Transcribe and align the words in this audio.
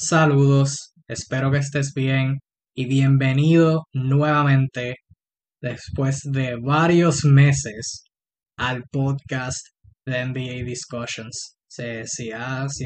Saludos, 0.00 0.92
espero 1.08 1.50
que 1.50 1.58
estés 1.58 1.92
bien 1.92 2.38
y 2.72 2.86
bienvenido 2.86 3.88
nuevamente 3.92 4.94
después 5.60 6.20
de 6.22 6.54
varios 6.54 7.24
meses 7.24 8.04
al 8.56 8.84
podcast 8.92 9.58
de 10.06 10.24
NBA 10.24 10.64
Discussions. 10.64 11.56
Si, 11.66 11.82
si 12.06 12.30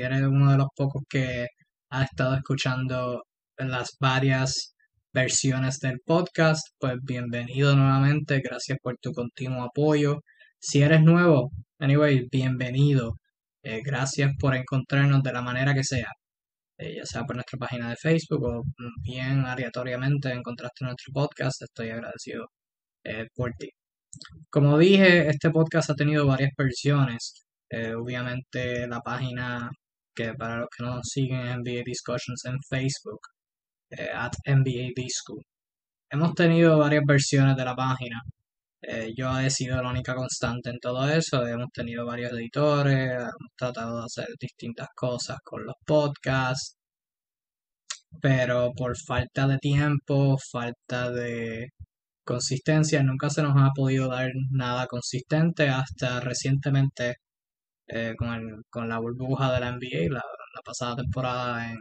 eres 0.01 0.23
uno 0.23 0.53
de 0.53 0.57
los 0.57 0.69
pocos 0.75 1.03
que 1.07 1.49
ha 1.91 2.05
estado 2.05 2.35
escuchando 2.37 3.23
las 3.59 3.91
varias 4.01 4.75
versiones 5.13 5.81
del 5.81 5.99
podcast, 6.07 6.67
pues 6.79 6.95
bienvenido 7.05 7.77
nuevamente, 7.77 8.41
gracias 8.41 8.79
por 8.83 8.97
tu 8.97 9.13
continuo 9.13 9.65
apoyo. 9.65 10.21
Si 10.59 10.81
eres 10.81 11.03
nuevo, 11.03 11.51
anyway, 11.79 12.27
bienvenido. 12.33 13.19
Eh, 13.63 13.83
gracias 13.85 14.33
por 14.41 14.57
encontrarnos 14.57 15.23
de 15.23 15.33
la 15.35 15.43
manera 15.43 15.75
que 15.75 15.85
sea. 15.85 16.09
Eh, 16.83 16.97
ya 16.97 17.07
sea 17.07 17.23
por 17.25 17.37
nuestra 17.37 17.59
página 17.59 17.91
de 17.91 17.97
Facebook 17.97 18.43
o 18.45 18.65
bien 19.03 19.45
aleatoriamente 19.47 20.33
encontraste 20.33 20.85
nuestro 20.85 21.13
podcast, 21.13 21.63
estoy 21.63 21.91
agradecido 21.91 22.47
eh, 23.05 23.27
por 23.35 23.53
ti. 23.59 23.69
Como 24.51 24.79
dije, 24.79 25.29
este 25.29 25.51
podcast 25.51 25.91
ha 25.91 25.95
tenido 25.95 26.27
varias 26.27 26.51
versiones. 26.59 27.45
Eh, 27.71 27.95
obviamente 27.95 28.87
la 28.89 29.01
página 29.01 29.71
que 30.15 30.35
para 30.35 30.59
los 30.61 30.69
que 30.77 30.85
no 30.85 31.01
siguen 31.05 31.61
NBA 31.61 31.83
Discussions 31.87 32.45
en 32.47 32.59
Facebook, 32.69 33.21
at 34.15 34.33
NBA 34.47 34.93
Disco. 34.97 35.35
Hemos 36.11 36.35
tenido 36.35 36.79
varias 36.79 37.05
versiones 37.07 37.57
de 37.57 37.65
la 37.65 37.75
página. 37.77 38.21
Yo 39.17 39.39
he 39.39 39.51
sido 39.51 39.81
la 39.83 39.91
única 39.91 40.15
constante 40.15 40.71
en 40.71 40.79
todo 40.81 41.09
eso. 41.11 41.47
Hemos 41.47 41.71
tenido 41.73 42.07
varios 42.07 42.33
editores, 42.33 43.11
hemos 43.13 43.53
tratado 43.57 43.99
de 43.99 44.05
hacer 44.07 44.27
distintas 44.41 44.89
cosas 44.95 45.39
con 45.45 45.65
los 45.65 45.75
podcasts 45.87 46.77
pero 48.21 48.73
por 48.77 48.97
falta 48.99 49.47
de 49.49 49.59
tiempo, 49.59 50.37
falta 50.51 51.11
de 51.11 51.69
consistencia, 52.25 53.03
nunca 53.03 53.31
se 53.31 53.43
nos 53.43 53.55
ha 53.57 53.71
podido 53.75 54.09
dar 54.09 54.31
nada 54.51 54.87
consistente 54.87 55.69
hasta 55.69 56.21
recientemente 56.21 57.17
eh, 57.89 58.15
con, 58.19 58.29
el, 58.35 58.63
con 58.71 58.89
la 58.89 58.99
burbuja 59.01 59.53
de 59.53 59.61
la 59.61 59.73
NBA, 59.73 60.13
la, 60.15 60.23
pasada 60.65 60.97
temporada 60.97 61.71
en 61.73 61.79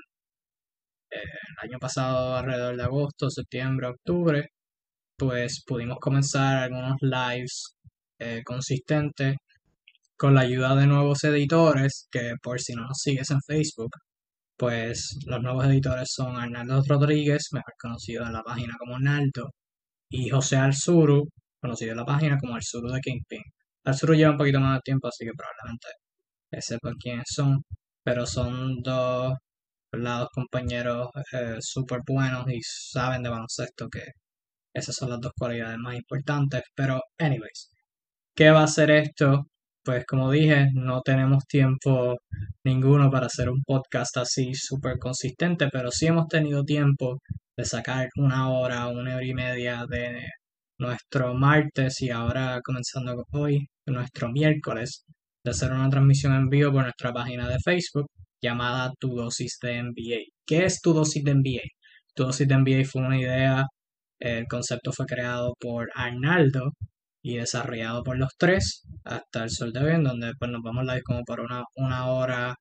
eh, 1.11 1.19
el 1.63 1.69
año 1.69 1.79
pasado 1.79 2.35
alrededor 2.35 2.77
de 2.77 2.83
agosto, 2.83 3.29
septiembre, 3.29 3.87
octubre, 3.87 4.49
pues 5.21 5.63
pudimos 5.67 5.99
comenzar 5.99 6.57
algunos 6.63 6.95
lives 7.01 7.75
eh, 8.19 8.41
consistentes 8.43 9.35
con 10.17 10.35
la 10.35 10.41
ayuda 10.41 10.75
de 10.75 10.87
nuevos 10.87 11.23
editores 11.23 12.07
que 12.11 12.33
por 12.41 12.59
si 12.59 12.73
no 12.73 12.83
nos 12.87 12.97
sigues 12.99 13.29
en 13.31 13.39
Facebook 13.47 13.91
pues 14.57 15.17
los 15.27 15.41
nuevos 15.41 15.65
editores 15.65 16.09
son 16.13 16.37
Arnaldo 16.37 16.83
Rodríguez, 16.87 17.49
mejor 17.51 17.73
conocido 17.79 18.25
en 18.25 18.33
la 18.33 18.43
página 18.43 18.75
como 18.79 18.99
Naldo, 18.99 19.51
y 20.09 20.29
José 20.29 20.57
Alzuru, 20.57 21.27
conocido 21.61 21.91
en 21.93 21.97
la 21.97 22.05
página 22.05 22.37
como 22.39 22.55
Alzuru 22.55 22.89
de 22.91 22.99
Kingpin. 23.01 23.41
Alzuru 23.85 24.13
lleva 24.15 24.31
un 24.31 24.37
poquito 24.37 24.59
más 24.59 24.77
de 24.77 24.81
tiempo, 24.83 25.07
así 25.07 25.25
que 25.25 25.31
probablemente 25.35 25.87
sepan 26.61 26.95
quiénes 26.99 27.25
son, 27.27 27.63
pero 28.03 28.25
son 28.27 28.81
dos, 28.83 29.33
lados 29.93 30.29
compañeros 30.33 31.09
eh, 31.33 31.57
súper 31.59 32.01
buenos 32.07 32.45
y 32.49 32.59
saben 32.63 33.23
de 33.23 33.29
baloncesto 33.29 33.89
que 33.89 34.01
esas 34.73 34.95
son 34.95 35.09
las 35.09 35.19
dos 35.21 35.33
cualidades 35.37 35.77
más 35.77 35.95
importantes. 35.95 36.63
Pero, 36.75 37.01
anyways, 37.17 37.71
¿qué 38.35 38.51
va 38.51 38.61
a 38.61 38.65
hacer 38.65 38.91
esto? 38.91 39.45
pues 39.83 40.05
como 40.05 40.31
dije, 40.31 40.67
no 40.73 41.01
tenemos 41.01 41.45
tiempo 41.47 42.17
ninguno 42.63 43.09
para 43.11 43.27
hacer 43.27 43.49
un 43.49 43.63
podcast 43.63 44.17
así 44.17 44.53
súper 44.53 44.97
consistente, 44.99 45.69
pero 45.71 45.91
sí 45.91 46.07
hemos 46.07 46.27
tenido 46.27 46.63
tiempo 46.63 47.19
de 47.57 47.65
sacar 47.65 48.09
una 48.17 48.51
hora, 48.51 48.87
una 48.87 49.15
hora 49.15 49.25
y 49.25 49.33
media 49.33 49.85
de 49.89 50.25
nuestro 50.79 51.33
martes 51.35 52.01
y 52.01 52.09
ahora 52.09 52.59
comenzando 52.63 53.23
hoy, 53.31 53.67
nuestro 53.85 54.31
miércoles, 54.31 55.03
de 55.43 55.51
hacer 55.51 55.71
una 55.71 55.89
transmisión 55.89 56.33
en 56.33 56.49
vivo 56.49 56.71
por 56.71 56.83
nuestra 56.83 57.13
página 57.13 57.47
de 57.47 57.57
Facebook 57.63 58.07
llamada 58.41 58.91
Tu 58.99 59.09
Dosis 59.15 59.57
de 59.61 59.83
NBA. 59.83 60.19
¿Qué 60.45 60.65
es 60.65 60.81
Tu 60.81 60.93
Dosis 60.93 61.23
de 61.23 61.33
NBA? 61.35 61.61
Tu 62.15 62.23
Dosis 62.23 62.47
de 62.47 62.55
NBA 62.55 62.85
fue 62.85 63.01
una 63.01 63.19
idea, 63.19 63.65
el 64.21 64.47
concepto 64.47 64.91
fue 64.93 65.05
creado 65.05 65.55
por 65.59 65.89
Arnaldo, 65.95 66.71
y 67.21 67.37
desarrollado 67.37 68.03
por 68.03 68.17
los 68.17 68.31
tres 68.37 68.83
hasta 69.03 69.43
el 69.43 69.49
sol 69.51 69.71
de 69.73 69.79
hoy, 69.83 69.91
en 69.93 70.03
donde 70.03 70.33
pues 70.39 70.51
nos 70.51 70.61
vamos 70.63 70.85
live 70.85 71.03
como 71.03 71.23
por 71.23 71.39
una, 71.41 71.63
una 71.75 72.07
hora, 72.07 72.55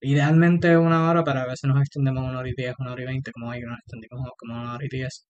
idealmente 0.00 0.76
una 0.78 1.10
hora, 1.10 1.24
pero 1.24 1.40
a 1.40 1.46
veces 1.46 1.64
nos 1.68 1.80
extendemos 1.80 2.24
una 2.24 2.40
hora 2.40 2.48
y 2.48 2.54
diez, 2.56 2.74
una 2.78 2.92
hora 2.92 3.02
y 3.02 3.06
veinte, 3.06 3.32
como 3.32 3.50
hoy 3.50 3.60
nos 3.60 3.78
extendimos 3.78 4.30
como 4.38 4.54
una 4.60 4.74
hora 4.74 4.84
y 4.84 4.88
diez, 4.88 5.26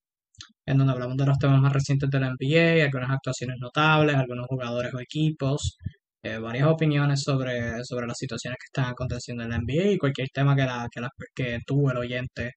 en 0.66 0.78
donde 0.78 0.92
hablamos 0.92 1.16
de 1.16 1.26
los 1.26 1.38
temas 1.38 1.60
más 1.60 1.72
recientes 1.72 2.10
de 2.10 2.20
la 2.20 2.30
NBA, 2.30 2.84
algunas 2.84 3.10
actuaciones 3.10 3.56
notables, 3.60 4.16
algunos 4.16 4.46
jugadores 4.48 4.94
o 4.94 5.00
equipos, 5.00 5.78
eh, 6.22 6.38
varias 6.38 6.68
opiniones 6.68 7.22
sobre, 7.22 7.84
sobre 7.84 8.06
las 8.06 8.18
situaciones 8.18 8.58
que 8.60 8.66
están 8.80 8.92
aconteciendo 8.92 9.44
en 9.44 9.50
la 9.50 9.58
NBA 9.58 9.92
y 9.92 9.98
cualquier 9.98 10.28
tema 10.32 10.56
que, 10.56 10.64
la, 10.64 10.88
que, 10.92 11.00
la, 11.00 11.10
que 11.34 11.58
tú, 11.66 11.90
el 11.90 11.98
oyente, 11.98 12.52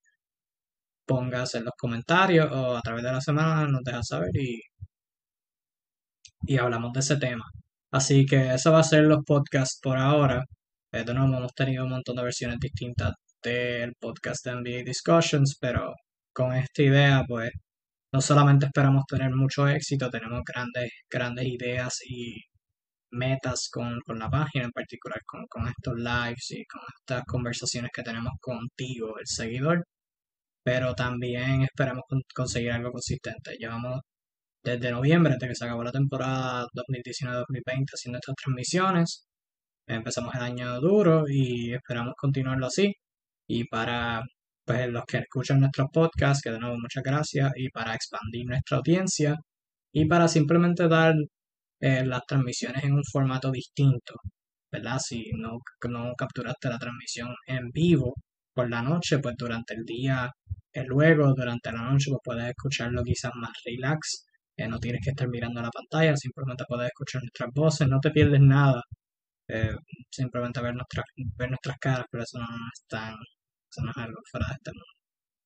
pongas 1.11 1.55
en 1.55 1.65
los 1.65 1.73
comentarios 1.77 2.47
o 2.51 2.77
a 2.77 2.81
través 2.81 3.03
de 3.03 3.11
la 3.11 3.21
semana 3.21 3.67
nos 3.67 3.83
dejas 3.83 4.07
saber 4.07 4.31
y 4.35 4.61
y 6.45 6.57
hablamos 6.57 6.93
de 6.93 6.99
ese 7.01 7.17
tema. 7.17 7.45
Así 7.91 8.25
que 8.25 8.53
eso 8.53 8.71
va 8.71 8.79
a 8.79 8.83
ser 8.83 9.03
los 9.03 9.23
podcasts 9.25 9.79
por 9.81 9.97
ahora. 9.97 10.43
Eh, 10.91 11.03
de 11.03 11.13
nuevo, 11.13 11.37
hemos 11.37 11.53
tenido 11.53 11.85
un 11.85 11.91
montón 11.91 12.15
de 12.15 12.23
versiones 12.23 12.57
distintas 12.59 13.13
del 13.43 13.93
podcast 13.99 14.45
de 14.45 14.55
NBA 14.55 14.83
Discussions, 14.85 15.57
pero 15.59 15.93
con 16.33 16.53
esta 16.53 16.81
idea, 16.83 17.23
pues, 17.27 17.51
no 18.13 18.21
solamente 18.21 18.67
esperamos 18.67 19.05
tener 19.07 19.31
mucho 19.31 19.67
éxito, 19.67 20.09
tenemos 20.09 20.41
grandes, 20.45 20.91
grandes 21.09 21.45
ideas 21.47 21.99
y 22.09 22.35
metas 23.11 23.69
con, 23.71 23.99
la 24.19 24.29
página, 24.29 24.65
en 24.65 24.71
particular 24.71 25.21
con, 25.25 25.45
con, 25.49 25.67
estos 25.67 25.95
lives 25.97 26.51
y 26.51 26.65
con 26.65 26.81
estas 26.99 27.23
conversaciones 27.25 27.91
que 27.93 28.03
tenemos 28.03 28.33
contigo, 28.41 29.17
el 29.19 29.27
seguidor, 29.27 29.85
pero 30.63 30.93
también 30.95 31.63
esperamos 31.63 32.03
conseguir 32.35 32.71
algo 32.71 32.91
consistente. 32.91 33.55
Llevamos 33.59 34.01
desde 34.63 34.91
noviembre, 34.91 35.33
desde 35.33 35.47
que 35.49 35.55
se 35.55 35.65
acabó 35.65 35.83
la 35.83 35.91
temporada 35.91 36.65
2019-2020 36.73 37.85
haciendo 37.93 38.19
estas 38.19 38.35
transmisiones. 38.35 39.25
Empezamos 39.87 40.33
el 40.35 40.41
año 40.41 40.79
duro 40.79 41.25
y 41.27 41.73
esperamos 41.73 42.13
continuarlo 42.17 42.67
así. 42.67 42.93
Y 43.47 43.65
para 43.65 44.23
pues, 44.65 44.89
los 44.89 45.03
que 45.05 45.17
escuchan 45.19 45.59
nuestros 45.59 45.87
podcasts, 45.93 46.41
que 46.43 46.51
de 46.51 46.59
nuevo 46.59 46.77
muchas 46.77 47.03
gracias, 47.03 47.51
y 47.57 47.69
para 47.69 47.95
expandir 47.95 48.45
nuestra 48.45 48.77
audiencia 48.77 49.35
y 49.93 50.05
para 50.07 50.27
simplemente 50.27 50.87
dar 50.87 51.15
eh, 51.81 52.05
las 52.05 52.25
transmisiones 52.27 52.83
en 52.83 52.93
un 52.93 53.03
formato 53.11 53.51
distinto, 53.51 54.15
¿verdad? 54.71 54.99
Si 54.99 55.31
no, 55.37 55.59
no 55.89 56.13
capturaste 56.17 56.69
la 56.69 56.77
transmisión 56.79 57.29
en 57.47 57.69
vivo 57.71 58.13
por 58.53 58.69
la 58.69 58.81
noche, 58.81 59.19
pues 59.19 59.35
durante 59.37 59.73
el 59.75 59.83
día, 59.85 60.29
luego 60.87 61.33
durante 61.35 61.71
la 61.71 61.81
noche, 61.83 62.09
pues 62.09 62.21
puedes 62.23 62.49
escucharlo 62.49 63.03
quizás 63.03 63.31
más 63.35 63.51
relax 63.65 64.25
eh, 64.57 64.67
no 64.67 64.79
tienes 64.79 65.01
que 65.03 65.11
estar 65.11 65.27
mirando 65.29 65.61
la 65.61 65.69
pantalla, 65.71 66.15
simplemente 66.15 66.65
puedes 66.67 66.87
escuchar 66.87 67.21
nuestras 67.23 67.49
voces, 67.53 67.87
no 67.87 67.99
te 67.99 68.11
pierdes 68.11 68.41
nada. 68.41 68.81
Eh, 69.47 69.75
simplemente 70.09 70.61
ver 70.61 70.75
nuestras, 70.75 71.05
ver 71.37 71.49
nuestras 71.49 71.77
caras, 71.79 72.05
pero 72.11 72.23
eso 72.23 72.39
no, 72.39 72.45
es 72.45 72.85
tan, 72.87 73.13
eso 73.13 73.81
no 73.83 73.91
es 73.91 73.97
algo 73.97 74.19
fuera 74.31 74.47
de 74.47 74.53
este 74.53 74.71
mundo. 74.71 74.85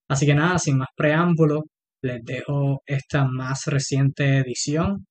Así 0.09 0.25
que 0.25 0.35
nada, 0.35 0.59
sin 0.59 0.77
más 0.77 0.89
preámbulo, 0.95 1.63
les 2.01 2.23
dejo 2.23 2.81
esta 2.85 3.25
más 3.25 3.65
reciente 3.67 4.37
edición 4.39 5.05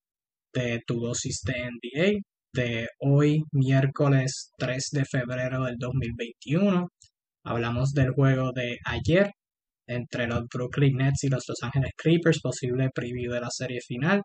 de 0.52 0.82
Tu 0.86 1.00
Dosis 1.00 1.40
de 1.44 1.70
NBA 1.70 2.20
de 2.52 2.88
hoy, 3.00 3.42
miércoles 3.52 4.52
3 4.58 4.90
de 4.92 5.04
febrero 5.04 5.64
del 5.64 5.76
2021. 5.78 6.88
Hablamos 7.44 7.92
del 7.92 8.12
juego 8.12 8.52
de 8.52 8.78
ayer, 8.86 9.32
entre 9.86 10.26
los 10.26 10.44
Brooklyn 10.52 10.96
Nets 10.96 11.24
y 11.24 11.28
los 11.28 11.44
Los 11.48 11.62
Angeles 11.62 11.92
Clippers, 11.96 12.40
posible 12.40 12.90
preview 12.94 13.32
de 13.32 13.40
la 13.40 13.50
serie 13.50 13.80
final. 13.86 14.22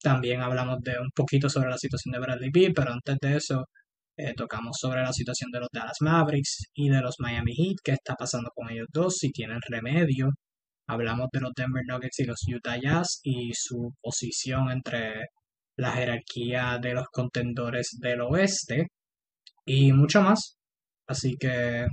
También 0.00 0.40
hablamos 0.40 0.78
de 0.80 0.92
un 1.00 1.10
poquito 1.14 1.48
sobre 1.48 1.70
la 1.70 1.78
situación 1.78 2.12
de 2.12 2.20
Bradley 2.20 2.50
Beal, 2.52 2.72
pero 2.74 2.92
antes 2.92 3.16
de 3.20 3.36
eso 3.36 3.64
eh, 4.16 4.34
tocamos 4.36 4.76
sobre 4.80 5.02
la 5.02 5.12
situación 5.12 5.50
de 5.52 5.60
los 5.60 5.68
Dallas 5.72 5.98
Mavericks 6.00 6.70
y 6.74 6.88
de 6.88 7.00
los 7.00 7.16
Miami 7.20 7.52
Heat, 7.54 7.76
qué 7.84 7.92
está 7.92 8.14
pasando 8.14 8.50
con 8.54 8.70
ellos 8.70 8.88
dos, 8.92 9.16
si 9.18 9.30
tienen 9.30 9.60
remedio. 9.68 10.30
Hablamos 10.88 11.28
de 11.32 11.40
los 11.40 11.52
Denver 11.54 11.84
Nuggets 11.86 12.20
y 12.20 12.24
los 12.24 12.40
Utah 12.48 12.78
Jazz 12.80 13.20
y 13.22 13.52
su 13.54 13.92
posición 14.00 14.70
entre 14.70 15.26
la 15.76 15.92
jerarquía 15.92 16.78
de 16.82 16.94
los 16.94 17.06
contendores 17.12 17.96
del 18.00 18.22
oeste 18.22 18.88
y 19.66 19.92
mucho 19.92 20.22
más. 20.22 20.56
Así 21.06 21.36
que, 21.38 21.86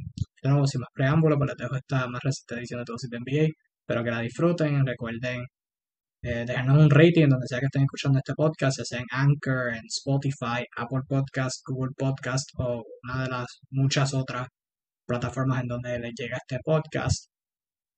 de 0.46 0.52
nuevo, 0.52 0.68
sin 0.68 0.82
más 0.82 0.90
preámbulos, 0.94 1.38
pues 1.38 1.50
les 1.50 1.58
dejo 1.58 1.76
esta 1.76 2.08
más 2.08 2.22
reciente 2.24 2.56
edición 2.56 2.80
de 2.80 2.86
Todos 2.86 3.02
de 3.02 3.20
NBA. 3.20 3.46
Espero 3.82 4.04
que 4.04 4.12
la 4.12 4.22
disfruten. 4.22 4.86
Recuerden 4.86 5.46
eh, 6.24 6.46
dejarnos 6.46 6.78
un 6.84 6.90
rating 6.90 7.28
donde 7.30 7.48
sea 7.48 7.60
que 7.60 7.66
estén 7.68 7.84
escuchando 7.84 8.20
este 8.20 8.34
podcast, 8.36 8.78
ya 8.80 8.86
sea 8.86 9.00
en 9.00 9.06
Anchor, 9.12 9.74
en 9.76 9.84
Spotify, 9.88 10.66
Apple 10.78 11.02
Podcast, 11.08 11.62
Google 11.68 11.94
Podcast 11.98 12.50
o 12.58 12.84
una 13.04 13.24
de 13.24 13.30
las 13.30 13.48
muchas 13.72 14.14
otras 14.14 14.48
plataformas 15.08 15.62
en 15.62 15.68
donde 15.68 16.00
les 16.00 16.14
llega 16.18 16.38
este 16.38 16.60
podcast 16.64 17.30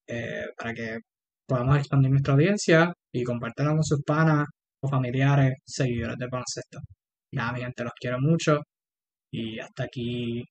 eh, 0.07 0.45
para 0.57 0.73
que 0.73 0.99
podamos 1.47 1.77
expandir 1.77 2.11
nuestra 2.11 2.33
audiencia 2.33 2.94
y 3.13 3.23
compartirlo 3.23 3.73
con 3.75 3.83
sus 3.83 4.03
panas 4.03 4.45
o 4.81 4.88
familiares, 4.89 5.53
seguidores 5.65 6.17
de 6.17 6.27
baloncesto. 6.27 6.79
Nada, 7.31 7.53
mi 7.53 7.61
gente, 7.61 7.83
los 7.83 7.94
quiero 7.99 8.19
mucho 8.19 8.61
y 9.31 9.59
hasta 9.59 9.83
aquí 9.85 10.44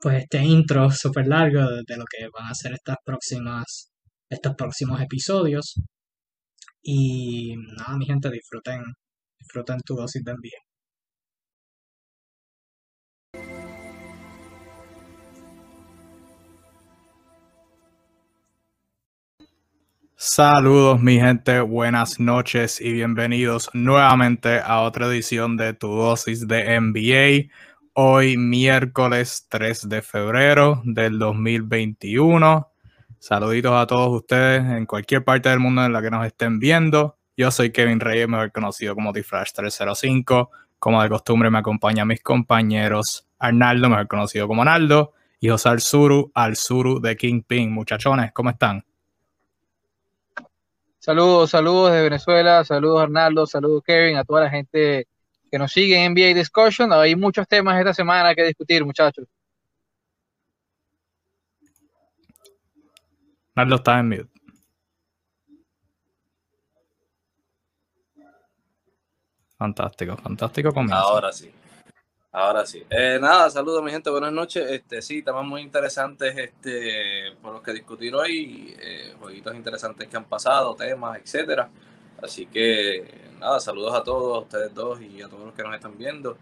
pues 0.00 0.22
este 0.22 0.42
intro 0.44 0.90
súper 0.90 1.26
largo 1.26 1.60
de, 1.60 1.96
lo 1.96 2.04
que 2.04 2.28
van 2.32 2.50
a 2.50 2.54
ser 2.54 2.72
estas 2.74 2.96
próximas 3.04 3.90
estos 4.28 4.54
próximos 4.56 5.00
episodios. 5.00 5.74
Y 6.82 7.54
nada 7.78 7.96
mi 7.96 8.06
gente 8.06 8.30
disfruten 8.30 8.82
disfruten 9.38 9.80
tu 9.84 9.94
dosis 9.94 10.22
de 10.24 10.34
Saludos 20.16 21.02
mi 21.02 21.20
gente, 21.20 21.60
buenas 21.60 22.18
noches 22.18 22.80
y 22.80 22.92
bienvenidos 22.92 23.68
nuevamente 23.74 24.58
a 24.64 24.80
otra 24.80 25.06
edición 25.06 25.58
de 25.58 25.74
Tu 25.74 25.86
dosis 25.86 26.48
de 26.48 26.80
NBA. 26.80 27.52
Hoy 27.96 28.36
miércoles 28.36 29.46
3 29.48 29.88
de 29.88 30.02
febrero 30.02 30.82
del 30.84 31.16
2021. 31.16 32.68
Saluditos 33.20 33.72
a 33.72 33.86
todos 33.86 34.08
ustedes 34.08 34.64
en 34.64 34.84
cualquier 34.84 35.22
parte 35.22 35.48
del 35.48 35.60
mundo 35.60 35.84
en 35.84 35.92
la 35.92 36.02
que 36.02 36.10
nos 36.10 36.26
estén 36.26 36.58
viendo. 36.58 37.18
Yo 37.36 37.52
soy 37.52 37.70
Kevin 37.70 38.00
Reyes, 38.00 38.26
mejor 38.26 38.50
conocido 38.50 38.96
como 38.96 39.12
Diflash 39.12 39.52
305. 39.52 40.50
Como 40.80 41.00
de 41.04 41.08
costumbre 41.08 41.50
me 41.50 41.58
acompañan 41.58 42.08
mis 42.08 42.20
compañeros 42.20 43.28
Arnaldo, 43.38 43.88
mejor 43.88 44.08
conocido 44.08 44.48
como 44.48 44.62
Arnaldo, 44.62 45.12
y 45.38 45.50
José 45.50 45.68
Alzuru, 45.68 46.32
Alzuru 46.34 47.00
de 47.00 47.16
Kingpin. 47.16 47.70
Muchachones, 47.72 48.32
¿cómo 48.32 48.50
están? 48.50 48.84
Saludos, 50.98 51.50
saludos 51.50 51.92
de 51.92 52.02
Venezuela, 52.02 52.64
saludos 52.64 53.04
Arnaldo, 53.04 53.46
saludos 53.46 53.84
Kevin, 53.86 54.16
a 54.16 54.24
toda 54.24 54.40
la 54.40 54.50
gente 54.50 55.06
que 55.54 55.58
nos 55.60 55.70
sigue 55.70 56.04
en 56.04 56.14
NBA 56.14 56.34
Discussion. 56.34 56.92
Hay 56.92 57.14
muchos 57.14 57.46
temas 57.46 57.78
esta 57.78 57.94
semana 57.94 58.34
que 58.34 58.42
discutir, 58.42 58.84
muchachos. 58.84 59.24
Arnaldo 63.54 63.76
está 63.76 64.00
en 64.00 64.08
mute. 64.08 64.30
Fantástico, 69.56 70.16
fantástico 70.16 70.72
comienzo. 70.72 70.96
Ahora 70.96 71.32
sí. 71.32 71.52
Ahora 72.32 72.66
sí. 72.66 72.84
Eh, 72.90 73.20
nada, 73.20 73.48
saludos 73.48 73.80
mi 73.84 73.92
gente, 73.92 74.10
buenas 74.10 74.32
noches. 74.32 74.68
Este, 74.68 75.00
sí, 75.02 75.22
temas 75.22 75.44
muy 75.44 75.60
interesantes 75.60 76.36
este, 76.36 77.30
por 77.40 77.52
los 77.52 77.62
que 77.62 77.72
discutir 77.72 78.12
hoy, 78.12 78.74
eh, 78.76 79.14
jueguitos 79.20 79.54
interesantes 79.54 80.08
que 80.08 80.16
han 80.16 80.24
pasado, 80.24 80.74
temas, 80.74 81.16
etcétera. 81.20 81.70
Así 82.24 82.46
que 82.46 83.04
nada, 83.38 83.60
saludos 83.60 83.94
a 83.94 84.02
todos, 84.02 84.38
a 84.38 84.40
ustedes 84.40 84.74
dos 84.74 85.00
y 85.00 85.20
a 85.20 85.28
todos 85.28 85.46
los 85.46 85.54
que 85.54 85.62
nos 85.62 85.74
están 85.74 85.96
viendo. 85.98 86.38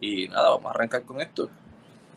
Y 0.00 0.28
nada, 0.28 0.50
vamos 0.50 0.66
a 0.66 0.70
arrancar 0.70 1.02
con 1.02 1.20
esto. 1.20 1.50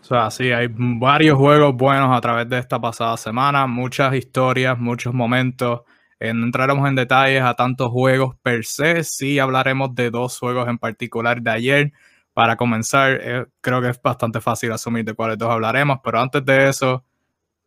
O 0.01 0.03
sea, 0.03 0.31
sí, 0.31 0.51
hay 0.51 0.67
varios 0.69 1.37
juegos 1.37 1.75
buenos 1.75 2.15
a 2.15 2.21
través 2.21 2.49
de 2.49 2.57
esta 2.57 2.79
pasada 2.79 3.17
semana, 3.17 3.67
muchas 3.67 4.15
historias, 4.15 4.79
muchos 4.79 5.13
momentos. 5.13 5.81
Eh, 6.19 6.33
no 6.33 6.45
entraremos 6.45 6.87
en 6.87 6.95
detalles 6.95 7.43
a 7.43 7.53
tantos 7.53 7.91
juegos 7.91 8.35
per 8.41 8.63
se, 8.65 9.03
sí 9.03 9.39
hablaremos 9.39 9.93
de 9.93 10.09
dos 10.09 10.39
juegos 10.39 10.67
en 10.69 10.77
particular 10.77 11.41
de 11.41 11.51
ayer 11.51 11.93
para 12.33 12.55
comenzar, 12.55 13.19
eh, 13.21 13.45
creo 13.59 13.81
que 13.81 13.89
es 13.89 14.01
bastante 14.01 14.39
fácil 14.39 14.71
asumir 14.71 15.03
de 15.03 15.13
cuáles 15.13 15.37
dos 15.37 15.49
hablaremos, 15.49 15.99
pero 16.03 16.19
antes 16.21 16.45
de 16.45 16.69
eso, 16.69 17.03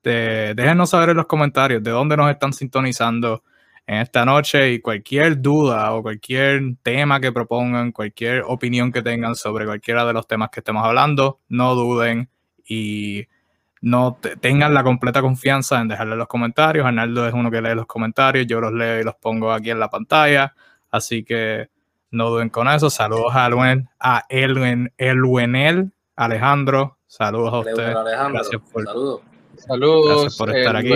déjenos 0.03 0.91
saber 0.91 1.11
en 1.11 1.17
los 1.17 1.27
comentarios 1.27 1.83
de 1.83 1.91
dónde 1.91 2.17
nos 2.17 2.31
están 2.31 2.53
sintonizando 2.53 3.43
en 3.87 3.97
esta 3.97 4.25
noche 4.25 4.73
y 4.73 4.81
cualquier 4.81 5.41
duda 5.41 5.93
o 5.93 6.03
cualquier 6.03 6.77
tema 6.83 7.21
que 7.21 7.33
propongan, 7.33 7.93
cualquier 7.93 8.43
opinión 8.47 8.91
que 8.93 9.03
tengan 9.03 9.35
sobre 9.35 9.67
cualquiera 9.67 10.05
de 10.05 10.13
los 10.13 10.27
temas 10.27 10.51
que 10.51 10.61
estemos 10.61 10.85
hablando, 10.85 11.41
no 11.49 11.75
duden 11.75 12.31
y 12.67 13.27
no 13.83 14.19
tengan 14.41 14.73
la 14.73 14.83
completa 14.83 15.21
confianza 15.21 15.81
en 15.81 15.89
dejarle 15.89 16.17
los 16.17 16.27
comentarios. 16.27 16.87
Arnaldo 16.87 17.29
es 17.29 17.35
uno 17.35 17.51
que 17.51 17.61
lee 17.61 17.75
los 17.75 17.87
comentarios, 17.87 18.47
yo 18.47 18.61
los 18.61 18.73
leo 18.73 19.01
y 19.01 19.05
los 19.05 19.15
pongo 19.17 19.53
aquí 19.53 19.71
en 19.71 19.79
la 19.79 19.91
pantalla, 19.91 20.55
así 20.91 21.23
que 21.23 21.69
no 22.11 22.31
duden 22.31 22.49
con 22.49 22.69
eso. 22.69 22.89
Saludos 22.89 23.35
a 23.35 23.47
Elwen, 23.47 23.91
a 24.01 24.25
Elwen, 24.31 24.93
Elwenel, 24.97 25.93
Alejandro. 26.17 26.97
Saludos 27.07 27.53
a 27.53 27.59
ustedes. 27.59 27.97
Gracias 28.33 28.63
por, 28.73 28.85
Saludos. 28.85 29.21
Saludos 29.59 30.39
por 30.39 30.57
estar 30.57 30.77
aquí. 30.77 30.95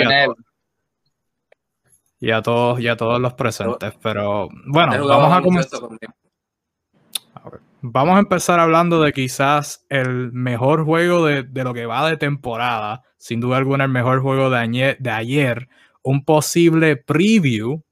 Y 2.20 2.30
a 2.30 2.42
todos, 2.42 2.80
y 2.80 2.88
a 2.88 2.96
todos 2.96 3.20
los 3.20 3.34
presentes. 3.34 3.94
Pero 4.02 4.48
bueno, 4.66 5.06
vamos 5.06 5.32
a 5.32 5.42
comenzar. 5.42 5.80
Vamos 7.80 8.16
a 8.16 8.18
empezar 8.18 8.58
hablando 8.58 9.00
de 9.00 9.12
quizás 9.12 9.86
el 9.88 10.32
mejor 10.32 10.84
juego 10.84 11.24
de, 11.24 11.44
de, 11.44 11.64
lo 11.64 11.72
que 11.74 11.86
va 11.86 12.08
de 12.08 12.16
temporada. 12.16 13.02
Sin 13.18 13.40
duda 13.40 13.56
alguna, 13.56 13.84
el 13.84 13.90
mejor 13.90 14.20
juego 14.20 14.50
de 14.50 14.58
ayer, 14.58 14.96
de 14.98 15.10
ayer. 15.10 15.68
Un 16.02 16.24
posible 16.24 16.96
preview, 16.96 17.82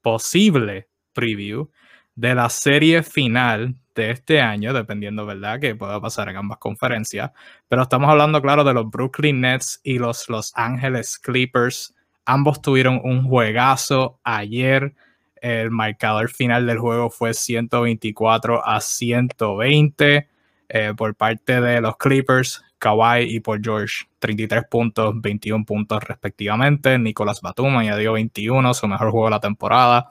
posible 0.00 0.88
preview 1.12 1.70
de 2.14 2.34
la 2.34 2.48
serie 2.50 3.02
final 3.02 3.76
de 3.94 4.10
este 4.10 4.40
año, 4.40 4.72
dependiendo, 4.72 5.26
¿verdad?, 5.26 5.60
que 5.60 5.74
pueda 5.74 6.00
pasar 6.00 6.28
en 6.28 6.36
ambas 6.36 6.58
conferencias. 6.58 7.30
Pero 7.68 7.82
estamos 7.82 8.10
hablando, 8.10 8.40
claro, 8.40 8.64
de 8.64 8.74
los 8.74 8.88
Brooklyn 8.90 9.40
Nets 9.40 9.80
y 9.82 9.98
los 9.98 10.28
Los 10.28 10.52
Angeles 10.56 11.18
Clippers. 11.18 11.94
Ambos 12.24 12.62
tuvieron 12.62 13.00
un 13.02 13.24
juegazo 13.24 14.18
ayer. 14.22 14.94
El 15.36 15.70
marcador 15.70 16.30
final 16.30 16.66
del 16.66 16.78
juego 16.78 17.10
fue 17.10 17.34
124 17.34 18.66
a 18.66 18.80
120 18.80 20.28
eh, 20.68 20.94
por 20.96 21.14
parte 21.16 21.60
de 21.60 21.80
los 21.80 21.96
Clippers, 21.96 22.62
Kawhi 22.78 23.24
y 23.24 23.40
por 23.40 23.60
George. 23.62 24.06
33 24.20 24.64
puntos, 24.70 25.20
21 25.20 25.64
puntos 25.64 26.02
respectivamente. 26.04 26.98
Nicolás 26.98 27.40
Batum 27.40 27.76
añadió 27.76 28.12
21, 28.12 28.72
su 28.72 28.86
mejor 28.86 29.10
juego 29.10 29.26
de 29.26 29.32
la 29.32 29.40
temporada. 29.40 30.10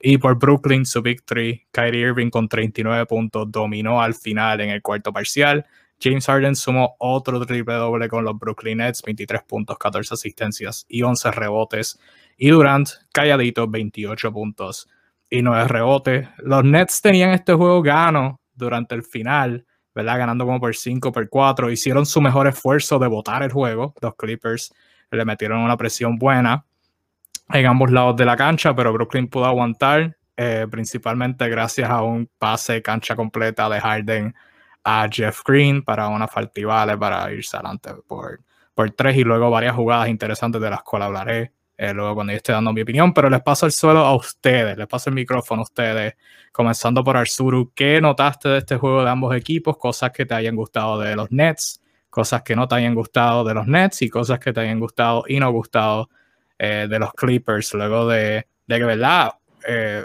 Y 0.00 0.16
por 0.16 0.38
Brooklyn, 0.38 0.86
su 0.86 1.02
victory, 1.02 1.66
Kyrie 1.70 2.08
Irving 2.08 2.30
con 2.30 2.48
39 2.48 3.04
puntos 3.04 3.52
dominó 3.52 4.00
al 4.00 4.14
final 4.14 4.62
en 4.62 4.70
el 4.70 4.80
cuarto 4.80 5.12
parcial. 5.12 5.66
James 6.02 6.26
Harden 6.26 6.56
sumó 6.56 6.96
otro 6.98 7.44
triple 7.44 7.74
doble 7.74 8.08
con 8.08 8.24
los 8.24 8.38
Brooklyn 8.38 8.78
Nets, 8.78 9.02
23 9.02 9.42
puntos, 9.42 9.76
14 9.76 10.14
asistencias 10.14 10.86
y 10.88 11.02
11 11.02 11.30
rebotes. 11.30 12.00
Y 12.38 12.48
Durant, 12.48 12.88
calladito, 13.12 13.68
28 13.68 14.32
puntos 14.32 14.88
y 15.28 15.42
9 15.42 15.68
rebotes. 15.68 16.28
Los 16.38 16.64
Nets 16.64 17.02
tenían 17.02 17.30
este 17.30 17.52
juego 17.52 17.82
gano 17.82 18.40
durante 18.54 18.94
el 18.94 19.02
final, 19.02 19.66
¿verdad? 19.94 20.18
Ganando 20.18 20.46
como 20.46 20.58
por 20.58 20.74
5, 20.74 21.12
por 21.12 21.28
4. 21.28 21.70
Hicieron 21.70 22.06
su 22.06 22.22
mejor 22.22 22.46
esfuerzo 22.46 22.98
de 22.98 23.06
botar 23.06 23.42
el 23.42 23.52
juego. 23.52 23.94
Los 24.00 24.14
Clippers 24.16 24.72
le 25.10 25.24
metieron 25.26 25.60
una 25.60 25.76
presión 25.76 26.16
buena 26.16 26.64
en 27.52 27.66
ambos 27.66 27.90
lados 27.90 28.16
de 28.16 28.24
la 28.24 28.36
cancha, 28.36 28.74
pero 28.74 28.92
Brooklyn 28.92 29.28
pudo 29.28 29.44
aguantar, 29.44 30.16
eh, 30.36 30.66
principalmente 30.70 31.48
gracias 31.48 31.90
a 31.90 32.02
un 32.02 32.30
pase 32.38 32.80
cancha 32.80 33.16
completa 33.16 33.68
de 33.68 33.80
Harden 33.80 34.34
a 34.84 35.08
Jeff 35.10 35.40
Green 35.44 35.82
para 35.82 36.08
una 36.08 36.28
falta 36.28 36.60
y 36.60 36.64
vale 36.64 36.96
para 36.96 37.32
irse 37.32 37.56
adelante 37.56 37.90
por, 38.06 38.40
por 38.74 38.90
tres 38.92 39.16
y 39.16 39.24
luego 39.24 39.50
varias 39.50 39.74
jugadas 39.74 40.08
interesantes 40.08 40.60
de 40.60 40.70
las 40.70 40.82
cuales 40.82 41.06
hablaré 41.06 41.52
eh, 41.82 41.94
luego 41.94 42.14
cuando 42.14 42.34
yo 42.34 42.36
esté 42.36 42.52
dando 42.52 42.74
mi 42.74 42.82
opinión, 42.82 43.14
pero 43.14 43.30
les 43.30 43.40
paso 43.40 43.64
el 43.64 43.72
suelo 43.72 44.00
a 44.00 44.14
ustedes, 44.14 44.76
les 44.76 44.86
paso 44.86 45.08
el 45.08 45.16
micrófono 45.16 45.62
a 45.62 45.64
ustedes, 45.64 46.14
comenzando 46.52 47.02
por 47.02 47.16
Arzuru, 47.16 47.72
¿qué 47.74 48.02
notaste 48.02 48.50
de 48.50 48.58
este 48.58 48.76
juego 48.76 49.02
de 49.02 49.08
ambos 49.08 49.34
equipos? 49.34 49.78
Cosas 49.78 50.10
que 50.10 50.26
te 50.26 50.34
hayan 50.34 50.56
gustado 50.56 51.00
de 51.00 51.16
los 51.16 51.32
Nets, 51.32 51.80
cosas 52.10 52.42
que 52.42 52.54
no 52.54 52.68
te 52.68 52.74
hayan 52.74 52.94
gustado 52.94 53.44
de 53.44 53.54
los 53.54 53.66
Nets 53.66 54.02
y 54.02 54.10
cosas 54.10 54.38
que 54.38 54.52
te 54.52 54.60
hayan 54.60 54.78
gustado 54.78 55.24
y 55.26 55.40
no 55.40 55.50
gustado 55.52 56.10
eh, 56.58 56.86
de 56.86 56.98
los 56.98 57.14
Clippers, 57.14 57.72
luego 57.72 58.06
de, 58.06 58.46
de 58.66 58.78
que, 58.78 58.84
¿verdad? 58.84 59.32
Eh, 59.66 60.04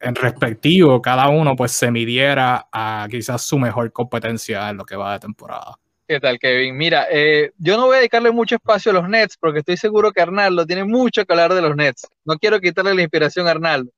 en 0.00 0.14
respectivo, 0.14 1.00
cada 1.00 1.28
uno 1.28 1.56
pues 1.56 1.72
se 1.72 1.90
midiera 1.90 2.68
a 2.72 3.06
quizás 3.10 3.42
su 3.42 3.58
mejor 3.58 3.92
competencia 3.92 4.70
en 4.70 4.76
lo 4.76 4.84
que 4.84 4.96
va 4.96 5.14
de 5.14 5.20
temporada. 5.20 5.76
¿Qué 6.06 6.20
tal, 6.20 6.38
Kevin? 6.38 6.76
Mira, 6.76 7.06
eh, 7.10 7.52
yo 7.58 7.76
no 7.76 7.86
voy 7.86 7.94
a 7.94 7.98
dedicarle 7.98 8.30
mucho 8.32 8.56
espacio 8.56 8.90
a 8.90 8.94
los 8.94 9.08
Nets 9.08 9.36
porque 9.38 9.60
estoy 9.60 9.76
seguro 9.76 10.12
que 10.12 10.20
Arnaldo 10.20 10.66
tiene 10.66 10.84
mucho 10.84 11.24
que 11.24 11.32
hablar 11.32 11.54
de 11.54 11.62
los 11.62 11.74
Nets. 11.74 12.06
No 12.24 12.38
quiero 12.38 12.60
quitarle 12.60 12.94
la 12.94 13.02
inspiración 13.02 13.46
a 13.48 13.52
Arnaldo. 13.52 13.90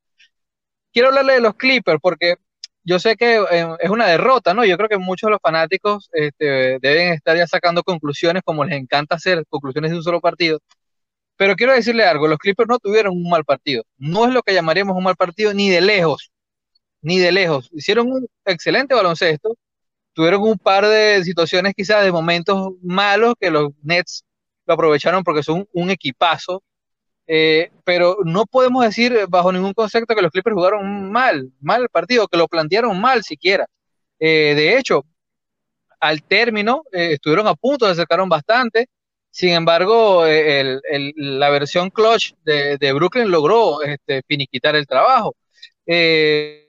Quiero 0.93 1.09
hablarle 1.09 1.35
de 1.35 1.41
los 1.41 1.55
Clippers 1.55 1.99
porque 2.01 2.37
yo 2.85 2.99
sé 2.99 3.17
que 3.17 3.43
es 3.81 3.91
una 3.91 4.07
derrota, 4.07 4.53
¿no? 4.55 4.65
Yo 4.65 4.77
creo 4.77 4.89
que 4.89 4.99
muchos 4.99 5.29
de 5.29 5.33
los 5.33 5.41
fanáticos 5.41 6.11
este, 6.13 6.79
deben 6.81 7.15
estar 7.15 7.37
ya 7.37 7.47
sacando 7.47 7.83
conclusiones 7.83 8.43
como 8.45 8.65
les 8.65 8.79
encanta 8.79 9.17
hacer, 9.17 9.45
conclusiones 9.49 9.91
de 9.91 9.97
un 9.97 10.03
solo 10.03 10.21
partido. 10.21 10.61
Pero 11.37 11.57
quiero 11.57 11.75
decirle 11.75 12.05
algo, 12.05 12.29
los 12.29 12.39
Clippers 12.39 12.69
no 12.69 12.79
tuvieron 12.79 13.15
un 13.17 13.29
mal 13.29 13.45
partido. 13.45 13.85
No 13.99 14.27
es 14.27 14.33
lo 14.33 14.43
que 14.43 14.55
llamaríamos 14.55 14.97
un 14.97 15.05
mal 15.05 15.17
partido 15.17 15.53
ni 15.53 15.69
de 15.71 15.81
lejos, 15.81 16.31
ni 17.03 17.19
de 17.19 17.33
lejos. 17.33 17.71
Hicieron 17.73 18.11
un 18.11 18.27
excelente 18.45 18.95
baloncesto, 18.95 19.57
tuvieron 20.15 20.43
un 20.43 20.59
par 20.59 20.87
de 20.87 21.23
situaciones 21.25 21.75
quizás 21.77 22.05
de 22.05 22.13
momentos 22.13 22.73
malos 22.83 23.35
que 23.41 23.51
los 23.51 23.73
Nets 23.83 24.25
lo 24.67 24.75
aprovecharon 24.75 25.25
porque 25.25 25.43
son 25.43 25.69
un 25.73 25.91
equipazo, 25.91 26.63
eh, 27.27 27.71
pero 27.85 28.19
no 28.25 28.47
podemos 28.47 28.85
decir 28.85 29.27
bajo 29.29 29.53
ningún 29.53 29.75
concepto 29.75 30.15
que 30.15 30.23
los 30.23 30.31
Clippers 30.33 30.55
jugaron 30.55 31.11
mal, 31.13 31.51
mal 31.61 31.83
el 31.83 31.89
partido, 31.89 32.29
que 32.29 32.39
lo 32.39 32.49
plantearon 32.49 33.01
mal 33.01 33.25
siquiera. 33.25 33.67
Eh, 34.21 34.55
de 34.57 34.79
hecho, 34.79 35.05
al 36.01 36.23
término 36.23 36.85
estuvieron 36.93 37.47
a 37.49 37.55
punto, 37.55 37.87
se 37.87 37.93
acercaron 37.93 38.29
bastante, 38.29 38.89
sin 39.35 39.51
embargo, 39.51 40.25
la 41.17 41.51
versión 41.51 41.91
clutch 41.91 42.35
de, 42.45 42.93
Brooklyn 42.93 43.33
logró 43.33 43.83
este, 43.83 44.23
finiquitar 44.29 44.77
el 44.77 44.87
trabajo. 44.87 45.35
pero 45.85 46.69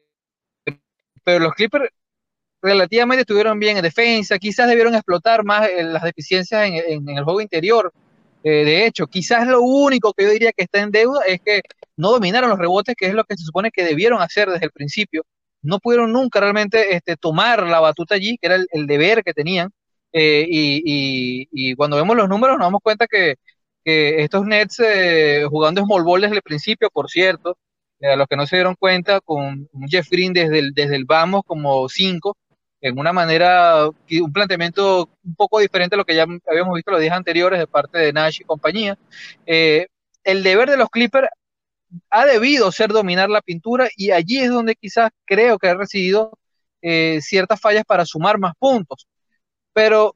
los 1.40 1.54
Clippers 1.54 1.90
relativamente 2.60 3.22
estuvieron 3.22 3.60
bien 3.60 3.78
en 3.78 3.84
defensa, 3.84 4.40
quizás 4.40 4.68
debieron 4.68 4.96
explotar 4.96 5.44
más 5.44 5.70
eh, 5.70 5.84
las 5.84 6.02
deficiencias 6.02 6.68
en, 6.68 7.08
el 7.08 7.24
juego 7.24 7.40
interior. 7.40 7.94
Eh, 8.44 8.66
de 8.66 8.88
hecho, 8.88 9.06
quizás 9.06 9.48
lo 9.48 9.62
único 9.62 10.12
que 10.14 10.24
yo 10.24 10.32
diría 10.32 10.52
que 10.52 10.64
está 10.64 10.82
en 10.82 10.90
deuda 10.90 11.20
es 11.28 11.42
que 11.46 11.62
no 11.98 12.12
dominaron 12.12 12.50
los 12.50 12.58
rebotes, 12.58 12.96
que 12.98 13.06
es 13.06 13.14
lo 13.14 13.26
que 13.26 13.38
se 13.38 13.44
supone 13.44 13.70
que 13.70 13.84
debieron 13.84 14.24
hacer 14.24 14.50
desde 14.50 14.66
el 14.66 14.72
principio. 14.72 15.24
No 15.62 15.78
pudieron 15.78 16.12
nunca 16.12 16.40
realmente 16.40 16.96
este, 16.96 17.16
tomar 17.16 17.62
la 17.68 17.80
batuta 17.80 18.16
allí, 18.16 18.40
que 18.40 18.48
era 18.48 18.56
el, 18.56 18.88
deber 18.88 19.24
que 19.24 19.34
tenían. 19.34 19.70
Eh, 20.18 20.46
y, 20.50 21.76
cuando 21.76 21.98
vemos 21.98 22.16
los 22.16 22.30
números 22.30 22.58
nos 22.58 22.68
damos 22.68 22.82
cuenta 22.82 23.08
que, 23.08 23.36
estos 23.84 24.46
Nets 24.46 24.82
jugando 25.50 25.84
small 25.84 26.04
ball 26.04 26.22
desde 26.22 26.38
el 26.38 26.42
principio, 26.42 26.90
por 26.92 27.10
cierto, 27.10 27.58
a 28.02 28.16
los 28.16 28.28
que 28.28 28.36
no 28.38 28.48
se 28.48 28.56
dieron 28.58 28.76
cuenta, 28.76 29.20
con 29.22 29.70
Jeff 29.88 30.10
Green 30.10 30.34
desde 30.34 30.60
el, 30.60 30.74
desde 30.74 30.96
el 30.96 31.06
vamos 31.06 31.44
como 31.46 31.88
5, 31.90 32.36
en 32.82 33.00
una 33.00 33.14
manera, 33.14 33.88
un 33.88 34.34
planteamiento 34.34 35.10
un 35.24 35.36
poco 35.36 35.60
diferente 35.60 35.96
a 35.96 35.98
lo 35.98 36.06
que 36.06 36.16
ya 36.16 36.26
habíamos 36.48 36.76
visto 36.76 36.92
los 36.92 37.02
días 37.02 37.16
anteriores 37.16 37.60
de 37.60 37.68
parte 37.68 37.98
de 37.98 38.14
Nash 38.14 38.42
y 38.42 38.44
compañía. 38.44 38.98
Eh, 39.46 39.88
el 40.24 40.44
deber 40.44 40.70
de 40.70 40.78
los 40.78 40.90
Clippers 40.90 41.28
ha 42.10 42.26
debido 42.26 42.72
ser 42.72 42.92
dominar 42.92 43.30
la 43.30 43.42
pintura 43.42 43.90
y 43.98 44.12
allí 44.12 44.40
es 44.40 44.50
donde 44.50 44.76
quizás 44.76 45.12
creo 45.26 45.58
que 45.60 45.70
ha 45.70 45.76
recibido 45.76 46.38
eh, 46.82 47.20
ciertas 47.22 47.60
fallas 47.60 47.86
para 47.86 48.06
sumar 48.06 48.40
más 48.40 48.54
puntos. 48.60 49.08
Pero 49.76 50.16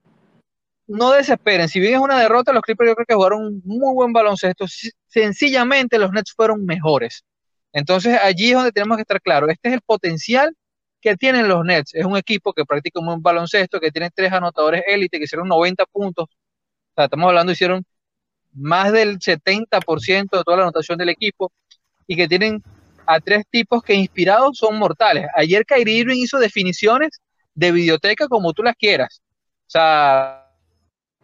no 0.87 1.11
desesperen, 1.11 1.67
si 1.67 1.81
bien 1.81 1.95
es 1.95 1.99
una 1.99 2.17
derrota, 2.17 2.53
los 2.53 2.61
Clippers 2.63 2.91
yo 2.91 2.95
creo 2.95 3.05
que 3.05 3.13
jugaron 3.13 3.45
un 3.45 3.61
muy 3.65 3.93
buen 3.93 4.13
baloncesto, 4.13 4.65
sencillamente 5.07 5.99
los 5.99 6.11
Nets 6.11 6.33
fueron 6.33 6.65
mejores. 6.65 7.25
Entonces 7.73 8.17
allí 8.23 8.51
es 8.51 8.55
donde 8.55 8.71
tenemos 8.71 8.95
que 8.97 9.01
estar 9.01 9.21
claros, 9.21 9.49
este 9.49 9.67
es 9.69 9.75
el 9.75 9.81
potencial 9.81 10.55
que 11.01 11.17
tienen 11.17 11.47
los 11.49 11.65
Nets. 11.65 11.93
Es 11.93 12.05
un 12.05 12.17
equipo 12.17 12.53
que 12.53 12.65
practica 12.65 12.99
un 13.01 13.21
baloncesto, 13.21 13.79
que 13.79 13.91
tiene 13.91 14.09
tres 14.11 14.31
anotadores 14.31 14.83
élite, 14.87 15.17
que 15.17 15.25
hicieron 15.25 15.47
90 15.47 15.85
puntos. 15.87 16.25
O 16.25 16.93
sea, 16.95 17.05
estamos 17.05 17.27
hablando, 17.27 17.51
hicieron 17.51 17.83
más 18.53 18.91
del 18.91 19.19
70% 19.19 20.37
de 20.37 20.43
toda 20.43 20.57
la 20.57 20.63
anotación 20.63 20.97
del 20.97 21.09
equipo 21.09 21.51
y 22.07 22.15
que 22.15 22.27
tienen 22.27 22.63
a 23.05 23.19
tres 23.19 23.43
tipos 23.49 23.83
que 23.83 23.93
inspirados 23.93 24.57
son 24.57 24.77
mortales. 24.77 25.27
Ayer 25.35 25.65
Kyrie 25.65 25.97
Irving 25.99 26.17
hizo 26.17 26.39
definiciones 26.39 27.21
de 27.53 27.71
biblioteca 27.71 28.27
como 28.27 28.53
tú 28.53 28.63
las 28.63 28.75
quieras. 28.75 29.21
O 29.69 29.71
sea, 29.71 30.51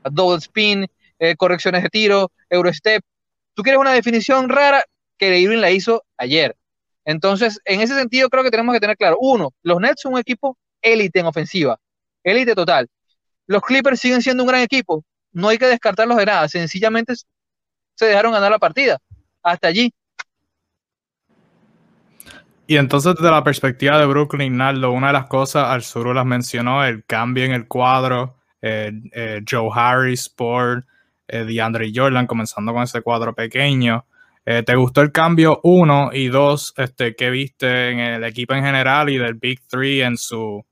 double 0.03 0.37
spin, 0.37 0.85
eh, 1.17 1.35
correcciones 1.35 1.81
de 1.81 1.89
tiro, 1.89 2.31
Eurostep. 2.47 3.03
Tú 3.55 3.63
quieres 3.63 3.81
una 3.81 3.91
definición 3.91 4.49
rara, 4.49 4.83
Kyrie 5.17 5.39
Irving 5.39 5.57
la 5.57 5.71
hizo 5.71 6.03
ayer. 6.15 6.55
Entonces, 7.05 7.59
en 7.65 7.81
ese 7.81 7.95
sentido, 7.95 8.29
creo 8.29 8.43
que 8.43 8.51
tenemos 8.51 8.73
que 8.73 8.79
tener 8.79 8.97
claro, 8.97 9.17
uno, 9.19 9.51
los 9.63 9.79
Nets 9.79 10.01
son 10.01 10.13
un 10.13 10.19
equipo 10.19 10.59
élite 10.79 11.21
en 11.21 11.25
ofensiva, 11.25 11.79
élite 12.23 12.53
total. 12.53 12.87
Los 13.47 13.63
Clippers 13.63 13.99
siguen 13.99 14.21
siendo 14.21 14.43
un 14.43 14.49
gran 14.49 14.61
equipo, 14.61 15.03
no 15.31 15.47
hay 15.49 15.57
que 15.57 15.65
descartarlos 15.65 16.17
de 16.17 16.27
nada, 16.27 16.47
sencillamente 16.47 17.15
se 17.95 18.05
dejaron 18.05 18.31
ganar 18.31 18.51
la 18.51 18.59
partida. 18.59 18.99
Hasta 19.41 19.69
allí. 19.69 19.91
Y 22.67 22.77
entonces, 22.77 23.15
desde 23.15 23.29
la 23.29 23.43
perspectiva 23.43 23.99
de 23.99 24.07
Brooklyn, 24.07 24.57
Naldo, 24.57 24.91
una 24.91 25.07
de 25.07 25.13
las 25.13 25.27
cosas, 25.27 25.69
al 25.69 25.83
sur 25.83 26.13
las 26.15 26.25
mencionó, 26.25 26.83
el 26.83 27.05
cambio 27.05 27.43
en 27.43 27.51
el 27.51 27.67
cuadro, 27.67 28.37
eh, 28.61 28.91
eh, 29.11 29.41
Joe 29.47 29.69
Harris 29.73 30.29
por 30.29 30.85
eh, 31.27 31.43
DeAndre 31.45 31.91
Jordan, 31.93 32.25
comenzando 32.25 32.73
con 32.73 32.83
ese 32.83 33.01
cuadro 33.01 33.35
pequeño. 33.35 34.05
Eh, 34.45 34.63
¿Te 34.63 34.75
gustó 34.75 35.01
el 35.01 35.11
cambio? 35.11 35.59
Uno 35.63 36.09
y 36.13 36.27
dos, 36.27 36.73
este, 36.77 37.15
¿qué 37.15 37.29
viste 37.29 37.89
en 37.89 37.99
el 37.99 38.23
equipo 38.23 38.53
en 38.53 38.63
general 38.63 39.09
y 39.09 39.17
del 39.17 39.35
Big 39.35 39.61
Three 39.67 40.01
en 40.01 40.17
su, 40.17 40.63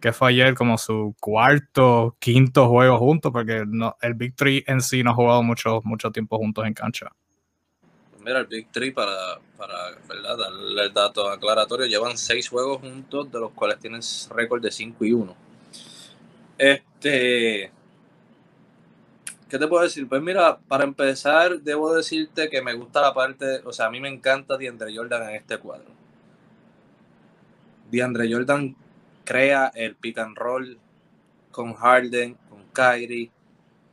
que 0.00 0.12
fue 0.12 0.30
ayer 0.30 0.54
como 0.54 0.78
su 0.78 1.14
cuarto, 1.20 2.16
quinto 2.20 2.68
juego 2.68 2.98
juntos? 2.98 3.32
Porque 3.32 3.64
no, 3.66 3.96
el 4.00 4.14
Big 4.14 4.34
Three 4.34 4.64
en 4.66 4.80
sí 4.80 5.02
no 5.02 5.10
ha 5.10 5.14
jugado 5.14 5.42
mucho, 5.42 5.80
mucho 5.84 6.10
tiempo 6.10 6.38
juntos 6.38 6.66
en 6.66 6.74
cancha. 6.74 7.10
Mira, 8.24 8.40
el 8.40 8.46
Big 8.46 8.68
Three, 8.70 8.92
para, 8.92 9.38
para 9.56 9.74
¿verdad? 10.08 10.38
darle 10.38 10.84
el 10.84 10.92
dato 10.92 11.28
aclaratorio, 11.28 11.86
llevan 11.86 12.16
seis 12.16 12.48
juegos 12.48 12.80
juntos, 12.80 13.30
de 13.30 13.40
los 13.40 13.52
cuales 13.52 13.78
tienes 13.78 14.28
récord 14.30 14.62
de 14.62 14.70
5 14.70 15.04
y 15.04 15.12
1. 15.12 15.36
Este, 16.58 17.72
¿Qué 19.52 19.58
te 19.58 19.68
puedo 19.68 19.82
decir? 19.82 20.08
Pues 20.08 20.22
mira, 20.22 20.58
para 20.66 20.84
empezar, 20.84 21.60
debo 21.60 21.94
decirte 21.94 22.48
que 22.48 22.62
me 22.62 22.72
gusta 22.72 23.02
la 23.02 23.12
parte, 23.12 23.60
o 23.64 23.72
sea, 23.74 23.84
a 23.84 23.90
mí 23.90 24.00
me 24.00 24.08
encanta 24.08 24.56
DeAndre 24.56 24.96
Jordan 24.96 25.28
en 25.28 25.36
este 25.36 25.58
cuadro. 25.58 25.90
DeAndre 27.90 28.32
Jordan 28.32 28.74
crea 29.24 29.70
el 29.74 29.94
pick 29.96 30.16
and 30.18 30.38
roll 30.38 30.78
con 31.50 31.74
Harden, 31.74 32.34
con 32.48 32.64
Kyrie, 32.72 33.30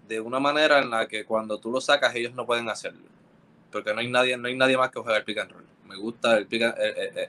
de 0.08 0.22
una 0.22 0.40
manera 0.40 0.80
en 0.80 0.90
la 0.90 1.10
que 1.10 1.26
cuando 1.26 1.58
tú 1.60 1.72
lo 1.72 1.82
sacas 1.82 2.16
ellos 2.16 2.34
no 2.34 2.46
pueden 2.46 2.70
hacerlo. 2.70 3.19
Porque 3.72 3.94
no 3.94 4.00
hay 4.00 4.10
nadie, 4.10 4.38
no 4.38 4.48
hay 4.48 4.56
nadie 4.56 4.78
más 4.78 4.90
que 4.90 5.00
juegue 5.00 5.18
el 5.18 5.24
pick 5.24 5.38
and 5.40 5.52
roll. 5.52 5.66
Me 5.88 5.96
gusta 5.96 6.38
el, 6.38 6.48
pick 6.48 6.62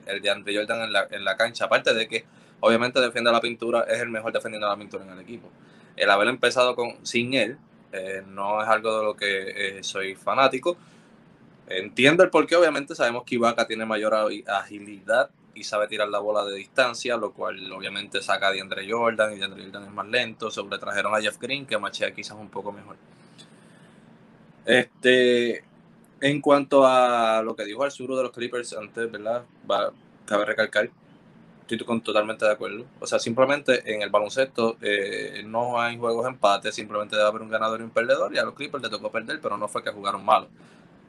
el, 0.05 0.21
DeAndre 0.21 0.55
Jordan 0.55 0.83
en 0.83 0.93
la, 0.93 1.07
en 1.09 1.23
la 1.23 1.35
cancha. 1.35 1.65
Aparte 1.65 1.93
de 1.93 2.07
que 2.07 2.25
obviamente 2.59 2.99
defiende 2.99 3.31
la 3.31 3.41
pintura, 3.41 3.81
es 3.81 3.99
el 3.99 4.09
mejor 4.09 4.31
defendiendo 4.31 4.67
la 4.67 4.77
pintura 4.77 5.03
en 5.03 5.11
el 5.11 5.19
equipo. 5.19 5.49
El 5.95 6.09
haber 6.09 6.27
empezado 6.27 6.75
con, 6.75 7.05
sin 7.05 7.33
él, 7.33 7.57
eh, 7.91 8.23
no 8.25 8.61
es 8.61 8.69
algo 8.69 8.97
de 8.97 9.03
lo 9.03 9.15
que 9.15 9.77
eh, 9.77 9.83
soy 9.83 10.15
fanático. 10.15 10.77
Entiendo 11.67 12.23
el 12.23 12.29
porqué, 12.29 12.55
obviamente 12.55 12.95
sabemos 12.95 13.23
que 13.23 13.35
Ibaka 13.35 13.67
tiene 13.67 13.85
mayor 13.85 14.13
agilidad 14.47 15.29
y 15.53 15.63
sabe 15.63 15.87
tirar 15.87 16.07
la 16.07 16.19
bola 16.19 16.45
de 16.45 16.55
distancia, 16.55 17.17
lo 17.17 17.33
cual 17.33 17.71
obviamente 17.71 18.21
saca 18.21 18.47
a 18.47 18.51
DeAndre 18.51 18.89
Jordan 18.89 19.33
y 19.33 19.37
DeAndre 19.37 19.63
Jordan 19.63 19.83
es 19.83 19.91
más 19.91 20.07
lento. 20.07 20.51
Sobretrajeron 20.51 21.13
a 21.13 21.21
Jeff 21.21 21.37
Green, 21.39 21.65
que 21.65 21.77
machea 21.77 22.13
quizás 22.13 22.37
un 22.37 22.49
poco 22.49 22.71
mejor. 22.71 22.95
Este, 24.65 25.63
en 26.21 26.41
cuanto 26.41 26.85
a 26.85 27.41
lo 27.43 27.55
que 27.55 27.65
dijo 27.65 27.83
Arzuro 27.83 28.15
de 28.15 28.23
los 28.23 28.31
Clippers 28.31 28.73
antes, 28.73 29.11
¿verdad? 29.11 29.43
Va, 29.69 29.91
cabe 30.25 30.45
recalcar 30.45 30.89
estoy 31.75 32.01
totalmente 32.01 32.45
de 32.45 32.51
acuerdo. 32.51 32.85
O 32.99 33.07
sea, 33.07 33.19
simplemente 33.19 33.93
en 33.93 34.01
el 34.01 34.09
baloncesto 34.09 34.77
eh, 34.81 35.43
no 35.45 35.79
hay 35.79 35.97
juegos 35.97 36.27
empate, 36.27 36.71
simplemente 36.71 37.15
debe 37.15 37.27
haber 37.27 37.41
un 37.41 37.49
ganador 37.49 37.79
y 37.79 37.83
un 37.83 37.89
perdedor. 37.89 38.33
Y 38.33 38.37
a 38.37 38.43
los 38.43 38.53
Clippers 38.53 38.81
les 38.81 38.91
tocó 38.91 39.11
perder, 39.11 39.39
pero 39.41 39.57
no 39.57 39.67
fue 39.67 39.83
que 39.83 39.91
jugaron 39.91 40.23
mal. 40.23 40.47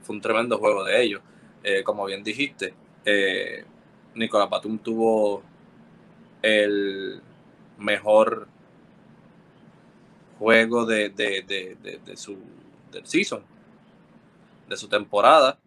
Fue 0.02 0.14
un 0.14 0.22
tremendo 0.22 0.58
juego 0.58 0.84
de 0.84 1.02
ellos. 1.02 1.22
Eh, 1.62 1.82
como 1.82 2.04
bien 2.04 2.22
dijiste, 2.22 2.74
eh, 3.04 3.64
Nicolás 4.14 4.50
Batum 4.50 4.78
tuvo 4.78 5.42
el 6.42 7.20
mejor 7.78 8.48
juego 10.38 10.84
de, 10.86 11.10
de, 11.10 12.16
su 12.16 12.36
del 12.90 13.06
season, 13.06 13.42
de 14.72 14.78
su 14.78 14.88
temporada. 14.88 15.58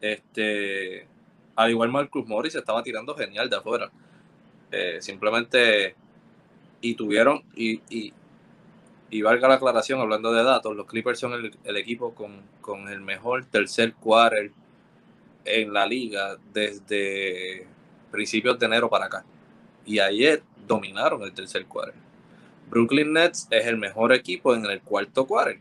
Este, 0.00 1.06
al 1.54 1.70
igual 1.70 1.90
Marcus 1.90 2.26
Morris 2.26 2.54
estaba 2.54 2.82
tirando 2.82 3.14
genial 3.14 3.48
de 3.50 3.56
afuera. 3.56 3.90
Eh, 4.72 4.98
simplemente, 5.00 5.94
y 6.80 6.94
tuvieron, 6.94 7.44
y, 7.54 7.80
y, 7.90 9.22
valga 9.22 9.46
la 9.46 9.54
aclaración, 9.54 10.00
hablando 10.00 10.32
de 10.32 10.42
datos, 10.42 10.74
los 10.74 10.86
Clippers 10.86 11.20
son 11.20 11.52
el, 11.62 11.76
equipo 11.76 12.14
con, 12.14 12.88
el 12.88 13.00
mejor 13.00 13.44
tercer 13.44 13.94
quarter 13.94 14.50
en 15.44 15.72
la 15.72 15.86
liga 15.86 16.36
desde 16.52 17.68
principios 18.10 18.58
de 18.58 18.66
enero 18.66 18.90
para 18.90 19.06
acá. 19.06 19.24
Y 19.86 20.00
ayer 20.00 20.42
dominaron 20.66 21.22
el 21.22 21.32
tercer 21.32 21.66
quarter. 21.66 21.94
Brooklyn 22.68 23.12
Nets 23.12 23.46
es 23.50 23.66
el 23.66 23.76
mejor 23.76 24.12
equipo 24.12 24.54
en 24.54 24.64
el 24.64 24.80
cuarto 24.80 25.26
quarter. 25.26 25.60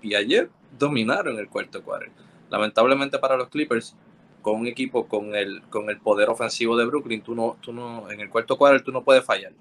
Y 0.00 0.14
ayer 0.14 0.48
dominaron 0.78 1.38
el 1.38 1.48
cuarto 1.48 1.82
quarter. 1.82 2.10
Lamentablemente 2.50 3.18
para 3.18 3.36
los 3.36 3.48
Clippers, 3.48 3.94
con 4.42 4.60
un 4.60 4.66
equipo 4.66 5.06
con 5.06 5.34
el, 5.34 5.62
con 5.70 5.90
el 5.90 5.98
poder 5.98 6.28
ofensivo 6.30 6.76
de 6.76 6.86
Brooklyn, 6.86 7.22
tú 7.22 7.34
no, 7.34 7.56
tú 7.60 7.72
no, 7.72 8.10
en 8.10 8.20
el 8.20 8.30
cuarto 8.30 8.56
cuadro 8.56 8.82
tú 8.82 8.92
no 8.92 9.04
puedes 9.04 9.24
fallar. 9.24 9.52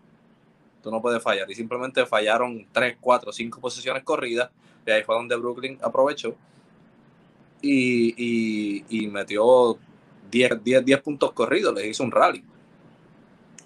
Tú 0.81 0.91
no 0.91 1.01
puedes 1.01 1.21
fallar. 1.21 1.49
Y 1.51 1.55
simplemente 1.55 2.05
fallaron 2.05 2.65
3, 2.71 2.97
4, 2.99 3.31
5 3.31 3.59
posiciones 3.59 4.03
corridas. 4.03 4.49
Y 4.85 4.91
ahí 4.91 5.03
fue 5.03 5.15
donde 5.15 5.35
Brooklyn 5.35 5.77
aprovechó. 5.81 6.35
Y, 7.61 8.85
y, 8.89 9.07
metió 9.07 9.77
10, 10.31 10.63
10, 10.63 10.85
10 10.85 11.01
puntos 11.01 11.33
corridos, 11.33 11.73
les 11.75 11.87
hizo 11.87 12.03
un 12.03 12.11
rally. 12.11 12.41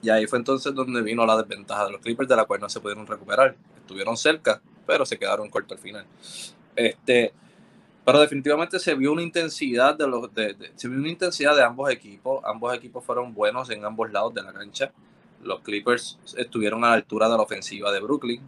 Y 0.01 0.09
ahí 0.09 0.25
fue 0.25 0.39
entonces 0.39 0.73
donde 0.73 1.03
vino 1.03 1.25
la 1.25 1.37
desventaja 1.37 1.85
de 1.85 1.91
los 1.91 2.01
Clippers, 2.01 2.27
de 2.27 2.35
la 2.35 2.45
cual 2.45 2.59
no 2.59 2.69
se 2.69 2.79
pudieron 2.79 3.05
recuperar. 3.05 3.55
Estuvieron 3.77 4.17
cerca, 4.17 4.61
pero 4.87 5.05
se 5.05 5.19
quedaron 5.19 5.49
cortos 5.49 5.77
al 5.77 5.83
final. 5.83 6.05
Este, 6.75 7.33
pero 8.05 8.19
definitivamente 8.19 8.79
se 8.79 8.95
vio 8.95 9.13
una 9.13 9.21
intensidad 9.21 9.95
de 9.95 10.07
los 10.07 10.29
se 10.75 10.87
vio 10.87 10.99
una 10.99 11.09
intensidad 11.09 11.55
de 11.55 11.63
ambos 11.63 11.89
equipos. 11.89 12.43
Ambos 12.45 12.75
equipos 12.75 13.03
fueron 13.03 13.33
buenos 13.33 13.69
en 13.69 13.85
ambos 13.85 14.11
lados 14.11 14.33
de 14.33 14.43
la 14.43 14.51
cancha. 14.51 14.91
Los 15.41 15.61
Clippers 15.61 16.19
estuvieron 16.37 16.83
a 16.83 16.89
la 16.89 16.93
altura 16.95 17.29
de 17.29 17.37
la 17.37 17.43
ofensiva 17.43 17.91
de 17.91 17.99
Brooklyn. 17.99 18.41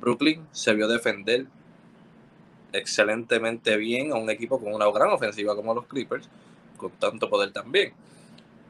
Brooklyn 0.00 0.46
se 0.52 0.74
vio 0.74 0.88
defender 0.88 1.46
excelentemente 2.72 3.76
bien 3.76 4.12
a 4.12 4.16
un 4.16 4.30
equipo 4.30 4.58
con 4.58 4.74
una 4.74 4.90
gran 4.90 5.10
ofensiva 5.10 5.54
como 5.54 5.74
los 5.74 5.86
Clippers, 5.86 6.28
con 6.76 6.90
tanto 6.92 7.28
poder 7.28 7.52
también. 7.52 7.92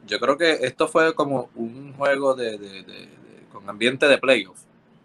Yo 0.05 0.19
creo 0.19 0.37
que 0.37 0.51
esto 0.61 0.87
fue 0.87 1.15
como 1.15 1.49
un 1.55 1.93
juego 1.93 2.35
de, 2.35 3.07
con 3.51 3.69
ambiente 3.69 4.07
de 4.07 4.17
playoff. 4.17 4.59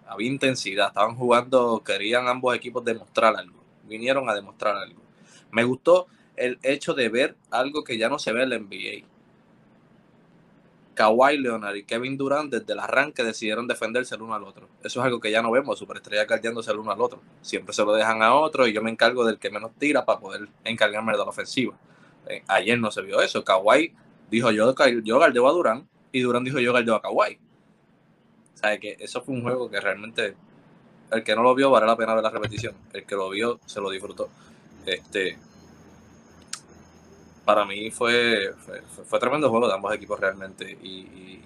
Había 0.06 0.28
intensidad, 0.28 0.88
estaban 0.88 1.14
jugando, 1.14 1.82
querían 1.84 2.26
ambos 2.28 2.54
equipos 2.56 2.84
demostrar 2.84 3.36
algo, 3.36 3.57
vinieron 3.88 4.28
a 4.28 4.34
demostrar 4.34 4.76
algo. 4.76 5.00
Me 5.50 5.64
gustó 5.64 6.06
el 6.36 6.58
hecho 6.62 6.94
de 6.94 7.08
ver 7.08 7.36
algo 7.50 7.84
que 7.84 7.98
ya 7.98 8.08
no 8.08 8.18
se 8.18 8.32
ve 8.32 8.42
en 8.42 8.50
la 8.50 8.58
NBA. 8.58 9.06
Kawhi 10.94 11.38
Leonard 11.38 11.76
y 11.76 11.84
Kevin 11.84 12.16
Durant 12.16 12.52
desde 12.52 12.72
el 12.72 12.80
arranque 12.80 13.22
decidieron 13.22 13.68
defenderse 13.68 14.16
el 14.16 14.22
uno 14.22 14.34
al 14.34 14.42
otro. 14.42 14.68
Eso 14.82 14.98
es 14.98 15.06
algo 15.06 15.20
que 15.20 15.30
ya 15.30 15.40
no 15.40 15.52
vemos, 15.52 15.78
superestrellas 15.78 16.26
caldeándose 16.26 16.72
el 16.72 16.78
uno 16.78 16.90
al 16.90 17.00
otro. 17.00 17.20
Siempre 17.40 17.72
se 17.72 17.84
lo 17.84 17.92
dejan 17.92 18.20
a 18.20 18.34
otro 18.34 18.66
y 18.66 18.72
yo 18.72 18.82
me 18.82 18.90
encargo 18.90 19.24
del 19.24 19.38
que 19.38 19.48
menos 19.48 19.70
tira 19.78 20.04
para 20.04 20.18
poder 20.18 20.48
encargarme 20.64 21.12
de 21.12 21.18
la 21.18 21.24
ofensiva. 21.24 21.78
Eh, 22.26 22.42
ayer 22.48 22.80
no 22.80 22.90
se 22.90 23.02
vio 23.02 23.20
eso. 23.20 23.44
Kawhi 23.44 23.94
dijo 24.28 24.50
yo, 24.50 24.74
yo 25.04 25.18
galdeo 25.20 25.48
a 25.48 25.52
Durant 25.52 25.86
y 26.10 26.20
Durant 26.20 26.44
dijo 26.44 26.58
yo 26.58 26.72
galdeo 26.72 26.96
a 26.96 27.02
Kawhi. 27.02 27.38
O 28.54 28.58
sea, 28.58 28.76
que 28.80 28.96
eso 28.98 29.22
fue 29.22 29.36
un 29.36 29.42
juego 29.42 29.70
que 29.70 29.80
realmente 29.80 30.34
el 31.10 31.24
que 31.24 31.34
no 31.34 31.42
lo 31.42 31.54
vio 31.54 31.70
vale 31.70 31.86
la 31.86 31.96
pena 31.96 32.14
ver 32.14 32.22
la 32.22 32.30
repetición. 32.30 32.74
El 32.92 33.04
que 33.04 33.14
lo 33.14 33.30
vio 33.30 33.60
se 33.66 33.80
lo 33.80 33.90
disfrutó. 33.90 34.28
Este, 34.86 35.38
para 37.44 37.64
mí 37.64 37.90
fue, 37.90 38.52
fue, 39.06 39.18
tremendo 39.18 39.50
juego 39.50 39.68
de 39.68 39.74
ambos 39.74 39.94
equipos 39.94 40.18
realmente. 40.20 40.70
Y, 40.82 41.40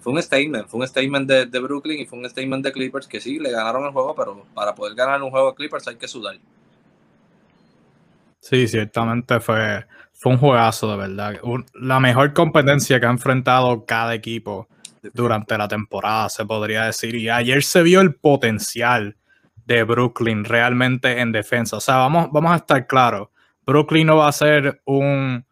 fue 0.00 0.12
un 0.12 0.22
statement, 0.22 0.68
fue 0.68 0.80
un 0.80 0.86
statement 0.86 1.28
de, 1.28 1.46
de, 1.46 1.58
Brooklyn 1.58 2.00
y 2.00 2.06
fue 2.06 2.16
un 2.18 2.30
statement 2.30 2.64
de 2.64 2.70
Clippers 2.70 3.08
que 3.08 3.20
sí, 3.20 3.40
le 3.40 3.50
ganaron 3.50 3.84
el 3.84 3.90
juego, 3.90 4.14
pero 4.14 4.46
para 4.54 4.72
poder 4.72 4.94
ganar 4.94 5.20
un 5.20 5.30
juego 5.30 5.50
de 5.50 5.56
Clippers 5.56 5.88
hay 5.88 5.96
que 5.96 6.06
sudar. 6.06 6.38
Sí, 8.38 8.68
ciertamente 8.68 9.40
fue, 9.40 9.84
fue 10.12 10.30
un 10.30 10.38
juegazo, 10.38 10.90
de 10.92 10.96
verdad. 10.96 11.40
la 11.74 11.98
mejor 11.98 12.32
competencia 12.32 13.00
que 13.00 13.06
ha 13.06 13.10
enfrentado 13.10 13.84
cada 13.84 14.14
equipo 14.14 14.68
durante 15.14 15.56
la 15.56 15.68
temporada, 15.68 16.28
se 16.28 16.44
podría 16.44 16.84
decir. 16.84 17.14
Y 17.16 17.28
ayer 17.28 17.62
se 17.62 17.82
vio 17.82 18.00
el 18.00 18.14
potencial 18.14 19.16
de 19.66 19.82
Brooklyn 19.82 20.44
realmente 20.44 21.20
en 21.20 21.32
defensa. 21.32 21.76
O 21.76 21.80
sea, 21.80 21.96
vamos, 21.96 22.28
vamos 22.32 22.52
a 22.52 22.56
estar 22.56 22.86
claros. 22.86 23.28
Brooklyn 23.66 24.06
no 24.06 24.16
va 24.16 24.28
a 24.28 24.32
ser 24.32 24.80
un, 24.84 25.44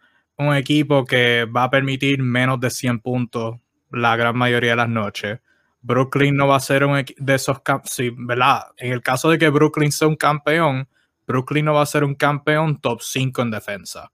equipo 0.56 1.04
que 1.04 1.44
va 1.44 1.64
a 1.64 1.70
permitir 1.70 2.23
menos 2.23 2.61
de 2.61 2.70
100 2.70 3.00
puntos 3.00 3.56
la 3.90 4.16
gran 4.16 4.37
mayoría 4.37 4.70
de 4.70 4.76
las 4.76 4.88
noches. 4.88 5.40
Brooklyn 5.80 6.37
no 6.37 6.46
va 6.46 6.56
a 6.56 6.61
ser 6.61 6.84
un 6.84 7.04
de 7.16 7.34
esos 7.34 7.61
sí, 7.84 8.11
¿verdad? 8.16 8.62
En 8.78 8.92
el 8.92 9.02
caso 9.02 9.30
de 9.30 9.38
que 9.38 9.50
Brooklyn 9.50 9.92
sea 9.92 10.08
un 10.08 10.16
campeón, 10.16 10.88
Brooklyn 11.26 11.64
no 11.64 11.75
va 11.75 11.82
a 11.82 11.87
ser 11.87 12.04
un 12.04 12.14
campeón 12.14 12.80
top 12.80 13.02
5 13.02 13.42
en 13.42 13.50
defensa. 13.50 14.12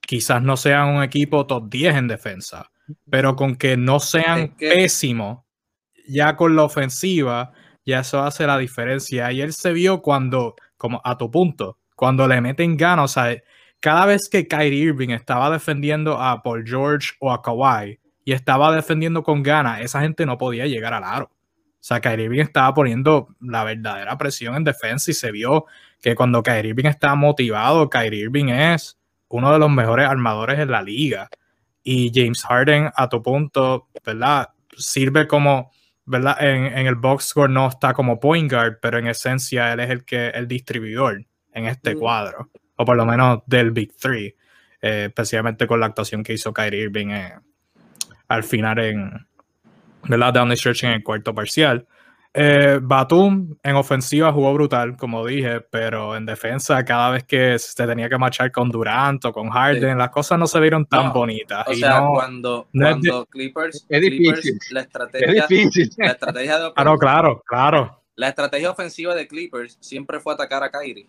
Quizás 0.00 0.42
no 0.42 0.56
sean 0.56 0.88
un 0.88 1.02
equipo 1.02 1.46
top 1.46 1.68
10 1.68 1.94
en 1.94 2.08
defensa, 2.08 2.71
pero 3.10 3.36
con 3.36 3.56
que 3.56 3.76
no 3.76 4.00
sean 4.00 4.56
pésimos 4.56 5.40
ya 6.06 6.36
con 6.36 6.56
la 6.56 6.64
ofensiva, 6.64 7.52
ya 7.84 8.00
eso 8.00 8.22
hace 8.22 8.46
la 8.46 8.58
diferencia. 8.58 9.26
Ayer 9.26 9.52
se 9.52 9.72
vio 9.72 10.02
cuando, 10.02 10.56
como 10.76 11.00
a 11.04 11.16
tu 11.16 11.30
punto, 11.30 11.78
cuando 11.96 12.26
le 12.26 12.40
meten 12.40 12.76
ganas, 12.76 13.04
o 13.04 13.08
sea, 13.14 13.36
cada 13.80 14.06
vez 14.06 14.28
que 14.28 14.46
Kyrie 14.46 14.84
Irving 14.84 15.10
estaba 15.10 15.50
defendiendo 15.50 16.20
a 16.20 16.42
Paul 16.42 16.64
George 16.66 17.10
o 17.20 17.32
a 17.32 17.42
Kawhi 17.42 17.98
y 18.24 18.32
estaba 18.32 18.74
defendiendo 18.74 19.22
con 19.22 19.42
ganas, 19.42 19.80
esa 19.80 20.00
gente 20.00 20.24
no 20.26 20.38
podía 20.38 20.66
llegar 20.66 20.94
al 20.94 21.04
aro. 21.04 21.26
O 21.26 21.84
sea, 21.84 22.00
Kyrie 22.00 22.26
Irving 22.26 22.40
estaba 22.40 22.72
poniendo 22.74 23.34
la 23.40 23.64
verdadera 23.64 24.16
presión 24.16 24.54
en 24.54 24.62
defensa 24.62 25.10
y 25.10 25.14
se 25.14 25.32
vio 25.32 25.66
que 26.00 26.14
cuando 26.14 26.42
Kyrie 26.42 26.70
Irving 26.70 26.86
está 26.86 27.14
motivado, 27.16 27.90
Kyrie 27.90 28.20
Irving 28.20 28.50
es 28.50 28.98
uno 29.28 29.52
de 29.52 29.58
los 29.58 29.70
mejores 29.70 30.06
armadores 30.06 30.60
en 30.60 30.70
la 30.70 30.82
liga. 30.82 31.28
Y 31.82 32.10
James 32.14 32.42
Harden, 32.44 32.90
a 32.94 33.08
tu 33.08 33.22
punto, 33.22 33.88
¿verdad? 34.04 34.48
Sirve 34.76 35.26
como, 35.26 35.70
¿verdad? 36.04 36.36
En, 36.40 36.66
en 36.66 36.86
el 36.86 36.94
box 36.94 37.26
score 37.28 37.50
no 37.50 37.68
está 37.68 37.92
como 37.92 38.20
point 38.20 38.50
guard, 38.50 38.78
pero 38.80 38.98
en 38.98 39.06
esencia 39.06 39.72
él 39.72 39.80
es 39.80 39.90
el 39.90 40.04
que 40.04 40.28
el 40.28 40.46
distribuidor 40.46 41.24
en 41.52 41.66
este 41.66 41.94
cuadro, 41.94 42.50
o 42.76 42.84
por 42.84 42.96
lo 42.96 43.04
menos 43.04 43.40
del 43.46 43.70
Big 43.70 43.94
Three, 43.96 44.34
eh, 44.80 45.06
especialmente 45.08 45.66
con 45.66 45.80
la 45.80 45.86
actuación 45.86 46.22
que 46.22 46.32
hizo 46.32 46.52
Kyrie 46.52 46.82
Irving 46.82 47.10
eh, 47.10 47.34
al 48.28 48.42
final 48.42 48.78
en 48.78 49.26
¿verdad? 50.08 50.32
Down 50.32 50.48
the 50.48 50.56
Church 50.56 50.84
en 50.84 50.90
el 50.90 51.02
cuarto 51.02 51.34
parcial. 51.34 51.86
Eh, 52.34 52.78
Batum 52.80 53.56
en 53.62 53.76
ofensiva 53.76 54.32
jugó 54.32 54.54
brutal, 54.54 54.96
como 54.96 55.26
dije, 55.26 55.60
pero 55.60 56.16
en 56.16 56.24
defensa, 56.24 56.82
cada 56.84 57.10
vez 57.10 57.24
que 57.24 57.58
se 57.58 57.86
tenía 57.86 58.08
que 58.08 58.16
marchar 58.16 58.50
con 58.50 58.70
Durant 58.70 59.24
o 59.26 59.32
con 59.32 59.50
Harden, 59.50 59.98
las 59.98 60.10
cosas 60.10 60.38
no 60.38 60.46
se 60.46 60.58
vieron 60.60 60.86
tan 60.86 61.12
bonitas. 61.12 61.66
O 61.68 61.74
sea, 61.74 62.06
cuando, 62.06 62.68
cuando 62.72 63.26
Clippers, 63.26 63.86
es 63.88 64.00
difícil. 64.00 64.58
la 64.70 64.80
estrategia, 64.80 65.46
La 65.98 66.06
estrategia 66.12 66.58
de 66.58 66.72
claro, 66.74 66.98
claro, 66.98 67.42
claro. 67.46 68.02
La 68.14 68.28
estrategia 68.28 68.70
ofensiva 68.70 69.14
de 69.14 69.28
Clippers 69.28 69.76
siempre 69.80 70.20
fue 70.20 70.32
atacar 70.34 70.62
a 70.62 70.70
Kyrie 70.70 71.06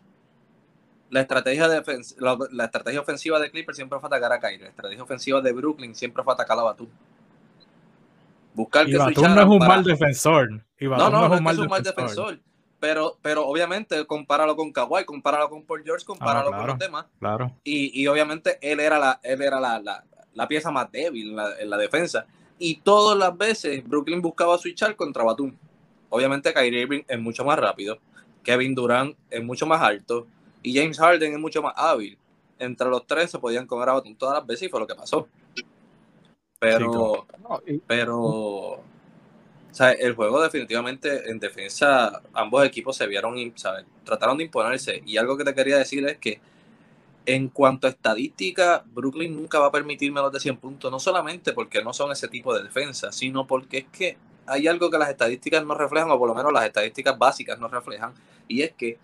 la 1.13 1.21
estrategia, 1.21 1.67
la, 1.67 2.65
estrategia 2.65 2.99
ofensiva 2.99 3.39
de 3.39 3.51
Clippers 3.51 3.77
siempre 3.77 3.99
fue 3.99 4.07
atacar 4.07 4.33
a 4.33 4.39
Kyrie. 4.39 4.63
La 4.63 4.69
estrategia 4.69 5.03
ofensiva 5.03 5.41
de 5.41 5.51
Brooklyn 5.51 5.93
siempre 5.93 6.23
fue 6.23 6.33
atacar 6.33 6.57
a 6.57 6.63
Batum. 6.63 6.87
Buscar 8.53 8.85
que 8.85 8.97
Batum 8.97 9.35
no 9.35 9.41
es 9.41 9.47
un 9.47 9.59
mal 9.59 9.83
defensor. 9.83 10.49
no, 10.51 10.97
no, 10.97 11.09
no, 11.09 11.33
es, 11.33 11.57
un 11.57 11.67
mal, 11.67 11.83
defensor. 11.83 12.39
Pero, 12.79 13.17
pero 13.21 13.47
obviamente, 13.47 14.05
compáralo 14.05 14.55
con 14.55 14.71
Kawhi, 14.71 15.05
compáralo 15.05 15.49
con 15.49 15.63
Paul 15.63 15.83
George, 15.83 16.05
compáralo 16.05 16.49
ah, 16.53 16.57
con 16.57 16.67
los 16.67 16.79
demás. 16.79 17.05
Claro. 17.19 17.51
Y, 17.63 18.01
y, 18.01 18.07
obviamente 18.07 18.59
él 18.61 18.79
era 18.79 18.99
la, 18.99 19.19
él 19.23 19.41
era 19.41 19.59
la, 19.59 19.79
la, 19.79 20.03
la 20.33 20.47
pieza 20.47 20.69
más 20.69 20.91
débil 20.91 21.29
en 21.29 21.35
la, 21.35 21.59
en 21.59 21.69
la, 21.69 21.77
defensa. 21.77 22.25
Y 22.59 22.81
todas 22.81 23.17
las 23.17 23.35
veces 23.37 23.87
Brooklyn 23.87 24.21
buscaba 24.21 24.57
switchar 24.57 24.95
contra 24.95 25.23
Batum. 25.23 25.55
Obviamente 26.09 26.53
Kyrie 26.53 26.81
Irving 26.81 27.03
es 27.07 27.19
mucho 27.19 27.45
más 27.45 27.57
rápido. 27.57 27.99
Kevin 28.43 28.75
Durant 28.75 29.15
es 29.29 29.43
mucho 29.43 29.65
más 29.65 29.81
alto 29.81 30.27
y 30.61 30.77
James 30.77 30.99
Harden 30.99 31.33
es 31.33 31.39
mucho 31.39 31.61
más 31.61 31.73
hábil. 31.75 32.17
Entre 32.59 32.87
los 32.87 33.07
tres 33.07 33.31
se 33.31 33.39
podían 33.39 33.65
comer 33.65 33.89
a 33.89 33.93
Batum 33.93 34.15
todas 34.15 34.37
las 34.37 34.45
veces 34.45 34.67
y 34.67 34.69
fue 34.69 34.79
lo 34.79 34.87
que 34.87 34.95
pasó. 34.95 35.27
Pero, 36.63 37.27
pero, 37.85 38.19
o 38.19 38.83
sea, 39.71 39.91
el 39.91 40.15
juego 40.15 40.41
definitivamente 40.41 41.29
en 41.29 41.39
defensa, 41.39 42.21
ambos 42.33 42.65
equipos 42.65 42.95
se 42.95 43.05
vieron, 43.07 43.35
¿sabes? 43.55 43.85
trataron 44.03 44.37
de 44.37 44.45
imponerse. 44.45 45.03
Y 45.05 45.17
algo 45.17 45.37
que 45.37 45.43
te 45.43 45.53
quería 45.53 45.77
decir 45.77 46.07
es 46.07 46.17
que 46.17 46.39
en 47.25 47.49
cuanto 47.49 47.87
a 47.87 47.89
estadística, 47.89 48.83
Brooklyn 48.85 49.35
nunca 49.35 49.59
va 49.59 49.67
a 49.67 49.71
permitir 49.71 50.11
menos 50.11 50.31
de 50.31 50.39
100 50.39 50.57
puntos, 50.57 50.91
no 50.91 50.99
solamente 50.99 51.53
porque 51.53 51.81
no 51.83 51.93
son 51.93 52.11
ese 52.11 52.27
tipo 52.27 52.53
de 52.55 52.63
defensa, 52.63 53.11
sino 53.11 53.47
porque 53.47 53.79
es 53.79 53.85
que 53.85 54.17
hay 54.45 54.67
algo 54.67 54.89
que 54.89 54.97
las 54.97 55.09
estadísticas 55.09 55.65
no 55.65 55.73
reflejan, 55.73 56.11
o 56.11 56.19
por 56.19 56.27
lo 56.27 56.35
menos 56.35 56.51
las 56.51 56.65
estadísticas 56.65 57.17
básicas 57.17 57.59
no 57.59 57.67
reflejan, 57.69 58.13
y 58.47 58.61
es 58.61 58.73
que 58.73 58.97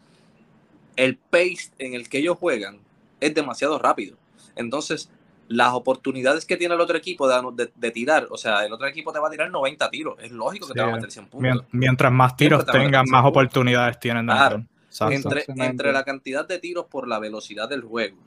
el 0.97 1.15
pace 1.15 1.71
en 1.77 1.93
el 1.93 2.09
que 2.09 2.19
ellos 2.19 2.37
juegan 2.37 2.79
es 3.21 3.33
demasiado 3.33 3.79
rápido. 3.79 4.17
Entonces, 4.55 5.09
las 5.49 5.73
oportunidades 5.73 6.45
que 6.45 6.57
tiene 6.57 6.75
el 6.75 6.81
otro 6.81 6.95
equipo 6.95 7.27
de, 7.27 7.91
tirar, 7.91 8.27
o 8.29 8.37
sea, 8.37 8.65
el 8.65 8.71
otro 8.71 8.87
equipo 8.87 9.11
te 9.11 9.19
va 9.19 9.27
a 9.27 9.31
tirar 9.31 9.49
90 9.49 9.89
tiros, 9.89 10.15
es 10.21 10.31
lógico 10.31 10.67
que 10.67 10.73
te 10.75 10.81
va 10.81 10.89
a 10.89 10.95
meter 10.95 11.11
100 11.11 11.25
puntos. 11.27 11.65
Mientras 11.71 12.11
más 12.11 12.37
tiros 12.37 12.65
tengan, 12.65 13.05
más 13.09 13.25
oportunidades 13.25 13.99
tienen. 13.99 14.25
Claro. 14.25 14.63
Entre, 15.09 15.45
entre 15.47 15.91
la 15.91 16.03
cantidad 16.03 16.47
de 16.47 16.59
tiros 16.59 16.85
por 16.85 17.07
la 17.07 17.19
velocidad 17.19 17.69
del 17.69 17.83
juego 17.83 18.17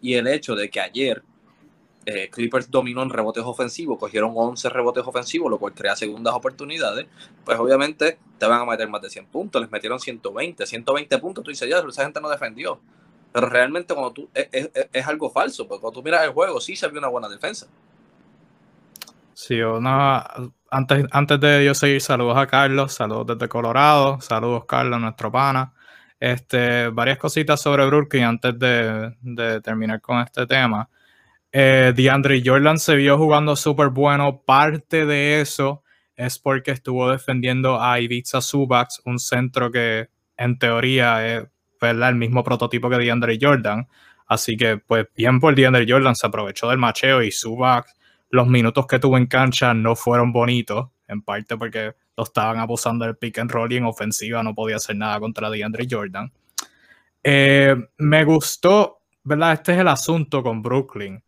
y 0.00 0.14
el 0.14 0.26
hecho 0.26 0.56
de 0.56 0.68
que 0.68 0.80
ayer 0.80 1.22
eh, 2.06 2.30
Clippers 2.30 2.70
dominó 2.70 3.02
en 3.02 3.10
rebotes 3.10 3.44
ofensivos, 3.44 3.98
cogieron 3.98 4.32
11 4.34 4.68
rebotes 4.70 5.04
ofensivos, 5.06 5.50
lo 5.50 5.58
cual 5.58 5.74
crea 5.74 5.94
segundas 5.94 6.32
oportunidades, 6.32 7.06
pues 7.44 7.58
obviamente 7.58 8.18
te 8.38 8.46
van 8.46 8.62
a 8.62 8.64
meter 8.64 8.88
más 8.88 9.02
de 9.02 9.10
100 9.10 9.26
puntos, 9.26 9.60
les 9.60 9.70
metieron 9.70 10.00
120, 10.00 10.64
120 10.64 11.18
puntos, 11.18 11.44
tú 11.44 11.50
dices, 11.50 11.68
ya, 11.68 11.80
esa 11.80 12.04
gente 12.04 12.20
no 12.20 12.30
defendió. 12.30 12.80
Pero 13.32 13.48
realmente 13.48 13.94
cuando 13.94 14.12
tú, 14.12 14.30
es, 14.34 15.06
algo 15.06 15.30
falso, 15.30 15.66
porque 15.68 15.80
cuando 15.80 16.00
tú 16.00 16.04
miras 16.04 16.24
el 16.24 16.32
juego, 16.32 16.60
sí 16.60 16.76
se 16.76 16.88
vio 16.88 16.98
una 16.98 17.08
buena 17.08 17.28
defensa. 17.28 17.66
Sí, 19.34 19.60
antes, 20.70 21.06
antes 21.10 21.40
de 21.40 21.64
yo 21.64 21.74
seguir, 21.74 22.00
saludos 22.00 22.36
a 22.36 22.46
Carlos, 22.46 22.92
saludos 22.92 23.26
desde 23.28 23.48
Colorado, 23.48 24.20
saludos 24.20 24.64
Carlos, 24.66 25.00
nuestro 25.00 25.30
pana. 25.30 25.72
Este, 26.18 26.88
varias 26.88 27.18
cositas 27.18 27.60
sobre 27.60 27.86
Brooklyn 27.86 28.24
antes 28.24 28.58
de, 28.58 29.14
de 29.20 29.60
terminar 29.60 30.00
con 30.00 30.20
este 30.20 30.46
tema. 30.46 30.88
Eh, 31.52 31.92
DeAndre 31.96 32.42
Jordan 32.44 32.78
se 32.78 32.96
vio 32.96 33.16
jugando 33.16 33.56
súper 33.56 33.88
bueno. 33.88 34.42
Parte 34.42 35.06
de 35.06 35.40
eso 35.40 35.82
es 36.16 36.38
porque 36.38 36.72
estuvo 36.72 37.10
defendiendo 37.10 37.80
a 37.80 38.00
Ibiza 38.00 38.40
Subax, 38.40 39.00
un 39.04 39.18
centro 39.18 39.70
que 39.70 40.08
en 40.36 40.58
teoría 40.58 41.26
es 41.26 41.44
el 41.80 42.14
mismo 42.14 42.44
prototipo 42.44 42.90
que 42.90 42.96
DeAndre 42.98 43.38
Jordan. 43.40 43.88
Así 44.26 44.56
que, 44.56 44.78
pues, 44.78 45.06
bien 45.16 45.40
por 45.40 45.54
DeAndre 45.54 45.86
Jordan 45.88 46.14
se 46.14 46.26
aprovechó 46.26 46.68
del 46.68 46.78
macheo 46.78 47.22
y 47.22 47.30
Subax, 47.30 47.94
los 48.30 48.46
minutos 48.46 48.86
que 48.86 48.98
tuvo 48.98 49.16
en 49.16 49.26
cancha 49.26 49.72
no 49.72 49.96
fueron 49.96 50.32
bonitos, 50.32 50.88
en 51.06 51.22
parte 51.22 51.56
porque 51.56 51.94
lo 52.16 52.24
estaban 52.24 52.58
abusando 52.58 53.06
del 53.06 53.16
pick 53.16 53.38
and 53.38 53.50
roll 53.50 53.72
y 53.72 53.76
en 53.76 53.84
ofensiva 53.84 54.42
no 54.42 54.54
podía 54.54 54.76
hacer 54.76 54.96
nada 54.96 55.18
contra 55.20 55.48
DeAndre 55.48 55.86
Jordan. 55.90 56.30
Eh, 57.22 57.74
me 57.98 58.24
gustó, 58.24 59.00
¿verdad? 59.24 59.54
Este 59.54 59.72
es 59.72 59.78
el 59.78 59.88
asunto 59.88 60.42
con 60.42 60.62
Brooklyn. 60.62 61.22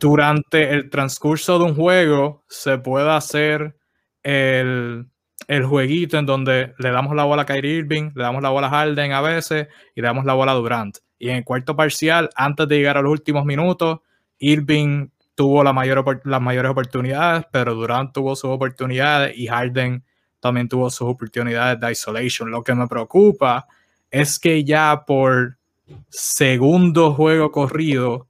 Durante 0.00 0.70
el 0.70 0.90
transcurso 0.90 1.58
de 1.58 1.64
un 1.64 1.74
juego 1.74 2.44
se 2.48 2.78
puede 2.78 3.10
hacer 3.10 3.76
el, 4.22 5.06
el 5.48 5.64
jueguito 5.64 6.18
en 6.18 6.26
donde 6.26 6.74
le 6.78 6.90
damos 6.90 7.16
la 7.16 7.24
bola 7.24 7.42
a 7.42 7.46
Kyrie 7.46 7.78
Irving, 7.78 8.10
le 8.14 8.22
damos 8.22 8.42
la 8.42 8.50
bola 8.50 8.68
a 8.68 8.70
Harden 8.70 9.12
a 9.12 9.22
veces 9.22 9.66
y 9.96 10.02
le 10.02 10.06
damos 10.06 10.26
la 10.26 10.34
bola 10.34 10.52
a 10.52 10.54
Durant. 10.54 10.98
Y 11.18 11.30
en 11.30 11.36
el 11.36 11.44
cuarto 11.44 11.74
parcial, 11.74 12.28
antes 12.36 12.68
de 12.68 12.76
llegar 12.76 12.98
a 12.98 13.02
los 13.02 13.10
últimos 13.10 13.44
minutos, 13.46 14.00
Irving 14.38 15.08
tuvo 15.34 15.64
la 15.64 15.72
mayor, 15.72 16.20
las 16.24 16.40
mayores 16.40 16.70
oportunidades, 16.70 17.46
pero 17.50 17.74
Durant 17.74 18.12
tuvo 18.12 18.36
sus 18.36 18.50
oportunidades 18.50 19.36
y 19.36 19.46
Harden 19.46 20.04
también 20.38 20.68
tuvo 20.68 20.90
sus 20.90 21.08
oportunidades 21.08 21.80
de 21.80 21.92
isolation. 21.92 22.50
Lo 22.50 22.62
que 22.62 22.74
me 22.74 22.86
preocupa 22.86 23.66
es 24.10 24.38
que 24.38 24.64
ya 24.64 25.04
por 25.06 25.56
segundo 26.10 27.14
juego 27.14 27.50
corrido, 27.50 28.28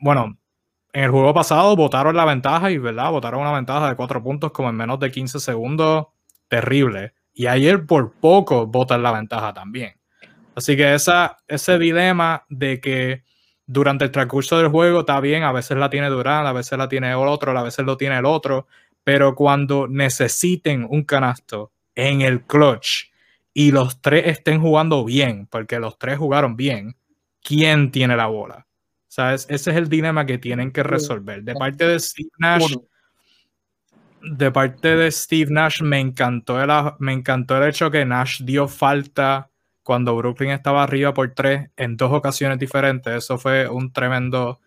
bueno, 0.00 0.36
en 0.94 1.02
el 1.02 1.10
juego 1.10 1.34
pasado 1.34 1.74
votaron 1.74 2.16
la 2.16 2.24
ventaja 2.24 2.70
y, 2.70 2.78
¿verdad? 2.78 3.10
Votaron 3.10 3.40
una 3.40 3.52
ventaja 3.52 3.88
de 3.88 3.96
cuatro 3.96 4.22
puntos 4.22 4.52
como 4.52 4.70
en 4.70 4.76
menos 4.76 5.00
de 5.00 5.10
15 5.10 5.40
segundos. 5.40 6.06
Terrible. 6.46 7.14
Y 7.32 7.46
ayer 7.46 7.84
por 7.84 8.12
poco 8.12 8.68
votan 8.68 9.02
la 9.02 9.10
ventaja 9.10 9.52
también. 9.52 9.94
Así 10.54 10.76
que 10.76 10.94
esa, 10.94 11.38
ese 11.48 11.80
dilema 11.80 12.44
de 12.48 12.80
que 12.80 13.24
durante 13.66 14.04
el 14.04 14.12
transcurso 14.12 14.56
del 14.56 14.68
juego 14.68 15.00
está 15.00 15.18
bien, 15.18 15.42
a 15.42 15.50
veces 15.50 15.76
la 15.76 15.90
tiene 15.90 16.08
Durán, 16.10 16.46
a 16.46 16.52
veces 16.52 16.78
la 16.78 16.88
tiene 16.88 17.10
el 17.10 17.16
otro, 17.16 17.58
a 17.58 17.62
veces 17.64 17.84
lo 17.84 17.96
tiene 17.96 18.18
el 18.18 18.24
otro, 18.24 18.68
pero 19.02 19.34
cuando 19.34 19.88
necesiten 19.88 20.86
un 20.88 21.02
canasto 21.02 21.72
en 21.96 22.20
el 22.20 22.42
clutch 22.42 23.10
y 23.52 23.72
los 23.72 24.00
tres 24.00 24.28
estén 24.28 24.60
jugando 24.60 25.04
bien, 25.04 25.48
porque 25.48 25.80
los 25.80 25.98
tres 25.98 26.18
jugaron 26.18 26.54
bien, 26.54 26.96
¿quién 27.42 27.90
tiene 27.90 28.16
la 28.16 28.26
bola? 28.26 28.68
¿Sabes? 29.14 29.46
Ese 29.48 29.70
es 29.70 29.76
el 29.76 29.88
dilema 29.88 30.26
que 30.26 30.38
tienen 30.38 30.72
que 30.72 30.82
resolver. 30.82 31.44
De 31.44 31.54
parte 31.54 31.86
de 31.86 32.00
Steve 32.00 32.30
Nash, 32.36 32.74
de 34.22 34.50
parte 34.50 34.96
de 34.96 35.08
Steve 35.12 35.52
Nash, 35.52 35.82
me 35.82 36.00
encantó 36.00 36.60
el, 36.60 36.68
me 36.98 37.12
encantó 37.12 37.56
el 37.56 37.68
hecho 37.68 37.92
que 37.92 38.04
Nash 38.04 38.42
dio 38.42 38.66
falta 38.66 39.50
cuando 39.84 40.16
Brooklyn 40.16 40.50
estaba 40.50 40.82
arriba 40.82 41.14
por 41.14 41.30
tres 41.30 41.70
en 41.76 41.96
dos 41.96 42.12
ocasiones 42.12 42.58
diferentes. 42.58 43.14
Eso 43.14 43.38
fue 43.38 43.68
un 43.68 43.92
tremendo 43.92 44.58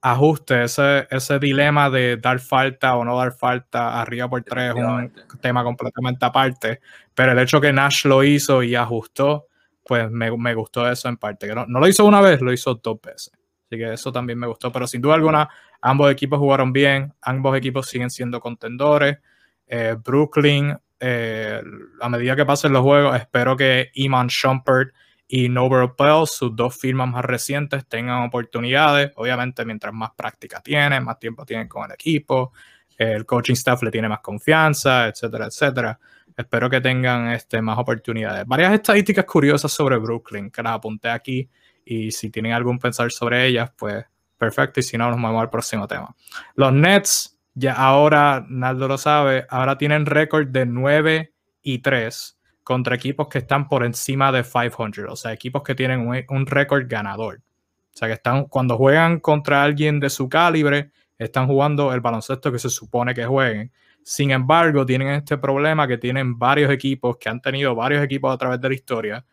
ajuste. 0.00 0.62
Ese, 0.62 1.08
ese 1.10 1.40
dilema 1.40 1.90
de 1.90 2.16
dar 2.16 2.38
falta 2.38 2.94
o 2.94 3.04
no 3.04 3.18
dar 3.18 3.32
falta 3.32 4.00
arriba 4.00 4.30
por 4.30 4.44
tres 4.44 4.70
es 4.70 4.84
un 4.84 5.10
tema 5.40 5.64
completamente 5.64 6.24
aparte. 6.24 6.78
Pero 7.12 7.32
el 7.32 7.40
hecho 7.40 7.60
que 7.60 7.72
Nash 7.72 8.04
lo 8.04 8.22
hizo 8.22 8.62
y 8.62 8.76
ajustó, 8.76 9.48
pues 9.84 10.08
me, 10.12 10.30
me 10.36 10.54
gustó 10.54 10.88
eso 10.88 11.08
en 11.08 11.16
parte. 11.16 11.52
No, 11.52 11.66
no, 11.66 11.80
lo 11.80 11.88
hizo 11.88 12.04
una 12.04 12.20
vez, 12.20 12.40
lo 12.40 12.52
hizo 12.52 12.72
dos 12.76 13.00
veces. 13.00 13.32
Así 13.66 13.78
que 13.78 13.92
eso 13.92 14.12
también 14.12 14.38
me 14.38 14.46
gustó. 14.46 14.72
Pero 14.72 14.86
sin 14.86 15.00
duda 15.00 15.14
alguna, 15.14 15.48
ambos 15.80 16.10
equipos 16.10 16.38
jugaron 16.38 16.72
bien. 16.72 17.12
Ambos 17.20 17.56
equipos 17.56 17.88
siguen 17.88 18.10
siendo 18.10 18.40
contendores. 18.40 19.18
Eh, 19.66 19.96
Brooklyn 20.02 20.76
eh, 20.98 21.62
a 22.00 22.08
medida 22.08 22.36
que 22.36 22.46
pasen 22.46 22.72
los 22.72 22.82
juegos, 22.82 23.16
espero 23.16 23.56
que 23.56 23.90
Iman 23.94 24.28
Shumpert 24.28 24.94
y 25.28 25.48
Noble 25.48 25.88
Pell, 25.96 26.26
sus 26.26 26.54
dos 26.54 26.76
firmas 26.76 27.08
más 27.08 27.24
recientes, 27.24 27.86
tengan 27.86 28.22
oportunidades. 28.22 29.12
Obviamente, 29.16 29.64
mientras 29.64 29.92
más 29.92 30.10
práctica 30.16 30.60
tienen, 30.60 31.04
más 31.04 31.18
tiempo 31.18 31.44
tienen 31.44 31.68
con 31.68 31.84
el 31.84 31.92
equipo, 31.92 32.52
el 32.96 33.26
coaching 33.26 33.54
staff 33.54 33.82
le 33.82 33.90
tiene 33.90 34.08
más 34.08 34.20
confianza, 34.20 35.08
etcétera, 35.08 35.46
etcétera. 35.46 35.98
Espero 36.34 36.70
que 36.70 36.80
tengan 36.80 37.30
este, 37.32 37.60
más 37.60 37.78
oportunidades. 37.78 38.46
Varias 38.46 38.74
estadísticas 38.74 39.24
curiosas 39.24 39.72
sobre 39.72 39.96
Brooklyn 39.98 40.50
que 40.50 40.62
las 40.62 40.74
apunté 40.74 41.08
aquí 41.10 41.48
y 41.86 42.10
si 42.10 42.30
tienen 42.30 42.52
algún 42.52 42.80
pensar 42.80 43.10
sobre 43.12 43.46
ellas, 43.46 43.70
pues 43.78 44.04
perfecto. 44.36 44.80
Y 44.80 44.82
si 44.82 44.98
no, 44.98 45.08
nos 45.08 45.18
movemos 45.18 45.40
al 45.40 45.50
próximo 45.50 45.86
tema. 45.86 46.14
Los 46.56 46.72
Nets 46.72 47.38
ya 47.54 47.72
ahora, 47.72 48.44
Naldo 48.50 48.88
lo 48.88 48.98
sabe, 48.98 49.46
ahora 49.48 49.78
tienen 49.78 50.04
récord 50.04 50.48
de 50.48 50.66
9 50.66 51.32
y 51.62 51.78
3 51.78 52.38
contra 52.62 52.96
equipos 52.96 53.28
que 53.28 53.38
están 53.38 53.68
por 53.68 53.84
encima 53.84 54.30
de 54.32 54.42
500, 54.42 55.04
o 55.08 55.16
sea, 55.16 55.32
equipos 55.32 55.62
que 55.62 55.74
tienen 55.74 56.06
un, 56.28 56.46
récord 56.46 56.84
ganador. 56.86 57.36
O 57.36 57.96
sea, 57.96 58.08
que 58.08 58.14
están, 58.14 58.44
cuando 58.46 58.76
juegan 58.76 59.20
contra 59.20 59.62
alguien 59.62 60.00
de 60.00 60.10
su 60.10 60.28
calibre, 60.28 60.90
están 61.16 61.46
jugando 61.46 61.94
el 61.94 62.00
baloncesto 62.00 62.52
que 62.52 62.58
se 62.58 62.68
supone 62.68 63.14
que 63.14 63.24
jueguen. 63.24 63.72
Sin 64.02 64.32
embargo, 64.32 64.84
tienen 64.84 65.08
este 65.08 65.38
problema 65.38 65.88
que 65.88 65.96
tienen 65.96 66.38
varios 66.38 66.70
equipos, 66.70 67.16
que 67.16 67.28
han 67.28 67.40
tenido 67.40 67.74
varios 67.74 68.04
equipos 68.04 68.34
a 68.34 68.36
través 68.36 68.60
de 68.60 68.68
la 68.68 68.74
historia, 68.74 69.24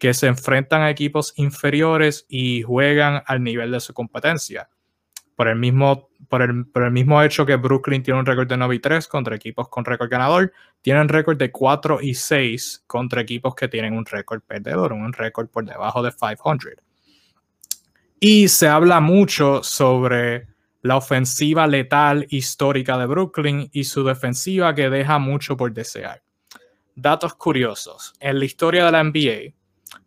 que 0.00 0.14
se 0.14 0.26
enfrentan 0.26 0.80
a 0.80 0.90
equipos 0.90 1.34
inferiores 1.36 2.26
y 2.28 2.62
juegan 2.62 3.22
al 3.26 3.44
nivel 3.44 3.70
de 3.70 3.80
su 3.80 3.92
competencia 3.94 4.68
por 5.36 5.46
el 5.46 5.56
mismo, 5.56 6.10
por 6.28 6.42
el, 6.42 6.66
por 6.66 6.82
el 6.82 6.90
mismo 6.90 7.22
hecho 7.22 7.46
que 7.46 7.56
Brooklyn 7.56 8.02
tiene 8.02 8.18
un 8.18 8.26
récord 8.26 8.48
de 8.48 8.56
9 8.56 8.74
y 8.74 8.78
3 8.78 9.06
contra 9.08 9.36
equipos 9.36 9.68
con 9.68 9.84
récord 9.84 10.10
ganador, 10.10 10.52
tienen 10.82 11.08
récord 11.08 11.36
de 11.38 11.50
4 11.50 12.00
y 12.00 12.14
6 12.14 12.84
contra 12.86 13.20
equipos 13.20 13.54
que 13.54 13.68
tienen 13.68 13.94
un 13.94 14.04
récord 14.04 14.40
perdedor, 14.42 14.92
un 14.92 15.12
récord 15.12 15.48
por 15.48 15.64
debajo 15.64 16.02
de 16.02 16.12
500. 16.12 16.72
Y 18.20 18.48
se 18.48 18.68
habla 18.68 19.00
mucho 19.00 19.62
sobre 19.62 20.48
la 20.82 20.96
ofensiva 20.96 21.66
letal 21.66 22.26
histórica 22.30 22.96
de 22.96 23.06
Brooklyn 23.06 23.68
y 23.72 23.84
su 23.84 24.02
defensiva 24.04 24.74
que 24.74 24.88
deja 24.88 25.18
mucho 25.18 25.56
por 25.56 25.72
desear. 25.72 26.22
Datos 26.94 27.34
curiosos. 27.34 28.14
En 28.20 28.38
la 28.38 28.44
historia 28.44 28.84
de 28.84 28.92
la 28.92 29.04
NBA, 29.04 29.54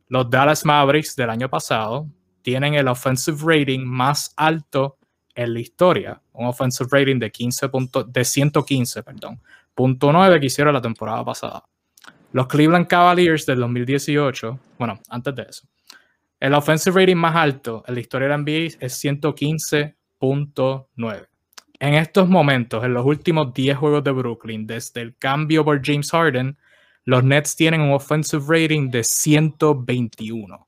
los 0.07 0.29
Dallas 0.29 0.65
Mavericks 0.65 1.15
del 1.15 1.29
año 1.29 1.49
pasado 1.49 2.07
tienen 2.41 2.73
el 2.75 2.87
offensive 2.87 3.37
rating 3.41 3.85
más 3.85 4.33
alto 4.35 4.97
en 5.35 5.53
la 5.53 5.59
historia, 5.59 6.21
un 6.33 6.45
offensive 6.45 6.87
rating 6.91 7.17
de, 7.19 7.31
15 7.31 7.69
de 8.07 8.25
115, 8.25 9.03
perdón, 9.03 9.41
punto 9.73 10.11
9 10.11 10.39
que 10.39 10.45
hicieron 10.47 10.73
la 10.73 10.81
temporada 10.81 11.23
pasada. 11.25 11.63
Los 12.31 12.47
Cleveland 12.47 12.87
Cavaliers 12.87 13.45
del 13.45 13.59
2018, 13.59 14.59
bueno, 14.77 14.99
antes 15.09 15.35
de 15.35 15.43
eso, 15.43 15.67
el 16.39 16.53
offensive 16.53 16.99
rating 16.99 17.15
más 17.15 17.35
alto 17.35 17.83
en 17.87 17.95
la 17.95 18.01
historia 18.01 18.27
de 18.27 18.33
la 18.33 18.37
NBA 18.37 18.77
es 18.79 19.03
115.9. 19.03 21.27
En 21.79 21.95
estos 21.95 22.29
momentos, 22.29 22.83
en 22.83 22.93
los 22.93 23.03
últimos 23.05 23.51
10 23.53 23.77
juegos 23.77 24.03
de 24.03 24.11
Brooklyn, 24.11 24.67
desde 24.67 25.01
el 25.01 25.17
cambio 25.17 25.65
por 25.65 25.83
James 25.83 26.11
Harden, 26.11 26.55
los 27.05 27.23
Nets 27.23 27.55
tienen 27.55 27.81
un 27.81 27.93
offensive 27.93 28.43
rating 28.47 28.89
de 28.89 29.03
121. 29.03 30.67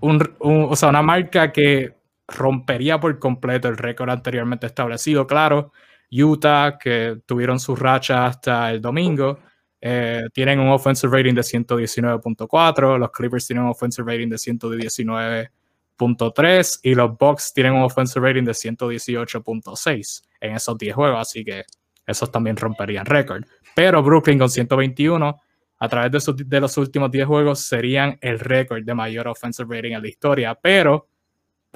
o 0.00 0.76
sea, 0.76 0.88
una 0.88 1.02
marca 1.02 1.52
que 1.52 1.98
rompería 2.28 3.00
por 3.00 3.18
completo 3.18 3.68
el 3.68 3.78
récord 3.78 4.10
anteriormente 4.10 4.66
establecido. 4.66 5.26
Claro, 5.26 5.72
Utah, 6.10 6.78
que 6.78 7.20
tuvieron 7.26 7.60
su 7.60 7.76
racha 7.76 8.26
hasta 8.26 8.70
el 8.70 8.80
domingo, 8.80 9.40
eh, 9.80 10.22
tienen 10.32 10.60
un 10.60 10.70
offensive 10.70 11.16
rating 11.16 11.34
de 11.34 11.42
119.4, 11.42 12.98
los 12.98 13.10
Clippers 13.10 13.46
tienen 13.46 13.64
un 13.64 13.70
offensive 13.70 14.10
rating 14.10 14.28
de 14.28 14.36
119.3 14.36 16.80
y 16.82 16.94
los 16.94 17.16
Bucks 17.16 17.52
tienen 17.54 17.72
un 17.74 17.82
offensive 17.82 18.26
rating 18.26 18.44
de 18.44 18.52
118.6 18.52 20.22
en 20.40 20.54
esos 20.54 20.76
10 20.76 20.94
juegos, 20.94 21.20
así 21.20 21.44
que 21.44 21.64
esos 22.08 22.32
también 22.32 22.56
romperían 22.56 23.06
récord. 23.06 23.44
Pero 23.76 24.02
Brooklyn 24.02 24.38
con 24.38 24.48
121 24.48 25.40
a 25.78 25.88
través 25.88 26.26
de, 26.26 26.44
de 26.44 26.60
los 26.60 26.76
últimos 26.76 27.10
10 27.10 27.26
juegos 27.26 27.60
serían 27.60 28.18
el 28.20 28.40
récord 28.40 28.82
de 28.82 28.94
mayor 28.94 29.28
offensive 29.28 29.72
rating 29.72 29.92
en 29.92 30.02
la 30.02 30.08
historia, 30.08 30.58
pero 30.60 31.06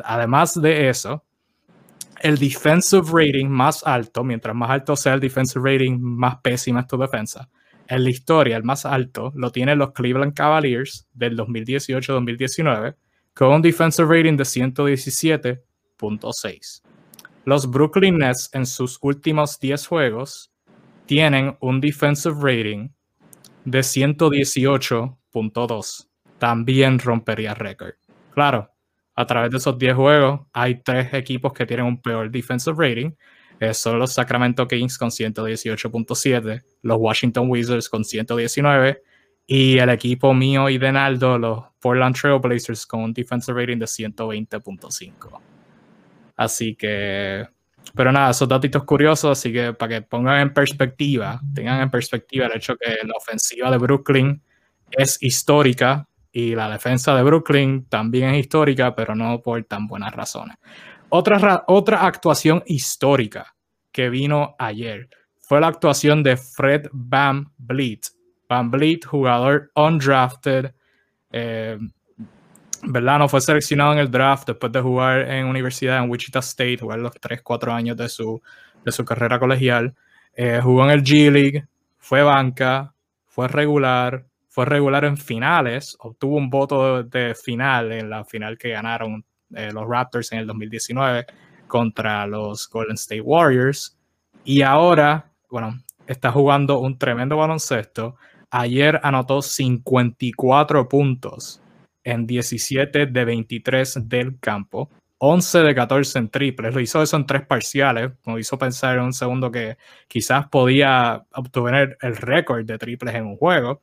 además 0.02 0.60
de 0.60 0.88
eso, 0.88 1.24
el 2.20 2.38
defensive 2.38 3.04
rating 3.12 3.46
más 3.46 3.84
alto, 3.84 4.24
mientras 4.24 4.56
más 4.56 4.70
alto 4.70 4.96
sea 4.96 5.14
el 5.14 5.20
defensive 5.20 5.72
rating, 5.72 5.98
más 6.00 6.36
pésima 6.36 6.80
es 6.80 6.86
tu 6.86 6.96
defensa. 6.96 7.48
En 7.88 8.04
la 8.04 8.10
historia, 8.10 8.56
el 8.56 8.64
más 8.64 8.86
alto 8.86 9.32
lo 9.34 9.50
tienen 9.50 9.78
los 9.78 9.92
Cleveland 9.92 10.34
Cavaliers 10.34 11.08
del 11.12 11.36
2018-2019 11.36 12.94
con 13.34 13.52
un 13.52 13.62
defensive 13.62 14.08
rating 14.08 14.36
de 14.36 14.44
117.6. 14.44 16.82
Los 17.44 17.68
Brooklyn 17.68 18.18
Nets 18.18 18.48
en 18.52 18.66
sus 18.66 19.00
últimos 19.02 19.58
10 19.58 19.88
juegos 19.88 20.52
tienen 21.06 21.56
un 21.60 21.80
defensive 21.80 22.36
rating 22.40 22.90
de 23.64 23.80
118.2. 23.80 26.08
También 26.38 27.00
rompería 27.00 27.54
récord. 27.54 27.94
Claro, 28.32 28.70
a 29.16 29.26
través 29.26 29.50
de 29.50 29.56
esos 29.56 29.76
10 29.76 29.94
juegos, 29.94 30.42
hay 30.52 30.80
tres 30.82 31.12
equipos 31.14 31.52
que 31.52 31.66
tienen 31.66 31.86
un 31.86 32.00
peor 32.00 32.30
defensive 32.30 32.76
rating. 32.78 33.10
Eh, 33.58 33.74
son 33.74 33.98
los 33.98 34.12
Sacramento 34.12 34.68
Kings 34.68 34.96
con 34.96 35.10
118.7, 35.10 36.62
los 36.82 36.98
Washington 36.98 37.50
Wizards 37.50 37.88
con 37.88 38.04
119 38.04 39.02
y 39.46 39.78
el 39.78 39.90
equipo 39.90 40.32
mío 40.32 40.68
y 40.68 40.78
de 40.78 40.92
Naldo, 40.92 41.38
los 41.38 41.64
Portland 41.80 42.16
Trailblazers 42.16 42.86
con 42.86 43.00
un 43.00 43.12
defensive 43.12 43.60
rating 43.60 43.78
de 43.78 43.86
120.5. 43.86 45.51
Así 46.36 46.74
que, 46.74 47.46
pero 47.94 48.12
nada, 48.12 48.30
esos 48.30 48.48
datos 48.48 48.84
curiosos, 48.84 49.38
así 49.38 49.52
que 49.52 49.72
para 49.72 49.96
que 49.96 50.02
pongan 50.02 50.40
en 50.40 50.54
perspectiva, 50.54 51.40
tengan 51.54 51.80
en 51.80 51.90
perspectiva 51.90 52.46
el 52.46 52.56
hecho 52.56 52.76
que 52.76 53.06
la 53.06 53.14
ofensiva 53.16 53.70
de 53.70 53.78
Brooklyn 53.78 54.42
es 54.90 55.22
histórica 55.22 56.08
y 56.32 56.54
la 56.54 56.70
defensa 56.70 57.14
de 57.14 57.22
Brooklyn 57.22 57.86
también 57.88 58.30
es 58.30 58.40
histórica, 58.40 58.94
pero 58.94 59.14
no 59.14 59.40
por 59.42 59.62
tan 59.64 59.86
buenas 59.86 60.14
razones. 60.14 60.56
Otra, 61.10 61.64
otra 61.66 62.06
actuación 62.06 62.62
histórica 62.66 63.54
que 63.92 64.08
vino 64.08 64.56
ayer 64.58 65.10
fue 65.40 65.60
la 65.60 65.66
actuación 65.66 66.22
de 66.22 66.38
Fred 66.38 66.86
Van 66.92 67.52
Vliet. 67.58 68.00
Van 68.48 68.70
Vliet, 68.70 69.04
jugador 69.04 69.70
undrafted, 69.74 70.72
eh, 71.30 71.78
¿verdad? 72.82 73.18
No 73.18 73.28
fue 73.28 73.40
seleccionado 73.40 73.92
en 73.92 73.98
el 74.00 74.10
draft 74.10 74.48
después 74.48 74.72
de 74.72 74.80
jugar 74.80 75.30
en 75.30 75.46
universidad 75.46 76.02
en 76.02 76.10
Wichita 76.10 76.40
State, 76.40 76.78
jugar 76.78 76.98
los 76.98 77.12
3, 77.14 77.42
4 77.42 77.72
años 77.72 77.96
de 77.96 78.08
su, 78.08 78.42
de 78.84 78.92
su 78.92 79.04
carrera 79.04 79.38
colegial. 79.38 79.94
Eh, 80.34 80.60
jugó 80.62 80.84
en 80.84 80.90
el 80.90 81.02
G 81.02 81.30
League, 81.30 81.66
fue 81.98 82.22
banca, 82.22 82.92
fue 83.26 83.48
regular, 83.48 84.24
fue 84.48 84.64
regular 84.66 85.04
en 85.04 85.16
finales, 85.16 85.96
obtuvo 86.00 86.36
un 86.36 86.50
voto 86.50 87.02
de, 87.02 87.34
final 87.34 87.92
en 87.92 88.10
la 88.10 88.24
final 88.24 88.58
que 88.58 88.70
ganaron 88.70 89.24
eh, 89.54 89.70
los 89.72 89.88
Raptors 89.88 90.32
en 90.32 90.40
el 90.40 90.46
2019 90.46 91.26
contra 91.68 92.26
los 92.26 92.68
Golden 92.68 92.94
State 92.94 93.20
Warriors. 93.20 93.96
Y 94.44 94.62
ahora, 94.62 95.30
bueno, 95.48 95.80
está 96.06 96.32
jugando 96.32 96.80
un 96.80 96.98
tremendo 96.98 97.36
baloncesto. 97.36 98.16
Ayer 98.50 99.00
anotó 99.02 99.40
54 99.40 100.88
puntos 100.88 101.61
en 102.04 102.26
17 102.26 103.06
de 103.06 103.24
23 103.24 104.08
del 104.08 104.38
campo. 104.38 104.90
11 105.18 105.60
de 105.60 105.74
14 105.74 106.18
en 106.18 106.28
triples. 106.30 106.74
Lo 106.74 106.80
hizo 106.80 107.00
eso 107.00 107.16
en 107.16 107.26
tres 107.26 107.46
parciales. 107.46 108.10
Me 108.26 108.40
hizo 108.40 108.58
pensar 108.58 108.96
en 108.96 109.04
un 109.04 109.12
segundo 109.12 109.52
que 109.52 109.76
quizás 110.08 110.48
podía 110.48 111.24
obtener 111.34 111.96
el 112.00 112.16
récord 112.16 112.64
de 112.64 112.76
triples 112.76 113.14
en 113.14 113.26
un 113.26 113.36
juego 113.36 113.82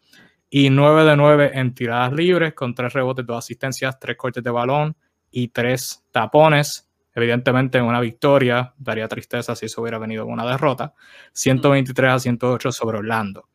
y 0.50 0.70
9 0.70 1.06
de 1.06 1.16
9 1.16 1.52
en 1.54 1.74
tiradas 1.74 2.12
libres 2.12 2.54
con 2.54 2.74
3 2.74 2.92
rebotes, 2.92 3.26
2 3.26 3.38
asistencias, 3.38 4.00
3 4.00 4.18
cortes 4.18 4.44
de 4.44 4.52
balón 4.52 4.96
y 5.32 5.50
3 5.50 6.06
tapones. 6.12 6.90
Evidentemente 7.14 7.78
en 7.78 7.86
una 7.86 8.00
victoria 8.00 8.74
daría 8.78 9.08
tristeza 9.08 9.56
si 9.56 9.68
eso 9.68 9.82
hubiera 9.82 10.00
venido 10.00 10.26
una 10.26 10.46
derrota. 10.46 10.94
123 11.34 12.12
a 12.12 12.20
108 12.20 12.72
sobre 12.72 12.98
Orlando. 12.98 13.50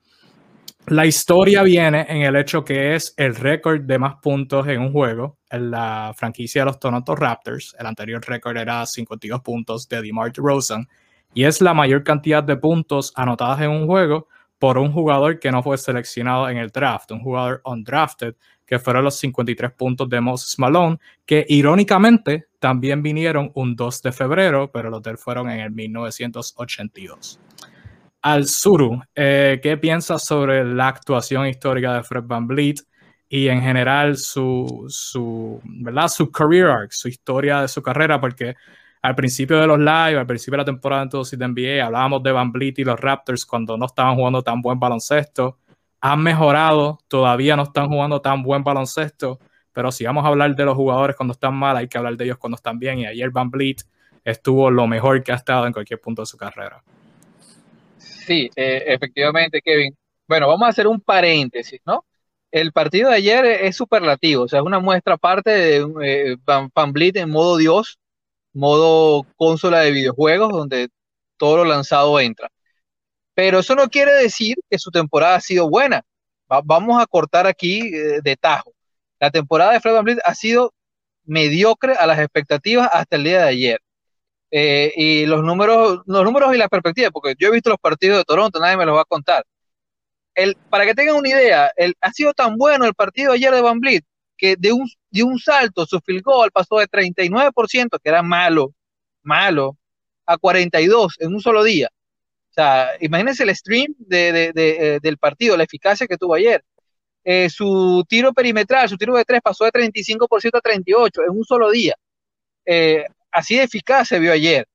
La 0.89 1.07
historia 1.07 1.63
viene 1.63 2.05
en 2.11 2.23
el 2.23 2.37
hecho 2.37 2.63
que 2.63 2.95
es 2.95 3.15
el 3.17 3.35
récord 3.35 3.81
de 3.81 3.99
más 3.99 4.17
puntos 4.17 4.69
en 4.69 4.83
un 4.83 4.93
juego 4.93 5.39
en 5.49 5.71
la 5.71 6.13
franquicia 6.15 6.61
de 6.61 6.67
los 6.67 6.79
Toronto 6.79 7.17
Raptors. 7.17 7.75
El 7.79 7.87
anterior 7.87 8.23
récord 8.27 8.59
era 8.59 8.85
52 8.85 9.41
puntos 9.41 9.89
de 9.89 10.03
DeMar 10.03 10.31
DeRozan 10.31 10.87
y 11.33 11.45
es 11.45 11.63
la 11.63 11.73
mayor 11.73 12.05
cantidad 12.05 12.45
de 12.45 12.59
puntos 12.59 13.15
anotadas 13.17 13.63
en 13.63 13.71
un 13.71 13.87
juego 13.87 14.29
por 14.59 14.77
un 14.77 14.93
jugador 14.93 15.41
que 15.41 15.51
no 15.51 15.63
fue 15.63 15.79
seleccionado 15.79 16.51
en 16.51 16.59
el 16.59 16.69
draft, 16.69 17.13
un 17.13 17.21
jugador 17.21 17.63
undrafted, 17.65 18.35
que 18.67 18.79
fueron 18.79 19.05
los 19.05 19.17
53 19.17 19.73
puntos 19.73 20.09
de 20.11 20.21
Moses 20.21 20.59
Malone, 20.59 20.99
que 21.25 21.47
irónicamente 21.49 22.49
también 22.59 23.03
vinieron 23.03 23.51
un 23.55 23.75
2 23.75 24.03
de 24.03 24.13
febrero, 24.13 24.71
pero 24.71 24.91
los 24.91 25.03
de 25.03 25.13
él 25.13 25.19
fueron 25.19 25.51
en 25.51 25.61
el 25.61 25.71
1982. 25.71 27.41
Al 28.25 28.47
Suru, 28.47 29.03
eh, 29.15 29.61
¿qué 29.63 29.77
piensas 29.77 30.25
sobre 30.25 30.65
la 30.65 30.89
actuación 30.89 31.47
histórica 31.47 31.93
de 31.93 32.03
Fred 32.03 32.23
Van 32.25 32.47
Vliet 32.47 32.81
y 33.29 33.49
en 33.49 33.61
general 33.61 34.17
su, 34.17 34.87
su, 34.89 35.61
¿verdad? 35.63 36.09
su 36.09 36.31
career 36.31 36.69
arc, 36.69 36.93
su 36.93 37.09
historia 37.09 37.61
de 37.61 37.69
su 37.69 37.83
carrera? 37.83 38.19
Porque 38.19 38.55
al 39.03 39.15
principio 39.15 39.59
de 39.61 39.67
los 39.67 39.79
live, 39.79 40.19
al 40.19 40.27
principio 40.27 40.53
de 40.53 40.63
la 40.63 40.65
temporada 40.65 41.03
en 41.03 41.11
todo 41.11 41.23
de 41.23 41.49
NBA, 41.49 41.85
hablábamos 41.85 42.23
de 42.23 42.33
Van 42.33 42.51
Vliet 42.51 42.79
y 42.79 42.85
los 42.85 42.99
Raptors 42.99 43.45
cuando 43.45 43.77
no 43.77 43.85
estaban 43.85 44.15
jugando 44.15 44.43
tan 44.43 44.63
buen 44.63 44.81
baloncesto. 44.81 45.59
Han 46.01 46.23
mejorado, 46.23 47.01
todavía 47.09 47.57
no 47.57 47.65
están 47.65 47.89
jugando 47.89 48.23
tan 48.23 48.43
buen 48.43 48.65
baloncesto, 48.65 49.39
pero 49.71 49.93
si 49.93 50.07
vamos 50.07 50.25
a 50.25 50.29
hablar 50.29 50.57
de 50.57 50.65
los 50.65 50.77
jugadores 50.77 51.15
cuando 51.15 51.33
están 51.33 51.55
mal, 51.57 51.77
hay 51.77 51.89
que 51.89 51.99
hablar 51.99 52.17
de 52.17 52.25
ellos 52.25 52.39
cuando 52.39 52.57
están 52.57 52.79
bien. 52.79 53.01
Y 53.01 53.07
ayer 53.07 53.29
Van 53.29 53.51
Vliet 53.51 53.83
estuvo 54.25 54.71
lo 54.71 54.87
mejor 54.87 55.23
que 55.23 55.33
ha 55.33 55.37
estado 55.37 55.67
en 55.67 55.75
cualquier 55.75 56.01
punto 56.01 56.23
de 56.23 56.27
su 56.27 56.39
carrera. 56.39 56.83
Sí, 58.27 58.51
eh, 58.57 58.85
efectivamente, 58.87 59.61
Kevin. 59.63 59.97
Bueno, 60.27 60.49
vamos 60.49 60.67
a 60.67 60.71
hacer 60.71 60.87
un 60.87 61.01
paréntesis, 61.01 61.81
¿no? 61.85 62.05
El 62.51 62.73
partido 62.73 63.11
de 63.11 63.17
ayer 63.17 63.45
es 63.47 63.77
superlativo, 63.77 64.45
o 64.45 64.49
sea, 64.49 64.61
es 64.61 64.67
una 64.67 64.79
muestra 64.79 65.15
aparte 65.15 65.51
de 65.51 65.87
eh, 66.03 66.37
Van, 66.45 66.71
Van 66.75 66.93
Vliet 66.93 67.17
en 67.17 67.31
modo 67.31 67.57
Dios, 67.57 67.99
modo 68.53 69.27
consola 69.37 69.81
de 69.81 69.91
videojuegos, 69.93 70.53
donde 70.53 70.89
todo 71.37 71.59
lo 71.59 71.65
lanzado 71.65 72.19
entra. 72.21 72.49
Pero 73.35 73.61
eso 73.61 73.75
no 73.75 73.89
quiere 73.89 74.13
decir 74.15 74.57
que 74.71 74.79
su 74.79 74.91
temporada 74.91 75.37
ha 75.37 75.41
sido 75.41 75.69
buena. 75.69 76.03
vamos 76.65 77.03
a 77.03 77.07
cortar 77.07 77.47
aquí 77.47 77.81
eh, 77.95 78.21
de 78.23 78.37
tajo. 78.37 78.73
La 79.21 79.31
temporada 79.31 79.73
de 79.73 79.81
Fred 79.81 79.95
VanVleet 79.95 80.21
ha 80.25 80.35
sido 80.35 80.73
mediocre 81.25 81.95
a 81.95 82.07
las 82.07 82.19
expectativas 82.19 82.89
hasta 82.93 83.17
el 83.17 83.25
día 83.25 83.43
de 83.43 83.49
ayer. 83.49 83.81
Eh, 84.57 84.93
y 84.95 85.27
los 85.27 85.43
números, 85.43 86.03
los 86.07 86.23
números 86.23 86.55
y 86.55 86.59
la 86.59 86.69
perspectiva, 86.69 87.11
porque 87.11 87.35
yo 87.37 87.49
he 87.49 87.51
visto 87.51 87.71
los 87.71 87.79
partidos 87.81 88.19
de 88.19 88.25
Toronto, 88.25 88.61
nadie 88.61 88.77
me 88.77 88.87
los 88.87 88.97
va 88.97 89.01
a 89.01 89.05
contar. 89.05 89.45
El, 90.33 90.57
para 90.71 90.87
que 90.87 90.95
tengan 90.95 91.17
una 91.17 91.29
idea, 91.29 91.73
el, 91.77 91.95
ha 92.01 92.13
sido 92.13 92.33
tan 92.35 92.57
bueno 92.57 92.85
el 92.85 92.95
partido 92.95 93.33
de 93.33 93.39
ayer 93.39 93.53
de 93.53 93.63
Van 93.63 93.81
Vliet 93.81 94.05
que 94.37 94.55
de 94.57 94.73
un, 94.73 94.89
de 95.11 95.25
un 95.25 95.41
salto 95.41 95.87
su 95.87 95.99
field 96.01 96.23
goal 96.23 96.53
pasó 96.53 96.79
de 96.79 96.87
39%, 96.87 97.99
que 98.01 98.09
era 98.09 98.23
malo, 98.23 98.73
malo, 99.23 99.77
a 100.25 100.39
42 100.39 101.17
en 101.19 101.35
un 101.35 101.41
solo 101.41 101.65
día. 101.65 101.89
O 102.51 102.55
sea, 102.55 102.91
imagínense 103.01 103.43
el 103.43 103.57
stream 103.57 103.93
de, 103.99 104.53
de, 104.53 104.53
eh, 104.55 104.99
del 105.03 105.19
partido, 105.19 105.57
la 105.57 105.65
eficacia 105.65 106.07
que 106.07 106.17
tuvo 106.17 106.35
ayer. 106.35 106.63
Eh, 107.25 107.51
su 107.51 108.05
tiro 108.09 108.33
perimetral, 108.33 108.89
su 108.89 108.97
tiro 108.97 109.17
de 109.17 109.25
tres 109.25 109.41
pasó 109.43 109.65
de 109.65 109.73
35% 109.73 110.59
a 110.59 110.61
38 110.61 111.23
en 111.25 111.31
un 111.31 111.45
solo 111.45 111.73
día. 111.73 111.97
Eh, 112.65 113.05
así 113.35 113.57
de 113.57 113.65
eficaz 113.65 114.09
se 114.09 114.19
vio 114.19 114.33
ayer. 114.33 114.67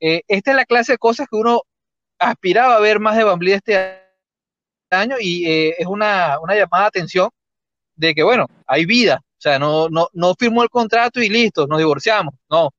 esta 0.00 0.50
es 0.50 0.56
la 0.56 0.64
clase 0.64 0.92
de 0.92 0.98
cosas 0.98 1.26
que 1.30 1.36
uno 1.36 1.62
aspiraba 2.18 2.76
a 2.76 2.80
ver 2.80 3.00
más 3.00 3.16
de 3.16 3.24
Van 3.24 3.40
este 3.46 4.02
año 4.90 5.16
y 5.20 5.44
es 5.46 5.86
una, 5.86 6.38
una 6.40 6.54
llamada 6.54 6.84
de 6.84 6.88
atención 6.88 7.30
de 7.96 8.14
que, 8.14 8.22
bueno, 8.22 8.46
hay 8.66 8.86
vida, 8.86 9.20
o 9.22 9.40
sea, 9.40 9.58
no, 9.58 9.88
no, 9.88 10.08
no 10.12 10.34
firmó 10.34 10.62
el 10.62 10.70
contrato 10.70 11.20
y 11.20 11.28
listo, 11.28 11.66
nos 11.66 11.78
divorciamos, 11.78 12.34
no. 12.50 12.70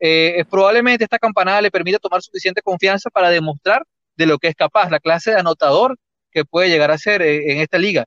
Eh, 0.00 0.44
probablemente 0.48 1.04
esta 1.04 1.18
campanada 1.18 1.60
le 1.60 1.70
permite 1.70 1.98
tomar 1.98 2.22
suficiente 2.22 2.62
confianza 2.62 3.10
para 3.10 3.30
demostrar 3.30 3.82
de 4.16 4.26
lo 4.26 4.38
que 4.38 4.48
es 4.48 4.54
capaz, 4.54 4.90
la 4.90 5.00
clase 5.00 5.32
de 5.32 5.38
anotador 5.38 5.96
que 6.30 6.44
puede 6.44 6.68
llegar 6.68 6.90
a 6.90 6.98
ser 6.98 7.22
eh, 7.22 7.52
en 7.52 7.58
esta 7.58 7.78
liga. 7.78 8.04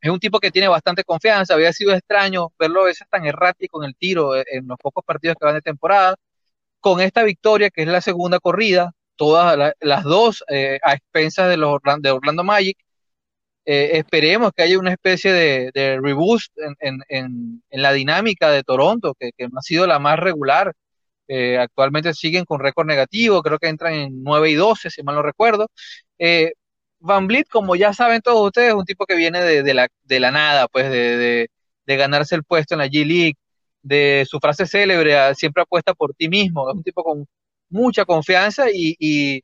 Es 0.00 0.10
un 0.10 0.20
tipo 0.20 0.40
que 0.40 0.50
tiene 0.50 0.68
bastante 0.68 1.04
confianza, 1.04 1.54
había 1.54 1.72
sido 1.72 1.92
extraño 1.92 2.52
verlo 2.58 2.82
a 2.82 2.86
veces 2.86 3.06
tan 3.10 3.26
errático 3.26 3.82
en 3.82 3.88
el 3.88 3.96
tiro 3.96 4.36
eh, 4.36 4.44
en 4.52 4.66
los 4.68 4.78
pocos 4.78 5.04
partidos 5.04 5.36
que 5.38 5.46
van 5.46 5.54
de 5.54 5.62
temporada. 5.62 6.16
Con 6.80 7.00
esta 7.00 7.24
victoria, 7.24 7.70
que 7.70 7.82
es 7.82 7.88
la 7.88 8.00
segunda 8.00 8.38
corrida, 8.40 8.92
todas 9.16 9.74
las 9.80 10.04
dos 10.04 10.44
a 10.48 10.94
expensas 10.94 11.48
de 11.48 11.56
los 11.56 11.72
Orlando 11.72 12.44
Magic, 12.44 12.78
eh, 13.70 13.98
esperemos 13.98 14.52
que 14.56 14.62
haya 14.62 14.78
una 14.78 14.92
especie 14.92 15.30
de, 15.30 15.70
de 15.74 16.00
reboost 16.00 16.54
en, 16.80 17.62
la 17.70 17.92
dinámica 17.92 18.50
de 18.50 18.62
Toronto, 18.62 19.14
que, 19.18 19.30
ha 19.38 19.62
sido 19.62 19.86
la 19.86 19.98
más 19.98 20.18
regular. 20.18 20.72
Eh, 21.28 21.58
actualmente 21.58 22.14
siguen 22.14 22.46
con 22.46 22.60
récord 22.60 22.86
negativo, 22.86 23.42
creo 23.42 23.58
que 23.58 23.68
entran 23.68 23.92
en 23.92 24.22
9 24.22 24.50
y 24.50 24.54
12, 24.54 24.90
si 24.90 25.02
mal 25.02 25.16
no 25.16 25.22
recuerdo. 25.22 25.68
Eh, 26.18 26.54
Van 27.00 27.26
Vliet, 27.26 27.48
como 27.48 27.76
ya 27.76 27.92
saben 27.92 28.20
todos 28.22 28.46
ustedes, 28.46 28.68
es 28.70 28.74
un 28.74 28.84
tipo 28.84 29.06
que 29.06 29.16
viene 29.16 29.40
de, 29.42 29.74
la, 29.74 30.30
nada, 30.30 30.68
pues 30.68 30.90
de, 30.90 31.48
ganarse 31.86 32.34
el 32.34 32.44
puesto 32.44 32.74
en 32.74 32.80
la 32.80 32.86
G 32.86 33.06
League, 33.06 33.36
de 33.82 34.26
su 34.28 34.38
frase 34.40 34.66
célebre, 34.66 35.34
siempre 35.34 35.62
apuesta 35.62 35.94
por 35.94 36.14
ti 36.14 36.28
mismo, 36.28 36.68
es 36.68 36.76
un 36.76 36.82
tipo 36.82 37.02
con 37.04 37.26
mucha 37.70 38.04
confianza 38.04 38.66
y, 38.72 38.96
y 38.98 39.42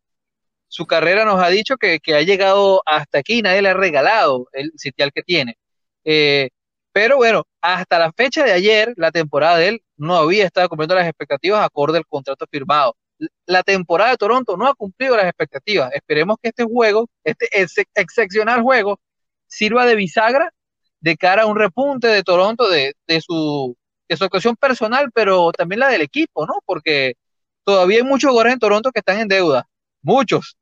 su 0.75 0.87
carrera 0.87 1.25
nos 1.25 1.41
ha 1.41 1.49
dicho 1.51 1.77
que, 1.77 2.01
ha 2.15 2.23
llegado 2.23 2.83
hasta 2.87 3.19
aquí, 3.19 3.43
nadie 3.43 3.63
le 3.63 3.69
ha 3.71 3.75
regalado 3.75 4.49
el 4.53 4.73
sitial 4.77 5.13
que 5.13 5.23
tiene. 5.23 5.57
Eh, 6.05 6.51
pero 6.93 7.17
bueno, 7.17 7.45
hasta 7.61 7.99
la 7.99 8.13
fecha 8.13 8.45
de 8.45 8.53
ayer, 8.53 8.93
la 8.97 9.13
temporada 9.13 9.59
de 9.59 9.69
él 9.69 9.83
no 9.97 10.17
había 10.17 10.45
estado 10.47 10.69
cumpliendo 10.69 10.97
las 10.97 11.07
expectativas 11.07 11.65
acorde 11.65 11.99
al 11.99 12.07
contrato 12.07 12.47
firmado. 12.51 12.97
La 13.47 13.63
temporada 13.63 14.11
de 14.11 14.17
Toronto 14.17 14.57
no 14.57 14.67
ha 14.67 14.75
cumplido 14.75 15.17
las 15.17 15.27
expectativas. 15.27 15.93
Esperemos 15.93 16.37
que 16.43 16.49
este 16.49 16.65
juego, 16.65 17.09
este 17.23 17.49
excepcional 17.95 18.63
juego, 18.63 18.99
sirva 19.47 19.87
de 19.87 19.95
bisagra 19.95 20.53
de 21.05 21.17
cara 21.19 21.43
a 21.43 21.47
un 21.47 21.57
repunte 21.59 22.09
de 22.09 22.23
Toronto 22.23 22.67
de, 22.69 22.95
su, 23.21 23.77
que 24.09 24.17
su 24.17 24.25
actuación 24.25 24.57
personal, 24.57 25.11
pero 25.13 25.53
también 25.53 25.81
la 25.81 25.89
del 25.89 26.01
equipo, 26.01 26.47
¿no? 26.47 26.55
Porque 26.65 27.15
todavía 27.63 27.99
hay 27.99 28.05
muchos 28.05 28.31
jugadores 28.31 28.55
en 28.55 28.59
Toronto 28.59 28.91
que 28.91 29.01
están 29.01 29.19
en 29.19 29.29
deuda, 29.29 29.69
muchos. 30.01 30.57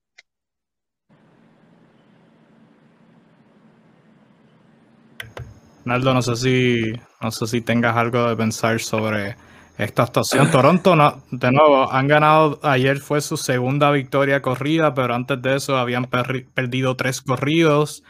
Naldo, 5.84 6.12
no 6.12 6.22
sé 6.22 6.36
si 6.36 6.92
no 7.20 7.30
sé 7.30 7.46
si 7.46 7.60
tengas 7.60 7.96
algo 7.96 8.28
de 8.28 8.36
pensar 8.36 8.80
sobre 8.80 9.36
esta 9.78 10.04
actuación. 10.04 10.50
Toronto, 10.50 10.96
no, 10.96 11.22
de 11.30 11.50
nuevo, 11.50 11.90
han 11.92 12.08
ganado, 12.08 12.60
ayer 12.62 12.98
fue 12.98 13.20
su 13.20 13.36
segunda 13.36 13.90
victoria 13.90 14.42
corrida, 14.42 14.94
pero 14.94 15.14
antes 15.14 15.40
de 15.40 15.56
eso 15.56 15.76
habían 15.76 16.06
perdido 16.06 16.96
tres 16.96 17.20
corridos. 17.20 18.02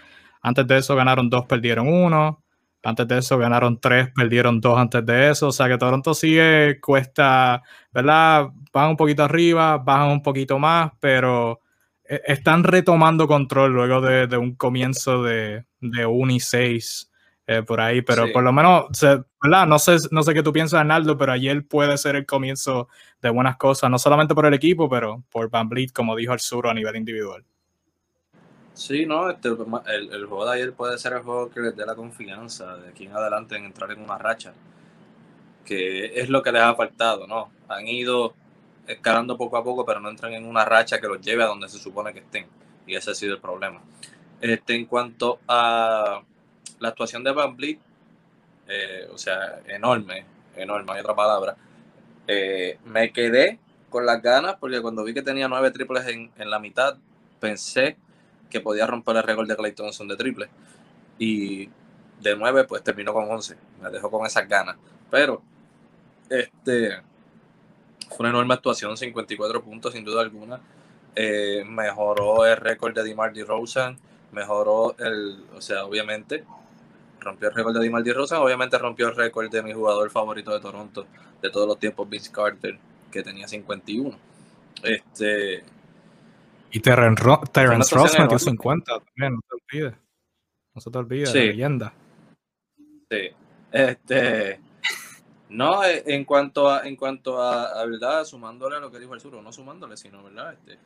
Antes 0.43 0.67
de 0.67 0.79
eso 0.79 0.97
ganaron 0.97 1.31
dos, 1.31 1.47
perdieron 1.47 1.89
uno. 1.89 2.43
Antes 2.83 3.07
de 3.07 3.19
eso 3.19 3.39
ganaron 3.39 3.79
tres, 3.81 4.09
perdieron 4.15 4.61
dos 4.61 4.77
antes 4.77 5.07
de 5.07 5.31
eso. 5.31 5.49
O 5.49 5.53
sea 5.53 5.69
que 5.69 5.79
Toronto 5.79 6.15
sigue, 6.15 6.81
cuesta, 6.81 7.63
¿verdad? 7.93 8.49
Van 8.73 8.91
un 8.91 8.97
poquito 8.97 9.23
arriba, 9.23 9.79
bajan 9.79 10.11
un 10.11 10.23
poquito 10.23 10.59
más, 10.59 10.91
pero 10.99 11.61
eh, 12.05 12.21
están 12.27 12.65
retomando 12.65 13.29
control 13.29 13.73
luego 13.73 14.01
de, 14.01 14.37
un 14.37 14.57
comienzo 14.57 15.23
de, 15.23 15.65
de 15.81 16.07
1 16.07 16.33
y 16.33 16.41
6 16.41 17.12
eh, 17.47 17.63
por 17.63 17.81
ahí, 17.81 18.03
pero 18.03 18.31
por 18.33 18.45
lo 18.45 18.53
menos, 18.53 18.87
¿verdad? 19.43 19.67
No 19.67 19.79
sé, 19.79 19.97
no 20.13 20.23
sé 20.23 20.33
qué 20.33 20.43
tú 20.43 20.53
piensas, 20.53 20.81
Arnaldo, 20.81 21.19
pero 21.19 21.33
ayer 21.33 21.67
puede 21.67 21.99
ser 21.99 22.15
el 22.15 22.25
comienzo 22.25 22.89
de 23.21 23.31
buenas 23.31 23.57
cosas, 23.57 23.91
no 23.91 23.99
solamente 23.99 24.35
por 24.35 24.47
el 24.47 24.55
equipo, 24.55 24.89
pero 24.89 25.25
por 25.31 25.51
Van 25.51 25.69
Vliet, 25.69 25.93
como 25.93 26.15
dijo 26.15 26.33
el 26.33 26.41
sur 26.41 26.69
a 26.69 26.75
nivel 26.75 26.95
individual. 26.97 27.45
Sí, 28.75 29.05
no, 29.07 29.29
este, 29.29 29.49
el, 29.49 30.13
el, 30.13 30.27
juego 30.27 30.47
de 30.47 30.53
ayer 30.53 30.73
puede 30.73 30.97
ser 30.99 31.13
el 31.15 31.23
juego 31.23 31.51
que 31.51 31.61
les 31.61 31.77
dé 31.77 31.85
la 31.85 31.95
confianza 31.95 32.77
de 32.77 32.89
aquí 32.89 33.07
en 33.07 33.13
adelante 33.13 33.57
en 33.57 33.65
entrar 33.65 33.91
en 33.91 34.01
una 34.01 34.17
racha, 34.19 34.55
que 35.65 36.21
es 36.21 36.29
lo 36.29 36.43
que 36.43 36.53
les 36.53 36.63
ha 36.63 36.75
faltado, 36.75 37.27
¿no? 37.27 37.51
Han 37.69 37.87
ido 37.89 38.35
escalando 38.87 39.37
poco 39.37 39.57
a 39.57 39.65
poco, 39.65 39.85
pero 39.85 40.01
no 40.01 40.11
entran 40.11 40.33
en 40.33 40.47
una 40.47 40.65
racha 40.65 41.01
que 41.01 41.09
los 41.09 41.21
lleve 41.21 41.43
a 41.43 41.47
donde 41.47 41.69
se 41.69 41.79
supone 41.79 42.13
que 42.13 42.21
estén, 42.21 42.47
y 42.87 42.95
ese 42.95 43.11
ha 43.11 43.15
sido 43.15 43.35
el 43.35 43.41
problema. 43.41 43.83
Este, 44.41 44.75
en 44.75 44.87
cuanto 44.87 45.41
a 45.47 46.23
la 46.83 46.89
actuación 46.89 47.25
de 47.25 47.33
Van 47.33 47.57
Vliet, 47.57 47.79
eh, 48.69 49.09
o 49.13 49.17
sea, 49.17 49.61
enorme, 49.69 50.25
enorme, 50.57 50.93
hay 50.93 51.01
otra 51.01 51.15
palabra. 51.15 51.57
Eh, 52.27 52.79
me 52.85 53.13
quedé 53.13 53.59
con 53.89 54.05
las 54.05 54.21
ganas 54.21 54.57
porque 54.61 54.81
cuando 54.83 55.05
vi 55.05 55.15
que 55.15 55.23
tenía 55.23 55.49
nueve 55.49 55.71
triples 55.71 56.07
en, 56.07 56.31
en 56.37 56.51
la 56.51 56.59
mitad, 56.59 56.97
pensé 57.41 57.97
que 58.51 58.61
podía 58.61 58.87
romper 58.87 59.17
el 59.17 59.23
récord 59.23 59.49
de 59.49 59.57
Clay 59.57 59.73
Thompson 59.73 60.09
de 60.09 60.17
triple. 60.17 60.49
Y 61.19 61.69
de 62.21 62.37
9, 62.37 62.65
pues 62.65 62.83
terminó 62.83 63.13
con 63.13 63.31
11. 63.31 63.57
Me 63.83 63.91
dejó 63.91 64.11
con 64.11 64.27
esas 64.27 64.49
ganas. 64.49 64.77
Pero, 65.11 65.43
este, 66.29 67.01
fue 68.09 68.21
una 68.21 68.31
enorme 68.31 68.55
actuación, 68.55 68.97
54 68.97 69.63
puntos 69.63 69.93
sin 69.93 70.05
duda 70.05 70.23
alguna. 70.23 70.61
Eh, 71.15 71.65
mejoró 71.67 72.47
el 72.47 72.57
récord 72.57 72.95
de 72.95 73.03
DeMar 73.03 73.33
DeRozan, 73.33 73.99
mejoró 74.33 74.97
el, 74.99 75.45
o 75.55 75.61
sea, 75.61 75.85
obviamente, 75.85 76.45
rompió 77.23 77.49
el 77.49 77.55
récord 77.55 77.75
de 77.75 77.81
DeMar 77.81 78.03
DeRozan, 78.03 78.41
obviamente 78.41 78.77
rompió 78.79 79.09
el 79.09 79.17
récord 79.17 79.51
de 79.51 79.63
mi 79.63 79.73
jugador 79.73 80.11
favorito 80.11 80.53
de 80.53 80.61
Toronto 80.61 81.07
de 81.41 81.51
todos 81.51 81.67
los 81.67 81.79
tiempos, 81.79 82.09
Vince 82.09 82.31
Carter, 82.31 82.79
que 83.11 83.23
tenía 83.23 83.49
51. 83.49 84.17
Este, 84.83 85.65
y 86.75 86.81
Terrence, 86.81 87.23
Ross 87.23 88.19
metió 88.19 88.39
50 88.39 88.93
también, 88.99 89.35
no 89.35 89.41
te 89.43 89.55
olvides. 89.55 89.95
No 90.75 90.81
se 90.81 90.91
te 90.91 90.99
olvide, 90.99 91.27
la 91.27 91.33
leyenda. 91.33 91.93
Sí. 93.11 93.29
Este. 93.71 94.59
No, 95.51 95.85
eh, 95.85 96.03
en 96.07 96.25
cuanto 96.25 96.71
a, 96.71 96.87
en 96.87 96.97
cuanto 96.97 97.43
a, 97.43 97.85
verdad, 97.85 98.25
sumándole 98.25 98.77
a 98.77 98.81
lo 98.81 98.91
que 98.91 98.99
dijo 98.99 99.13
el 99.13 99.21
sur, 99.21 99.35
no 99.35 99.53
sumándole, 99.53 99.99
sino, 99.99 100.23
¿verdad? 100.23 100.55
Este, 100.55 100.79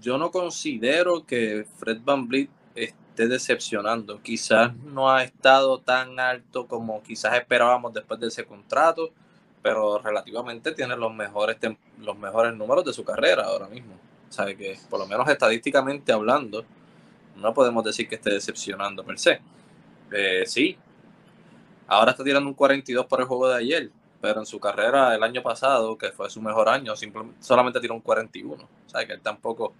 yo 0.00 0.16
no 0.16 0.30
considero 0.30 1.26
que 1.26 1.66
Fred 1.76 1.98
Van 2.04 2.28
Vliet 2.28 2.50
esté 3.16 3.28
decepcionando. 3.28 4.20
Quizás 4.22 4.76
no 4.76 5.10
ha 5.10 5.24
estado 5.24 5.80
tan 5.80 6.20
alto 6.20 6.66
como 6.66 7.02
quizás 7.02 7.34
esperábamos 7.34 7.94
después 7.94 8.20
de 8.20 8.28
ese 8.28 8.44
contrato, 8.44 9.10
pero 9.62 9.98
relativamente 9.98 10.72
tiene 10.72 10.94
los 10.96 11.14
mejores, 11.14 11.56
los 11.98 12.18
mejores 12.18 12.54
números 12.54 12.84
de 12.84 12.92
su 12.92 13.04
carrera 13.04 13.44
ahora 13.44 13.68
mismo. 13.68 13.94
¿Sabe? 14.28 14.54
Que 14.54 14.78
por 14.90 15.00
lo 15.00 15.06
menos 15.06 15.26
estadísticamente 15.28 16.12
hablando, 16.12 16.64
no 17.36 17.54
podemos 17.54 17.82
decir 17.84 18.06
que 18.06 18.16
esté 18.16 18.34
decepcionando 18.34 19.02
per 19.02 19.18
se. 19.18 19.40
Eh, 20.12 20.44
sí, 20.46 20.76
ahora 21.86 22.10
está 22.10 22.22
tirando 22.22 22.48
un 22.48 22.54
42 22.54 23.06
por 23.06 23.20
el 23.20 23.26
juego 23.26 23.48
de 23.48 23.56
ayer, 23.56 23.90
pero 24.20 24.40
en 24.40 24.46
su 24.46 24.60
carrera 24.60 25.14
el 25.14 25.22
año 25.22 25.42
pasado, 25.42 25.96
que 25.96 26.12
fue 26.12 26.28
su 26.28 26.42
mejor 26.42 26.68
año, 26.68 26.92
solamente 27.40 27.80
tiró 27.80 27.94
un 27.94 28.02
41. 28.02 28.68
¿Sabe? 28.86 29.06
Que 29.06 29.12
él 29.14 29.20
tampoco 29.22 29.72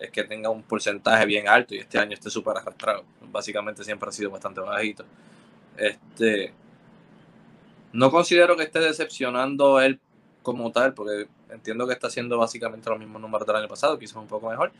es 0.00 0.10
que 0.10 0.24
tenga 0.24 0.48
un 0.48 0.62
porcentaje 0.62 1.26
bien 1.26 1.46
alto 1.46 1.74
y 1.74 1.78
este 1.78 1.98
año 1.98 2.14
esté 2.14 2.30
súper 2.30 2.56
arrastrado. 2.56 3.04
Básicamente 3.30 3.84
siempre 3.84 4.08
ha 4.08 4.12
sido 4.12 4.30
bastante 4.30 4.60
bajito. 4.60 5.04
Este, 5.76 6.52
no 7.92 8.10
considero 8.10 8.56
que 8.56 8.64
esté 8.64 8.80
decepcionando 8.80 9.80
él 9.80 10.00
como 10.42 10.72
tal, 10.72 10.94
porque 10.94 11.28
entiendo 11.50 11.86
que 11.86 11.92
está 11.92 12.06
haciendo 12.06 12.38
básicamente 12.38 12.88
los 12.88 12.98
mismos 12.98 13.20
números 13.20 13.46
del 13.46 13.56
año 13.56 13.68
pasado, 13.68 13.98
quizás 13.98 14.16
un 14.16 14.26
poco 14.26 14.48
mejor. 14.48 14.72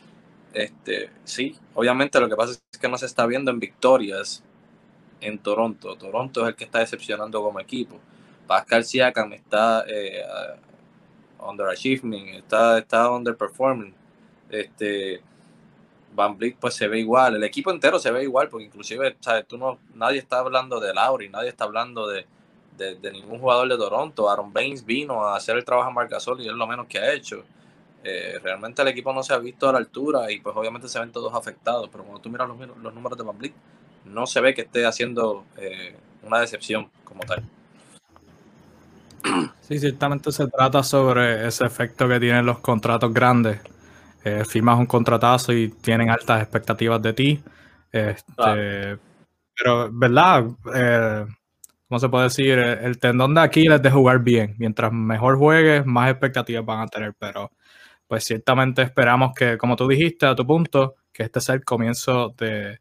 Este, 0.54 1.10
sí, 1.24 1.56
obviamente 1.74 2.18
lo 2.18 2.28
que 2.28 2.34
pasa 2.36 2.52
es 2.72 2.78
que 2.78 2.88
no 2.88 2.98
se 2.98 3.06
está 3.06 3.26
viendo 3.26 3.50
en 3.50 3.60
victorias 3.60 4.42
en 5.20 5.38
Toronto. 5.38 5.96
Toronto 5.96 6.42
es 6.42 6.48
el 6.48 6.54
que 6.56 6.64
está 6.64 6.78
decepcionando 6.78 7.42
como 7.42 7.60
equipo. 7.60 8.00
Pascal 8.46 8.84
Siakam 8.84 9.34
está 9.34 9.84
eh, 9.86 10.22
underachieving, 11.38 12.28
está, 12.30 12.78
está 12.78 13.10
underperforming. 13.10 13.94
Este, 14.50 15.22
Van 16.14 16.36
Vliet 16.36 16.56
pues 16.58 16.74
se 16.74 16.88
ve 16.88 16.98
igual, 16.98 17.36
el 17.36 17.44
equipo 17.44 17.70
entero 17.70 17.98
se 17.98 18.10
ve 18.10 18.24
igual, 18.24 18.48
porque 18.48 18.66
inclusive, 18.66 19.16
¿sabes? 19.20 19.46
Tú 19.46 19.56
no, 19.56 19.78
nadie 19.94 20.18
está 20.18 20.40
hablando 20.40 20.80
de 20.80 20.92
Lauri, 20.92 21.28
nadie 21.28 21.48
está 21.48 21.64
hablando 21.64 22.08
de, 22.08 22.26
de, 22.76 23.12
ningún 23.12 23.38
jugador 23.38 23.68
de 23.68 23.76
Toronto. 23.76 24.30
Aaron 24.30 24.52
Baines 24.52 24.84
vino 24.84 25.24
a 25.24 25.36
hacer 25.36 25.56
el 25.56 25.64
trabajo 25.64 25.88
en 25.88 25.94
Marcasol 25.94 26.40
y 26.40 26.48
es 26.48 26.54
lo 26.54 26.66
menos 26.66 26.86
que 26.86 26.98
ha 26.98 27.12
hecho. 27.12 27.44
Eh, 28.02 28.38
realmente 28.42 28.80
el 28.80 28.88
equipo 28.88 29.12
no 29.12 29.22
se 29.22 29.34
ha 29.34 29.38
visto 29.38 29.68
a 29.68 29.72
la 29.72 29.78
altura 29.78 30.32
y 30.32 30.40
pues 30.40 30.56
obviamente 30.56 30.88
se 30.88 30.98
ven 30.98 31.12
todos 31.12 31.34
afectados, 31.34 31.88
pero 31.92 32.02
cuando 32.02 32.20
tú 32.20 32.30
miras 32.30 32.48
los, 32.48 32.94
números 32.94 33.18
de 33.18 33.24
Van 33.24 33.36
no 34.06 34.26
se 34.26 34.40
ve 34.40 34.54
que 34.54 34.62
esté 34.62 34.86
haciendo 34.86 35.44
eh, 35.58 35.94
una 36.22 36.40
decepción 36.40 36.88
como 37.04 37.20
tal. 37.24 37.42
Sí, 39.60 39.78
ciertamente 39.78 40.32
se 40.32 40.48
trata 40.48 40.82
sobre 40.82 41.46
ese 41.46 41.64
efecto 41.64 42.08
que 42.08 42.18
tienen 42.18 42.46
los 42.46 42.58
contratos 42.58 43.12
grandes. 43.12 43.60
Eh, 44.24 44.44
firmas 44.44 44.78
un 44.78 44.86
contratazo 44.86 45.52
y 45.52 45.68
tienen 45.68 46.10
altas 46.10 46.42
expectativas 46.42 47.00
de 47.00 47.12
ti. 47.12 47.42
Este, 47.90 48.98
pero, 49.56 49.90
¿verdad? 49.92 50.44
¿cómo 51.90 51.98
se 51.98 52.08
puede 52.08 52.24
decir? 52.24 52.58
El, 52.58 52.98
tendón 52.98 53.34
de 53.34 53.40
Aquiles 53.40 53.82
de 53.82 53.90
jugar 53.90 54.20
bien. 54.20 54.54
Mientras 54.58 54.92
mejor 54.92 55.36
juegues, 55.36 55.84
más 55.84 56.10
expectativas 56.10 56.64
van 56.64 56.80
a 56.80 56.86
tener, 56.86 57.14
pero 57.18 57.50
pues 58.06 58.24
ciertamente 58.24 58.82
esperamos 58.82 59.32
que, 59.34 59.58
como 59.58 59.74
tú 59.76 59.88
dijiste 59.88 60.26
a 60.26 60.36
tu 60.36 60.46
punto, 60.46 60.94
que 61.12 61.24
este 61.24 61.40
sea 61.40 61.56
el 61.56 61.64
comienzo 61.64 62.34
de, 62.38 62.78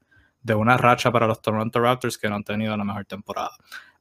una 0.56 0.78
racha 0.78 1.12
para 1.12 1.28
los 1.28 1.42
Toronto 1.42 1.80
Raptors 1.80 2.18
que 2.18 2.30
no 2.30 2.36
han 2.36 2.44
tenido 2.44 2.76
la 2.78 2.84
mejor 2.84 3.06
temporada. 3.06 3.52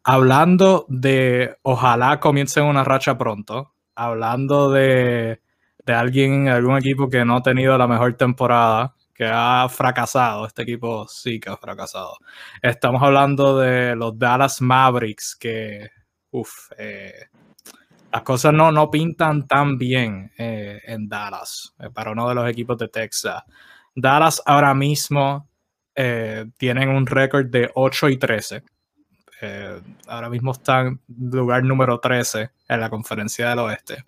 Hablando 0.05 0.87
de 0.89 1.57
ojalá 1.63 2.21
comiencen 2.21 2.65
una 2.65 2.85
racha 2.85 3.17
pronto, 3.19 3.75
hablando 3.95 4.71
de, 4.71 5.41
de 5.89 5.95
alguien, 5.95 6.49
algún 6.49 6.77
equipo 6.77 7.09
que 7.09 7.25
no 7.25 7.37
ha 7.37 7.43
tenido 7.43 7.77
la 7.79 7.89
mejor 7.89 8.13
temporada, 8.15 8.95
que 9.15 9.25
ha 9.25 9.67
fracasado. 9.71 10.47
Este 10.47 10.63
equipo 10.63 11.09
sí 11.09 11.41
que 11.41 11.49
ha 11.49 11.57
fracasado. 11.57 12.19
Estamos 12.61 13.03
hablando 13.03 13.59
de 13.59 13.97
los 13.97 14.19
Dallas 14.19 14.61
Mavericks, 14.61 15.35
que, 15.35 15.89
uff, 16.31 16.71
eh, 16.77 17.29
las 18.13 18.23
cosas 18.23 18.53
no, 18.53 18.71
no 18.71 18.91
pintan 18.91 19.47
tan 19.47 19.79
bien 19.79 20.31
eh, 20.37 20.79
en 20.85 21.09
Dallas, 21.09 21.75
eh, 21.79 21.89
para 21.91 22.13
uno 22.13 22.29
de 22.29 22.35
los 22.35 22.51
equipos 22.51 22.77
de 22.77 22.89
Texas. 22.89 23.43
Dallas 23.95 24.43
ahora 24.45 24.75
mismo 24.75 25.49
tienen 26.59 26.91
un 26.91 27.07
récord 27.07 27.47
de 27.47 27.73
8 27.75 28.09
y 28.11 28.19
13. 28.19 28.63
ahora 30.07 30.29
mismo 30.31 30.53
están 30.53 31.01
lugar 31.09 31.65
número 31.65 31.99
13 31.99 32.51
en 32.69 32.81
la 32.81 32.89
conferencia 32.89 33.49
del 33.49 33.59
oeste. 33.59 34.05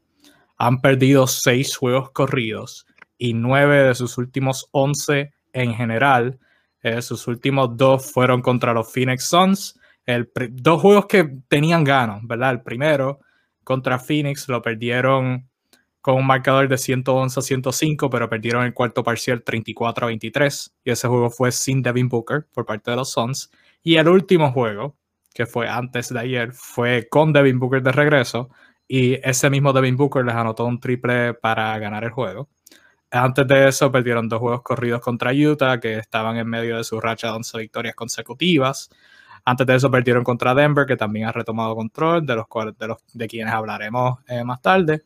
Han 0.62 0.82
perdido 0.82 1.26
6 1.26 1.74
juegos 1.74 2.10
corridos 2.10 2.86
y 3.16 3.32
nueve 3.32 3.82
de 3.82 3.94
sus 3.94 4.18
últimos 4.18 4.68
11 4.72 5.32
en 5.54 5.74
general. 5.74 6.38
Eh, 6.82 7.00
sus 7.00 7.26
últimos 7.28 7.78
dos 7.78 8.12
fueron 8.12 8.42
contra 8.42 8.74
los 8.74 8.92
Phoenix 8.92 9.24
Suns. 9.24 9.80
El, 10.04 10.30
dos 10.50 10.82
juegos 10.82 11.06
que 11.06 11.38
tenían 11.48 11.82
ganas, 11.82 12.20
¿verdad? 12.24 12.50
El 12.50 12.60
primero 12.60 13.20
contra 13.64 13.98
Phoenix 13.98 14.48
lo 14.48 14.60
perdieron 14.60 15.48
con 16.02 16.16
un 16.16 16.26
marcador 16.26 16.68
de 16.68 16.76
111 16.76 17.40
a 17.40 17.42
105, 17.42 18.10
pero 18.10 18.28
perdieron 18.28 18.64
el 18.64 18.74
cuarto 18.74 19.02
parcial 19.02 19.42
34 19.42 20.04
a 20.04 20.08
23. 20.08 20.74
Y 20.84 20.90
ese 20.90 21.08
juego 21.08 21.30
fue 21.30 21.52
sin 21.52 21.80
Devin 21.80 22.10
Booker 22.10 22.46
por 22.52 22.66
parte 22.66 22.90
de 22.90 22.98
los 22.98 23.10
Suns. 23.10 23.50
Y 23.82 23.96
el 23.96 24.08
último 24.08 24.52
juego 24.52 24.94
que 25.34 25.46
fue 25.46 25.68
antes 25.68 26.12
de 26.12 26.18
ayer, 26.18 26.52
fue 26.52 27.08
con 27.08 27.32
Devin 27.32 27.58
Booker 27.58 27.82
de 27.82 27.92
regreso 27.92 28.50
y 28.92 29.20
ese 29.22 29.48
mismo 29.50 29.72
Devin 29.72 29.96
Booker 29.96 30.24
les 30.24 30.34
anotó 30.34 30.64
un 30.64 30.80
triple 30.80 31.32
para 31.34 31.78
ganar 31.78 32.02
el 32.02 32.10
juego. 32.10 32.48
Antes 33.08 33.46
de 33.46 33.68
eso 33.68 33.92
perdieron 33.92 34.28
dos 34.28 34.40
juegos 34.40 34.62
corridos 34.62 35.00
contra 35.00 35.30
Utah 35.32 35.78
que 35.78 35.98
estaban 35.98 36.36
en 36.38 36.48
medio 36.48 36.76
de 36.76 36.82
su 36.82 37.00
racha 37.00 37.28
de 37.28 37.34
11 37.34 37.58
victorias 37.58 37.94
consecutivas. 37.94 38.90
Antes 39.44 39.64
de 39.68 39.76
eso 39.76 39.92
perdieron 39.92 40.24
contra 40.24 40.56
Denver, 40.56 40.86
que 40.86 40.96
también 40.96 41.28
ha 41.28 41.32
retomado 41.32 41.76
control, 41.76 42.26
de 42.26 42.34
los, 42.34 42.46
de, 42.76 42.88
los, 42.88 42.98
de 43.14 43.28
quienes 43.28 43.54
hablaremos 43.54 44.18
eh, 44.26 44.42
más 44.42 44.60
tarde. 44.60 45.04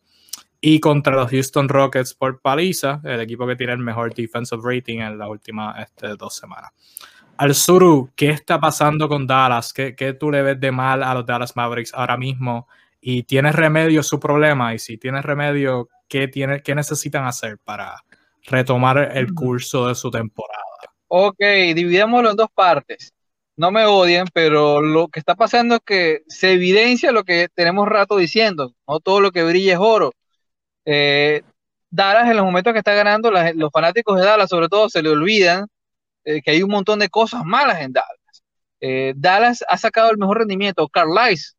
Y 0.62 0.80
contra 0.80 1.14
los 1.14 1.30
Houston 1.30 1.68
Rockets 1.68 2.14
por 2.14 2.40
paliza, 2.40 3.02
el 3.04 3.20
equipo 3.20 3.46
que 3.46 3.54
tiene 3.54 3.74
el 3.74 3.80
mejor 3.80 4.14
defensive 4.14 4.62
rating 4.64 5.00
en 5.00 5.18
las 5.18 5.28
últimas 5.28 5.78
este, 5.82 6.16
dos 6.16 6.34
semanas. 6.34 6.70
Al 7.36 7.54
Suru, 7.54 8.08
¿qué 8.16 8.30
está 8.30 8.58
pasando 8.58 9.10
con 9.10 9.26
Dallas? 9.26 9.74
¿Qué, 9.74 9.94
¿Qué, 9.94 10.14
tú 10.14 10.30
le 10.30 10.40
ves 10.40 10.58
de 10.58 10.72
mal 10.72 11.02
a 11.02 11.12
los 11.12 11.26
Dallas 11.26 11.54
Mavericks 11.54 11.92
ahora 11.92 12.16
mismo? 12.16 12.66
¿Y 13.06 13.24
tienes 13.24 13.54
remedio 13.54 14.02
su 14.02 14.18
problema? 14.18 14.74
Y 14.74 14.78
si 14.78 14.96
tienes 14.96 15.24
remedio, 15.24 15.88
¿qué, 16.08 16.28
tiene, 16.28 16.62
qué 16.62 16.74
necesitan 16.74 17.26
hacer 17.26 17.58
para 17.62 18.02
retomar 18.44 19.16
el 19.16 19.34
curso 19.34 19.88
de 19.88 19.94
su 19.94 20.10
temporada? 20.10 20.62
Ok, 21.08 21.38
dividémoslo 21.74 22.30
en 22.30 22.36
dos 22.36 22.48
partes 22.54 23.14
no 23.56 23.70
me 23.70 23.84
odien, 23.86 24.26
pero 24.32 24.80
lo 24.80 25.08
que 25.08 25.20
está 25.20 25.34
pasando 25.34 25.76
es 25.76 25.80
que 25.84 26.22
se 26.28 26.52
evidencia 26.52 27.12
lo 27.12 27.24
que 27.24 27.48
tenemos 27.54 27.88
rato 27.88 28.16
diciendo, 28.16 28.74
no 28.88 29.00
todo 29.00 29.20
lo 29.20 29.30
que 29.32 29.44
brilla 29.44 29.74
es 29.74 29.78
oro. 29.80 30.12
Eh, 30.84 31.42
Dallas 31.90 32.28
en 32.28 32.36
los 32.36 32.44
momentos 32.44 32.72
que 32.72 32.80
está 32.80 32.94
ganando, 32.94 33.30
los 33.30 33.70
fanáticos 33.72 34.18
de 34.18 34.26
Dallas 34.26 34.50
sobre 34.50 34.68
todo 34.68 34.88
se 34.88 35.02
le 35.02 35.10
olvidan 35.10 35.66
eh, 36.24 36.42
que 36.42 36.50
hay 36.50 36.62
un 36.62 36.70
montón 36.70 36.98
de 36.98 37.08
cosas 37.08 37.44
malas 37.44 37.80
en 37.80 37.92
Dallas. 37.92 38.44
Eh, 38.80 39.14
Dallas 39.16 39.64
ha 39.68 39.78
sacado 39.78 40.10
el 40.10 40.18
mejor 40.18 40.38
rendimiento, 40.38 40.88
Carlisle 40.88 41.56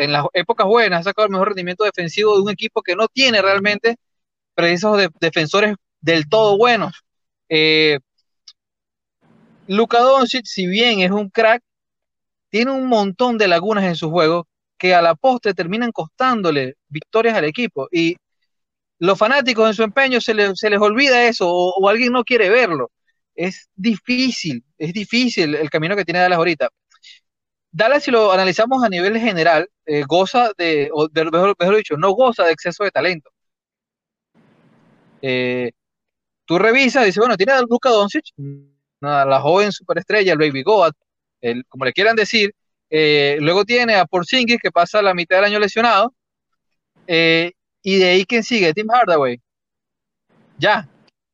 en 0.00 0.12
las 0.12 0.24
épocas 0.32 0.66
buenas 0.66 1.00
ha 1.00 1.04
sacado 1.04 1.26
el 1.26 1.32
mejor 1.32 1.48
rendimiento 1.48 1.84
defensivo 1.84 2.34
de 2.34 2.42
un 2.42 2.50
equipo 2.50 2.82
que 2.82 2.96
no 2.96 3.06
tiene 3.08 3.42
realmente 3.42 3.96
precisos 4.54 5.08
defensores 5.20 5.74
del 6.00 6.28
todo 6.28 6.56
buenos. 6.56 7.04
Luka 9.66 10.00
Doncic, 10.00 10.46
si 10.46 10.66
bien 10.66 11.00
es 11.00 11.10
un 11.10 11.30
crack, 11.30 11.62
tiene 12.50 12.72
un 12.72 12.86
montón 12.86 13.38
de 13.38 13.48
lagunas 13.48 13.84
en 13.84 13.96
su 13.96 14.10
juego 14.10 14.48
que 14.78 14.94
a 14.94 15.02
la 15.02 15.14
postre 15.14 15.54
terminan 15.54 15.92
costándole 15.92 16.74
victorias 16.88 17.36
al 17.36 17.44
equipo. 17.44 17.88
Y 17.92 18.16
los 18.98 19.18
fanáticos 19.18 19.68
en 19.68 19.74
su 19.74 19.82
empeño 19.82 20.20
se, 20.20 20.34
les 20.34 20.80
olvida 20.80 21.24
eso 21.26 21.48
o, 21.48 21.88
alguien 21.88 22.12
no 22.12 22.24
quiere 22.24 22.48
verlo. 22.50 22.90
Es 23.34 23.68
difícil, 23.76 24.64
es 24.78 24.92
difícil 24.92 25.54
el 25.54 25.70
camino 25.70 25.94
que 25.94 26.04
tiene 26.04 26.20
Dallas 26.20 26.38
ahorita. 26.38 26.68
Dallas, 27.72 28.02
si 28.02 28.10
lo 28.10 28.32
analizamos 28.32 28.82
a 28.82 28.88
nivel 28.88 29.18
general, 29.18 29.68
eh, 29.86 30.02
goza 30.06 30.52
de, 30.58 30.90
o 30.92 31.08
mejor, 31.12 31.76
dicho, 31.76 31.96
no 31.96 32.10
goza 32.12 32.44
de 32.44 32.52
exceso 32.52 32.84
de 32.84 32.90
talento. 32.90 33.30
Eh, 35.22 35.70
tú 36.44 36.58
revisas, 36.58 37.04
dices, 37.04 37.18
bueno, 37.18 37.36
tiene 37.36 37.52
a 37.52 37.62
Luka 37.62 37.90
Doncic, 37.90 38.24
la 39.00 39.40
joven 39.40 39.72
superestrella, 39.72 40.32
el 40.32 40.38
Baby 40.38 40.62
Goat, 40.62 40.94
el, 41.40 41.64
como 41.66 41.84
le 41.84 41.92
quieran 41.92 42.16
decir. 42.16 42.54
Eh, 42.90 43.38
luego 43.40 43.64
tiene 43.64 43.94
a 43.94 44.04
Porzingis, 44.04 44.58
que 44.60 44.72
pasa 44.72 45.00
la 45.00 45.14
mitad 45.14 45.36
del 45.36 45.44
año 45.44 45.58
lesionado. 45.60 46.12
Eh, 47.06 47.52
y 47.82 47.98
de 47.98 48.08
ahí, 48.08 48.24
¿quién 48.24 48.42
sigue? 48.42 48.74
Tim 48.74 48.88
Hardaway. 48.90 49.40
Ya, 50.58 50.88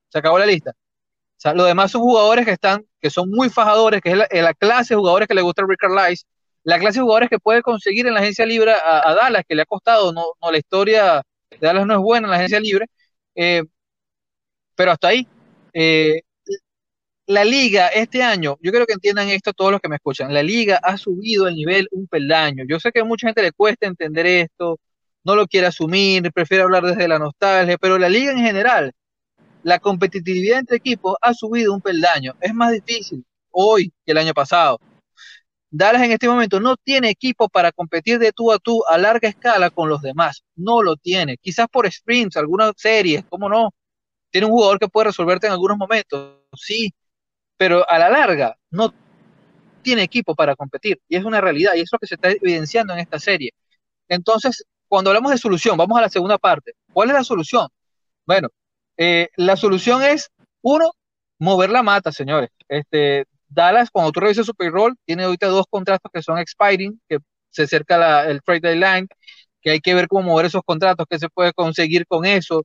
se 0.09 0.19
acabó 0.19 0.39
la 0.39 0.47
lista. 0.47 0.71
O 0.71 1.39
sea, 1.39 1.55
los 1.55 1.67
demás 1.67 1.91
son 1.91 2.03
jugadores 2.03 2.45
que 2.45 2.53
están, 2.53 2.86
que 3.01 3.11
son 3.11 3.31
muy 3.31 3.51
fajadores, 3.51 4.01
que 4.01 4.11
es 4.11 4.43
la, 4.43 4.55
clase 4.55 4.95
de 4.95 4.99
jugadores 4.99 5.29
que 5.29 5.35
le 5.35 5.43
gusta 5.43 5.63
a 5.63 5.67
Rick 5.69 5.81
Carlisle, 5.81 6.27
la 6.65 6.79
clase 6.79 6.99
de 6.99 7.03
jugadores 7.03 7.31
que 7.31 7.39
puede 7.39 7.63
conseguir 7.63 8.07
en 8.07 8.15
la 8.15 8.21
agencia 8.21 8.47
libre 8.47 8.73
a, 8.73 9.15
Dallas, 9.15 9.45
que 9.49 9.55
le 9.55 9.63
ha 9.63 9.67
costado, 9.67 10.13
no, 10.13 10.25
no, 10.43 10.51
la 10.51 10.59
historia 10.59 11.23
de 11.51 11.59
Dallas 11.61 11.87
no 11.87 11.95
es 11.95 12.01
buena 12.01 12.27
en 12.27 12.31
la 12.31 12.37
agencia 12.39 12.61
libre, 12.61 12.87
eh, 13.35 13.63
pero 14.75 14.93
hasta 14.93 15.09
ahí 15.09 15.27
la 17.27 17.45
liga 17.45 17.89
este 17.89 18.23
año, 18.23 18.57
yo 18.61 18.71
quiero 18.71 18.87
que 18.87 18.93
entiendan 18.93 19.29
esto 19.29 19.53
todos 19.53 19.73
los 19.73 19.81
que 19.81 19.89
me 19.89 19.97
escuchan, 19.97 20.33
la 20.33 20.43
liga 20.43 20.79
ha 20.83 20.97
subido 20.97 21.49
el 21.49 21.57
nivel 21.57 21.89
un 21.91 22.07
peldaño. 22.07 22.65
Yo 22.69 22.79
sé 22.81 22.93
que 22.93 23.01
a 23.01 23.05
mucha 23.05 23.29
gente 23.29 23.43
le 23.43 23.53
cuesta 23.53 23.87
entender 23.87 24.27
esto, 24.27 24.79
no 25.25 25.35
lo 25.35 25.47
quiere 25.47 25.67
asumir, 25.67 26.31
prefiere 26.33 26.63
hablar 26.63 26.85
desde 26.85 27.09
la 27.09 27.19
nostalgia, 27.19 27.77
pero 27.79 27.99
la 27.99 28.09
liga 28.09 28.33
en 28.33 28.39
general, 28.39 28.93
la 29.67 29.81
competitividad 29.81 30.61
entre 30.61 30.77
equipos 30.77 31.17
ha 31.21 31.35
subido 31.35 31.75
un 31.75 31.81
peldaño. 31.81 32.35
Es 32.41 32.55
más 32.55 32.71
difícil 32.71 33.27
hoy 33.51 33.93
que 34.05 34.13
el 34.13 34.19
año 34.19 34.33
pasado. 34.33 34.79
Dallas 35.69 36.03
en 36.03 36.13
este 36.13 36.29
momento 36.29 36.61
no 36.61 36.77
tiene 36.77 37.11
equipo 37.11 37.49
para 37.49 37.73
competir 37.73 38.21
de 38.21 38.31
tú 38.31 38.53
a 38.53 38.61
tú 38.61 38.85
a 38.89 38.97
larga 38.97 39.29
escala 39.29 39.71
con 39.71 39.89
los 39.89 40.03
demás. 40.03 40.45
No 40.55 40.85
lo 40.85 40.95
tiene. 40.95 41.37
Quizás 41.39 41.67
por 41.69 41.91
sprints, 41.91 42.37
algunas 42.37 42.75
series, 42.77 43.25
¿cómo 43.29 43.49
no? 43.49 43.75
Tiene 44.31 44.47
un 44.47 44.53
jugador 44.53 44.79
que 44.79 44.87
puede 44.87 45.07
resolverte 45.07 45.49
en 45.49 45.55
algunos 45.55 45.77
momentos, 45.77 46.37
sí, 46.55 46.95
pero 47.57 47.89
a 47.91 47.99
la 47.99 48.09
larga 48.09 48.57
no 48.71 48.95
tiene 49.83 50.05
equipo 50.05 50.37
para 50.37 50.55
competir 50.55 51.01
y 51.09 51.17
es 51.17 51.25
una 51.25 51.41
realidad 51.41 51.75
y 51.75 51.81
es 51.81 51.89
lo 51.91 51.99
que 51.99 52.07
se 52.07 52.15
está 52.15 52.31
evidenciando 52.31 52.93
en 52.93 53.01
esta 53.01 53.19
serie. 53.19 53.53
Entonces, 54.07 54.65
cuando 54.87 55.11
hablamos 55.11 55.33
de 55.33 55.39
solución, 55.39 55.77
vamos 55.77 55.99
a 55.99 56.03
la 56.03 56.09
segunda 56.09 56.39
parte. 56.39 56.75
¿Cuál 56.93 57.09
es 57.09 57.15
la 57.15 57.25
solución? 57.25 57.67
Bueno, 58.25 58.49
eh, 58.97 59.29
la 59.37 59.57
solución 59.57 60.03
es, 60.03 60.31
uno, 60.63 60.91
mover 61.39 61.71
la 61.71 61.83
mata, 61.83 62.13
señores. 62.13 62.51
Este, 62.69 63.27
Dallas, 63.49 63.91
cuando 63.91 64.13
tú 64.13 64.21
revisas 64.21 64.47
su 64.47 64.55
payroll, 64.55 64.97
tiene 65.05 65.25
ahorita 65.25 65.49
dos 65.49 65.67
contratos 65.71 66.11
que 66.13 66.23
son 66.23 66.39
expiring, 66.39 67.01
que 67.09 67.19
se 67.51 67.65
acerca 67.65 68.25
el 68.27 68.43
trade 68.43 68.61
deadline, 68.61 69.09
que 69.61 69.71
hay 69.71 69.81
que 69.81 69.95
ver 69.95 70.09
cómo 70.09 70.23
mover 70.23 70.47
esos 70.47 70.63
contratos, 70.65 71.07
qué 71.09 71.19
se 71.19 71.29
puede 71.29 71.53
conseguir 71.53 72.07
con 72.07 72.25
eso. 72.27 72.63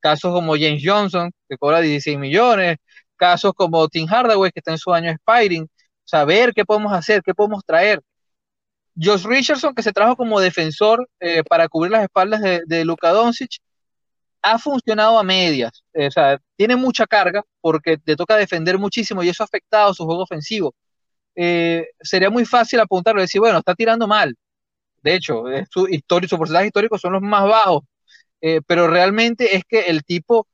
Casos 0.00 0.32
como 0.34 0.54
James 0.54 0.82
Johnson, 0.84 1.30
que 1.48 1.56
cobra 1.56 1.80
16 1.80 2.18
millones, 2.18 2.78
casos 3.16 3.52
como 3.54 3.88
Tim 3.88 4.06
Hardaway, 4.08 4.50
que 4.52 4.60
está 4.60 4.72
en 4.72 4.78
su 4.78 4.92
año 4.92 5.10
expiring, 5.10 5.68
saber 6.04 6.52
qué 6.54 6.64
podemos 6.64 6.92
hacer, 6.92 7.22
qué 7.22 7.34
podemos 7.34 7.64
traer. 7.64 8.00
Josh 9.00 9.24
Richardson, 9.24 9.74
que 9.74 9.82
se 9.82 9.92
trajo 9.92 10.16
como 10.16 10.40
defensor 10.40 11.08
eh, 11.20 11.42
para 11.44 11.68
cubrir 11.68 11.92
las 11.92 12.02
espaldas 12.02 12.42
de, 12.42 12.62
de 12.66 12.84
Luka 12.84 13.10
Doncic, 13.10 13.58
ha 14.42 14.58
funcionado 14.58 15.18
a 15.18 15.22
medias. 15.22 15.84
Eh, 15.94 16.08
o 16.08 16.10
sea, 16.10 16.38
tiene 16.56 16.76
mucha 16.76 17.06
carga 17.06 17.42
porque 17.60 17.98
te 17.98 18.16
toca 18.16 18.36
defender 18.36 18.78
muchísimo 18.78 19.22
y 19.22 19.28
eso 19.28 19.42
ha 19.42 19.46
afectado 19.46 19.94
su 19.94 20.04
juego 20.04 20.22
ofensivo. 20.22 20.74
Eh, 21.34 21.88
sería 22.00 22.30
muy 22.30 22.44
fácil 22.44 22.80
apuntarlo 22.80 23.20
y 23.20 23.24
decir, 23.24 23.40
bueno, 23.40 23.58
está 23.58 23.74
tirando 23.74 24.06
mal. 24.06 24.36
De 25.02 25.14
hecho, 25.16 25.44
su, 25.70 25.86
su 26.28 26.38
porcentaje 26.38 26.66
histórico 26.66 26.98
son 26.98 27.14
los 27.14 27.22
más 27.22 27.44
bajos. 27.44 27.82
pero 28.66 28.88
realmente 28.88 29.56
es 29.56 29.64
que 29.64 29.80
el 29.82 30.04
tipo 30.04 30.46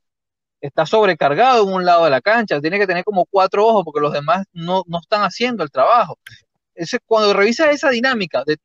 está 0.61 0.87
sobrecargado 0.87 1.65
en 1.65 1.75
un 1.75 1.85
lado 1.85 2.05
de 2.05 2.11
la 2.11 2.21
cancha, 2.21 2.61
tiene 2.61 2.79
que 2.79 2.87
tener 2.87 3.05
como 3.05 3.27
cuatro 3.27 3.67
ojos 3.67 3.85
porque 3.85 4.01
los 4.01 4.13
demás 4.13 4.47
no, 4.53 4.85
están 5.01 5.23
haciendo 5.23 5.63
el 5.65 5.71
trabajo. 5.71 6.19
Ese, 6.75 6.99
cuando 7.07 7.33
revisa 7.35 7.71
esa 7.71 7.91
dinámica, 7.91 8.45
de 8.47 8.59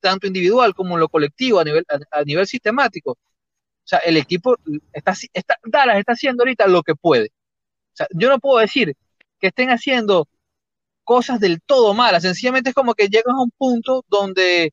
tanto 0.00 0.26
individual 0.26 0.74
como 0.74 0.98
lo 0.98 1.08
colectivo 1.08 1.60
a 1.60 1.64
nivel, 1.64 1.84
a, 2.10 2.22
nivel 2.24 2.46
sistemático, 2.46 3.18
o 3.84 3.88
sea, 3.88 3.98
el 4.00 4.16
equipo 4.16 4.56
está, 4.92 5.14
está, 5.32 5.58
Dallas 5.64 5.98
está 5.98 6.12
haciendo 6.12 6.42
ahorita 6.42 6.66
lo 6.68 6.82
que 6.82 6.94
puede. 6.94 7.32
O 7.92 7.96
sea, 7.96 8.06
yo 8.12 8.28
no 8.28 8.38
puedo 8.38 8.58
decir 8.58 8.94
que 9.40 9.48
estén 9.48 9.70
haciendo 9.70 10.28
cosas 11.04 11.40
del 11.40 11.60
todo 11.60 11.94
malas, 11.94 12.22
sencillamente 12.22 12.70
es 12.70 12.74
como 12.74 12.94
que 12.94 13.08
llegas 13.08 13.34
a 13.34 13.42
un 13.42 13.50
punto 13.50 14.04
donde 14.08 14.72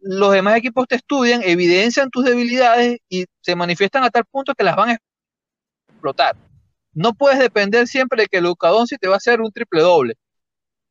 los 0.00 0.32
demás 0.32 0.56
equipos 0.56 0.86
te 0.86 0.96
estudian, 0.96 1.42
evidencian 1.42 2.10
tus 2.10 2.24
debilidades 2.24 2.98
y 3.08 3.26
se 3.40 3.56
manifiestan 3.56 4.04
a 4.04 4.10
tal 4.10 4.24
punto 4.26 4.54
que 4.54 4.64
las 4.64 4.76
van 4.76 4.90
a 4.90 4.98
explotar. 5.88 6.36
No 6.92 7.14
puedes 7.14 7.38
depender 7.38 7.88
siempre 7.88 8.22
de 8.22 8.28
que 8.28 8.40
Luka 8.40 8.68
Doncic 8.68 9.00
te 9.00 9.08
va 9.08 9.14
a 9.14 9.18
hacer 9.18 9.40
un 9.40 9.52
triple 9.52 9.82
doble 9.82 10.14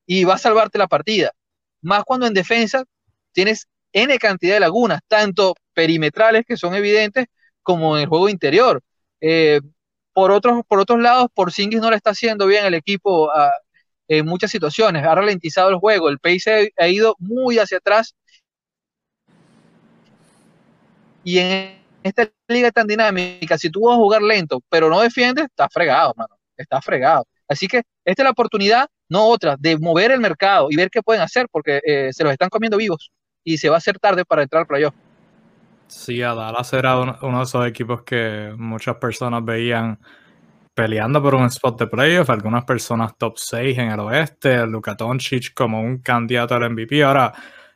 y 0.06 0.26
va 0.26 0.36
a 0.36 0.38
salvarte 0.38 0.78
la 0.78 0.88
partida. 0.88 1.32
Más 1.82 2.04
cuando 2.04 2.28
en 2.28 2.34
defensa 2.34 2.84
tienes 3.32 3.68
N 3.94 4.18
cantidad 4.20 4.56
de 4.56 4.60
lagunas, 4.60 5.00
tanto 5.08 5.56
perimetrales 5.74 6.46
que 6.46 6.58
son 6.58 6.76
evidentes 6.76 7.28
como 7.66 7.98
en 7.98 8.04
el 8.04 8.10
juego 8.10 8.30
interior. 8.30 8.82
Eh, 9.20 9.60
por, 10.14 10.32
otros, 10.32 10.64
por 10.68 10.80
otros 10.80 11.00
lados, 11.02 11.28
Porzingis 11.34 11.82
no 11.82 11.90
le 11.90 11.98
está 11.98 12.12
haciendo 12.12 12.48
bien 12.48 12.66
el 12.66 12.76
equipo 12.76 13.30
ah, 13.36 13.52
en 14.08 14.26
muchas 14.26 14.52
situaciones. 14.52 15.04
Ha 15.06 15.16
ralentizado 15.16 15.70
el 15.70 15.78
juego, 15.78 16.10
el 16.10 16.20
pace 16.20 16.72
ha, 16.78 16.84
ha 16.84 16.88
ido 16.88 17.16
muy 17.20 17.60
hacia 17.60 17.80
atrás. 17.80 18.16
Y 21.24 21.40
en 21.40 21.82
esta 22.04 22.30
liga 22.48 22.72
tan 22.72 22.88
dinámica, 22.88 23.58
si 23.58 23.70
tú 23.70 23.82
vas 23.82 23.96
a 23.96 23.98
jugar 23.98 24.22
lento, 24.22 24.62
pero 24.70 24.90
no 24.90 25.02
defiendes, 25.02 25.46
está 25.46 25.68
fregado, 25.70 26.14
mano. 26.16 26.36
Fregado. 26.82 27.26
Así 27.48 27.68
que 27.68 27.82
esta 28.06 28.22
es 28.22 28.24
la 28.24 28.32
oportunidad, 28.32 28.88
no 29.10 29.26
otra, 29.26 29.56
de 29.60 29.78
mover 29.78 30.12
el 30.12 30.20
mercado 30.20 30.68
y 30.70 30.76
ver 30.76 30.90
qué 30.90 31.02
pueden 31.02 31.22
hacer, 31.22 31.48
porque 31.52 31.82
eh, 31.86 32.12
se 32.14 32.24
los 32.24 32.32
están 32.32 32.50
comiendo 32.50 32.78
vivos 32.78 33.12
y 33.44 33.58
se 33.58 33.70
va 33.70 33.76
a 33.76 33.78
hacer 33.80 34.00
tarde 34.00 34.24
para 34.24 34.44
entrar 34.44 34.62
al 34.62 34.68
playoff. 34.68 34.94
Sí, 35.88 36.22
a 36.22 36.34
Dallas 36.34 36.74
era 36.74 36.98
uno, 37.00 37.38
de 37.38 37.44
esos 37.44 37.66
equipos 37.68 38.02
que 38.04 38.54
muchas 38.58 38.96
personas 38.96 39.46
veían 39.46 40.00
peleando 40.74 41.22
por 41.22 41.36
un 41.36 41.46
spot 41.46 41.80
de 41.80 41.88
playoff, 41.88 42.30
algunas 42.30 42.66
personas 42.66 43.18
top 43.18 43.36
6 43.38 43.78
en 43.78 43.92
el 43.92 44.00
oeste, 44.02 44.66
Luka 44.68 44.96
Doncic 44.96 45.54
como 45.54 45.82
un 45.82 46.00
candidato 46.00 46.56
al 46.56 46.72
MVP. 46.72 47.04
Ahora, 47.04 47.34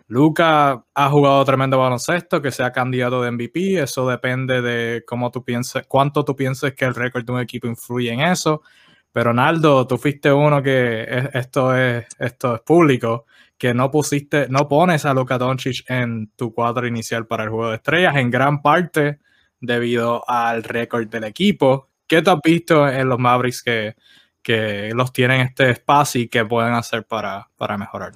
Luca 0.08 0.84
ha 0.96 1.10
jugado 1.10 1.46
tremendo 1.46 1.78
baloncesto, 1.80 2.42
que 2.42 2.52
sea 2.52 2.72
candidato 2.72 3.22
de 3.22 3.32
MVP, 3.32 3.80
eso 3.82 4.08
depende 4.10 4.62
de 4.62 5.04
cómo 5.06 5.32
tú 5.32 5.44
pienses, 5.44 5.86
cuánto 5.88 6.26
tú 6.26 6.36
pienses 6.36 6.74
que 6.76 6.86
el 6.86 6.96
récord 6.96 7.26
de 7.26 7.34
un 7.34 7.40
equipo 7.42 7.68
influye 7.68 8.12
en 8.12 8.22
eso. 8.22 8.64
Pero 9.12 9.34
Naldo, 9.34 9.88
tú 9.88 9.98
fuiste 9.98 10.32
uno 10.34 10.64
que 10.64 11.06
esto 11.34 11.76
es 11.76 12.08
esto 12.20 12.56
es 12.56 12.62
público, 12.62 13.26
que 13.60 13.74
no 13.74 13.92
pusiste, 13.92 14.48
no 14.50 14.70
pones 14.70 15.06
a 15.06 15.14
Luka 15.14 15.38
Doncic 15.38 15.84
en 15.90 16.32
tu 16.38 16.54
cuadro 16.54 16.88
inicial 16.88 17.28
para 17.28 17.44
el 17.44 17.50
juego 17.50 17.70
de 17.70 17.76
estrellas, 17.76 18.16
en 18.16 18.32
gran 18.32 18.62
parte 18.62 19.20
debido 19.60 20.24
al 20.30 20.64
récord 20.64 21.08
del 21.08 21.26
equipo. 21.26 21.90
¿Qué 22.08 22.22
te 22.22 22.30
has 22.32 22.40
visto 22.42 22.88
en 22.88 23.10
los 23.10 23.20
Mavericks 23.20 23.62
que, 23.62 23.96
que 24.42 24.92
los 24.96 25.12
tienen 25.12 25.42
este 25.42 25.72
espacio 25.72 26.22
y 26.22 26.30
que 26.30 26.46
pueden 26.46 26.74
hacer 26.74 27.04
para, 27.04 27.50
para 27.58 27.78
mejorar? 27.78 28.14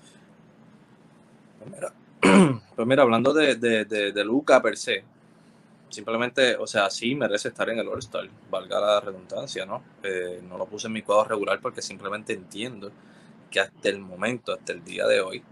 Pues 1.60 2.88
mira, 2.88 3.02
hablando 3.04 3.34
de, 3.34 3.56
de, 3.58 3.84
de, 3.84 4.24
Luca 4.24 4.62
per 4.62 4.78
se, 4.78 5.04
simplemente, 5.90 6.56
o 6.56 6.66
sea, 6.66 6.90
sí 6.90 7.16
merece 7.16 7.50
estar 7.50 7.70
en 7.70 7.80
el 7.80 7.88
All-Star, 7.90 8.30
valga 8.50 8.80
la 8.80 9.02
redundancia, 9.02 9.66
¿no? 9.66 9.84
Eh, 10.04 10.42
no 10.48 10.58
lo 10.58 10.66
puse 10.68 10.88
en 10.88 10.94
mi 10.94 11.02
cuadro 11.02 11.26
regular 11.26 11.60
porque 11.62 11.82
simplemente 11.82 12.32
entiendo 12.32 12.90
que 13.54 13.60
hasta 13.60 13.90
el 13.90 14.00
momento, 14.00 14.52
hasta 14.52 14.74
el 14.74 14.84
día 14.84 15.06
de 15.06 15.22
hoy, 15.22 15.44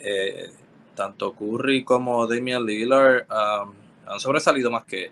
eh, 0.00 0.50
tanto 0.96 1.32
Curry 1.34 1.84
como 1.84 2.26
Damian 2.26 2.66
Lillard 2.66 3.26
um, 3.30 3.72
han 4.06 4.18
sobresalido 4.18 4.70
más 4.70 4.84
que 4.84 5.04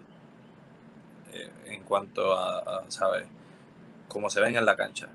eh, 1.32 1.50
en 1.66 1.84
cuanto 1.84 2.34
a, 2.34 2.58
a, 2.58 2.90
¿sabes? 2.90 3.26
Cómo 4.08 4.28
se 4.28 4.40
ven 4.40 4.56
en 4.56 4.66
la 4.66 4.74
cancha. 4.74 5.08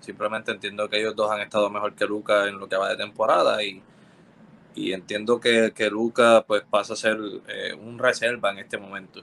Simplemente 0.00 0.52
entiendo 0.52 0.88
que 0.88 0.98
ellos 0.98 1.14
dos 1.14 1.30
han 1.30 1.40
estado 1.40 1.68
mejor 1.68 1.94
que 1.94 2.06
Luca 2.06 2.48
en 2.48 2.58
lo 2.58 2.66
que 2.66 2.76
va 2.76 2.88
de 2.88 2.96
temporada 2.96 3.62
y 3.62 3.82
y 4.78 4.92
entiendo 4.92 5.40
que, 5.40 5.72
que 5.74 5.90
Luca 5.90 6.44
pues 6.46 6.62
pasa 6.62 6.92
a 6.92 6.96
ser 6.96 7.18
eh, 7.48 7.74
un 7.74 7.98
reserva 7.98 8.52
en 8.52 8.58
este 8.58 8.78
momento. 8.78 9.22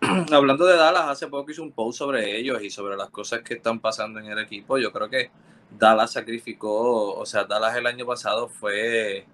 Hablando 0.32 0.64
de 0.64 0.76
Dallas, 0.76 1.08
hace 1.08 1.26
poco 1.26 1.50
hice 1.50 1.60
un 1.60 1.72
post 1.72 1.98
sobre 1.98 2.38
ellos 2.38 2.62
y 2.62 2.70
sobre 2.70 2.96
las 2.96 3.10
cosas 3.10 3.42
que 3.42 3.54
están 3.54 3.80
pasando 3.80 4.20
en 4.20 4.26
el 4.26 4.38
equipo. 4.38 4.78
Yo 4.78 4.90
creo 4.90 5.10
que 5.10 5.30
Dallas 5.78 6.12
sacrificó, 6.12 7.14
o 7.14 7.26
sea, 7.26 7.44
Dallas 7.44 7.76
el 7.76 7.86
año 7.86 8.06
pasado 8.06 8.48
fue, 8.48 9.24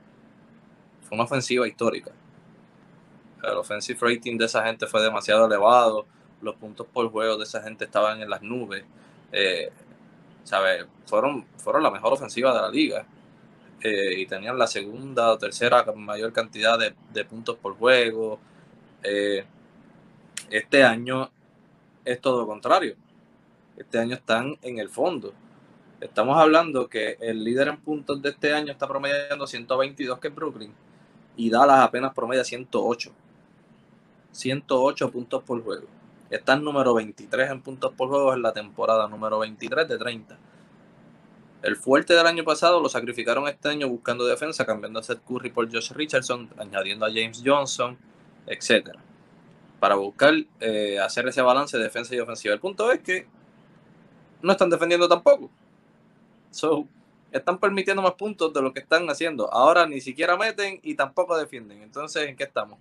fue 1.02 1.16
una 1.16 1.24
ofensiva 1.24 1.66
histórica. 1.66 2.12
El 3.42 3.56
offensive 3.58 3.98
rating 4.00 4.36
de 4.38 4.46
esa 4.46 4.64
gente 4.64 4.86
fue 4.86 5.02
demasiado 5.02 5.46
elevado, 5.46 6.06
los 6.42 6.56
puntos 6.56 6.86
por 6.92 7.10
juego 7.10 7.36
de 7.36 7.44
esa 7.44 7.62
gente 7.62 7.84
estaban 7.84 8.20
en 8.20 8.30
las 8.30 8.42
nubes. 8.42 8.84
Eh, 9.32 9.70
¿sabes? 10.46 10.86
Fueron, 11.06 11.44
fueron 11.58 11.82
la 11.82 11.90
mejor 11.90 12.12
ofensiva 12.12 12.54
de 12.54 12.60
la 12.60 12.70
liga 12.70 13.06
eh, 13.82 14.14
y 14.20 14.26
tenían 14.26 14.56
la 14.58 14.66
segunda 14.66 15.32
o 15.32 15.38
tercera 15.38 15.84
mayor 15.94 16.32
cantidad 16.32 16.78
de, 16.78 17.24
puntos 17.24 17.56
por 17.56 17.76
juego. 17.76 18.38
Eh, 19.02 19.44
este 20.50 20.84
año 20.84 21.30
es 22.04 22.20
todo 22.20 22.40
lo 22.40 22.46
contrario. 22.46 22.94
Este 23.76 23.98
año 23.98 24.14
están 24.14 24.56
en 24.62 24.78
el 24.78 24.88
fondo. 24.88 25.34
Estamos 26.00 26.36
hablando 26.36 26.88
que 26.88 27.16
el 27.20 27.42
líder 27.42 27.68
en 27.68 27.78
puntos 27.78 28.20
de 28.20 28.28
este 28.28 28.52
año 28.52 28.70
está 28.70 28.86
promediando 28.86 29.46
122 29.46 30.18
que 30.18 30.28
es 30.28 30.34
Brooklyn 30.34 30.74
y 31.36 31.48
Dallas 31.48 31.80
apenas 31.80 32.12
promedia 32.12 32.44
108. 32.44 33.12
108 34.32 35.10
puntos 35.10 35.42
por 35.42 35.64
juego. 35.64 35.86
Están 36.28 36.62
número 36.62 36.92
23 36.92 37.50
en 37.50 37.62
puntos 37.62 37.92
por 37.94 38.08
juego 38.08 38.34
en 38.34 38.42
la 38.42 38.52
temporada, 38.52 39.08
número 39.08 39.38
23 39.38 39.88
de 39.88 39.96
30. 39.96 40.38
El 41.62 41.76
fuerte 41.76 42.12
del 42.12 42.26
año 42.26 42.44
pasado 42.44 42.78
lo 42.78 42.90
sacrificaron 42.90 43.48
este 43.48 43.70
año 43.70 43.88
buscando 43.88 44.26
defensa, 44.26 44.66
cambiando 44.66 45.00
a 45.00 45.02
Seth 45.02 45.22
Curry 45.26 45.50
por 45.50 45.72
Josh 45.72 45.92
Richardson, 45.92 46.50
añadiendo 46.58 47.06
a 47.06 47.08
James 47.08 47.42
Johnson, 47.44 47.96
etc. 48.46 48.90
Para 49.80 49.94
buscar 49.94 50.34
eh, 50.60 50.98
hacer 51.00 51.26
ese 51.26 51.40
balance 51.40 51.78
de 51.78 51.84
defensa 51.84 52.14
y 52.14 52.20
ofensiva. 52.20 52.52
El 52.52 52.60
punto 52.60 52.92
es 52.92 53.00
que 53.00 53.26
no 54.42 54.52
están 54.52 54.68
defendiendo 54.68 55.08
tampoco. 55.08 55.50
So, 56.56 56.88
están 57.30 57.58
permitiendo 57.58 58.02
más 58.02 58.14
puntos 58.14 58.52
de 58.52 58.62
lo 58.62 58.72
que 58.72 58.80
están 58.80 59.06
haciendo. 59.08 59.52
Ahora 59.52 59.86
ni 59.86 60.00
siquiera 60.00 60.36
meten 60.36 60.80
y 60.82 60.94
tampoco 60.94 61.36
defienden. 61.36 61.82
Entonces, 61.82 62.28
¿en 62.28 62.36
qué 62.36 62.44
estamos? 62.44 62.78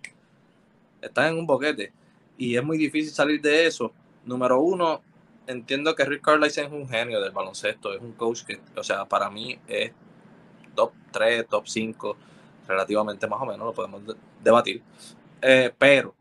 Están 1.01 1.34
en 1.34 1.39
un 1.39 1.45
boquete. 1.45 1.91
Y 2.38 2.55
es 2.55 2.63
muy 2.63 2.78
difícil 2.78 3.13
salir 3.13 3.41
de 3.41 3.65
eso. 3.67 3.91
Número 4.23 4.59
uno, 4.61 5.01
entiendo 5.45 5.93
que 5.93 6.05
Rick 6.05 6.21
Carlisle 6.21 6.65
es 6.65 6.71
un 6.71 6.88
genio 6.88 7.21
del 7.21 7.32
baloncesto, 7.32 7.93
es 7.93 8.01
un 8.01 8.13
coach 8.13 8.43
que, 8.43 8.59
o 8.76 8.84
sea, 8.84 9.05
para 9.05 9.30
mí 9.30 9.59
es 9.67 9.91
top 10.73 10.93
3, 11.11 11.47
top 11.47 11.67
5, 11.67 12.17
relativamente 12.67 13.28
más 13.28 13.41
o 13.41 13.45
menos, 13.45 13.65
lo 13.65 13.73
podemos 13.73 14.01
debatir. 14.41 14.82
Eh, 15.41 15.71
pero, 15.78 16.15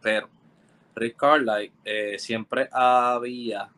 pero, 0.00 0.28
Rick 0.94 1.16
Carlisle 1.16 1.72
eh, 1.84 2.18
siempre 2.18 2.68
había, 2.70 3.68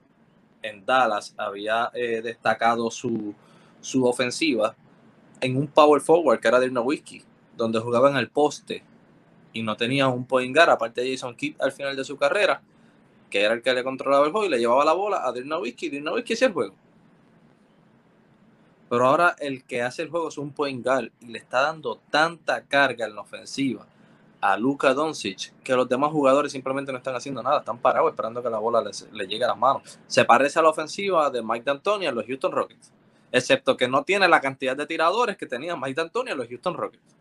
en 0.69 0.85
Dallas, 0.85 1.35
había 1.37 1.91
eh, 1.95 2.21
destacado 2.23 2.91
su, 2.91 3.35
su 3.81 4.05
ofensiva 4.05 4.75
en 5.41 5.57
un 5.57 5.67
power 5.67 6.01
forward 6.01 6.41
que 6.41 6.49
era 6.49 6.61
de 6.61 6.69
Whiskey, 6.69 7.23
donde 7.57 7.81
jugaba 7.81 8.11
en 8.11 8.17
el 8.17 8.29
poste 8.29 8.83
y 9.53 9.63
no 9.63 9.77
tenía 9.77 10.09
un 10.09 10.27
point 10.27 10.55
guard, 10.55 10.71
aparte 10.71 11.01
de 11.01 11.13
Jason 11.13 11.35
Kidd 11.35 11.57
al 11.61 11.73
final 11.73 11.97
de 11.97 12.05
su 12.05 12.17
carrera 12.17 12.63
que 13.31 13.43
era 13.43 13.55
el 13.55 13.63
que 13.63 13.73
le 13.73 13.85
controlaba 13.85 14.27
el 14.27 14.33
juego 14.33 14.47
y 14.47 14.51
le 14.51 14.59
llevaba 14.59 14.85
la 14.85 14.93
bola 14.93 15.27
a 15.27 15.33
Dirk 15.33 15.47
Nowitzki, 15.47 15.89
Dirk 15.89 16.05
Nowitzki 16.05 16.35
hacía 16.35 16.49
el 16.49 16.55
juego. 16.55 16.75
Pero 18.89 19.07
ahora 19.07 19.35
el 19.39 19.65
que 19.65 19.83
hace 19.83 20.03
el 20.03 20.11
juego 20.11 20.29
es 20.29 20.39
un 20.39 20.53
point 20.53 20.85
guard 20.85 21.11
y 21.21 21.27
le 21.27 21.39
está 21.39 21.61
dando 21.61 22.01
tanta 22.11 22.63
carga 22.65 23.07
en 23.07 23.15
la 23.17 23.23
ofensiva 23.23 23.87
a 24.41 24.57
Luka 24.57 24.95
Doncic 24.95 25.53
que 25.63 25.75
los 25.75 25.89
demás 25.89 26.11
jugadores 26.11 26.53
simplemente 26.53 26.93
no 26.93 26.99
están 26.99 27.15
haciendo 27.15 27.43
nada, 27.43 27.59
están 27.59 27.79
parados 27.79 28.11
esperando 28.11 28.43
que 28.43 28.51
la 28.51 28.59
bola 28.59 28.83
le 29.13 29.27
llegue 29.27 29.45
a 29.45 29.49
las 29.49 29.59
manos. 29.59 29.99
Se 30.07 30.25
parece 30.25 30.59
a 30.59 30.63
la 30.63 30.71
ofensiva 30.71 31.31
de 31.31 31.43
Mike 31.43 31.65
D'Antoni 31.65 32.07
a 32.07 32.13
los 32.13 32.27
Houston 32.27 32.53
Rockets, 32.53 32.93
excepto 33.33 33.77
que 33.77 33.89
no 33.89 34.05
tiene 34.05 34.29
la 34.29 34.41
cantidad 34.41 34.77
de 34.77 34.87
tiradores 34.87 35.37
que 35.37 35.47
tenía 35.47 35.77
Mike 35.77 35.95
D'Antoni 35.95 36.31
a 36.31 36.35
los 36.35 36.49
Houston 36.49 36.75
Rockets. 36.75 37.17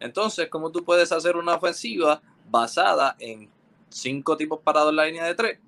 Entonces, 0.00 0.48
¿cómo 0.48 0.70
tú 0.70 0.84
puedes 0.84 1.10
hacer 1.10 1.36
una 1.36 1.56
ofensiva 1.56 2.22
basada 2.50 3.16
en 3.18 3.50
cinco 3.88 4.36
tipos 4.36 4.60
parados 4.60 4.90
en 4.90 4.96
la 4.96 5.06
línea 5.06 5.24
de 5.24 5.34
tres 5.34 5.58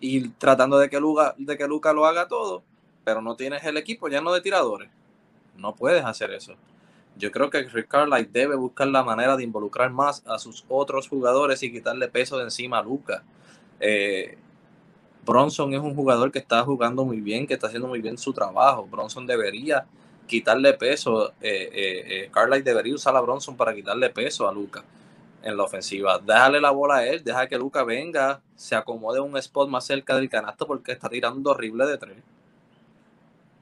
y 0.00 0.28
tratando 0.28 0.78
de 0.78 0.88
que 0.88 1.00
Luca, 1.00 1.34
de 1.36 1.56
que 1.58 1.66
Luca 1.66 1.92
lo 1.92 2.06
haga 2.06 2.28
todo, 2.28 2.62
pero 3.04 3.20
no 3.20 3.36
tienes 3.36 3.64
el 3.64 3.76
equipo 3.76 4.08
ya 4.08 4.20
no 4.20 4.32
de 4.32 4.40
tiradores. 4.40 4.90
No 5.56 5.74
puedes 5.74 6.04
hacer 6.04 6.30
eso. 6.30 6.54
Yo 7.18 7.32
creo 7.32 7.50
que 7.50 7.62
Rick 7.64 7.88
Carlisle 7.88 8.28
debe 8.32 8.54
buscar 8.54 8.86
la 8.86 9.02
manera 9.02 9.36
de 9.36 9.42
involucrar 9.42 9.90
más 9.90 10.22
a 10.26 10.38
sus 10.38 10.64
otros 10.68 11.08
jugadores 11.08 11.62
y 11.62 11.72
quitarle 11.72 12.08
peso 12.08 12.38
de 12.38 12.44
encima 12.44 12.78
a 12.78 12.82
Luca. 12.82 13.24
Eh, 13.80 14.38
Bronson 15.24 15.74
es 15.74 15.80
un 15.80 15.94
jugador 15.94 16.30
que 16.30 16.38
está 16.38 16.62
jugando 16.64 17.04
muy 17.04 17.20
bien, 17.20 17.46
que 17.46 17.54
está 17.54 17.66
haciendo 17.66 17.88
muy 17.88 18.00
bien 18.00 18.16
su 18.16 18.32
trabajo. 18.32 18.86
Bronson 18.86 19.26
debería 19.26 19.84
quitarle 20.26 20.74
peso. 20.74 21.30
Eh, 21.40 21.70
eh, 21.72 22.04
eh 22.06 22.30
Carlisle 22.32 22.62
debería 22.62 22.94
usar 22.94 23.16
a 23.16 23.20
Bronson 23.20 23.56
para 23.56 23.74
quitarle 23.74 24.10
peso 24.10 24.48
a 24.48 24.52
Luca 24.52 24.84
en 25.42 25.56
la 25.56 25.64
ofensiva. 25.64 26.18
Déjale 26.18 26.60
la 26.60 26.70
bola 26.70 26.96
a 26.96 27.06
él, 27.06 27.22
deja 27.24 27.48
que 27.48 27.58
Luca 27.58 27.82
venga, 27.84 28.40
se 28.54 28.74
acomode 28.74 29.20
un 29.20 29.36
spot 29.36 29.68
más 29.68 29.84
cerca 29.84 30.16
del 30.16 30.28
canasto 30.28 30.66
porque 30.66 30.92
está 30.92 31.08
tirando 31.08 31.50
horrible 31.50 31.86
de 31.86 31.98
tres. 31.98 32.16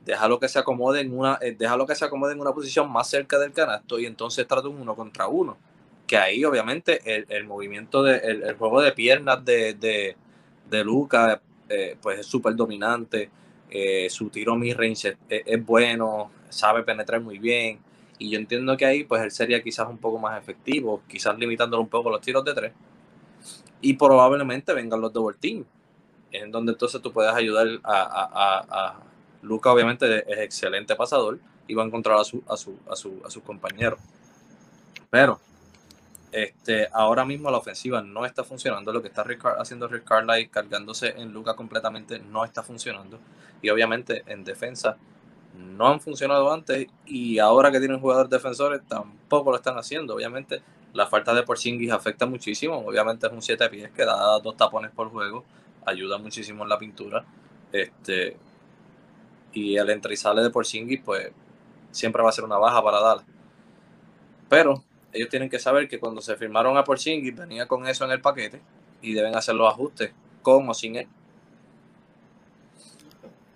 Déjalo 0.06 0.40
que 0.40 0.48
se 0.48 0.58
acomode 0.58 1.00
en 1.00 1.18
una, 1.18 1.38
eh, 1.42 1.56
que 1.58 1.94
se 1.94 2.04
acomode 2.04 2.32
en 2.32 2.40
una 2.40 2.52
posición 2.52 2.90
más 2.90 3.08
cerca 3.08 3.38
del 3.38 3.52
canasto 3.52 3.98
y 3.98 4.06
entonces 4.06 4.46
trata 4.46 4.68
un 4.68 4.80
uno 4.80 4.94
contra 4.94 5.26
uno. 5.26 5.58
Que 6.06 6.16
ahí 6.16 6.44
obviamente 6.44 7.00
el, 7.04 7.44
movimiento 7.44 8.02
de, 8.02 8.18
el, 8.18 8.54
juego 8.56 8.80
de 8.80 8.92
piernas 8.92 9.44
de, 9.44 9.74
de, 9.74 10.84
Luca 10.84 11.42
eh, 11.68 11.96
pues 12.00 12.20
es 12.20 12.26
súper 12.26 12.54
dominante. 12.54 13.28
Eh, 13.68 14.08
su 14.08 14.30
tiro 14.30 14.54
mid-range 14.54 15.16
es 15.28 15.66
bueno, 15.66 16.30
sabe 16.48 16.84
penetrar 16.84 17.20
muy 17.20 17.38
bien 17.38 17.80
y 18.18 18.30
yo 18.30 18.38
entiendo 18.38 18.76
que 18.76 18.86
ahí 18.86 19.04
pues 19.04 19.22
él 19.22 19.30
sería 19.30 19.62
quizás 19.62 19.88
un 19.88 19.98
poco 19.98 20.18
más 20.18 20.40
efectivo, 20.40 21.02
quizás 21.08 21.38
limitándole 21.38 21.82
un 21.82 21.88
poco 21.88 22.10
los 22.10 22.20
tiros 22.20 22.44
de 22.44 22.54
tres. 22.54 22.72
Y 23.80 23.94
probablemente 23.94 24.72
vengan 24.72 25.00
los 25.00 25.12
double 25.12 25.36
team, 25.38 25.64
en 26.32 26.50
donde 26.50 26.72
entonces 26.72 27.00
tú 27.02 27.12
puedes 27.12 27.32
ayudar 27.32 27.66
a, 27.84 28.98
Luca, 29.42 29.72
obviamente 29.72 30.30
es 30.32 30.38
excelente 30.40 30.96
pasador 30.96 31.38
y 31.66 31.74
va 31.74 31.82
a 31.82 31.86
encontrar 31.86 32.18
a 32.18 32.24
su, 32.24 32.42
a 32.48 32.56
su, 32.56 32.78
a 32.90 32.96
su, 32.96 33.20
a 33.24 33.30
sus 33.30 33.42
compañeros. 33.42 33.98
Pero 35.10 35.40
este, 36.32 36.88
ahora 36.92 37.24
mismo 37.24 37.50
la 37.50 37.58
ofensiva 37.58 38.02
no 38.02 38.26
está 38.26 38.44
funcionando. 38.44 38.92
Lo 38.92 39.00
que 39.00 39.08
está 39.08 39.24
haciendo 39.58 39.88
Rick 39.88 40.04
Carlisle 40.04 40.48
cargándose 40.48 41.14
en 41.16 41.32
Luca 41.32 41.54
completamente 41.54 42.18
no 42.18 42.44
está 42.44 42.62
funcionando. 42.62 43.18
Y 43.62 43.70
obviamente 43.70 44.22
en 44.26 44.44
defensa 44.44 44.96
no 45.56 45.88
han 45.88 46.00
funcionado 46.00 46.52
antes 46.52 46.88
y 47.06 47.38
ahora 47.38 47.72
que 47.72 47.78
tienen 47.78 48.00
jugadores 48.00 48.30
defensores 48.30 48.82
tampoco 48.86 49.50
lo 49.50 49.56
están 49.56 49.78
haciendo. 49.78 50.14
Obviamente 50.14 50.60
la 50.92 51.06
falta 51.06 51.32
de 51.34 51.42
Porzingis 51.42 51.90
afecta 51.90 52.26
muchísimo. 52.26 52.84
Obviamente 52.86 53.26
es 53.26 53.32
un 53.32 53.42
7 53.42 53.68
pies 53.70 53.90
que 53.92 54.04
da 54.04 54.38
dos 54.40 54.56
tapones 54.56 54.90
por 54.90 55.10
juego. 55.10 55.44
ayuda 55.86 56.18
muchísimo 56.18 56.64
en 56.64 56.68
la 56.68 56.78
pintura. 56.78 57.24
Este, 57.72 58.36
y 59.56 59.78
el 59.78 59.88
entre 59.88 60.12
y 60.12 60.16
sale 60.18 60.42
de 60.42 60.50
Porzingis, 60.50 61.00
pues 61.02 61.30
siempre 61.90 62.22
va 62.22 62.28
a 62.28 62.32
ser 62.32 62.44
una 62.44 62.58
baja 62.58 62.82
para 62.82 63.00
Dallas. 63.00 63.24
Pero 64.50 64.84
ellos 65.14 65.30
tienen 65.30 65.48
que 65.48 65.58
saber 65.58 65.88
que 65.88 65.98
cuando 65.98 66.20
se 66.20 66.36
firmaron 66.36 66.76
a 66.76 66.84
Porzingis 66.84 67.34
venía 67.34 67.66
con 67.66 67.88
eso 67.88 68.04
en 68.04 68.10
el 68.10 68.20
paquete 68.20 68.60
y 69.00 69.14
deben 69.14 69.34
hacer 69.34 69.54
los 69.54 69.72
ajustes 69.72 70.12
con 70.42 70.68
o 70.68 70.74
sin 70.74 70.96
él. 70.96 71.08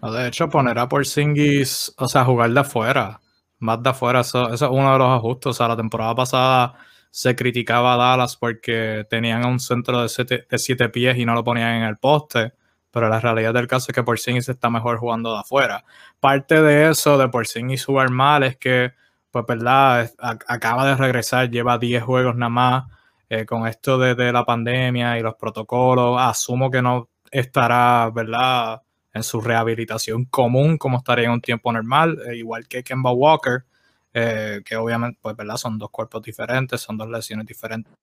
De 0.00 0.26
hecho, 0.26 0.48
poner 0.48 0.78
a 0.78 0.88
Porzingis, 0.88 1.92
o 1.98 2.08
sea, 2.08 2.24
jugar 2.24 2.50
de 2.50 2.60
afuera, 2.60 3.20
más 3.58 3.82
de 3.82 3.90
afuera, 3.90 4.20
eso, 4.20 4.50
es 4.50 4.62
uno 4.62 4.92
de 4.94 4.98
los 4.98 5.08
ajustes. 5.08 5.50
O 5.50 5.52
sea, 5.52 5.68
la 5.68 5.76
temporada 5.76 6.14
pasada 6.14 6.76
se 7.10 7.36
criticaba 7.36 7.92
a 7.92 7.96
Dallas 7.98 8.38
porque 8.38 9.06
tenían 9.10 9.44
un 9.44 9.60
centro 9.60 10.00
de 10.00 10.08
siete, 10.08 10.46
de 10.50 10.58
siete 10.58 10.88
pies 10.88 11.18
y 11.18 11.26
no 11.26 11.34
lo 11.34 11.44
ponían 11.44 11.74
en 11.74 11.82
el 11.82 11.98
poste 11.98 12.54
pero 12.90 13.08
la 13.08 13.20
realidad 13.20 13.54
del 13.54 13.66
caso 13.66 13.86
es 13.88 13.94
que 13.94 14.02
Porzingis 14.02 14.48
está 14.48 14.70
mejor 14.70 14.98
jugando 14.98 15.32
de 15.32 15.40
afuera. 15.40 15.84
Parte 16.18 16.60
de 16.62 16.90
eso 16.90 17.18
de 17.18 17.28
Porzingis 17.28 17.84
jugar 17.84 18.10
mal 18.10 18.42
es 18.42 18.56
que, 18.56 18.92
pues, 19.30 19.44
verdad, 19.46 20.10
acaba 20.18 20.86
de 20.86 20.96
regresar, 20.96 21.50
lleva 21.50 21.78
10 21.78 22.02
juegos 22.02 22.36
nada 22.36 22.50
más, 22.50 22.84
eh, 23.28 23.46
con 23.46 23.66
esto 23.66 23.98
de, 23.98 24.32
la 24.32 24.44
pandemia 24.44 25.18
y 25.18 25.22
los 25.22 25.36
protocolos, 25.36 26.20
asumo 26.20 26.70
que 26.70 26.82
no 26.82 27.08
estará, 27.30 28.10
¿verdad?, 28.12 28.82
en 29.12 29.22
su 29.22 29.40
rehabilitación 29.40 30.24
común 30.26 30.78
como 30.78 30.98
estaría 30.98 31.26
en 31.26 31.32
un 31.32 31.40
tiempo 31.40 31.72
normal, 31.72 32.18
eh, 32.28 32.36
igual 32.36 32.66
que 32.68 32.82
Kemba 32.82 33.12
Walker, 33.12 33.64
eh, 34.12 34.62
que 34.64 34.76
obviamente, 34.76 35.18
pues, 35.22 35.36
¿verdad?, 35.36 35.56
son 35.56 35.78
dos 35.78 35.90
cuerpos 35.90 36.22
diferentes, 36.22 36.80
son 36.80 36.96
dos 36.98 37.08
lesiones 37.08 37.46
diferentes, 37.46 37.94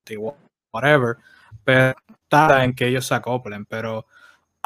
whatever, 0.71 1.17
pero 1.63 1.93
está 2.23 2.63
en 2.63 2.73
que 2.73 2.87
ellos 2.87 3.05
se 3.05 3.15
acoplen, 3.15 3.65
pero 3.65 4.05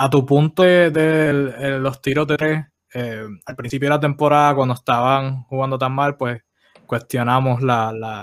a 0.02 0.10
tu 0.10 0.26
punto 0.26 0.64
de, 0.64 1.80
los 1.80 2.02
tiros 2.02 2.26
de 2.26 2.36
tres, 2.36 2.66
eh, 2.92 3.24
al 3.46 3.56
principio 3.56 3.86
de 3.86 3.96
la 3.96 4.00
temporada, 4.00 4.56
cuando 4.56 4.74
estaban 4.74 5.44
jugando 5.44 5.78
tan 5.78 5.94
mal, 5.94 6.18
pues 6.18 6.42
cuestionamos 6.88 7.62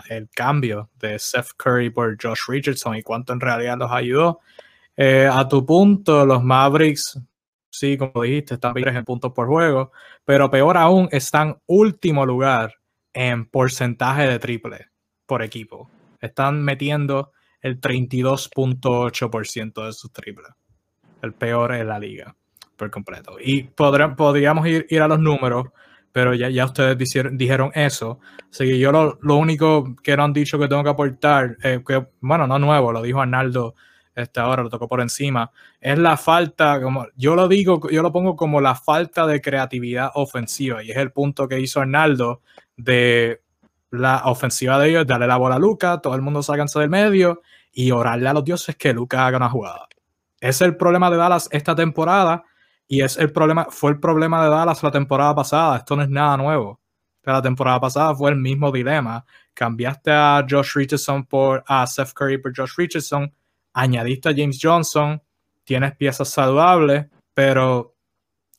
el 0.08 0.28
cambio 0.30 0.90
de 0.96 1.20
Seth 1.20 1.50
Curry 1.56 1.90
por 1.90 2.20
Josh 2.20 2.48
Richardson 2.48 2.96
y 2.96 3.04
cuánto 3.04 3.32
en 3.32 3.38
realidad 3.38 3.78
los 3.78 3.92
ayudó. 3.92 4.40
Eh, 4.96 5.30
a 5.32 5.46
tu 5.46 5.64
punto, 5.64 6.26
los 6.26 6.42
Mavericks, 6.42 7.20
sí, 7.70 7.96
como 7.96 8.24
dijiste, 8.24 8.54
están 8.54 8.76
en 8.76 9.04
puntos 9.04 9.32
por 9.32 9.46
juego, 9.46 9.92
pero 10.24 10.50
peor 10.50 10.76
aún, 10.76 11.08
están 11.12 11.58
último 11.66 12.26
lugar 12.26 12.74
en 13.12 13.48
porcentaje 13.48 14.26
de 14.26 14.40
triple 14.40 14.88
por 15.26 15.44
equipo. 15.44 15.88
Están 16.20 16.60
metiendo 16.60 17.30
el 17.60 17.80
32.8% 17.80 19.86
de 19.86 19.92
sus 19.92 20.12
triples 20.12 20.48
el 21.22 21.32
peor 21.32 21.74
en 21.74 21.88
la 21.88 21.98
liga 21.98 22.34
por 22.78 22.90
completo. 22.90 23.36
Y 23.38 23.64
podríamos 23.64 24.66
ir, 24.66 24.86
ir, 24.88 25.02
a 25.02 25.08
los 25.08 25.18
números, 25.18 25.66
pero 26.12 26.32
ya, 26.34 26.48
ya 26.48 26.64
ustedes 26.64 26.96
dijeron 27.32 27.70
eso. 27.74 28.20
Así 28.50 28.64
que 28.64 28.78
yo 28.78 28.92
lo, 28.92 29.18
lo, 29.20 29.36
único 29.36 29.94
que 30.02 30.16
no 30.16 30.24
han 30.24 30.32
dicho 30.32 30.58
que 30.58 30.68
tengo 30.68 30.84
que 30.84 30.90
aportar, 30.90 31.56
eh, 31.62 31.82
que, 31.86 32.06
bueno, 32.20 32.46
no 32.46 32.58
nuevo, 32.58 32.92
lo 32.92 33.02
dijo 33.02 33.20
Arnaldo 33.20 33.74
esta 34.14 34.48
hora, 34.48 34.62
lo 34.62 34.68
tocó 34.68 34.88
por 34.88 35.00
encima, 35.00 35.50
es 35.80 35.96
la 35.98 36.16
falta, 36.16 36.80
como 36.82 37.06
yo 37.14 37.36
lo 37.36 37.46
digo, 37.46 37.88
yo 37.88 38.02
lo 38.02 38.10
pongo 38.10 38.34
como 38.34 38.60
la 38.60 38.74
falta 38.74 39.26
de 39.26 39.40
creatividad 39.40 40.10
ofensiva. 40.14 40.82
Y 40.82 40.90
es 40.90 40.96
el 40.96 41.12
punto 41.12 41.46
que 41.46 41.60
hizo 41.60 41.80
Arnaldo 41.80 42.42
de 42.76 43.42
la 43.90 44.22
ofensiva 44.24 44.78
de 44.78 44.90
ellos, 44.90 45.06
darle 45.06 45.26
la 45.26 45.36
bola 45.36 45.56
a 45.56 45.58
Luca, 45.58 46.00
todo 46.00 46.14
el 46.14 46.22
mundo 46.22 46.42
sáquense 46.42 46.78
del 46.80 46.90
medio 46.90 47.42
y 47.72 47.90
orarle 47.90 48.28
a 48.28 48.32
los 48.32 48.44
dioses 48.44 48.76
que 48.76 48.92
Luca 48.92 49.26
haga 49.26 49.36
una 49.36 49.50
jugada. 49.50 49.88
Es 50.40 50.60
el 50.60 50.76
problema 50.76 51.10
de 51.10 51.16
Dallas 51.16 51.48
esta 51.52 51.74
temporada 51.74 52.44
y 52.86 53.02
es 53.02 53.18
el 53.18 53.32
problema, 53.32 53.66
fue 53.70 53.90
el 53.90 54.00
problema 54.00 54.42
de 54.42 54.50
Dallas 54.50 54.82
la 54.82 54.90
temporada 54.90 55.34
pasada. 55.34 55.78
Esto 55.78 55.96
no 55.96 56.02
es 56.02 56.08
nada 56.08 56.36
nuevo. 56.36 56.80
la 57.22 57.42
temporada 57.42 57.78
pasada 57.78 58.14
fue 58.14 58.30
el 58.30 58.36
mismo 58.36 58.72
dilema. 58.72 59.24
Cambiaste 59.52 60.10
a 60.10 60.46
Josh 60.48 60.74
Richardson 60.74 61.26
por 61.26 61.62
a 61.66 61.86
Seth 61.86 62.12
Curry 62.14 62.38
por 62.38 62.56
Josh 62.56 62.74
Richardson, 62.76 63.32
añadiste 63.74 64.30
a 64.30 64.34
James 64.34 64.58
Johnson, 64.62 65.20
tienes 65.64 65.94
piezas 65.96 66.30
saludables, 66.30 67.06
pero 67.34 67.94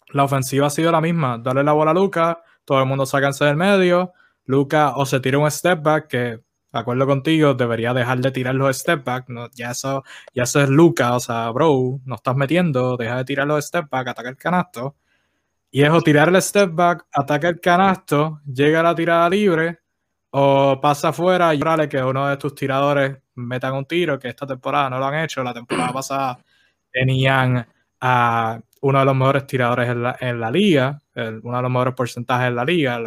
la 0.09 0.23
ofensiva 0.23 0.67
ha 0.67 0.69
sido 0.69 0.91
la 0.91 1.01
misma. 1.01 1.39
Dale 1.39 1.63
la 1.63 1.71
bola 1.71 1.91
a 1.91 1.93
Luca, 1.93 2.43
todo 2.65 2.79
el 2.79 2.85
mundo 2.85 3.05
sáquense 3.05 3.45
del 3.45 3.55
medio. 3.55 4.13
Luca 4.45 4.93
o 4.95 5.05
se 5.05 5.19
tira 5.19 5.39
un 5.39 5.49
step 5.49 5.81
back 5.81 6.07
que 6.07 6.39
acuerdo 6.77 7.07
contigo, 7.07 7.53
debería 7.55 7.93
dejar 7.93 8.19
de 8.19 8.31
tirar 8.31 8.55
los 8.55 8.77
step 8.77 9.03
back. 9.03 9.25
No, 9.29 9.49
ya, 9.51 9.71
eso, 9.71 10.03
ya 10.33 10.43
eso 10.43 10.61
es 10.61 10.69
Luca, 10.69 11.15
o 11.15 11.19
sea, 11.19 11.49
bro, 11.51 11.99
no 12.05 12.15
estás 12.15 12.35
metiendo, 12.35 12.97
deja 12.97 13.17
de 13.17 13.25
tirar 13.25 13.47
los 13.47 13.65
step 13.65 13.89
back, 13.89 14.09
ataca 14.09 14.29
el 14.29 14.37
canasto. 14.37 14.95
Y 15.71 15.83
es 15.83 15.89
o 15.91 16.01
tirar 16.01 16.29
el 16.29 16.41
step 16.41 16.71
back, 16.73 17.05
ataca 17.13 17.49
el 17.49 17.59
canasto, 17.61 18.41
llega 18.45 18.81
a 18.81 18.83
la 18.83 18.95
tirada 18.95 19.29
libre, 19.29 19.79
o 20.31 20.79
pasa 20.81 21.09
afuera 21.09 21.53
y 21.55 21.61
órale 21.61 21.89
que 21.89 22.01
uno 22.03 22.27
de 22.27 22.37
tus 22.37 22.55
tiradores 22.55 23.17
metan 23.35 23.73
un 23.75 23.85
tiro, 23.85 24.19
que 24.19 24.29
esta 24.29 24.45
temporada 24.47 24.89
no 24.89 24.99
lo 24.99 25.05
han 25.05 25.23
hecho. 25.23 25.43
La 25.43 25.53
temporada 25.53 25.91
pasada 25.93 26.39
tenían 26.91 27.67
a 28.01 28.59
uno 28.81 28.99
de 28.99 29.05
los 29.05 29.15
mejores 29.15 29.47
tiradores 29.47 29.89
en 29.89 30.03
la, 30.03 30.17
en 30.19 30.39
la 30.39 30.51
liga, 30.51 31.01
uno 31.15 31.57
de 31.57 31.61
los 31.63 31.71
mejores 31.71 31.93
porcentajes 31.95 32.47
en 32.49 32.55
la 32.55 32.65
liga. 32.65 32.99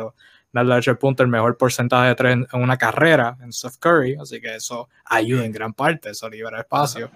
El 0.53 0.98
punto 0.98 1.22
el 1.22 1.28
mejor 1.28 1.57
porcentaje 1.57 2.09
de 2.09 2.14
tres 2.14 2.32
en, 2.34 2.46
una 2.53 2.76
carrera 2.76 3.36
en 3.40 3.53
Steph 3.53 3.76
Curry, 3.78 4.16
así 4.20 4.40
que 4.40 4.55
eso 4.55 4.88
ayuda 5.07 5.44
en 5.44 5.53
gran 5.53 5.72
parte, 5.72 6.11
eso 6.11 6.28
libera 6.28 6.61
espacio. 6.61 7.11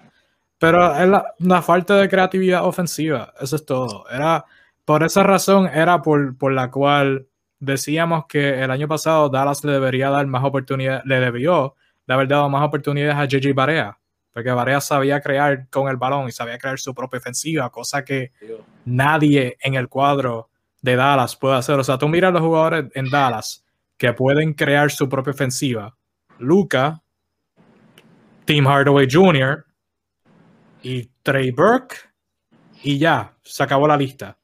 Pero 0.57 0.95
es 0.95 1.07
la, 1.39 1.61
falta 1.61 1.95
de 1.97 2.09
creatividad 2.09 2.65
ofensiva, 2.65 3.33
eso 3.39 3.55
es 3.55 3.65
todo. 3.65 4.05
Era, 4.09 4.45
por 4.85 5.03
esa 5.03 5.21
razón 5.21 5.67
era 5.67 6.01
por, 6.01 6.35
por 6.37 6.51
la 6.51 6.71
cual 6.71 7.27
decíamos 7.59 8.25
que 8.27 8.63
el 8.63 8.71
año 8.71 8.87
pasado 8.87 9.29
Dallas 9.29 9.63
le 9.63 9.73
debería 9.73 10.09
dar 10.09 10.25
más 10.25 10.43
oportunidades, 10.43 11.05
le 11.05 11.19
debió 11.19 11.75
de 12.07 12.13
haber 12.13 12.27
dado 12.27 12.49
más 12.49 12.65
oportunidades 12.65 13.15
a 13.15 13.25
JJ 13.25 13.53
Barea, 13.53 13.99
porque 14.31 14.51
Barea 14.51 14.81
sabía 14.81 15.21
crear 15.21 15.67
con 15.69 15.89
el 15.89 15.97
balón 15.97 16.27
y 16.27 16.31
sabía 16.31 16.57
crear 16.57 16.79
su 16.79 16.93
propia 16.95 17.19
ofensiva, 17.19 17.69
cosa 17.69 18.03
que 18.03 18.31
nadie 18.85 19.57
en 19.61 19.75
el 19.75 19.89
cuadro 19.89 20.49
de 20.87 20.95
Dallas 20.95 21.35
puede 21.35 21.57
hacer. 21.57 21.77
O 21.77 21.83
sea, 21.83 21.97
tú 21.97 22.07
miras 22.07 22.31
los 22.31 22.41
jugadores 22.41 22.85
en 22.95 23.09
Dallas 23.09 23.65
que 23.97 24.13
pueden 24.13 24.53
crear 24.53 24.89
su 24.89 25.09
propia 25.09 25.31
ofensiva. 25.31 25.97
Luca, 26.39 27.01
Tim 28.45 28.65
Hardaway 28.65 29.07
Jr. 29.11 29.65
y 30.81 31.09
Trey 31.23 31.51
Burke. 31.51 31.97
Y 32.83 32.97
ya, 32.97 33.35
se 33.43 33.63
acabó 33.63 33.87
la 33.87 33.97
lista. 33.97 34.37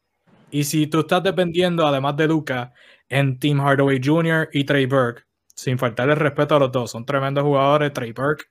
Y 0.51 0.65
si 0.65 0.87
tú 0.87 1.01
estás 1.01 1.23
dependiendo, 1.23 1.87
además 1.87 2.17
de 2.17 2.27
Luca, 2.27 2.73
en 3.07 3.39
Tim 3.39 3.59
Hardaway 3.59 4.01
Jr. 4.03 4.49
y 4.51 4.65
Trey 4.65 4.85
Burke, 4.85 5.23
sin 5.55 5.77
faltarle 5.77 6.15
respeto 6.15 6.55
a 6.55 6.59
los 6.59 6.71
dos, 6.71 6.91
son 6.91 7.05
tremendos 7.05 7.43
jugadores, 7.43 7.93
Trey 7.93 8.11
Burke. 8.11 8.45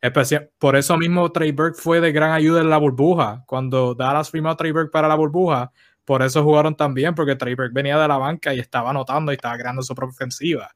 Especial, 0.00 0.50
por 0.58 0.74
eso 0.74 0.96
mismo 0.96 1.30
Trey 1.30 1.52
Burke 1.52 1.78
fue 1.80 2.00
de 2.00 2.12
gran 2.12 2.32
ayuda 2.32 2.60
en 2.60 2.70
la 2.70 2.78
burbuja. 2.78 3.44
Cuando 3.46 3.94
Dallas 3.94 4.30
firmó 4.30 4.50
a 4.50 4.56
Trey 4.56 4.72
Burke 4.72 4.90
para 4.90 5.06
la 5.06 5.14
burbuja, 5.14 5.70
por 6.06 6.22
eso 6.22 6.42
jugaron 6.44 6.76
tan 6.76 6.94
bien, 6.94 7.14
porque 7.16 7.34
Trey 7.34 7.56
venía 7.72 7.98
de 7.98 8.08
la 8.08 8.16
banca 8.16 8.54
y 8.54 8.60
estaba 8.60 8.90
anotando 8.90 9.32
y 9.32 9.34
estaba 9.34 9.58
creando 9.58 9.82
su 9.82 9.92
propia 9.92 10.12
ofensiva. 10.12 10.70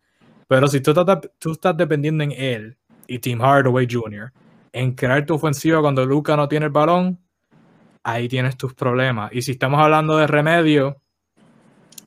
Pero 0.49 0.67
si 0.67 0.81
tú 0.81 0.91
estás, 0.91 1.21
tú 1.39 1.53
estás 1.53 1.77
dependiendo 1.77 2.25
en 2.25 2.33
él 2.33 2.77
y 3.07 3.21
Tim 3.21 3.41
Hardaway 3.41 3.87
Jr. 3.89 4.33
en 4.73 4.93
crear 4.93 5.25
tu 5.25 5.35
ofensiva 5.35 5.81
cuando 5.81 6.05
Luca 6.05 6.37
no 6.37 6.49
tiene 6.49 6.67
el 6.67 6.73
balón, 6.73 7.17
ahí 8.03 8.29
tienes 8.29 8.57
tus 8.57 8.75
problemas. 8.75 9.33
Y 9.33 9.43
si 9.43 9.53
estamos 9.53 9.81
hablando 9.81 10.17
de 10.17 10.27
remedio, 10.27 11.01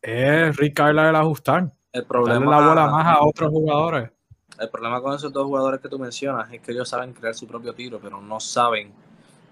es 0.01 0.57
Rick 0.57 0.75
Carlisle 0.75 1.17
ajustar. 1.17 1.71
El 1.93 2.05
problema, 2.05 2.51
Darle 2.51 2.65
la 2.65 2.67
bola 2.67 2.87
más 2.87 3.07
a 3.07 3.23
otros 3.23 3.49
jugadores. 3.51 4.11
El 4.59 4.69
problema 4.69 5.01
con 5.01 5.15
esos 5.15 5.31
dos 5.31 5.45
jugadores 5.45 5.79
que 5.79 5.87
tú 5.87 5.97
mencionas 5.97 6.51
es 6.51 6.59
que 6.59 6.73
ellos 6.73 6.89
saben 6.89 7.13
crear 7.13 7.33
su 7.35 7.47
propio 7.47 7.73
tiro, 7.73 7.99
pero 8.03 8.19
no 8.19 8.41
saben, 8.41 8.91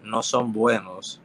no 0.03 0.21
son 0.21 0.51
buenos 0.51 1.21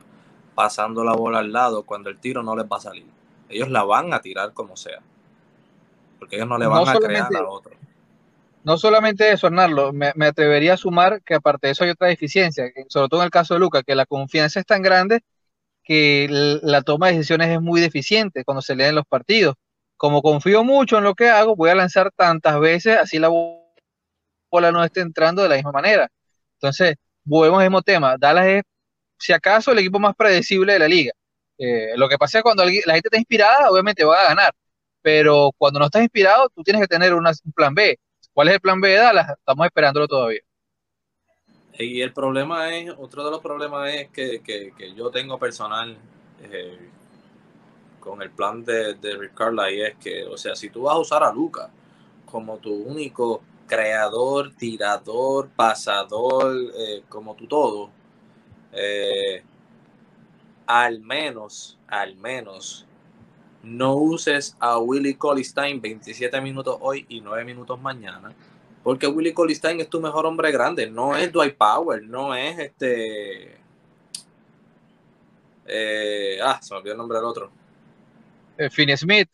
pasando 0.56 1.04
la 1.04 1.12
bola 1.12 1.38
al 1.38 1.52
lado 1.52 1.84
cuando 1.84 2.08
el 2.08 2.18
tiro 2.18 2.42
no 2.42 2.56
les 2.56 2.64
va 2.64 2.78
a 2.78 2.80
salir. 2.80 3.06
Ellos 3.48 3.68
la 3.68 3.84
van 3.84 4.12
a 4.12 4.20
tirar 4.20 4.52
como 4.54 4.76
sea. 4.76 5.00
Porque 6.18 6.36
ellos 6.36 6.48
no 6.48 6.58
le 6.58 6.66
van 6.66 6.88
a 6.88 6.96
crear 6.96 7.28
a 7.36 7.48
otro. 7.48 7.72
No 8.64 8.78
solamente 8.78 9.30
eso, 9.30 9.46
Arnaldo, 9.46 9.92
me, 9.92 10.08
atrevería 10.26 10.74
a 10.74 10.76
sumar 10.76 11.22
que 11.22 11.34
aparte 11.34 11.68
de 11.68 11.72
eso 11.74 11.84
hay 11.84 11.90
otra 11.90 12.08
deficiencia, 12.08 12.64
sobre 12.88 13.08
todo 13.08 13.20
en 13.20 13.26
el 13.26 13.30
caso 13.30 13.54
de 13.54 13.60
Luca, 13.60 13.84
que 13.84 13.94
la 13.94 14.06
confianza 14.06 14.58
es 14.58 14.66
tan 14.66 14.82
grande 14.82 15.20
que 15.84 16.26
la 16.30 16.82
toma 16.82 17.08
de 17.08 17.12
decisiones 17.12 17.50
es 17.50 17.60
muy 17.60 17.80
deficiente 17.80 18.44
cuando 18.44 18.62
se 18.62 18.74
leen 18.74 18.96
los 18.96 19.06
partidos. 19.06 19.54
Como 19.96 20.20
confío 20.20 20.64
mucho 20.64 20.98
en 20.98 21.04
lo 21.04 21.14
que 21.14 21.28
hago, 21.28 21.54
voy 21.54 21.70
a 21.70 21.76
lanzar 21.76 22.10
tantas 22.10 22.58
veces, 22.58 22.98
así 22.98 23.18
la 23.20 23.28
bola 23.28 24.72
no 24.72 24.82
esté 24.82 25.00
entrando 25.02 25.42
de 25.42 25.48
la 25.48 25.54
misma 25.56 25.72
manera. 25.72 26.08
Entonces, 26.54 26.96
volvemos 27.24 27.60
al 27.60 27.66
mismo 27.66 27.82
tema. 27.82 28.16
Dallas 28.18 28.46
es 28.46 28.62
si 29.18 29.32
acaso, 29.32 29.72
el 29.72 29.78
equipo 29.78 29.98
más 29.98 30.14
predecible 30.14 30.74
de 30.74 30.78
la 30.78 30.88
liga. 30.88 31.12
Eh, 31.58 31.96
lo 31.96 32.08
que 32.08 32.18
pasa 32.18 32.38
es 32.38 32.44
cuando 32.44 32.64
la 32.64 32.70
gente 32.70 33.08
está 33.08 33.18
inspirada, 33.18 33.70
obviamente 33.70 34.04
va 34.04 34.20
a 34.20 34.28
ganar, 34.28 34.52
pero 35.02 35.50
cuando 35.56 35.78
no 35.80 35.86
estás 35.86 36.02
inspirado, 36.02 36.48
tú 36.54 36.62
tienes 36.62 36.82
que 36.82 36.88
tener 36.88 37.14
un 37.14 37.24
plan 37.54 37.74
B. 37.74 37.98
¿Cuál 38.32 38.48
es 38.48 38.54
el 38.54 38.60
plan 38.60 38.80
B 38.80 38.88
de 38.90 38.96
Dallas? 38.96 39.30
Estamos 39.30 39.66
esperándolo 39.66 40.06
todavía. 40.06 40.40
Y 41.78 42.00
el 42.00 42.12
problema 42.12 42.74
es, 42.74 42.90
otro 42.98 43.24
de 43.24 43.30
los 43.30 43.40
problemas 43.40 43.92
es 43.92 44.08
que, 44.08 44.40
que, 44.42 44.72
que 44.76 44.94
yo 44.94 45.10
tengo 45.10 45.38
personal 45.38 45.96
eh, 46.42 46.90
con 48.00 48.22
el 48.22 48.30
plan 48.30 48.64
de, 48.64 48.94
de 48.94 49.16
Rick 49.16 49.32
y 49.72 49.80
es 49.82 49.96
que, 49.96 50.24
o 50.24 50.36
sea, 50.36 50.54
si 50.54 50.70
tú 50.70 50.82
vas 50.82 50.94
a 50.94 50.98
usar 50.98 51.22
a 51.24 51.32
Luca 51.32 51.70
como 52.24 52.58
tu 52.58 52.72
único 52.72 53.42
creador, 53.66 54.54
tirador, 54.54 55.48
pasador, 55.54 56.54
eh, 56.78 57.02
como 57.08 57.34
tu 57.34 57.46
todo, 57.46 57.90
eh, 58.76 59.42
al 60.66 61.00
menos, 61.00 61.78
al 61.88 62.16
menos, 62.16 62.86
no 63.62 63.94
uses 63.94 64.56
a 64.60 64.78
Willie 64.78 65.16
Colistein 65.16 65.80
27 65.80 66.40
minutos 66.40 66.76
hoy 66.80 67.04
y 67.08 67.20
9 67.20 67.44
minutos 67.44 67.80
mañana 67.80 68.34
porque 68.86 69.08
Willie 69.08 69.34
Colistein 69.34 69.80
es 69.80 69.90
tu 69.90 70.00
mejor 70.00 70.26
hombre 70.26 70.52
grande, 70.52 70.88
no 70.88 71.16
es 71.16 71.32
Dwight 71.32 71.56
Power, 71.56 72.04
no 72.04 72.36
es 72.36 72.56
este. 72.56 73.58
Eh, 75.66 76.38
ah, 76.40 76.60
se 76.62 76.72
me 76.72 76.78
olvidó 76.78 76.92
el 76.92 76.98
nombre 76.98 77.18
del 77.18 77.24
otro. 77.24 77.50
Eh, 78.56 78.70
Finney 78.70 78.96
Smith. 78.96 79.28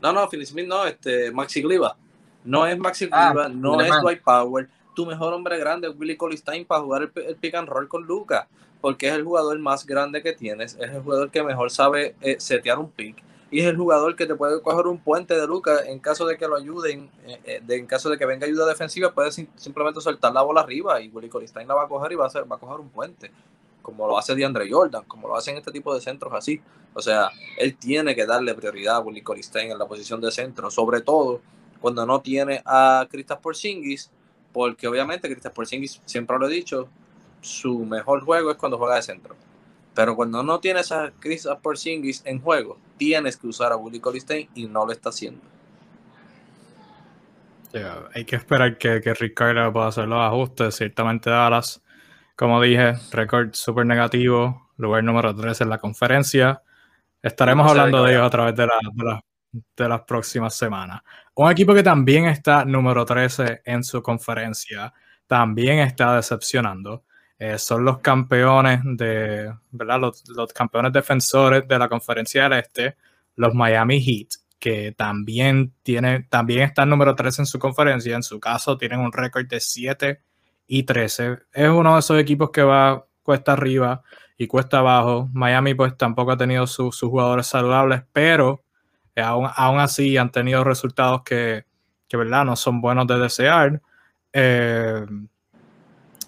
No, 0.00 0.12
no, 0.12 0.28
Finney 0.28 0.46
Smith 0.46 0.68
no, 0.68 0.86
este, 0.86 1.32
Maxi 1.32 1.60
Gliva. 1.60 1.96
No 2.44 2.64
es 2.68 2.78
Maxi 2.78 3.08
ah, 3.10 3.32
Gliva, 3.32 3.48
no 3.48 3.80
es 3.80 4.00
Dwight 4.00 4.22
Power. 4.22 4.70
Tu 4.94 5.06
mejor 5.06 5.32
hombre 5.32 5.58
grande 5.58 5.88
es 5.88 5.94
Willie 5.96 6.16
Colistein 6.16 6.64
para 6.64 6.82
jugar 6.82 7.10
el, 7.14 7.36
pick 7.36 7.54
and 7.54 7.68
roll 7.68 7.88
con 7.88 8.04
Luca, 8.04 8.48
porque 8.80 9.08
es 9.08 9.14
el 9.14 9.24
jugador 9.24 9.58
más 9.58 9.86
grande 9.86 10.22
que 10.22 10.32
tienes, 10.32 10.74
es 10.74 10.90
el 10.90 11.02
jugador 11.02 11.30
que 11.30 11.42
mejor 11.42 11.70
sabe 11.70 12.16
eh, 12.20 12.36
setear 12.38 12.78
un 12.78 12.90
pick 12.90 13.22
y 13.50 13.60
es 13.60 13.66
el 13.66 13.76
jugador 13.76 14.14
que 14.14 14.26
te 14.26 14.34
puede 14.34 14.62
coger 14.62 14.86
un 14.86 14.98
puente 14.98 15.34
de 15.34 15.46
Luca 15.46 15.80
en 15.86 15.98
caso 15.98 16.24
de 16.24 16.36
que 16.36 16.46
lo 16.46 16.56
ayuden, 16.56 17.10
eh, 17.26 17.40
eh, 17.44 17.62
en 17.68 17.86
caso 17.86 18.08
de 18.08 18.16
que 18.16 18.24
venga 18.24 18.46
ayuda 18.46 18.66
defensiva, 18.66 19.12
puede 19.12 19.32
simplemente 19.32 20.00
soltar 20.00 20.32
la 20.32 20.42
bola 20.42 20.60
arriba 20.60 21.00
y 21.00 21.08
Willy 21.08 21.28
Colistein 21.28 21.66
la 21.66 21.74
va 21.74 21.84
a 21.84 21.88
coger 21.88 22.12
y 22.12 22.14
va 22.14 22.24
a, 22.24 22.26
hacer, 22.28 22.50
va 22.50 22.56
a 22.56 22.58
coger 22.60 22.78
un 22.78 22.90
puente, 22.90 23.32
como 23.82 24.06
lo 24.06 24.16
hace 24.16 24.34
DeAndre 24.34 24.70
Jordan, 24.70 25.04
como 25.04 25.26
lo 25.26 25.36
hacen 25.36 25.56
este 25.56 25.72
tipo 25.72 25.92
de 25.92 26.00
centros 26.00 26.32
así. 26.32 26.60
O 26.94 27.02
sea, 27.02 27.30
él 27.58 27.76
tiene 27.76 28.14
que 28.14 28.24
darle 28.24 28.54
prioridad 28.54 28.96
a 28.96 29.00
Willy 29.00 29.22
Colistein 29.22 29.72
en 29.72 29.78
la 29.78 29.88
posición 29.88 30.20
de 30.20 30.30
centro, 30.30 30.70
sobre 30.70 31.00
todo 31.00 31.40
cuando 31.80 32.06
no 32.06 32.20
tiene 32.20 32.62
a 32.64 33.06
Kristaps 33.10 33.40
Porzingis, 33.40 34.10
porque 34.52 34.88
obviamente 34.88 35.28
Kristaps 35.28 35.54
Porzingis, 35.54 36.00
siempre 36.04 36.38
lo 36.38 36.48
he 36.48 36.52
dicho, 36.52 36.88
su 37.40 37.84
mejor 37.84 38.22
juego 38.22 38.50
es 38.50 38.56
cuando 38.56 38.78
juega 38.78 38.96
de 38.96 39.02
centro. 39.02 39.36
Pero 39.94 40.14
cuando 40.16 40.42
no 40.42 40.60
tienes 40.60 40.92
a 40.92 41.12
Chris 41.18 41.48
Porzingis 41.62 42.22
en 42.24 42.40
juego, 42.40 42.78
tienes 42.96 43.36
que 43.36 43.48
usar 43.48 43.72
a 43.72 43.76
Willie 43.76 44.00
Colistein 44.00 44.48
y 44.54 44.66
no 44.66 44.86
lo 44.86 44.92
está 44.92 45.08
haciendo. 45.08 45.40
hay 48.14 48.24
que 48.24 48.36
esperar 48.36 48.78
que, 48.78 49.00
que 49.00 49.14
Rick 49.14 49.36
pueda 49.72 49.88
hacer 49.88 50.06
los 50.06 50.20
ajustes. 50.20 50.76
Ciertamente 50.76 51.30
Dallas, 51.30 51.82
como 52.36 52.60
dije, 52.60 52.94
récord 53.10 53.52
súper 53.52 53.84
negativo, 53.86 54.70
lugar 54.76 55.04
número 55.04 55.34
3 55.34 55.60
en 55.60 55.68
la 55.68 55.78
conferencia. 55.78 56.62
Estaremos 57.22 57.70
hablando 57.70 58.02
de 58.04 58.12
ellos 58.12 58.26
a 58.26 58.30
través 58.30 58.56
de, 58.56 58.66
la, 58.66 59.22
de, 59.76 59.88
las 59.88 60.00
próximas 60.02 60.54
semanas. 60.54 61.02
Un 61.40 61.50
equipo 61.50 61.72
que 61.72 61.82
también 61.82 62.26
está 62.26 62.66
número 62.66 63.06
13 63.06 63.62
en 63.64 63.82
su 63.82 64.02
conferencia, 64.02 64.92
también 65.26 65.78
está 65.78 66.16
decepcionando. 66.16 67.04
Eh, 67.38 67.56
son 67.56 67.82
los 67.82 68.00
campeones 68.00 68.80
de, 68.84 69.50
¿verdad? 69.70 70.00
Los, 70.00 70.52
campeones 70.52 70.92
defensores 70.92 71.66
de 71.66 71.78
la 71.78 71.88
conferencia 71.88 72.42
del 72.42 72.58
Este, 72.58 72.96
los 73.36 73.54
Miami 73.54 74.02
Heat, 74.02 74.28
que 74.58 74.92
también, 74.92 75.72
tiene, 75.82 76.24
también 76.24 76.60
están 76.60 76.90
número 76.90 77.14
13 77.14 77.40
en 77.40 77.46
su 77.46 77.58
conferencia. 77.58 78.14
En 78.14 78.22
su 78.22 78.38
caso, 78.38 78.76
tienen 78.76 79.00
un 79.00 79.10
récord 79.10 79.46
de 79.46 79.60
7 79.60 80.20
y 80.66 80.82
13. 80.82 81.38
Es 81.54 81.70
uno 81.70 81.94
de 81.94 82.00
esos 82.00 82.20
equipos 82.20 82.50
que 82.50 82.62
va 82.62 83.06
cuesta 83.22 83.54
arriba 83.54 84.02
y 84.36 84.46
cuesta 84.46 84.80
abajo. 84.80 85.30
Miami, 85.32 85.72
pues 85.72 85.96
tampoco 85.96 86.32
ha 86.32 86.36
tenido 86.36 86.66
sus 86.66 87.00
jugadores 87.00 87.46
saludables, 87.46 88.02
pero 88.12 88.62
eh, 89.14 89.22
aún, 89.22 89.78
así 89.80 90.16
han 90.16 90.30
tenido 90.30 90.64
resultados 90.64 91.22
que, 91.22 91.64
que, 92.08 92.16
¿verdad? 92.16 92.44
No 92.44 92.56
son 92.56 92.80
buenos 92.80 93.06
de 93.06 93.18
desear. 93.18 93.80
Eh, 94.32 95.04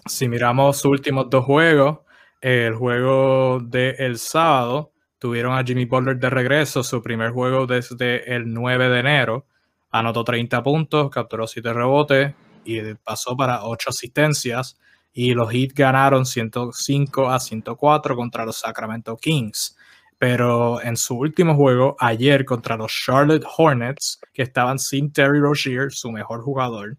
si 0.05 0.27
miramos 0.27 0.77
sus 0.77 0.91
últimos 0.91 1.29
dos 1.29 1.45
juegos, 1.45 1.99
el 2.41 2.75
juego 2.75 3.61
del 3.61 4.17
sábado, 4.17 4.91
tuvieron 5.17 5.57
a 5.57 5.63
Jimmy 5.63 5.85
Butler 5.85 6.17
de 6.17 6.29
regreso, 6.29 6.83
su 6.83 7.01
primer 7.01 7.31
juego 7.31 7.65
desde 7.65 8.35
el 8.35 8.51
9 8.51 8.89
de 8.89 8.99
enero. 8.99 9.45
Anotó 9.91 10.25
30 10.25 10.61
puntos, 10.61 11.09
capturó 11.09 11.47
7 11.47 11.71
rebotes 11.71 12.33
y 12.65 12.93
pasó 12.95 13.37
para 13.37 13.63
8 13.63 13.91
asistencias. 13.91 14.77
Y 15.13 15.33
los 15.33 15.49
Heat 15.51 15.71
ganaron 15.73 16.25
105 16.25 17.29
a 17.29 17.39
104 17.39 18.15
contra 18.15 18.45
los 18.45 18.57
Sacramento 18.57 19.15
Kings. 19.15 19.77
Pero 20.23 20.81
en 20.81 20.95
su 20.95 21.17
último 21.17 21.53
juego, 21.53 21.97
ayer 21.99 22.45
contra 22.45 22.77
los 22.77 22.93
Charlotte 22.93 23.43
Hornets, 23.57 24.21
que 24.33 24.43
estaban 24.43 24.79
sin 24.79 25.11
Terry 25.11 25.41
Rozier, 25.41 25.91
su 25.91 26.13
mejor 26.13 26.41
jugador, 26.43 26.95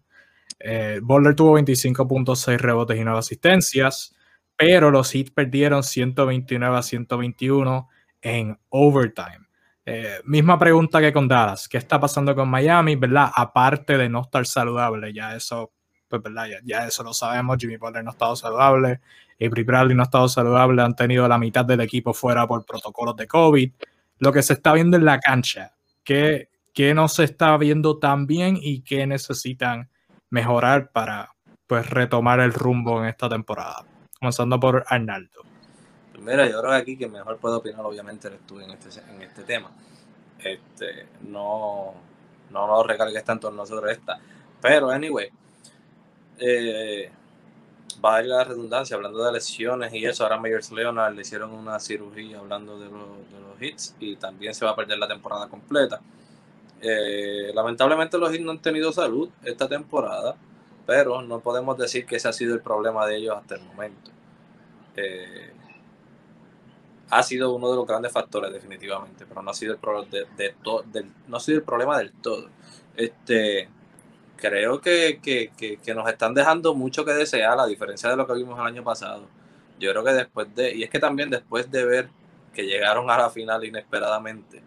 eh, 0.59 0.99
Boulder 1.01 1.33
tuvo 1.33 1.57
25.6 1.57 2.59
rebotes 2.59 2.99
y 2.99 3.03
9 3.03 3.17
asistencias, 3.17 4.15
pero 4.55 4.91
los 4.91 5.11
Heat 5.11 5.29
perdieron 5.33 5.81
129 5.81 6.77
a 6.77 6.83
121 6.83 7.89
en 8.21 8.59
overtime. 8.69 9.47
Eh, 9.87 10.21
misma 10.25 10.59
pregunta 10.59 11.01
que 11.01 11.11
con 11.11 11.27
Dallas, 11.27 11.67
¿qué 11.67 11.79
está 11.79 11.99
pasando 11.99 12.35
con 12.35 12.47
Miami? 12.47 12.95
¿Verdad? 12.95 13.31
Aparte 13.35 13.97
de 13.97 14.07
no 14.07 14.21
estar 14.21 14.45
saludable, 14.45 15.11
ya 15.11 15.35
eso, 15.35 15.71
pues 16.07 16.21
verdad, 16.21 16.47
ya, 16.63 16.85
eso 16.85 17.03
lo 17.03 17.13
sabemos, 17.13 17.57
Jimmy 17.59 17.77
Butler 17.77 18.03
no 18.03 18.11
ha 18.11 18.13
estado 18.13 18.35
saludable, 18.35 19.01
Avery 19.39 19.63
Bradley 19.63 19.95
no 19.95 20.03
ha 20.03 20.05
estado 20.05 20.27
saludable, 20.27 20.81
han 20.81 20.95
tenido 20.95 21.27
la 21.27 21.37
mitad 21.37 21.65
del 21.65 21.81
equipo 21.81 22.13
fuera 22.13 22.47
por 22.47 22.65
protocolos 22.65 23.15
de 23.15 23.27
COVID. 23.27 23.71
Lo 24.19 24.31
que 24.31 24.41
se 24.41 24.53
está 24.53 24.73
viendo 24.73 24.95
en 24.97 25.05
la 25.05 25.19
cancha, 25.19 25.73
¿qué, 26.03 26.49
qué 26.73 26.93
no 26.93 27.07
se 27.07 27.23
está 27.23 27.57
viendo 27.57 27.97
tan 27.97 28.27
bien 28.27 28.57
y 28.61 28.81
qué 28.81 29.07
necesitan 29.07 29.89
mejorar 30.29 30.91
para 30.91 31.35
pues 31.67 31.89
retomar 31.89 32.39
el 32.39 32.53
rumbo 32.53 33.01
en 33.01 33.09
esta 33.09 33.29
temporada. 33.29 33.83
Comenzando 34.19 34.59
por 34.59 34.85
Arnaldo. 34.87 35.41
Pues 36.11 36.23
mira, 36.23 36.45
yo 36.49 36.59
creo 36.59 36.71
que 36.71 36.77
aquí 36.77 36.97
que 36.97 37.07
mejor 37.07 37.37
puedo 37.37 37.57
opinar 37.57 37.85
obviamente 37.85 38.27
eres 38.27 38.41
tú 38.45 38.59
en 38.59 38.71
este, 38.71 38.89
en 39.09 39.21
este 39.21 39.43
tema. 39.43 39.71
Este, 40.39 41.07
no, 41.21 41.93
no 42.51 42.67
lo 42.67 42.83
recargues 42.83 43.23
tanto 43.23 43.49
en 43.49 43.55
nosotros 43.55 43.91
esta. 43.91 44.19
Pero, 44.61 44.89
anyway, 44.89 45.29
eh, 46.39 47.11
va 48.03 48.17
a 48.17 48.21
la 48.21 48.43
redundancia, 48.43 48.95
hablando 48.95 49.23
de 49.23 49.31
lesiones 49.31 49.93
y 49.93 50.05
eso, 50.05 50.23
ahora 50.23 50.39
Meyers 50.39 50.71
Leonard 50.71 51.13
le 51.15 51.21
hicieron 51.21 51.51
una 51.51 51.79
cirugía 51.79 52.39
hablando 52.39 52.79
de, 52.79 52.89
los 52.89 53.61
hits 53.61 53.95
y 53.99 54.15
también 54.15 54.53
se 54.53 54.65
va 54.65 54.71
a 54.71 54.75
perder 54.75 54.97
la 54.97 55.07
temporada 55.07 55.47
completa. 55.47 56.01
Eh, 56.81 57.51
lamentablemente 57.53 58.17
los 58.17 58.31
Heat 58.31 58.41
no 58.41 58.51
han 58.51 58.59
tenido 58.59 58.91
salud 58.91 59.29
esta 59.43 59.67
temporada, 59.67 60.35
pero 60.85 61.21
no 61.21 61.39
podemos 61.39 61.77
decir 61.77 62.05
que 62.05 62.17
ese 62.17 62.27
ha 62.27 62.33
sido 62.33 62.53
el 62.53 62.61
problema 62.61 63.07
de 63.07 63.17
ellos 63.17 63.35
hasta 63.37 63.55
el 63.55 63.63
momento. 63.63 64.11
Eh, 64.95 65.51
ha 67.09 67.23
sido 67.23 67.53
uno 67.53 67.69
de 67.69 67.75
los 67.75 67.87
grandes 67.87 68.11
factores 68.11 68.51
definitivamente, 68.51 69.25
pero 69.25 69.41
no 69.41 69.51
ha 69.51 69.53
sido 69.53 69.73
el, 69.73 70.09
de, 70.09 70.55
no 71.27 71.37
ha 71.37 71.39
sido 71.39 71.59
el 71.59 71.63
problema 71.63 71.97
del 71.97 72.11
todo. 72.11 72.49
Este, 72.95 73.69
creo 74.49 74.81
que, 74.81 75.19
que, 75.21 75.93
nos 75.93 76.07
están 76.07 76.33
dejando 76.33 76.75
mucho 76.75 77.05
que 77.05 77.13
desear, 77.13 77.59
a 77.59 77.65
diferencia 77.65 78.09
de 78.09 78.15
lo 78.15 78.27
que 78.27 78.33
vimos 78.33 78.59
el 78.59 78.65
año 78.65 78.83
pasado. 78.83 79.27
Yo 79.79 79.91
creo 79.91 80.03
que 80.03 80.13
después 80.13 80.53
de, 80.55 80.75
y 80.75 80.83
es 80.83 80.89
que 80.89 80.99
también 80.99 81.29
después 81.29 81.69
de 81.71 81.85
ver 81.85 82.09
que 82.53 82.63
llegaron 82.63 83.09
a 83.09 83.17
la 83.17 83.29
final 83.29 83.63
inesperadamente, 83.65 84.61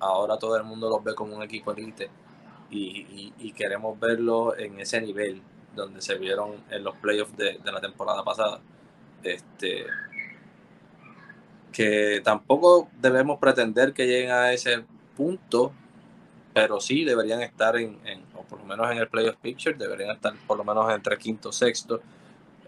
ahora 0.00 0.38
todo 0.38 0.56
el 0.56 0.64
mundo 0.64 0.88
los 0.88 1.02
ve 1.02 1.14
como 1.14 1.36
un 1.36 1.42
equipo 1.42 1.72
elite 1.72 2.10
y, 2.70 3.52
queremos 3.56 3.98
verlo 3.98 4.56
en 4.56 4.78
ese 4.80 5.00
nivel 5.00 5.40
donde 5.74 6.02
se 6.02 6.16
vieron 6.16 6.62
en 6.70 6.84
los 6.84 6.94
playoffs 6.96 7.36
de, 7.36 7.58
la 7.64 7.80
temporada 7.80 8.22
pasada. 8.24 8.60
Este, 9.22 9.86
que 11.72 12.20
tampoco 12.24 12.88
debemos 13.00 13.38
pretender 13.38 13.92
que 13.92 14.06
lleguen 14.06 14.30
a 14.30 14.52
ese 14.52 14.84
punto, 15.16 15.72
pero 16.56 16.80
sí 16.80 17.04
deberían 17.04 17.42
estar 17.42 17.76
en, 17.76 17.98
o 18.34 18.42
por 18.44 18.60
lo 18.60 18.64
menos 18.64 18.90
en 18.90 18.96
el 18.96 19.08
playoff 19.08 19.36
picture, 19.42 19.76
deberían 19.76 20.12
estar 20.12 20.32
por 20.46 20.56
lo 20.56 20.64
menos 20.64 20.90
entre 20.90 21.18
quinto, 21.18 21.52
sexto, 21.52 22.00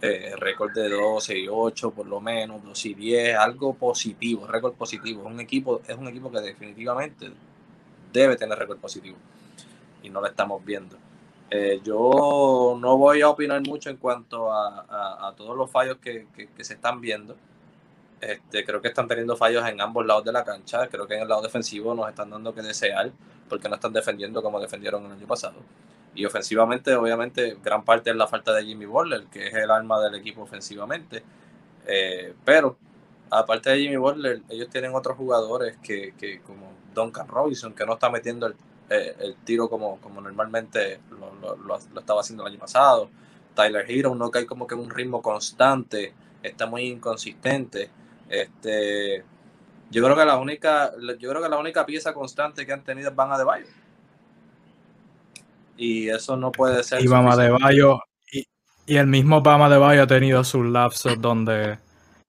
eh, 0.02 0.34
récord 0.36 0.74
de 0.74 0.90
12 0.90 1.38
y 1.38 1.48
8 1.48 1.92
por 1.92 2.06
lo 2.06 2.20
menos, 2.20 2.62
2 2.62 2.84
y 2.84 2.92
10, 2.92 3.36
algo 3.36 3.72
positivo, 3.72 4.46
récord 4.46 4.74
positivo. 4.74 5.22
Es 5.22 5.32
un 5.32 5.40
equipo, 5.40 5.80
es 5.88 5.96
un 5.96 6.06
equipo 6.06 6.30
que 6.30 6.40
definitivamente 6.42 7.30
debe 8.12 8.36
tener 8.36 8.58
récord 8.58 8.76
positivo 8.76 9.16
y 10.02 10.10
no 10.10 10.20
lo 10.20 10.26
estamos 10.26 10.62
viendo. 10.62 10.98
Eh, 11.50 11.80
yo 11.82 12.76
no 12.78 12.98
voy 12.98 13.22
a 13.22 13.30
opinar 13.30 13.62
mucho 13.62 13.88
en 13.88 13.96
cuanto 13.96 14.52
a, 14.52 15.32
todos 15.34 15.56
los 15.56 15.70
fallos 15.70 15.96
que, 15.96 16.26
se 16.60 16.74
están 16.74 17.00
viendo. 17.00 17.36
Este, 18.20 18.64
creo 18.64 18.80
que 18.80 18.88
están 18.88 19.06
teniendo 19.06 19.36
fallos 19.36 19.66
en 19.68 19.80
ambos 19.80 20.04
lados 20.04 20.24
de 20.24 20.32
la 20.32 20.44
cancha. 20.44 20.88
Creo 20.88 21.06
que 21.06 21.14
en 21.14 21.22
el 21.22 21.28
lado 21.28 21.42
defensivo 21.42 21.94
nos 21.94 22.08
están 22.08 22.30
dando 22.30 22.54
que 22.54 22.62
desear 22.62 23.12
porque 23.48 23.68
no 23.68 23.76
están 23.76 23.92
defendiendo 23.92 24.42
como 24.42 24.60
defendieron 24.60 25.06
el 25.06 25.12
año 25.12 25.26
pasado. 25.26 25.56
Y 26.14 26.24
ofensivamente, 26.24 26.94
obviamente, 26.94 27.58
gran 27.62 27.84
parte 27.84 28.10
es 28.10 28.16
la 28.16 28.26
falta 28.26 28.52
de 28.52 28.64
Jimmy 28.64 28.86
Butler, 28.86 29.26
que 29.26 29.48
es 29.48 29.54
el 29.54 29.70
alma 29.70 30.00
del 30.00 30.16
equipo 30.16 30.42
ofensivamente. 30.42 31.22
Eh, 31.86 32.34
pero, 32.44 32.76
aparte 33.30 33.70
de 33.70 33.78
Jimmy 33.78 33.96
Butler, 33.96 34.42
ellos 34.48 34.68
tienen 34.68 34.94
otros 34.94 35.16
jugadores 35.16 35.76
que, 35.78 36.14
que 36.18 36.40
como 36.40 36.72
Duncan 36.94 37.28
Robinson, 37.28 37.72
que 37.72 37.86
no 37.86 37.94
está 37.94 38.10
metiendo 38.10 38.46
el, 38.46 38.56
eh, 38.90 39.34
tiro 39.44 39.68
como, 39.68 40.00
como 40.00 40.20
normalmente 40.20 41.00
lo, 41.10 41.76
estaba 41.76 42.20
haciendo 42.20 42.44
el 42.44 42.52
año 42.52 42.60
pasado. 42.60 43.10
Tyler 43.54 43.84
Hero 43.88 44.14
no 44.14 44.30
cae 44.30 44.46
como 44.46 44.66
que 44.66 44.74
un 44.74 44.90
ritmo 44.90 45.20
constante, 45.20 46.14
está 46.42 46.66
muy 46.66 46.82
inconsistente. 46.86 47.90
Este, 48.28 49.24
yo 49.90 50.04
creo 50.04 50.16
que 50.16 50.24
la 50.24 50.36
única, 50.36 50.92
yo 51.18 51.30
creo 51.30 51.42
que 51.42 51.48
la 51.48 51.58
única 51.58 51.86
pieza 51.86 52.12
constante 52.12 52.66
que 52.66 52.72
han 52.72 52.84
tenido 52.84 53.10
es 53.10 53.16
Van 53.16 53.32
Adebayo 53.32 53.66
y 55.78 56.08
eso 56.08 56.36
no 56.36 56.52
puede 56.52 56.82
ser. 56.82 57.00
Y 57.00 57.06
de 57.06 57.50
Bayo, 57.50 58.00
y, 58.86 58.96
el 58.96 59.06
mismo 59.06 59.40
Bama 59.40 59.70
de 59.70 59.78
Bayo 59.78 60.02
ha 60.02 60.06
tenido 60.06 60.42
sus 60.44 60.66
lapsos 60.66 61.18
donde 61.20 61.78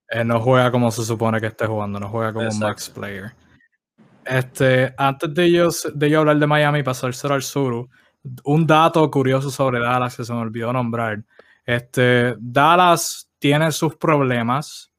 eh, 0.08 0.24
no 0.24 0.40
juega 0.40 0.70
como 0.70 0.90
se 0.90 1.04
supone 1.04 1.40
que 1.40 1.48
esté 1.48 1.66
jugando, 1.66 1.98
no 2.00 2.08
juega 2.08 2.32
como 2.32 2.48
un 2.48 2.58
max 2.58 2.88
player. 2.88 3.32
Este, 4.24 4.94
antes 4.96 5.34
de 5.34 5.44
ellos 5.44 5.90
de 5.92 6.08
yo 6.08 6.20
hablar 6.20 6.38
de 6.38 6.46
Miami 6.46 6.78
y 6.78 6.82
pasárselo 6.82 7.34
al 7.34 7.42
sur, 7.42 7.88
un 8.44 8.66
dato 8.66 9.10
curioso 9.10 9.50
sobre 9.50 9.80
Dallas 9.80 10.16
que 10.16 10.24
se 10.24 10.32
me 10.32 10.40
olvidó 10.40 10.72
nombrar. 10.72 11.22
Este, 11.64 12.36
Dallas 12.38 13.28
tiene 13.38 13.72
sus 13.72 13.96
problemas 13.96 14.89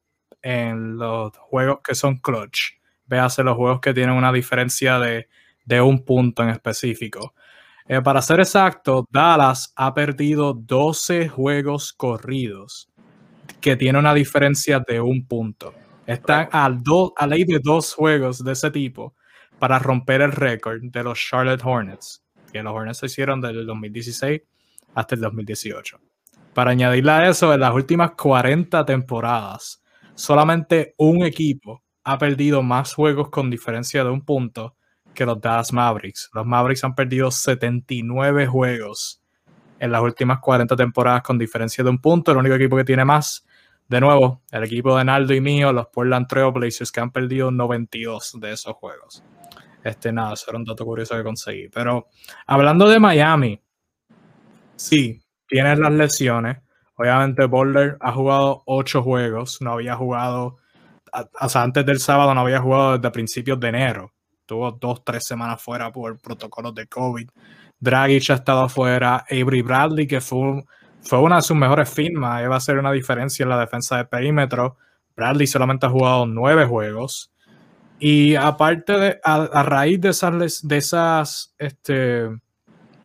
en 0.42 0.98
los 0.98 1.36
juegos 1.38 1.80
que 1.84 1.96
son 1.96 2.18
clutch. 2.18 2.80
Véase 3.06 3.44
los 3.44 3.58
juegos 3.58 3.82
que 3.82 3.94
tienen 3.94 4.16
una 4.16 4.32
diferencia 4.32 5.00
de, 5.00 5.28
de 5.66 5.82
un 5.82 6.04
punto 6.04 6.44
en 6.44 6.50
específico. 6.50 7.34
Eh, 7.88 8.02
para 8.02 8.22
ser 8.22 8.40
exacto, 8.40 9.06
Dallas 9.12 9.74
ha 9.76 9.94
perdido 9.94 10.54
12 10.54 11.28
juegos 11.28 11.94
corridos, 11.94 12.90
que 13.60 13.76
tiene 13.76 14.00
una 14.00 14.14
diferencia 14.14 14.80
de 14.80 15.02
un 15.02 15.26
punto. 15.26 15.74
Están 16.06 16.50
a, 16.52 16.66
a 16.66 17.28
ley 17.28 17.44
de 17.44 17.60
dos 17.62 17.94
juegos 17.94 18.44
de 18.44 18.54
ese 18.54 18.72
tipo 18.72 19.16
para 19.60 19.78
romper 19.78 20.22
el 20.22 20.32
récord 20.32 20.82
de 20.82 21.04
los 21.04 21.20
Charlotte 21.20 21.62
Hornets, 21.64 22.24
que 22.52 22.64
los 22.64 22.74
Hornets 22.74 23.00
se 23.00 23.06
hicieron 23.08 23.42
desde 23.42 23.60
el 23.60 23.66
2016 23.68 24.42
hasta 24.96 25.16
el 25.16 25.22
2018. 25.22 26.00
Para 26.54 26.72
añadirle 26.72 27.12
a 27.12 27.30
eso, 27.30 27.54
en 27.54 27.60
las 27.60 27.74
últimas 27.74 28.12
40 28.12 28.86
temporadas, 28.86 29.81
solamente 30.22 30.94
un 30.98 31.24
equipo 31.24 31.84
ha 32.04 32.18
perdido 32.20 32.62
más 32.62 32.94
juegos 32.94 33.30
con 33.30 33.50
diferencia 33.50 34.04
de 34.04 34.12
un 34.12 34.22
punto 34.22 34.76
que 35.16 35.26
los 35.26 35.42
Dallas 35.42 35.74
Mavericks. 35.74 36.30
Los 36.34 36.46
Mavericks 36.46 36.84
han 36.84 36.94
perdido 36.94 37.32
79 37.32 38.46
juegos 38.46 39.20
en 39.80 39.92
las 39.92 40.02
últimas 40.02 40.40
40 40.40 40.76
temporadas 40.76 41.24
con 41.24 41.40
diferencia 41.40 41.84
de 41.84 41.90
un 41.90 41.98
punto. 41.98 42.32
El 42.32 42.38
único 42.38 42.54
equipo 42.54 42.78
que 42.78 42.84
tiene 42.84 43.04
más, 43.04 43.46
de 43.88 44.00
nuevo, 44.00 44.42
el 44.52 44.64
equipo 44.64 44.96
de 44.96 45.04
Naldo 45.06 45.34
y 45.34 45.42
mío, 45.42 45.74
los 45.74 45.88
Portland 45.88 46.28
Trail 46.28 46.52
Blazers, 46.52 46.92
que 46.92 47.00
han 47.00 47.12
perdido 47.12 47.50
92 47.50 48.38
de 48.40 48.52
esos 48.52 48.74
juegos. 48.76 49.24
Este, 49.84 50.12
nada, 50.14 50.34
eso 50.34 50.46
era 50.50 50.60
un 50.60 50.66
dato 50.66 50.86
curioso 50.86 51.18
que 51.18 51.24
conseguí. 51.24 51.68
Pero 51.70 52.10
hablando 52.46 52.88
de 52.88 53.00
Miami, 53.00 53.60
sí, 54.76 55.20
tiene 55.48 55.76
las 55.76 55.92
lesiones. 55.92 56.58
Obviamente, 57.02 57.46
Boulder 57.46 57.98
ha 58.00 58.12
jugado 58.12 58.64
8 58.66 59.02
juegos, 59.02 59.62
no 59.62 59.74
había 59.74 59.96
jugado, 59.96 60.58
o 61.40 61.50
sea, 61.50 61.64
antes 61.64 61.86
del 61.86 62.00
sábado 62.00 62.34
no 62.34 62.42
había 62.42 62.60
jugado 62.60 62.98
desde 62.98 63.12
principios 63.12 63.60
de 63.60 63.70
enero 63.70 64.12
tuvo 64.52 64.70
dos, 64.74 65.02
tres 65.06 65.24
semanas 65.26 65.62
fuera 65.62 65.94
por 65.94 66.20
protocolos 66.20 66.76
de 66.76 66.86
COVID. 66.86 67.26
Dragic 67.80 68.32
ha 68.32 68.34
estado 68.34 68.68
fuera. 68.68 69.24
Avery 69.30 69.62
Bradley, 69.62 70.06
que 70.06 70.20
fue, 70.20 70.66
fue 71.02 71.20
una 71.20 71.38
de 71.38 71.42
sus 71.42 71.56
mejores 71.56 71.90
firmas, 71.90 72.44
va 72.50 72.58
a 72.58 72.60
ser 72.60 72.78
una 72.78 72.92
diferencia 72.92 73.44
en 73.44 73.50
la 73.50 73.58
defensa 73.58 73.96
de 73.96 74.06
perímetro. 74.06 74.76
Bradley 75.16 75.48
solamente 75.48 75.86
ha 75.86 75.90
jugado 75.90 76.26
nueve 76.26 76.66
juegos. 76.66 77.32
Y 77.98 78.36
aparte 78.36 79.00
de, 79.00 79.20
a, 79.24 79.64
raíz 79.64 80.02
de 80.02 80.10
esas, 80.10 80.68
de 80.68 80.78
esas 80.78 81.56
este, 81.58 82.28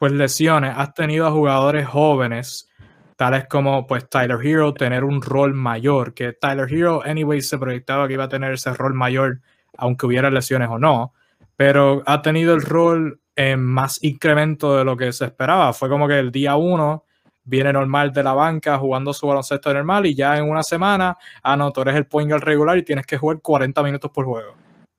pues 0.00 0.10
lesiones, 0.10 0.74
has 0.76 0.94
tenido 0.94 1.28
a 1.28 1.30
jugadores 1.30 1.86
jóvenes, 1.86 2.68
tales 3.16 3.46
como 3.48 3.86
pues 3.86 4.08
Tyler 4.08 4.38
Hero, 4.42 4.74
tener 4.74 5.04
un 5.04 5.22
rol 5.22 5.54
mayor, 5.54 6.14
que 6.14 6.32
Tyler 6.32 6.72
Hero, 6.72 7.02
anyway, 7.04 7.40
se 7.40 7.58
proyectaba 7.58 8.06
que 8.06 8.14
iba 8.14 8.24
a 8.24 8.28
tener 8.28 8.52
ese 8.52 8.72
rol 8.74 8.94
mayor, 8.94 9.40
aunque 9.76 10.06
hubiera 10.06 10.30
lesiones 10.30 10.68
o 10.70 10.78
no 10.78 11.12
pero 11.56 12.02
ha 12.06 12.22
tenido 12.22 12.54
el 12.54 12.62
rol 12.62 13.20
en 13.34 13.64
más 13.64 14.02
incremento 14.02 14.76
de 14.76 14.84
lo 14.84 14.96
que 14.96 15.12
se 15.12 15.24
esperaba. 15.24 15.72
Fue 15.72 15.88
como 15.88 16.06
que 16.06 16.18
el 16.18 16.30
día 16.30 16.56
uno 16.56 17.04
viene 17.44 17.72
normal 17.72 18.12
de 18.12 18.22
la 18.22 18.34
banca 18.34 18.78
jugando 18.78 19.12
su 19.12 19.26
baloncesto 19.26 19.72
normal 19.72 20.06
y 20.06 20.14
ya 20.14 20.36
en 20.36 20.48
una 20.48 20.62
semana, 20.62 21.16
ah, 21.42 21.56
no, 21.56 21.72
tú 21.72 21.80
eres 21.82 21.96
el 21.96 22.06
point 22.06 22.30
guard 22.30 22.42
regular 22.42 22.76
y 22.76 22.82
tienes 22.82 23.06
que 23.06 23.18
jugar 23.18 23.40
40 23.40 23.82
minutos 23.82 24.10
por 24.10 24.24
juego 24.26 24.54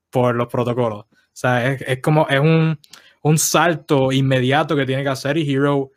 por 0.10 0.34
los 0.36 0.48
protocolos. 0.48 1.02
O 1.02 1.40
sea, 1.40 1.72
es, 1.72 2.02
como, 2.02 2.28
es 2.28 2.40
un, 2.40 2.80
un, 3.22 3.38
salto 3.38 4.12
inmediato 4.12 4.76
que 4.76 4.86
tiene 4.86 5.04
que 5.04 5.10
hacer 5.10 5.38
y 5.38 5.54
Hero 5.54 5.92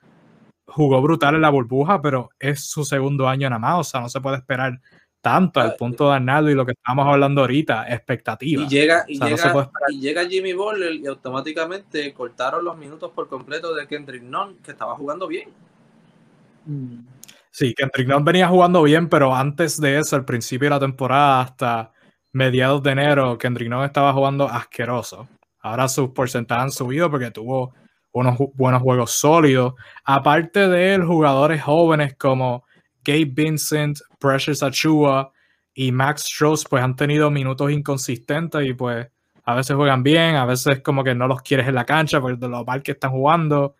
jugó 0.71 1.03
brutal 1.03 1.35
en 1.35 1.43
la 1.43 1.51
burbuja, 1.51 2.01
pero 2.01 2.31
es 2.39 2.65
su 2.65 2.85
segundo 2.85 3.29
año 3.29 3.49
nada 3.49 3.59
más, 3.59 3.79
o 3.79 3.85
sea, 3.85 4.01
no 4.01 4.09
se 4.09 4.21
puede 4.21 4.37
esperar 4.37 4.81
tanto 5.21 5.61
al 5.61 5.71
ah, 5.71 5.77
punto 5.79 6.09
de 6.09 6.17
Arnaldo 6.17 6.51
y 6.51 6.55
lo 6.55 6.65
que 6.65 6.73
estamos 6.73 7.07
hablando 7.07 7.43
ahorita, 7.43 7.87
expectativa. 7.93 8.63
Y 8.63 8.69
llega, 8.69 9.05
y, 9.07 9.19
llega, 10.01 10.27
Jimmy 10.27 10.55
Butler 10.55 10.95
y 10.95 11.07
automáticamente 11.07 12.13
cortaron 12.15 12.65
los 12.65 12.77
minutos 12.77 13.11
por 13.15 13.29
completo 13.29 13.75
de 13.75 13.87
Kendrick 13.87 14.23
Nunn, 14.23 14.57
que 14.65 14.71
estaba 14.71 14.95
jugando 14.97 15.27
bien. 15.27 15.51
Sí, 17.51 17.75
Kendrick 17.75 18.09
Nunn 18.09 18.25
venía 18.25 18.49
jugando 18.49 18.83
bien, 18.83 19.09
pero 19.09 19.35
antes 19.35 19.79
de 19.79 19.99
eso, 19.99 20.17
al 20.17 20.25
principio 20.25 20.67
de 20.67 20.71
la 20.71 20.81
temporada, 20.81 21.43
hasta 21.43 21.93
mediados 22.33 22.83
de 22.83 22.93
enero, 22.93 23.37
Kendrick 23.37 23.69
Nunn 23.69 23.85
estaba 23.85 24.13
jugando 24.13 24.49
asqueroso. 24.49 25.29
Ahora 25.61 25.89
sus 25.89 26.11
porcentajes 26.11 26.65
han 26.65 26.71
subido 26.71 27.11
porque 27.11 27.31
tuvo 27.31 27.75
unos 28.13 28.37
buenos 28.55 28.83
juegos 28.83 29.13
sólidos. 29.13 29.75
Aparte 30.05 30.69
de 30.69 30.95
él, 30.95 31.05
jugadores 31.05 31.63
jóvenes 31.63 32.15
como 32.17 32.65
Gabe 33.05 33.27
Vincent, 33.27 33.99
Precious 34.19 34.63
Achua 34.63 35.33
y 35.75 35.93
Max 35.93 36.25
Strauss 36.25 36.65
pues 36.69 36.83
han 36.83 36.97
tenido 36.97 37.31
minutos 37.31 37.71
inconsistentes 37.71 38.67
y 38.67 38.75
pues 38.75 39.09
a 39.45 39.55
veces 39.55 39.77
juegan 39.77 40.03
bien, 40.03 40.37
a 40.37 40.45
veces 40.45 40.81
como 40.81 41.03
que 41.03 41.15
no 41.15 41.27
los 41.27 41.43
quieres 41.43 41.67
en 41.67 41.75
la 41.75 41.85
cancha 41.85 42.21
por 42.21 42.39
de 42.39 42.49
lo 42.49 42.65
mal 42.65 42.83
que 42.83 42.93
están 42.93 43.11
jugando. 43.11 43.77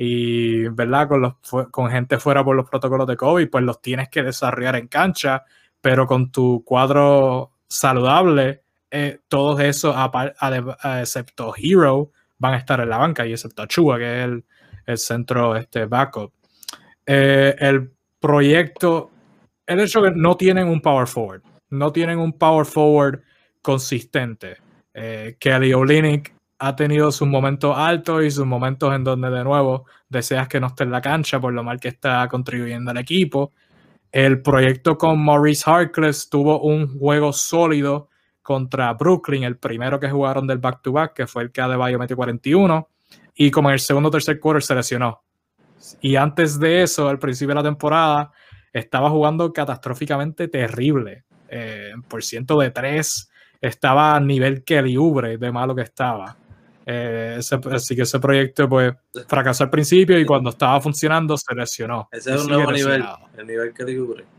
Y 0.00 0.68
verdad 0.68 1.08
con, 1.08 1.22
los, 1.22 1.34
con 1.70 1.90
gente 1.90 2.18
fuera 2.18 2.44
por 2.44 2.54
los 2.54 2.68
protocolos 2.68 3.06
de 3.06 3.16
COVID 3.16 3.50
pues 3.50 3.64
los 3.64 3.82
tienes 3.82 4.08
que 4.08 4.22
desarrollar 4.22 4.76
en 4.76 4.88
cancha. 4.88 5.44
Pero 5.80 6.06
con 6.06 6.30
tu 6.30 6.62
cuadro 6.64 7.52
saludable 7.68 8.62
eh, 8.90 9.20
todos 9.28 9.60
esos 9.60 9.94
excepto 11.00 11.52
Hero 11.56 12.10
van 12.38 12.54
a 12.54 12.58
estar 12.58 12.80
en 12.80 12.88
la 12.88 12.98
banca 12.98 13.26
y 13.26 13.32
excepto 13.32 13.62
Achua 13.62 13.98
que 13.98 14.24
es 14.24 14.28
el, 14.86 14.98
centro 14.98 15.56
este 15.56 15.84
backup 15.84 16.32
eh, 17.06 17.54
el 17.58 17.90
proyecto, 18.20 19.10
el 19.66 19.80
hecho 19.80 20.02
que 20.02 20.10
no 20.10 20.36
tienen 20.36 20.68
un 20.68 20.80
power 20.80 21.06
forward, 21.06 21.42
no 21.70 21.90
tienen 21.90 22.18
un 22.18 22.32
power 22.34 22.66
forward 22.66 23.22
consistente. 23.62 24.58
Eh, 24.92 25.36
Kelly 25.38 25.72
Olynyk 25.72 26.34
ha 26.58 26.76
tenido 26.76 27.12
sus 27.12 27.28
momentos 27.28 27.76
altos 27.76 28.24
y 28.24 28.30
sus 28.30 28.44
momentos 28.44 28.94
en 28.94 29.04
donde 29.04 29.30
de 29.30 29.44
nuevo 29.44 29.86
deseas 30.08 30.48
que 30.48 30.60
no 30.60 30.66
esté 30.66 30.84
en 30.84 30.90
la 30.90 31.00
cancha 31.00 31.40
por 31.40 31.52
lo 31.52 31.62
mal 31.62 31.78
que 31.80 31.88
está 31.88 32.28
contribuyendo 32.28 32.90
al 32.90 32.98
equipo. 32.98 33.52
El 34.10 34.42
proyecto 34.42 34.98
con 34.98 35.24
Maurice 35.24 35.70
Harkless 35.70 36.28
tuvo 36.28 36.60
un 36.60 36.98
juego 36.98 37.32
sólido 37.32 38.07
contra 38.48 38.94
Brooklyn, 38.94 39.44
el 39.44 39.58
primero 39.58 40.00
que 40.00 40.08
jugaron 40.08 40.46
del 40.46 40.56
back-to-back, 40.56 41.12
que 41.12 41.26
fue 41.26 41.42
el 41.42 41.52
que 41.52 41.60
Adebayo 41.60 41.98
metió 41.98 42.16
41, 42.16 42.88
y 43.34 43.50
como 43.50 43.68
en 43.68 43.74
el 43.74 43.78
segundo 43.78 44.08
o 44.08 44.10
tercer 44.10 44.40
quarter 44.40 44.62
se 44.62 44.74
lesionó. 44.74 45.22
Y 46.00 46.16
antes 46.16 46.58
de 46.58 46.82
eso, 46.82 47.10
al 47.10 47.18
principio 47.18 47.50
de 47.50 47.56
la 47.56 47.68
temporada, 47.68 48.32
estaba 48.72 49.10
jugando 49.10 49.52
catastróficamente 49.52 50.48
terrible. 50.48 51.24
Eh, 51.50 51.92
por 52.08 52.24
ciento 52.24 52.58
de 52.58 52.70
tres, 52.70 53.30
estaba 53.60 54.16
a 54.16 54.20
nivel 54.20 54.64
Kelly 54.64 54.96
Ubre 54.96 55.36
de 55.36 55.52
malo 55.52 55.74
que 55.74 55.82
estaba. 55.82 56.34
Eh, 56.86 57.38
así 57.70 57.94
que 57.94 58.02
ese 58.02 58.18
proyecto 58.18 58.66
pues 58.66 58.94
fracasó 59.26 59.64
al 59.64 59.70
principio 59.70 60.18
y 60.18 60.24
cuando 60.24 60.48
estaba 60.48 60.80
funcionando 60.80 61.36
se 61.36 61.54
lesionó. 61.54 62.08
Ese 62.10 62.34
es 62.34 62.40
un 62.40 62.48
nuevo 62.48 62.72
nivel, 62.72 63.04
el 63.36 63.46
nivel 63.46 63.74
Kelly 63.74 63.98
Ubre. 63.98 64.37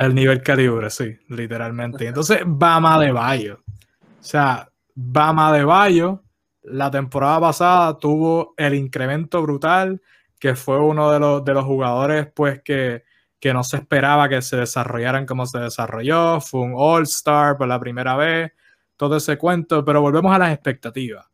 El 0.00 0.14
nivel 0.14 0.42
calibre, 0.42 0.88
sí, 0.88 1.14
literalmente. 1.28 2.06
Entonces, 2.06 2.40
Bama 2.46 2.98
de 2.98 3.12
Bayo. 3.12 3.60
O 3.66 4.22
sea, 4.22 4.66
Bama 4.94 5.52
de 5.52 5.62
Bayo, 5.62 6.22
la 6.62 6.90
temporada 6.90 7.38
pasada 7.38 7.98
tuvo 7.98 8.54
el 8.56 8.72
incremento 8.72 9.42
brutal 9.42 10.00
que 10.38 10.54
fue 10.54 10.78
uno 10.78 11.12
de 11.12 11.20
los, 11.20 11.44
de 11.44 11.52
los 11.52 11.66
jugadores 11.66 12.28
pues 12.34 12.62
que, 12.62 13.04
que 13.38 13.52
no 13.52 13.62
se 13.62 13.76
esperaba 13.76 14.26
que 14.26 14.40
se 14.40 14.56
desarrollaran 14.56 15.26
como 15.26 15.44
se 15.44 15.58
desarrolló, 15.58 16.40
fue 16.40 16.62
un 16.62 16.72
All-Star 16.74 17.58
por 17.58 17.68
la 17.68 17.78
primera 17.78 18.16
vez, 18.16 18.52
todo 18.96 19.18
ese 19.18 19.36
cuento, 19.36 19.84
pero 19.84 20.00
volvemos 20.00 20.34
a 20.34 20.38
las 20.38 20.54
expectativas. 20.54 21.26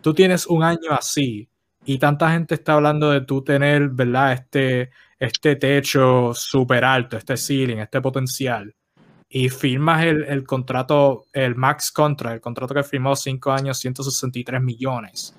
Tú 0.00 0.12
tienes 0.12 0.44
un 0.48 0.64
año 0.64 0.90
así 0.90 1.48
y 1.84 1.98
tanta 1.98 2.32
gente 2.32 2.56
está 2.56 2.72
hablando 2.72 3.12
de 3.12 3.20
tú 3.20 3.44
tener, 3.44 3.90
¿verdad? 3.90 4.32
Este, 4.32 4.90
este 5.18 5.56
techo 5.56 6.32
súper 6.34 6.84
alto, 6.84 7.16
este 7.16 7.36
ceiling, 7.36 7.78
este 7.78 8.00
potencial, 8.00 8.74
y 9.28 9.48
firmas 9.48 10.04
el, 10.04 10.24
el, 10.24 10.44
contrato, 10.44 11.26
el 11.32 11.54
max 11.54 11.92
contract, 11.92 12.34
el 12.36 12.40
contrato 12.40 12.74
que 12.74 12.82
firmó 12.82 13.14
5 13.14 13.52
años, 13.52 13.78
163 13.78 14.62
millones. 14.62 15.34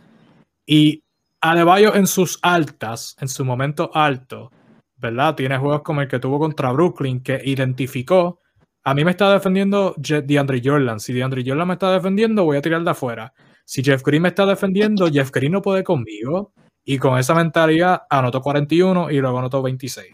Y 0.65 1.03
Adebayo 1.41 1.95
en 1.95 2.05
sus 2.05 2.37
altas, 2.41 3.15
en 3.21 3.29
su 3.29 3.45
momento 3.45 3.91
alto, 3.93 4.51
¿verdad? 4.97 5.35
Tiene 5.35 5.57
juegos 5.57 5.83
como 5.83 6.01
el 6.01 6.09
que 6.09 6.19
tuvo 6.19 6.37
contra 6.37 6.73
Brooklyn, 6.73 7.23
que 7.23 7.41
identificó. 7.45 8.41
A 8.83 8.93
mí 8.93 9.05
me 9.05 9.11
está 9.11 9.31
defendiendo 9.31 9.95
DeAndre 9.97 10.61
Jordan. 10.63 10.99
Si 10.99 11.13
DeAndre 11.13 11.43
Jordan 11.45 11.67
me 11.67 11.75
está 11.75 11.93
defendiendo, 11.93 12.43
voy 12.43 12.57
a 12.57 12.61
tirar 12.61 12.83
de 12.83 12.91
afuera. 12.91 13.33
Si 13.63 13.81
Jeff 13.81 14.03
Green 14.03 14.21
me 14.21 14.29
está 14.29 14.45
defendiendo, 14.45 15.09
Jeff 15.09 15.31
Green 15.31 15.53
no 15.53 15.61
puede 15.61 15.83
conmigo. 15.83 16.51
Y 16.91 16.97
con 16.97 17.19
esa 17.19 17.35
mentalidad 17.35 18.01
anotó 18.09 18.41
41 18.41 19.11
y 19.11 19.19
luego 19.19 19.37
anotó 19.37 19.61
26. 19.61 20.07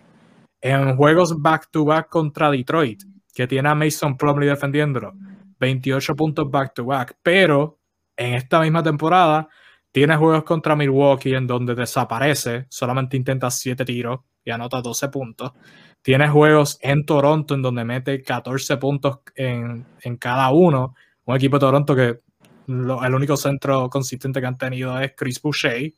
En 0.59 0.97
juegos 0.97 1.41
back-to-back 1.41 2.09
contra 2.09 2.51
Detroit, 2.51 3.01
que 3.33 3.47
tiene 3.47 3.69
a 3.69 3.75
Mason 3.75 4.17
Plumlee 4.17 4.49
defendiéndolo, 4.49 5.13
28 5.57 6.15
puntos 6.17 6.51
back-to-back. 6.51 7.15
Pero 7.23 7.79
en 8.17 8.33
esta 8.33 8.59
misma 8.59 8.83
temporada, 8.83 9.47
tiene 9.89 10.17
juegos 10.17 10.43
contra 10.43 10.75
Milwaukee 10.75 11.33
en 11.33 11.47
donde 11.47 11.75
desaparece, 11.75 12.65
solamente 12.67 13.15
intenta 13.15 13.49
7 13.49 13.85
tiros 13.85 14.19
y 14.43 14.51
anota 14.51 14.81
12 14.81 15.07
puntos. 15.07 15.53
Tiene 16.01 16.27
juegos 16.27 16.77
en 16.81 17.05
Toronto 17.05 17.55
en 17.55 17.61
donde 17.61 17.85
mete 17.85 18.21
14 18.21 18.75
puntos 18.75 19.19
en, 19.35 19.85
en 20.01 20.17
cada 20.17 20.51
uno. 20.51 20.93
Un 21.23 21.37
equipo 21.37 21.55
de 21.55 21.61
Toronto 21.61 21.95
que 21.95 22.19
el 22.67 23.15
único 23.15 23.37
centro 23.37 23.89
consistente 23.89 24.41
que 24.41 24.47
han 24.47 24.57
tenido 24.57 24.99
es 24.99 25.13
Chris 25.15 25.41
Boucher. 25.41 25.93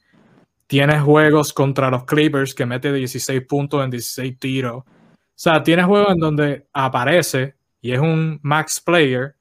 Tiene 0.67 0.99
juegos 0.99 1.53
contra 1.53 1.89
los 1.89 2.03
Clippers 2.03 2.53
que 2.53 2.65
mete 2.65 2.91
16 2.91 3.41
puntos 3.47 3.83
en 3.83 3.89
16 3.89 4.37
tiros. 4.37 4.83
O 4.85 4.85
sea, 5.35 5.63
tiene 5.63 5.83
juegos 5.83 6.11
en 6.11 6.19
donde 6.19 6.67
aparece 6.73 7.55
y 7.81 7.93
es 7.93 7.99
un 7.99 8.39
max 8.43 8.81
player. 8.81 9.35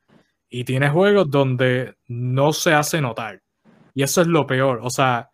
Y 0.49 0.65
tiene 0.65 0.89
juegos 0.89 1.29
donde 1.29 1.97
no 2.07 2.53
se 2.53 2.73
hace 2.73 3.01
notar. 3.01 3.43
Y 3.95 4.03
eso 4.03 4.21
es 4.21 4.29
lo 4.29 4.47
peor. 4.47 4.81
O 4.83 4.91
sea, 4.91 5.31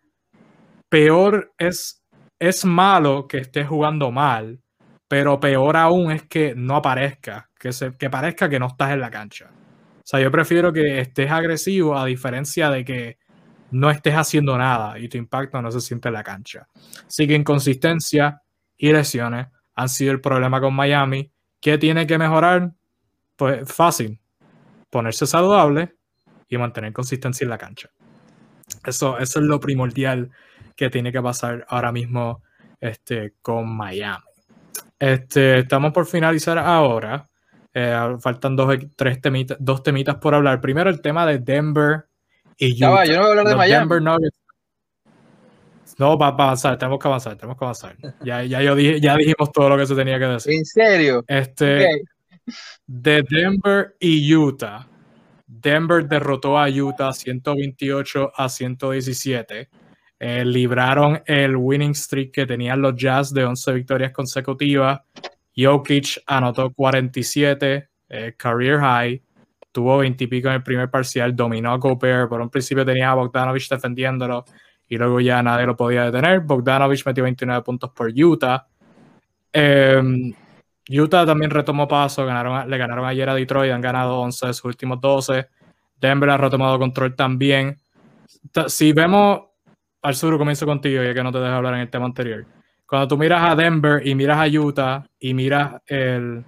peor 0.89 1.53
es 1.57 2.03
es 2.47 2.65
malo 2.65 3.25
que 3.25 3.37
estés 3.37 3.67
jugando 3.69 4.11
mal, 4.11 4.59
pero 5.07 5.39
peor 5.39 5.77
aún 5.77 6.11
es 6.11 6.23
que 6.23 6.53
no 6.55 6.75
aparezca, 6.75 7.49
que, 7.57 7.71
se, 7.71 7.95
que 7.95 8.09
parezca 8.09 8.49
que 8.49 8.59
no 8.59 8.67
estás 8.67 8.91
en 8.91 8.99
la 8.99 9.09
cancha. 9.09 9.49
O 9.49 10.01
sea, 10.03 10.19
yo 10.19 10.29
prefiero 10.29 10.73
que 10.73 10.99
estés 10.99 11.31
agresivo 11.31 11.97
a 11.97 12.05
diferencia 12.05 12.69
de 12.69 12.83
que 12.83 13.17
no 13.73 13.89
estés 13.89 14.13
haciendo 14.13 14.57
nada 14.57 14.97
y 14.99 15.09
tu 15.09 15.17
impacto 15.17 15.61
no 15.61 15.71
se 15.71 15.81
siente 15.81 16.07
en 16.07 16.13
la 16.13 16.23
cancha. 16.23 16.67
Así 17.07 17.27
que 17.27 17.35
inconsistencia 17.35 18.41
y 18.77 18.91
lesiones 18.91 19.47
han 19.75 19.89
sido 19.89 20.11
el 20.11 20.21
problema 20.21 20.61
con 20.61 20.73
Miami. 20.73 21.31
¿Qué 21.59 21.77
tiene 21.77 22.05
que 22.05 22.17
mejorar? 22.17 22.71
Pues 23.35 23.71
fácil, 23.71 24.19
ponerse 24.89 25.25
saludable 25.25 25.95
y 26.47 26.57
mantener 26.57 26.93
consistencia 26.93 27.45
en 27.45 27.49
la 27.49 27.57
cancha. 27.57 27.89
Eso, 28.85 29.17
eso 29.17 29.39
es 29.39 29.45
lo 29.45 29.59
primordial 29.59 30.31
que 30.75 30.89
tiene 30.89 31.11
que 31.11 31.21
pasar 31.21 31.65
ahora 31.69 31.91
mismo 31.91 32.43
este, 32.79 33.33
con 33.41 33.75
Miami. 33.75 34.23
Este, 34.99 35.59
estamos 35.59 35.91
por 35.91 36.05
finalizar 36.05 36.57
ahora. 36.57 37.27
Eh, 37.73 38.17
faltan 38.19 38.55
dos, 38.55 38.77
tres 38.95 39.19
temitas, 39.19 39.57
dos 39.59 39.81
temitas 39.81 40.15
por 40.17 40.35
hablar. 40.35 40.61
Primero 40.61 40.89
el 40.89 41.01
tema 41.01 41.25
de 41.25 41.39
Denver 41.39 42.05
y 42.57 42.75
yo 42.75 42.87
no 42.87 42.93
voy 42.93 43.09
a 43.09 43.19
hablar 43.19 43.47
de 43.47 43.55
Miami. 43.55 43.79
Denver 43.79 44.01
Nuggets. 44.01 44.37
No, 45.97 46.17
para 46.17 46.31
avanzar, 46.31 46.77
tenemos 46.77 46.99
que 46.99 47.07
avanzar, 47.07 47.35
tenemos 47.35 47.57
que 47.57 47.65
avanzar. 47.65 47.95
Ya, 48.23 48.43
ya, 48.43 48.61
yo 48.61 48.75
dije, 48.75 48.99
ya 48.99 49.15
dijimos 49.15 49.51
todo 49.51 49.69
lo 49.69 49.77
que 49.77 49.85
se 49.85 49.95
tenía 49.95 50.17
que 50.17 50.25
decir. 50.25 50.53
¿En 50.53 50.65
serio? 50.65 51.23
Este, 51.27 52.03
De 52.87 53.23
Denver 53.29 53.95
y 53.99 54.33
Utah. 54.35 54.87
Denver 55.45 56.07
derrotó 56.07 56.57
a 56.57 56.67
Utah 56.67 57.13
128 57.13 58.31
a 58.35 58.49
117. 58.49 59.69
Eh, 60.19 60.45
libraron 60.45 61.21
el 61.25 61.55
winning 61.55 61.93
streak 61.93 62.31
que 62.31 62.45
tenían 62.45 62.81
los 62.81 62.95
Jazz 62.95 63.33
de 63.33 63.43
11 63.43 63.73
victorias 63.73 64.11
consecutivas. 64.11 65.01
Jokic 65.55 66.23
anotó 66.25 66.71
47, 66.71 67.89
eh, 68.09 68.33
career 68.37 68.79
high. 68.79 69.21
Tuvo 69.73 69.97
20 69.97 70.23
y 70.23 70.27
pico 70.27 70.47
en 70.49 70.53
el 70.53 70.63
primer 70.63 70.89
parcial, 70.89 71.35
dominó 71.35 71.71
a 71.71 71.77
Gobert. 71.77 72.29
Por 72.29 72.39
un 72.39 72.49
principio 72.49 72.85
tenía 72.85 73.11
a 73.11 73.15
Bogdanovich 73.15 73.67
defendiéndolo 73.67 74.45
y 74.87 74.97
luego 74.97 75.19
ya 75.19 75.41
nadie 75.41 75.65
lo 75.65 75.75
podía 75.75 76.05
detener. 76.05 76.41
Bogdanovich 76.41 77.03
metió 77.05 77.23
29 77.23 77.63
puntos 77.63 77.89
por 77.89 78.11
Utah. 78.15 78.67
Em, 79.51 80.31
Utah 80.89 81.25
también 81.25 81.49
retomó 81.49 81.87
paso, 81.87 82.25
ganaron, 82.25 82.69
le 82.69 82.77
ganaron 82.77 83.05
ayer 83.05 83.27
a 83.27 83.33
Detroit, 83.33 83.71
han 83.71 83.81
ganado 83.81 84.19
11 84.19 84.47
de 84.47 84.53
sus 84.53 84.65
últimos 84.65 85.01
12. 85.01 85.47
Denver 85.99 86.29
ha 86.29 86.37
retomado 86.37 86.77
control 86.77 87.15
también. 87.15 87.77
Si 88.67 88.93
vemos 88.93 89.41
al 90.03 90.15
sur 90.15 90.37
comienzo 90.37 90.67
contigo, 90.67 91.01
ya 91.01 91.15
que 91.15 91.23
no 91.23 91.31
te 91.31 91.39
dejo 91.39 91.53
hablar 91.53 91.73
en 91.73 91.79
el 91.79 91.89
tema 91.89 92.05
anterior. 92.05 92.45
Cuando 92.85 93.07
tú 93.07 93.17
miras 93.17 93.41
a 93.49 93.55
Denver 93.55 94.05
y 94.05 94.13
miras 94.13 94.37
a 94.37 94.59
Utah 94.59 95.03
y 95.19 95.33
miras 95.33 95.81
el, 95.87 96.45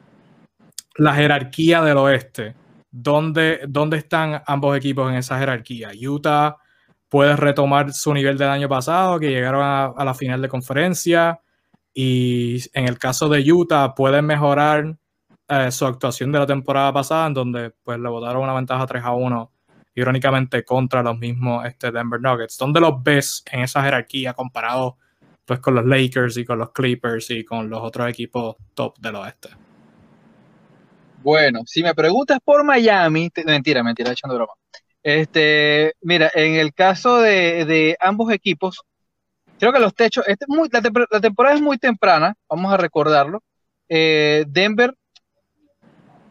la 0.98 1.14
jerarquía 1.16 1.82
del 1.82 1.98
oeste, 1.98 2.54
¿dónde, 2.96 3.60
¿dónde 3.68 3.98
están 3.98 4.42
ambos 4.48 4.78
equipos 4.78 5.12
en 5.12 5.18
esa 5.18 5.38
jerarquía? 5.38 5.92
Utah 6.08 6.58
puede 7.10 7.36
retomar 7.36 7.92
su 7.94 8.14
nivel 8.14 8.38
del 8.38 8.48
año 8.48 8.70
pasado, 8.70 9.20
que 9.20 9.30
llegaron 9.30 9.62
a, 9.64 10.06
la 10.06 10.14
final 10.14 10.42
de 10.42 10.48
conferencia, 10.48 11.42
y 11.94 12.62
en 12.74 12.88
el 12.88 12.98
caso 12.98 13.28
de 13.28 13.52
Utah 13.52 13.94
pueden 13.96 14.26
mejorar 14.26 14.98
eh, 15.48 15.72
su 15.72 15.86
actuación 15.86 16.32
de 16.32 16.40
la 16.40 16.46
temporada 16.46 16.94
pasada, 16.94 17.28
en 17.28 17.34
donde 17.34 17.72
pues 17.84 18.00
le 18.00 18.08
botaron 18.08 18.44
una 18.44 18.54
ventaja 18.54 18.86
3 18.86 19.04
a 19.04 19.12
1 19.12 19.52
irónicamente 19.96 20.64
contra 20.64 21.04
los 21.04 21.18
mismos 21.18 21.66
este, 21.66 21.92
Denver 21.92 22.22
Nuggets. 22.22 22.58
¿Dónde 22.58 22.80
los 22.80 23.02
ves 23.04 23.44
en 23.52 23.62
esa 23.62 23.84
jerarquía 23.84 24.34
comparado 24.34 24.98
pues, 25.46 25.60
con 25.60 25.76
los 25.76 25.86
Lakers 25.86 26.38
y 26.38 26.46
con 26.46 26.60
los 26.60 26.72
Clippers 26.72 27.30
y 27.32 27.44
con 27.44 27.70
los 27.70 27.82
otros 27.82 28.10
equipos 28.10 28.56
top 28.74 28.98
del 29.00 29.16
oeste? 29.16 29.65
Bueno, 31.26 31.64
si 31.66 31.82
me 31.82 31.96
preguntas 31.96 32.38
por 32.44 32.64
Miami, 32.64 33.32
mentira, 33.48 33.82
mentira, 33.82 34.12
echando 34.12 34.36
broma. 34.36 34.54
Este, 35.02 35.96
mira, 36.02 36.30
en 36.36 36.54
el 36.54 36.72
caso 36.72 37.18
de, 37.18 37.98
ambos 38.00 38.32
equipos, 38.32 38.84
creo 39.58 39.74
que 39.74 39.80
los 39.80 39.96
techos, 39.96 40.24
este 40.28 40.46
muy, 40.48 40.70
la, 40.72 40.84
temporada 41.20 41.56
es 41.56 41.62
muy 41.62 41.80
temprana, 41.80 42.36
vamos 42.48 42.72
a 42.72 42.78
recordarlo. 42.78 43.42
Eh, 43.90 44.46
Denver 44.48 44.94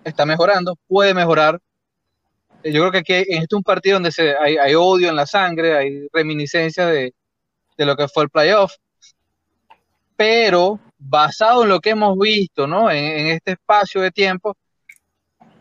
está 0.05 0.26
mejorando, 0.26 0.76
puede 0.86 1.12
mejorar, 1.12 1.59
yo 2.62 2.82
creo 2.82 2.92
que 2.92 2.99
aquí 2.99 3.14
en 3.14 3.42
este 3.42 3.47
es 3.47 3.53
un 3.53 3.64
partido 3.64 3.97
donde 3.97 4.12
se, 4.12 4.36
hay, 4.36 4.76
odio 4.76 5.09
en 5.09 5.16
la 5.16 5.26
sangre, 5.26 5.76
hay 5.76 6.07
reminiscencia 6.12 6.86
de, 6.86 7.12
lo 7.78 7.97
que 7.97 8.07
fue 8.07 8.22
el 8.22 8.30
playoff, 8.30 8.74
pero 10.14 10.78
basado 10.99 11.64
en 11.64 11.70
lo 11.70 11.80
que 11.80 11.90
hemos 11.90 12.16
visto, 12.16 12.68
¿no? 12.68 12.92
En, 12.92 13.26
este 13.26 13.53
espacio 13.55 14.01
de 14.01 14.12
tiempo, 14.12 14.57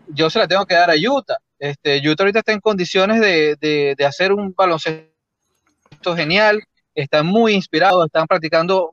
yo 0.07 0.29
se 0.29 0.39
la 0.39 0.47
tengo 0.47 0.65
que 0.65 0.75
dar 0.75 0.89
a 0.89 0.95
Utah. 0.95 1.37
Este, 1.59 1.97
Utah 2.07 2.23
ahorita 2.23 2.39
está 2.39 2.51
en 2.51 2.59
condiciones 2.59 3.21
de, 3.21 3.95
hacer 4.05 4.33
un 4.33 4.53
baloncesto 4.53 5.11
genial, 6.15 6.61
están 6.93 7.25
muy 7.25 7.53
inspirados, 7.53 8.05
están 8.05 8.27
practicando 8.27 8.91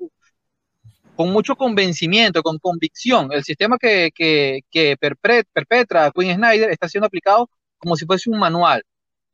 con 1.16 1.30
mucho 1.32 1.56
convencimiento, 1.56 2.42
con 2.42 2.58
convicción. 2.58 3.32
El 3.32 3.44
sistema 3.44 3.76
que, 3.78 4.10
que 4.14 4.96
perpetra 4.98 6.10
Quinn 6.12 6.34
Snyder 6.34 6.70
está 6.70 6.88
siendo 6.88 7.06
aplicado 7.06 7.48
como 7.80 7.96
si 7.96 8.06
fuese 8.06 8.30
un 8.30 8.38
manual. 8.38 8.84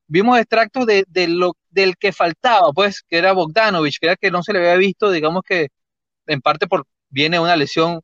Vimos 0.08 0.38
extractos 0.38 0.86
de, 0.86 1.04
lo, 1.28 1.56
del 1.70 1.96
que 1.96 2.12
faltaba, 2.12 2.72
pues, 2.72 3.02
que 3.02 3.18
era 3.18 3.32
Bogdanovich, 3.32 3.98
que 3.98 4.06
era 4.06 4.16
que 4.16 4.30
no 4.30 4.42
se 4.42 4.52
le 4.52 4.60
había 4.60 4.76
visto, 4.76 5.10
digamos 5.10 5.42
que 5.46 5.68
en 6.26 6.40
parte 6.40 6.66
por 6.68 6.86
viene 7.10 7.40
una 7.40 7.56
lesión 7.56 8.00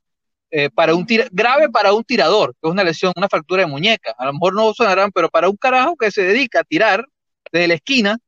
eh, 0.54 0.68
para 0.68 0.94
un 0.94 1.06
grave 1.30 1.70
para 1.70 1.94
un 1.94 2.04
tirador, 2.04 2.54
que 2.60 2.68
es 2.68 2.70
una 2.70 2.84
lesión, 2.84 3.12
una 3.16 3.28
fractura 3.28 3.62
de 3.62 3.68
muñeca. 3.68 4.14
A 4.18 4.26
lo 4.26 4.34
mejor 4.34 4.54
no 4.54 4.74
sonarán, 4.74 5.10
pero 5.10 5.30
para 5.30 5.48
un 5.48 5.56
carajo 5.56 5.96
que 5.96 6.10
se 6.10 6.22
dedica 6.22 6.60
a 6.60 6.64
tirar 6.64 7.06
desde 7.50 7.68
la 7.68 7.74
esquina, 7.74 8.18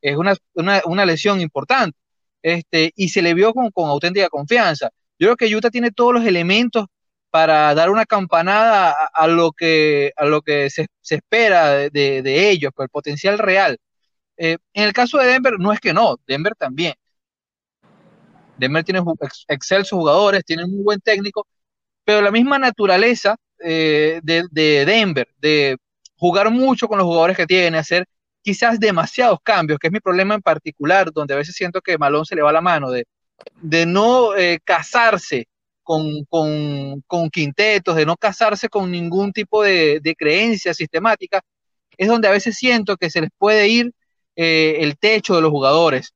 es 0.00 0.16
una, 0.16 0.34
una, 0.54 1.04
lesión 1.06 1.42
importante. 1.42 1.98
Este, 2.42 2.92
y 2.96 3.10
se 3.10 3.22
le 3.22 3.34
vio 3.34 3.52
con, 3.52 3.70
con 3.70 3.90
auténtica 3.90 4.28
confianza. 4.30 4.90
Yo 5.18 5.28
creo 5.28 5.36
que 5.36 5.56
Utah 5.56 5.70
tiene 5.70 5.90
todos 5.92 6.14
los 6.14 6.24
elementos 6.24 6.86
para 7.30 7.74
dar 7.74 7.90
una 7.90 8.06
campanada 8.06 8.94
a, 9.12 9.26
lo 9.26 9.52
que, 9.52 10.12
a 10.16 10.24
lo 10.24 10.40
que 10.40 10.70
se, 10.70 10.86
espera 11.10 11.90
de, 11.90 12.50
ellos, 12.50 12.72
con 12.74 12.84
el 12.84 12.90
potencial 12.90 13.38
real. 13.38 13.76
Eh, 14.38 14.56
en 14.72 14.84
el 14.84 14.92
caso 14.94 15.18
de 15.18 15.26
Denver, 15.26 15.58
no 15.58 15.72
es 15.72 15.80
que 15.80 15.92
no, 15.92 16.16
Denver 16.26 16.54
también. 16.54 16.94
Denver 18.56 18.84
tiene 18.84 19.02
excelsos 19.48 19.98
jugadores, 19.98 20.44
tiene 20.44 20.64
un 20.64 20.70
muy 20.70 20.82
buen 20.82 21.00
técnico, 21.00 21.46
pero 22.04 22.22
la 22.22 22.30
misma 22.30 22.58
naturaleza 22.58 23.36
eh, 23.58 24.20
de, 24.22 24.84
Denver, 24.84 25.28
de 25.38 25.76
jugar 26.16 26.50
mucho 26.50 26.88
con 26.88 26.98
los 26.98 27.06
jugadores 27.06 27.36
que 27.36 27.46
tiene, 27.46 27.78
hacer 27.78 28.06
quizás 28.42 28.78
demasiados 28.78 29.38
cambios, 29.42 29.78
que 29.78 29.86
es 29.88 29.92
mi 29.92 30.00
problema 30.00 30.34
en 30.34 30.42
particular, 30.42 31.10
donde 31.12 31.34
a 31.34 31.38
veces 31.38 31.54
siento 31.54 31.80
que 31.80 31.98
Malón 31.98 32.26
se 32.26 32.36
le 32.36 32.42
va 32.42 32.52
la 32.52 32.60
mano, 32.60 32.90
de, 32.90 33.06
de 33.62 33.86
no 33.86 34.36
eh, 34.36 34.58
casarse 34.64 35.46
con, 35.84 37.30
quintetos, 37.30 37.96
de 37.96 38.06
no 38.06 38.16
casarse 38.16 38.68
con 38.68 38.90
ningún 38.90 39.32
tipo 39.32 39.62
de, 39.62 40.14
creencia 40.18 40.74
sistemática, 40.74 41.42
es 41.96 42.08
donde 42.08 42.28
a 42.28 42.32
veces 42.32 42.56
siento 42.56 42.96
que 42.96 43.10
se 43.10 43.20
les 43.20 43.30
puede 43.38 43.68
ir 43.68 43.92
eh, 44.36 44.78
el 44.80 44.98
techo 44.98 45.36
de 45.36 45.42
los 45.42 45.50
jugadores. 45.50 46.12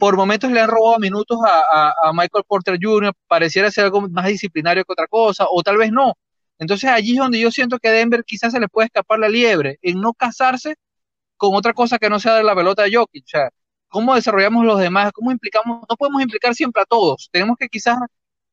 Por 0.00 0.16
momentos 0.16 0.50
le 0.50 0.60
han 0.60 0.70
robado 0.70 0.98
minutos 0.98 1.38
a, 1.44 2.12
Michael 2.14 2.44
Porter 2.48 2.78
Jr., 2.80 3.12
pareciera 3.28 3.70
ser 3.70 3.84
algo 3.84 4.08
más 4.08 4.26
disciplinario 4.26 4.84
que 4.84 4.92
otra 4.92 5.06
cosa, 5.06 5.46
o 5.50 5.62
tal 5.62 5.76
vez 5.76 5.92
no. 5.92 6.14
Entonces 6.58 6.90
allí 6.90 7.12
es 7.12 7.18
donde 7.18 7.38
yo 7.40 7.50
siento 7.50 7.78
que 7.78 7.88
a 7.88 7.92
Denver 7.92 8.24
quizás 8.24 8.52
se 8.52 8.60
le 8.60 8.68
puede 8.68 8.86
escapar 8.86 9.18
la 9.18 9.28
liebre, 9.28 9.78
en 9.82 10.00
no 10.00 10.14
casarse 10.14 10.76
con 11.36 11.54
otra 11.54 11.74
cosa 11.74 11.98
que 11.98 12.10
no 12.10 12.20
sea 12.20 12.34
de 12.36 12.44
la 12.44 12.54
pelota 12.54 12.84
de 12.84 12.94
Jokic. 12.96 13.24
O 13.24 13.28
sea, 13.28 13.50
cómo 13.88 14.14
desarrollamos 14.14 14.64
los 14.64 14.80
demás, 14.80 15.12
cómo 15.12 15.32
implicamos, 15.32 15.84
no 15.88 15.96
podemos 15.96 16.22
implicar 16.22 16.54
siempre 16.54 16.82
a 16.82 16.86
todos, 16.86 17.28
tenemos 17.32 17.56
que 17.58 17.68
quizás 17.68 17.98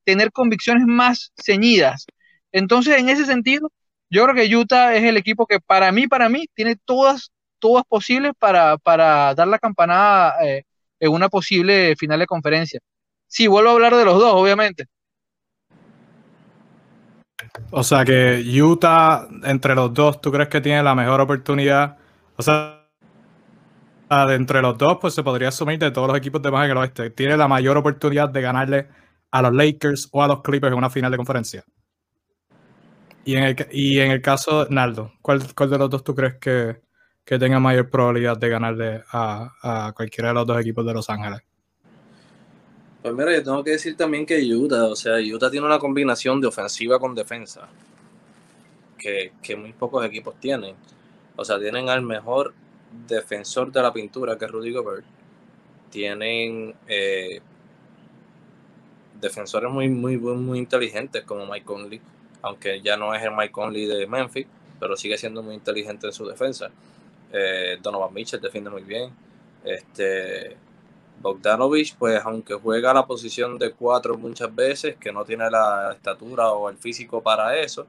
tener 0.03 0.31
convicciones 0.33 0.85
más 0.87 1.31
ceñidas. 1.37 2.05
Entonces, 2.51 2.97
en 2.97 3.09
ese 3.09 3.25
sentido, 3.25 3.71
yo 4.09 4.23
creo 4.25 4.35
que 4.35 4.55
Utah 4.55 4.95
es 4.95 5.03
el 5.03 5.17
equipo 5.17 5.45
que 5.47 5.59
para 5.59 5.91
mí, 5.91 6.07
para 6.07 6.29
mí, 6.29 6.47
tiene 6.55 6.75
todas, 6.85 7.31
todas 7.59 7.83
posibles 7.85 8.33
para, 8.39 8.77
para 8.77 9.35
dar 9.35 9.47
la 9.47 9.59
campanada 9.59 10.35
eh, 10.45 10.63
en 10.99 11.11
una 11.11 11.29
posible 11.29 11.95
final 11.95 12.19
de 12.19 12.25
conferencia. 12.25 12.79
Sí, 13.27 13.47
vuelvo 13.47 13.69
a 13.69 13.73
hablar 13.73 13.95
de 13.95 14.05
los 14.05 14.19
dos, 14.19 14.33
obviamente. 14.33 14.85
O 17.71 17.83
sea 17.83 18.05
que 18.05 18.43
Utah, 18.61 19.27
entre 19.43 19.75
los 19.75 19.93
dos, 19.93 20.21
¿tú 20.21 20.31
crees 20.31 20.49
que 20.49 20.61
tiene 20.61 20.81
la 20.83 20.95
mejor 20.95 21.21
oportunidad? 21.21 21.97
O 22.35 22.41
sea, 22.41 22.85
entre 24.09 24.61
los 24.61 24.77
dos, 24.77 24.97
pues 25.01 25.13
se 25.13 25.23
podría 25.23 25.49
asumir 25.49 25.79
de 25.79 25.91
todos 25.91 26.07
los 26.07 26.17
equipos 26.17 26.41
de 26.41 26.51
más 26.51 26.65
en 26.65 26.71
el 26.71 26.77
oeste. 26.77 27.09
Tiene 27.09 27.35
la 27.37 27.47
mayor 27.47 27.77
oportunidad 27.77 28.29
de 28.29 28.41
ganarle 28.41 28.87
a 29.31 29.41
los 29.41 29.53
Lakers 29.53 30.09
o 30.11 30.23
a 30.23 30.27
los 30.27 30.41
Clippers 30.41 30.71
en 30.71 30.77
una 30.77 30.89
final 30.89 31.11
de 31.11 31.17
conferencia. 31.17 31.63
Y 33.25 33.35
en 33.35 33.43
el, 33.43 33.67
y 33.71 33.99
en 33.99 34.11
el 34.11 34.21
caso 34.21 34.67
Naldo, 34.69 35.11
¿cuál, 35.21 35.39
de 35.41 35.77
los 35.77 35.89
dos 35.89 36.03
tú 36.03 36.15
crees 36.15 36.35
que, 36.39 36.79
tenga 37.37 37.59
mayor 37.59 37.89
probabilidad 37.89 38.37
de 38.37 38.49
ganarle 38.49 39.03
a, 39.11 39.91
cualquiera 39.95 40.29
de 40.29 40.35
los 40.35 40.47
dos 40.47 40.59
equipos 40.61 40.85
de 40.85 40.93
Los 40.93 41.09
Ángeles? 41.09 41.41
Pues 43.01 43.13
mira, 43.13 43.33
yo 43.33 43.43
tengo 43.43 43.63
que 43.63 43.71
decir 43.71 43.95
también 43.95 44.25
que 44.25 44.39
Utah, 44.53 44.85
o 44.85 44.95
sea, 44.95 45.15
Utah 45.17 45.49
tiene 45.49 45.65
una 45.65 45.79
combinación 45.79 46.39
de 46.41 46.47
ofensiva 46.47 46.99
con 46.99 47.13
defensa 47.13 47.67
que, 48.97 49.33
que 49.41 49.55
muy 49.55 49.73
pocos 49.73 50.05
equipos 50.05 50.35
tienen. 50.39 50.75
O 51.35 51.45
sea, 51.45 51.59
tienen 51.59 51.89
al 51.89 52.01
mejor 52.01 52.53
defensor 53.07 53.71
de 53.71 53.81
la 53.81 53.93
pintura, 53.93 54.37
que 54.37 54.45
es 54.45 54.51
Rudy 54.51 54.71
Gobert, 54.71 55.05
tienen 55.89 56.75
eh, 56.87 57.41
defensores 59.19 59.71
muy, 59.71 59.89
muy, 59.89 60.17
muy 60.17 60.59
inteligentes 60.59 61.23
como 61.23 61.45
Mike 61.45 61.65
Conley, 61.65 62.01
aunque 62.41 62.81
ya 62.81 62.97
no 62.97 63.13
es 63.13 63.23
el 63.23 63.31
Mike 63.31 63.51
Conley 63.51 63.85
de 63.85 64.07
Memphis, 64.07 64.47
pero 64.79 64.95
sigue 64.95 65.17
siendo 65.17 65.41
muy 65.41 65.55
inteligente 65.55 66.07
en 66.07 66.13
su 66.13 66.25
defensa. 66.25 66.69
Eh, 67.31 67.77
Donovan 67.81 68.13
Mitchell 68.13 68.41
defiende 68.41 68.69
muy 68.69 68.83
bien. 68.83 69.11
Este, 69.63 70.57
Bogdanovich, 71.21 71.95
pues 71.97 72.21
aunque 72.23 72.53
juega 72.55 72.93
la 72.93 73.05
posición 73.05 73.57
de 73.57 73.71
cuatro 73.71 74.17
muchas 74.17 74.53
veces, 74.53 74.95
que 74.97 75.11
no 75.11 75.25
tiene 75.25 75.49
la 75.49 75.93
estatura 75.93 76.51
o 76.51 76.69
el 76.69 76.77
físico 76.77 77.21
para 77.21 77.57
eso, 77.57 77.87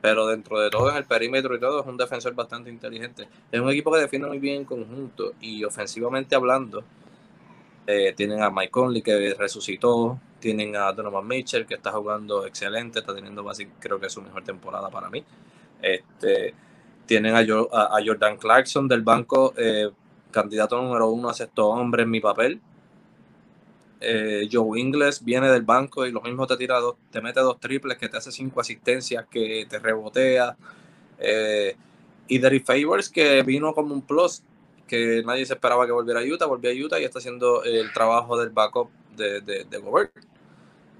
pero 0.00 0.26
dentro 0.26 0.60
de 0.60 0.70
todo, 0.70 0.90
en 0.90 0.96
el 0.96 1.04
perímetro 1.04 1.54
y 1.54 1.60
todo, 1.60 1.80
es 1.80 1.86
un 1.86 1.96
defensor 1.96 2.34
bastante 2.34 2.70
inteligente. 2.70 3.28
Es 3.50 3.60
un 3.60 3.70
equipo 3.70 3.92
que 3.92 4.00
defiende 4.00 4.28
muy 4.28 4.38
bien 4.38 4.56
en 4.56 4.64
conjunto 4.64 5.32
y 5.40 5.64
ofensivamente 5.64 6.34
hablando, 6.34 6.84
eh, 7.86 8.12
tienen 8.16 8.42
a 8.42 8.50
Mike 8.50 8.70
Conley 8.70 9.02
que 9.02 9.34
resucitó, 9.34 10.18
tienen 10.40 10.76
a 10.76 10.92
Donovan 10.92 11.26
Mitchell 11.26 11.66
que 11.66 11.74
está 11.74 11.92
jugando 11.92 12.44
excelente, 12.46 12.98
está 12.98 13.14
teniendo 13.14 13.42
básicamente, 13.44 13.88
creo 13.88 14.00
que 14.00 14.06
es 14.06 14.12
su 14.12 14.22
mejor 14.22 14.42
temporada 14.44 14.90
para 14.90 15.08
mí. 15.08 15.24
Este, 15.80 16.54
tienen 17.06 17.34
a, 17.34 17.44
Jordan 18.04 18.36
Clarkson 18.36 18.88
del 18.88 19.02
banco, 19.02 19.54
eh, 19.56 19.90
candidato 20.30 20.80
número 20.80 21.08
uno 21.08 21.28
a 21.28 21.34
sexto 21.34 21.68
hombre 21.68 22.02
en 22.02 22.10
mi 22.10 22.20
papel, 22.20 22.60
eh, 24.00 24.48
Joe 24.50 24.78
Ingles 24.78 25.24
viene 25.24 25.48
del 25.50 25.62
banco 25.62 26.06
y 26.06 26.12
lo 26.12 26.20
mismo 26.20 26.46
te 26.46 26.56
tira 26.56 26.78
dos, 26.78 26.96
te 27.10 27.20
mete 27.20 27.40
dos 27.40 27.58
triples, 27.58 27.96
que 27.96 28.08
te 28.08 28.16
hace 28.16 28.30
cinco 28.30 28.60
asistencias, 28.60 29.26
que 29.30 29.66
te 29.68 29.78
rebotea. 29.78 30.56
Eh, 31.18 31.74
y 32.28 32.38
Derry 32.38 32.60
Favors, 32.60 33.08
que 33.08 33.42
vino 33.42 33.72
como 33.72 33.94
un 33.94 34.02
plus, 34.02 34.42
que 34.86 35.22
nadie 35.24 35.46
se 35.46 35.54
esperaba 35.54 35.86
que 35.86 35.92
volviera 35.92 36.20
a 36.20 36.24
Utah, 36.24 36.46
volvió 36.46 36.70
a 36.70 36.86
Utah 36.86 37.00
y 37.00 37.04
está 37.04 37.20
haciendo 37.20 37.64
el 37.64 37.92
trabajo 37.92 38.38
del 38.38 38.50
backup 38.50 38.90
de, 39.16 39.40
de, 39.40 39.78
Gobert. 39.78 40.12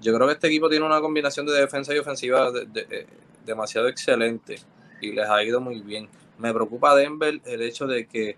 Yo 0.01 0.13
creo 0.13 0.27
que 0.27 0.33
este 0.33 0.47
equipo 0.47 0.69
tiene 0.69 0.85
una 0.85 0.99
combinación 1.01 1.45
de 1.45 1.53
defensa 1.53 1.93
y 1.93 1.97
ofensiva 1.97 2.51
eh, 2.75 3.07
demasiado 3.45 3.87
excelente 3.87 4.57
y 5.01 5.11
les 5.11 5.29
ha 5.29 5.43
ido 5.43 5.61
muy 5.61 5.81
bien. 5.81 6.09
Me 6.37 6.53
preocupa 6.53 6.95
Denver 6.95 7.41
el 7.45 7.61
hecho 7.61 7.87
de 7.87 8.05
que 8.05 8.37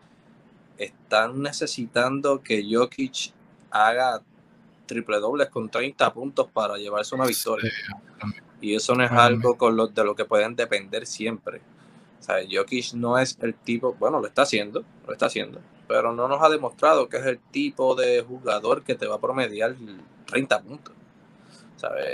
están 0.78 1.42
necesitando 1.42 2.42
que 2.42 2.66
Jokic 2.70 3.34
haga 3.72 4.22
triple 4.86 5.20
dobles 5.20 5.50
con 5.50 5.70
30 5.70 6.14
puntos 6.14 6.48
para 6.52 6.78
llevarse 6.78 7.16
una 7.16 7.26
victoria. 7.26 7.72
y 8.62 8.76
eso 8.76 8.96
no 8.96 9.04
es 9.04 9.12
algo 9.12 9.58
con 9.58 9.76
lo, 9.76 9.88
de 9.88 10.04
lo 10.04 10.16
que 10.16 10.26
pueden 10.26 10.56
depender 10.56 11.06
siempre. 11.06 11.62
O 12.20 12.24
sea, 12.24 12.38
Jokic 12.50 12.94
no 12.94 13.18
es 13.18 13.38
el 13.42 13.54
tipo, 13.54 13.94
bueno, 13.94 14.20
lo 14.20 14.28
está 14.28 14.42
haciendo, 14.44 14.84
lo 15.06 15.14
está 15.14 15.28
haciendo, 15.28 15.60
pero 15.88 16.14
no 16.14 16.28
nos 16.28 16.42
ha 16.42 16.50
demostrado 16.50 17.08
que 17.08 17.18
es 17.18 17.26
el 17.26 17.40
tipo 17.40 17.96
de 17.96 18.22
jugador 18.22 18.84
que 18.84 18.96
te 18.96 19.08
va 19.08 19.16
a 19.16 19.22
promediar 19.22 19.76
30 20.26 20.62
puntos. 20.62 20.96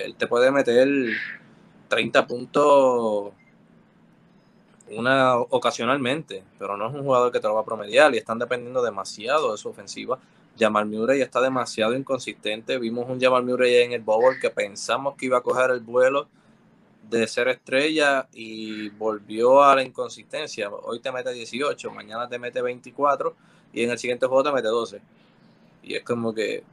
Él 0.03 0.15
te 0.15 0.27
puede 0.27 0.51
meter 0.51 0.87
30 1.87 2.27
puntos 2.27 3.33
una 4.91 5.37
ocasionalmente, 5.37 6.43
pero 6.59 6.77
no 6.77 6.87
es 6.87 6.93
un 6.93 7.03
jugador 7.03 7.31
que 7.31 7.39
te 7.39 7.47
lo 7.47 7.55
va 7.55 7.61
a 7.61 7.65
promediar 7.65 8.13
y 8.13 8.17
están 8.17 8.39
dependiendo 8.39 8.83
demasiado 8.83 9.51
de 9.51 9.57
su 9.57 9.69
ofensiva 9.69 10.19
Jamal 10.57 10.85
Murray 10.85 11.21
está 11.21 11.41
demasiado 11.41 11.95
inconsistente. 11.95 12.77
Vimos 12.79 13.09
un 13.09 13.19
Jamal 13.19 13.43
Murray 13.43 13.75
en 13.75 13.91
el 13.91 14.01
Bowl 14.01 14.39
que 14.39 14.49
pensamos 14.49 15.15
que 15.15 15.25
iba 15.25 15.37
a 15.37 15.41
coger 15.41 15.71
el 15.71 15.81
vuelo 15.81 16.27
de 17.09 17.27
ser 17.27 17.49
estrella 17.49 18.27
y 18.33 18.89
volvió 18.89 19.63
a 19.63 19.75
la 19.75 19.83
inconsistencia. 19.83 20.69
Hoy 20.69 20.99
te 20.99 21.11
mete 21.11 21.31
18, 21.31 21.91
mañana 21.91 22.27
te 22.27 22.39
mete 22.39 22.61
24 22.61 23.35
y 23.73 23.83
en 23.83 23.91
el 23.91 23.97
siguiente 23.97 24.25
juego 24.27 24.43
te 24.43 24.51
mete 24.51 24.67
12. 24.67 25.01
Y 25.83 25.95
es 25.95 26.03
como 26.03 26.33
que 26.33 26.63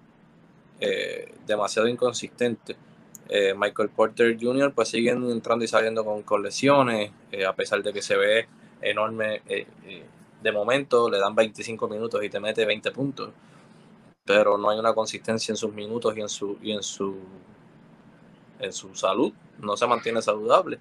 eh, 0.80 1.34
demasiado 1.46 1.88
inconsistente. 1.88 2.76
Eh, 3.28 3.54
Michael 3.56 3.88
Porter 3.90 4.36
Jr. 4.38 4.72
pues 4.74 4.88
siguen 4.88 5.30
entrando 5.30 5.64
y 5.64 5.68
saliendo 5.68 6.04
con, 6.04 6.42
lesiones, 6.42 7.12
eh, 7.30 7.46
a 7.46 7.54
pesar 7.54 7.82
de 7.82 7.92
que 7.92 8.02
se 8.02 8.16
ve 8.16 8.48
enorme. 8.80 9.42
de 10.42 10.52
momento 10.52 11.08
le 11.08 11.18
dan 11.18 11.34
25 11.34 11.88
minutos 11.88 12.22
y 12.24 12.28
te 12.28 12.40
mete 12.40 12.64
20 12.64 12.90
puntos 12.90 13.30
pero 14.24 14.56
no 14.56 14.70
hay 14.70 14.78
una 14.78 14.94
consistencia 14.94 15.52
en 15.52 15.56
sus 15.56 15.72
minutos 15.72 16.16
y 16.16 16.20
en 16.20 16.28
su 16.28 16.58
y 16.62 16.72
en 16.72 16.82
su 16.82 17.16
en 18.60 18.72
su 18.72 18.94
salud, 18.94 19.32
no 19.58 19.76
se 19.76 19.86
mantiene 19.86 20.22
saludable. 20.22 20.78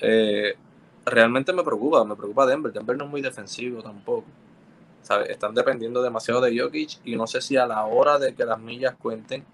Eh, 0.00 0.56
realmente 1.04 1.52
me 1.52 1.62
preocupa, 1.62 2.04
me 2.04 2.16
preocupa 2.16 2.44
Denver. 2.44 2.72
Denver 2.72 2.96
no 2.96 3.04
es 3.04 3.10
muy 3.10 3.22
defensivo 3.22 3.82
tampoco. 3.82 4.24
Están 5.28 5.54
dependiendo 5.54 6.02
demasiado 6.02 6.40
de 6.40 6.58
Jokic 6.58 6.98
y 7.04 7.14
no 7.14 7.28
sé 7.28 7.40
si 7.40 7.56
a 7.56 7.66
la 7.66 7.84
hora 7.84 8.18
de 8.18 8.34
que 8.34 8.44
las 8.44 8.58
millas 8.58 8.96
cuenten, 8.96 9.44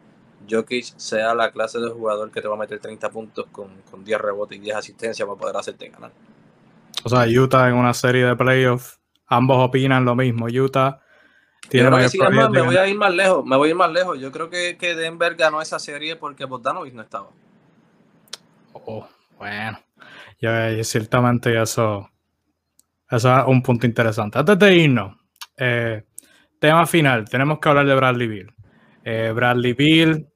Jokic 0.48 0.84
sea 0.96 1.34
la 1.34 1.50
clase 1.50 1.78
de 1.78 1.90
jugador 1.90 2.30
que 2.30 2.40
te 2.40 2.48
va 2.48 2.54
a 2.54 2.58
meter 2.58 2.78
30 2.78 3.10
puntos 3.10 3.46
con, 3.50 3.68
con 3.90 4.04
10 4.04 4.20
rebotes 4.20 4.58
y 4.58 4.60
10 4.60 4.76
asistencias 4.76 5.26
para 5.26 5.38
poder 5.38 5.56
hacerte 5.56 5.88
ganar. 5.88 6.12
O 7.04 7.08
sea, 7.08 7.26
Utah 7.26 7.68
en 7.68 7.74
una 7.74 7.94
serie 7.94 8.24
de 8.24 8.36
playoffs, 8.36 9.00
ambos 9.26 9.58
opinan 9.58 10.04
lo 10.04 10.14
mismo. 10.14 10.46
Utah 10.46 11.00
me 11.70 12.62
voy 12.62 12.76
a 12.76 12.86
ir 12.86 12.96
más 12.96 13.14
lejos, 13.14 13.44
me 13.44 13.56
voy 13.56 13.68
a 13.68 13.70
ir 13.70 13.76
más 13.76 13.92
lejos. 13.92 14.18
Yo 14.18 14.32
creo 14.32 14.50
que, 14.50 14.76
que 14.76 14.94
Denver 14.94 15.34
ganó 15.34 15.62
esa 15.62 15.78
serie 15.78 16.16
porque 16.16 16.44
Bogdanovich 16.44 16.92
no 16.92 17.02
estaba. 17.02 17.28
Oh, 18.72 19.06
bueno, 19.38 19.78
ya, 20.40 20.82
ciertamente 20.84 21.60
eso, 21.60 22.10
eso 23.10 23.38
es 23.38 23.44
un 23.46 23.62
punto 23.62 23.86
interesante. 23.86 24.38
Antes 24.38 24.58
de 24.58 24.74
irnos, 24.74 25.16
eh, 25.56 26.04
tema 26.58 26.86
final, 26.86 27.28
tenemos 27.28 27.58
que 27.58 27.68
hablar 27.68 27.86
de 27.86 27.94
Bradley 27.94 28.26
Bill. 28.26 28.54
Eh, 29.04 29.32
Bradley 29.34 29.72
Bill, 29.72 30.28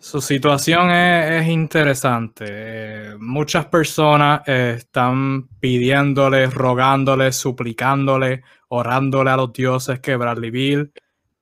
su 0.00 0.20
situación 0.20 0.90
es, 0.90 1.46
interesante. 1.46 2.44
Eh, 2.48 3.16
muchas 3.20 3.66
personas 3.66 4.42
están 4.48 5.46
pidiéndole, 5.60 6.46
rogándole, 6.46 7.30
suplicándole 7.30 8.42
orándole 8.70 9.30
a 9.30 9.36
los 9.36 9.52
dioses 9.52 10.00
que 10.00 10.16
Bradley 10.16 10.50
Bill 10.50 10.92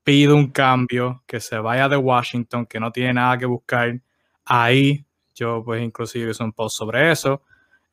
pide 0.02 0.32
un 0.32 0.51
cambio, 0.51 1.22
que 1.26 1.40
se 1.40 1.59
vaya 1.59 1.89
de 1.89 1.97
Washington, 1.97 2.66
que 2.66 2.80
no 2.80 2.90
tiene 2.90 3.14
nada 3.14 3.36
que 3.36 3.47
buscar 3.47 4.01
ahí. 4.47 5.05
Yo 5.35 5.62
pues 5.62 5.82
inclusive 5.82 6.30
hice 6.30 6.43
un 6.43 6.52
post 6.52 6.78
sobre 6.78 7.12
eso. 7.12 7.43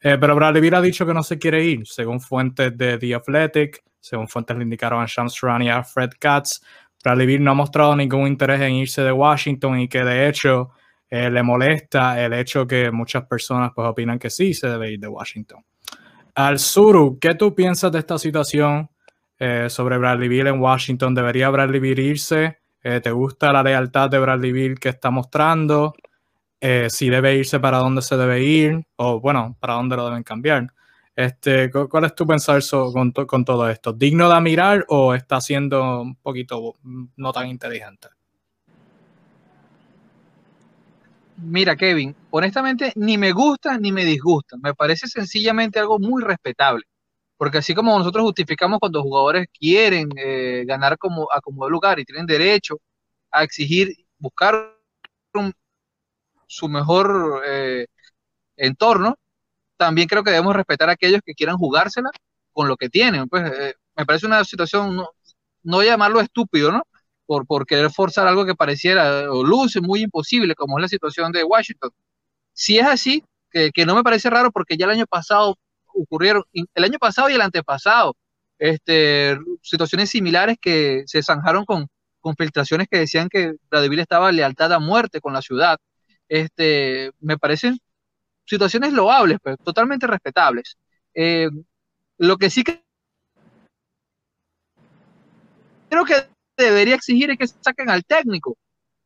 Eh, 0.02 0.18
pero 0.20 0.36
Bradley 0.36 0.62
Beal 0.62 0.76
ha 0.76 0.82
dicho 0.82 1.06
que 1.06 1.14
no 1.14 1.24
se 1.24 1.38
quiere 1.38 1.64
ir, 1.64 1.86
según 1.86 2.22
fuentes 2.22 2.78
de 2.78 2.98
The 2.98 3.16
Athletic, 3.16 3.84
según 4.00 4.28
fuentes 4.28 4.56
le 4.56 4.64
indicaron 4.64 5.04
a 5.04 5.06
Shams 5.06 5.34
Charania 5.34 5.76
y 5.76 5.78
a 5.78 5.84
Fred 5.84 6.12
Katz. 6.18 6.62
Bradley 7.06 7.27
Beal 7.27 7.44
no 7.44 7.52
ha 7.52 7.53
mostrado 7.53 7.95
ningún 7.95 8.26
interés 8.26 8.60
en 8.61 8.73
irse 8.73 9.03
de 9.03 9.11
Washington 9.11 9.80
y 9.80 9.88
que 9.88 10.03
de 10.03 10.27
hecho 10.27 10.72
eh, 11.07 11.30
le 11.30 11.44
molesta 11.44 12.19
el 12.19 12.34
hecho 12.34 12.65
que 12.65 12.90
muchas 12.90 13.27
personas 13.27 13.72
pues 13.76 13.88
opinan 13.88 14.18
que 14.18 14.32
sí 14.32 14.56
se 14.56 14.68
debe 14.68 14.91
ir 14.91 14.99
de 14.99 15.07
Washington. 15.07 15.64
Al 16.34 16.57
Suru, 16.57 17.19
¿qué 17.22 17.36
tú 17.36 17.53
piensas 17.53 17.91
de 17.91 17.99
esta 17.99 18.18
situación 18.18 18.90
eh, 19.38 19.68
sobre 19.69 19.99
Bradley 19.99 20.27
Beal 20.27 20.48
en 20.48 20.60
Washington? 20.60 21.14
¿Debería 21.14 21.52
Bradley 21.52 21.80
Beal 21.80 21.99
irse? 21.99 22.57
Eh, 22.82 22.99
¿Te 23.02 23.11
gusta 23.11 23.53
la 23.53 23.61
lealtad 23.61 24.10
de 24.10 24.18
Bradley 24.18 24.52
Beal 24.52 24.80
que 24.80 24.90
está 24.90 25.11
mostrando? 25.11 25.94
si 26.88 27.11
debe 27.11 27.36
irse, 27.36 27.60
para 27.60 27.77
dónde 27.77 28.02
se 28.02 28.18
debe 28.18 28.41
ir, 28.41 28.88
o 28.95 29.19
bueno, 29.19 29.56
para 29.60 29.76
dónde 29.76 29.95
lo 29.95 30.06
deben 30.06 30.23
cambiar. 30.23 30.68
Este, 31.16 31.72
¿Cuál 31.72 32.06
es 32.06 32.14
tu 32.16 32.28
pensar 32.28 32.62
con, 32.70 33.12
con, 33.12 33.46
todo 33.46 33.70
esto? 33.70 33.94
¿Digno 33.94 34.30
de 34.30 34.42
mirar 34.42 34.86
o 34.90 35.14
está 35.16 35.40
siendo 35.40 36.02
un 36.02 36.16
poquito 36.16 36.74
mm, 36.84 37.06
no 37.16 37.32
tan 37.32 37.48
inteligente? 37.48 38.10
Mira, 41.38 41.76
Kevin, 41.76 42.14
honestamente 42.32 42.92
ni 42.96 43.18
me 43.18 43.32
gusta 43.32 43.78
ni 43.78 43.94
me 43.94 44.04
disgusta. 44.04 44.58
Me 44.58 44.74
parece 44.74 45.08
sencillamente 45.08 45.80
algo 45.80 46.00
muy 46.00 46.22
respetable. 46.22 46.84
Porque 47.38 47.60
así 47.60 47.74
como 47.74 47.98
nosotros 47.98 48.24
justificamos 48.24 48.80
cuando 48.80 49.02
jugadores 49.02 49.48
quieren 49.58 50.10
eh, 50.18 50.64
ganar 50.66 50.98
como, 50.98 51.28
a 51.32 51.42
como 51.42 51.70
lugar 51.70 52.00
y 52.00 52.06
tienen 52.06 52.26
derecho 52.26 52.80
a 53.32 53.44
exigir, 53.44 53.94
buscar 54.18 54.76
su 56.48 56.70
mejor 56.70 57.42
eh, 57.46 57.88
entorno, 58.58 59.18
también 59.77 60.07
creo 60.07 60.23
que 60.23 60.31
debemos 60.31 60.56
respetar 60.56 60.89
a 60.89 60.93
aquellos 60.93 61.22
que 61.26 61.34
quieran 61.34 61.57
jugársela 61.57 62.10
con 62.53 62.68
lo 62.68 62.77
que 62.77 62.89
tienen. 62.89 63.27
Pues 63.30 63.52
eh, 63.52 63.76
me 63.95 64.06
parece 64.06 64.26
una 64.27 64.43
situación, 64.43 64.95
no, 64.95 65.10
no 65.64 65.84
llamarlo 65.84 66.22
estúpido, 66.22 66.72
¿no? 66.72 66.84
por, 67.26 67.45
por 67.45 67.65
querer 67.65 67.91
forzar 67.91 68.27
algo 68.27 68.45
que 68.45 68.56
pareciera 68.56 69.31
o 69.31 69.43
luce 69.43 69.81
muy 69.81 70.02
imposible, 70.03 70.56
como 70.56 70.77
es 70.77 70.84
la 70.84 70.88
situación 70.88 71.31
de 71.31 71.43
Washington. 71.43 71.91
Si 72.53 72.80
es 72.80 72.85
así, 72.85 73.23
que, 73.52 73.72
que 73.72 73.85
no 73.85 73.95
me 73.95 74.03
parece 74.03 74.30
raro 74.30 74.52
porque 74.52 74.77
ya 74.77 74.85
el 74.85 74.91
año 74.91 75.07
pasado 75.07 75.57
ocurrieron, 75.88 76.43
el 76.53 76.84
año 76.84 76.99
pasado 76.99 77.30
y 77.30 77.34
el 77.34 77.41
antepasado, 77.41 78.15
este, 78.60 79.38
situaciones 79.61 80.10
similares 80.10 80.57
que 80.61 81.03
se 81.07 81.23
zanjaron 81.23 81.65
con, 81.65 81.88
con 82.22 82.35
filtraciones 82.35 82.88
que 82.89 82.99
decían 82.99 83.30
que 83.30 83.53
Vladimir 83.69 83.99
estaba 83.99 84.31
lealtad 84.31 84.73
a 84.73 84.80
muerte 84.80 85.22
con 85.22 85.34
la 85.34 85.41
ciudad. 85.41 85.77
Este, 86.30 87.11
me 87.19 87.38
parecen 87.38 87.80
situaciones 88.46 88.94
loables, 88.94 89.40
pero 89.44 89.58
totalmente 89.58 90.08
respetables. 90.08 90.78
Eh, 91.14 91.50
lo 92.18 92.38
que 92.38 92.50
sí 92.50 92.64
que 92.64 92.84
creo 95.90 96.06
que 96.06 96.28
debería 96.58 96.96
exigir 96.96 97.32
es 97.32 97.38
que 97.38 97.48
saquen 97.48 97.90
al 97.90 98.04
técnico. 98.06 98.58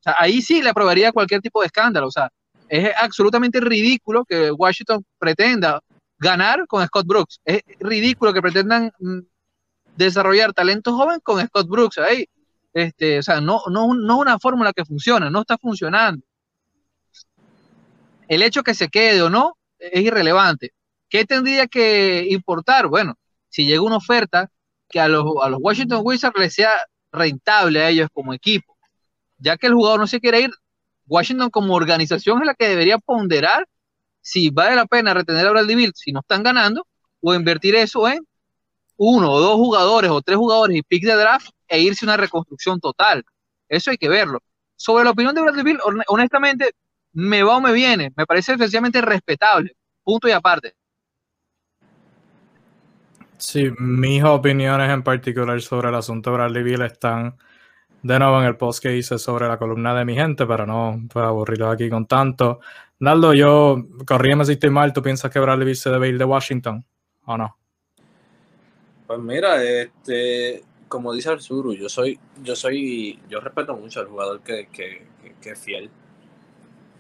Ahí 0.05 0.41
sí 0.41 0.61
le 0.61 0.69
aprobaría 0.69 1.11
cualquier 1.11 1.41
tipo 1.41 1.61
de 1.61 1.67
escándalo. 1.67 2.07
O 2.07 2.11
sea, 2.11 2.29
es 2.67 2.91
absolutamente 2.97 3.59
ridículo 3.59 4.25
que 4.25 4.51
Washington 4.51 5.03
pretenda 5.17 5.81
ganar 6.17 6.65
con 6.67 6.85
Scott 6.85 7.05
Brooks. 7.05 7.39
Es 7.43 7.61
ridículo 7.79 8.33
que 8.33 8.41
pretendan 8.41 8.91
mm, 8.99 9.19
desarrollar 9.95 10.53
talento 10.53 10.95
joven 10.95 11.19
con 11.21 11.45
Scott 11.45 11.67
Brooks 11.67 11.97
ahí. 11.97 12.25
Este, 12.73 13.19
o 13.19 13.23
sea, 13.23 13.41
no, 13.41 13.61
no, 13.69 13.93
no 13.93 14.15
es 14.15 14.21
una 14.21 14.39
fórmula 14.39 14.73
que 14.73 14.85
funciona, 14.85 15.29
no 15.29 15.41
está 15.41 15.57
funcionando. 15.57 16.23
El 18.29 18.43
hecho 18.43 18.63
que 18.63 18.75
se 18.75 18.87
quede 18.89 19.21
o 19.23 19.29
no 19.29 19.57
es 19.79 20.01
irrelevante. 20.01 20.71
¿Qué 21.09 21.25
tendría 21.25 21.67
que 21.67 22.27
importar? 22.29 22.87
Bueno, 22.87 23.15
si 23.49 23.65
llega 23.65 23.81
una 23.81 23.97
oferta 23.97 24.49
que 24.87 24.99
a 24.99 25.07
los, 25.07 25.25
a 25.41 25.49
los 25.49 25.59
Washington 25.61 26.01
Wizards 26.03 26.39
les 26.39 26.53
sea 26.53 26.71
rentable 27.11 27.81
a 27.81 27.89
ellos 27.89 28.07
como 28.13 28.33
equipo. 28.33 28.77
Ya 29.39 29.57
que 29.57 29.67
el 29.67 29.73
jugador 29.73 29.99
no 29.99 30.07
se 30.07 30.19
quiere 30.19 30.41
ir, 30.41 30.51
Washington 31.07 31.49
como 31.49 31.73
organización 31.73 32.41
es 32.41 32.45
la 32.45 32.53
que 32.53 32.69
debería 32.69 32.99
ponderar 32.99 33.67
si 34.21 34.51
vale 34.51 34.75
la 34.75 34.85
pena 34.85 35.13
retener 35.13 35.47
a 35.47 35.51
Bradley 35.51 35.75
Bill 35.75 35.91
si 35.95 36.11
no 36.11 36.19
están 36.19 36.43
ganando 36.43 36.85
o 37.21 37.33
invertir 37.33 37.75
eso 37.75 38.07
en 38.07 38.19
uno 38.97 39.31
o 39.31 39.39
dos 39.39 39.55
jugadores 39.55 40.11
o 40.11 40.21
tres 40.21 40.37
jugadores 40.37 40.77
y 40.77 40.83
pick 40.83 41.03
de 41.03 41.15
draft 41.15 41.49
e 41.67 41.81
irse 41.81 42.05
a 42.05 42.09
una 42.09 42.17
reconstrucción 42.17 42.79
total. 42.79 43.23
Eso 43.67 43.89
hay 43.89 43.97
que 43.97 44.09
verlo. 44.09 44.43
Sobre 44.75 45.03
la 45.03 45.11
opinión 45.11 45.33
de 45.33 45.41
Bradley 45.41 45.63
Bill, 45.63 45.79
honestamente, 46.07 46.75
me 47.13 47.43
va 47.43 47.57
o 47.57 47.61
me 47.61 47.73
viene. 47.73 48.11
Me 48.15 48.25
parece 48.25 48.53
esencialmente 48.53 49.01
respetable. 49.01 49.75
Punto 50.03 50.27
y 50.27 50.31
aparte. 50.31 50.73
Sí, 53.37 53.69
mis 53.79 54.23
opiniones 54.23 54.89
en 54.89 55.01
particular 55.01 55.61
sobre 55.61 55.89
el 55.89 55.95
asunto 55.95 56.29
de 56.29 56.37
Bradley 56.37 56.63
Bill 56.63 56.81
están 56.81 57.37
de 58.01 58.19
nuevo 58.19 58.39
en 58.39 58.47
el 58.47 58.57
post 58.57 58.81
que 58.81 58.95
hice 58.95 59.17
sobre 59.17 59.47
la 59.47 59.57
columna 59.57 59.93
de 59.95 60.05
mi 60.05 60.13
gente, 60.13 60.45
pero 60.45 60.65
no 60.65 61.01
puedo 61.11 61.25
aburrirlo 61.25 61.69
aquí 61.69 61.89
con 61.89 62.05
tanto. 62.05 62.59
Naldo, 62.99 63.33
yo, 63.33 63.85
corrígeme 64.05 64.43
si 64.43 64.53
estoy 64.53 64.69
mal, 64.69 64.91
¿tú 64.91 65.01
piensas 65.01 65.31
que 65.31 65.39
Bradley 65.39 65.65
Bill 65.65 65.75
se 65.75 65.89
debe 65.89 66.09
ir 66.09 66.17
de 66.17 66.25
Washington 66.25 66.85
o 67.25 67.37
no? 67.37 67.57
Pues 69.07 69.19
mira, 69.19 69.63
este, 69.63 70.61
como 70.87 71.13
dice 71.13 71.29
Arzuru, 71.29 71.73
yo 71.73 71.87
soy, 71.87 72.19
yo 72.43 72.55
soy, 72.55 73.19
yo 73.29 73.39
respeto 73.39 73.75
mucho 73.75 74.01
al 74.01 74.07
jugador 74.07 74.41
que, 74.41 74.67
que, 74.67 75.07
que 75.41 75.49
es 75.51 75.59
fiel. 75.59 75.89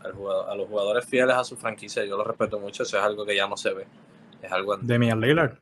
Al 0.03 0.13
jugador, 0.13 0.49
a 0.49 0.55
los 0.55 0.67
jugadores 0.67 1.05
fieles 1.05 1.35
a 1.35 1.43
su 1.43 1.57
franquicia, 1.57 2.05
yo 2.05 2.17
lo 2.17 2.23
respeto 2.23 2.59
mucho, 2.59 2.83
eso 2.83 2.97
es 2.97 3.03
algo 3.03 3.25
que 3.25 3.35
ya 3.35 3.47
no 3.47 3.57
se 3.57 3.73
ve. 3.73 3.87
Es 4.41 4.51
algo... 4.51 4.77
Demian 4.77 5.19
Lillard. 5.19 5.59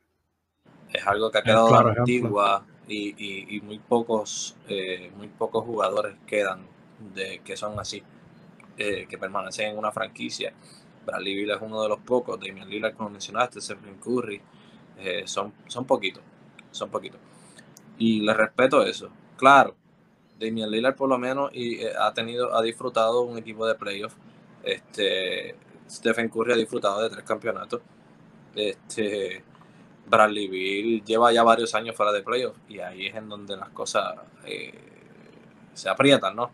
Es 0.94 1.06
algo 1.06 1.32
que 1.32 1.40
ha 1.40 1.44
quedado 1.44 1.76
antigua 1.76 2.64
y, 2.88 3.62
muy 3.64 3.80
pocos 3.80 4.56
eh, 4.68 5.12
muy 5.18 5.28
pocos 5.28 5.66
jugadores 5.66 6.16
quedan 6.26 6.66
de 7.14 7.40
que 7.40 7.58
son 7.58 7.80
así 7.80 8.02
eh, 8.78 9.06
que 9.10 9.18
permanecen 9.18 9.72
en 9.72 9.78
una 9.78 9.92
franquicia. 9.92 10.54
Bradley 11.06 11.36
Bill 11.36 11.52
es 11.52 11.62
uno 11.62 11.82
de 11.82 11.90
los 11.90 12.00
pocos. 12.00 12.40
Damian 12.40 12.70
Lillard 12.70 12.96
como 12.96 13.10
mencionaste 13.10 13.62
Stephen 13.62 13.98
Curry 13.98 14.42
eh, 14.98 15.24
son 15.26 15.54
son 15.68 15.86
poquitos 15.86 16.24
son 16.72 16.90
poquitos. 16.90 17.20
Y 17.98 18.22
le 18.22 18.34
respeto 18.34 18.84
eso. 18.84 19.10
Claro 19.36 19.76
Damian 20.40 20.72
Lillard 20.72 20.96
por 20.96 21.10
lo 21.10 21.18
menos 21.18 21.52
y, 21.54 21.84
ha 21.86 22.14
tenido 22.14 22.56
ha 22.56 22.62
disfrutado 22.62 23.22
un 23.22 23.38
equipo 23.38 23.66
de 23.68 23.76
playoff 23.76 24.14
este 24.72 25.56
Stephen 25.90 26.30
Curry 26.30 26.54
ha 26.54 26.58
disfrutado 26.58 27.02
de 27.04 27.10
tres 27.10 27.24
campeonatos 27.24 27.82
este 28.56 29.44
Bradley 30.08 31.02
lleva 31.06 31.32
ya 31.32 31.44
varios 31.44 31.76
años 31.76 31.96
fuera 31.96 32.12
de 32.12 32.24
playoffs 32.24 32.60
y 32.70 32.80
ahí 32.80 33.08
es 33.08 33.16
en 33.16 33.30
donde 33.30 33.58
las 33.58 33.70
cosas 33.70 34.16
eh, 34.46 34.74
se 35.74 35.90
aprietan, 35.90 36.36
¿no? 36.36 36.52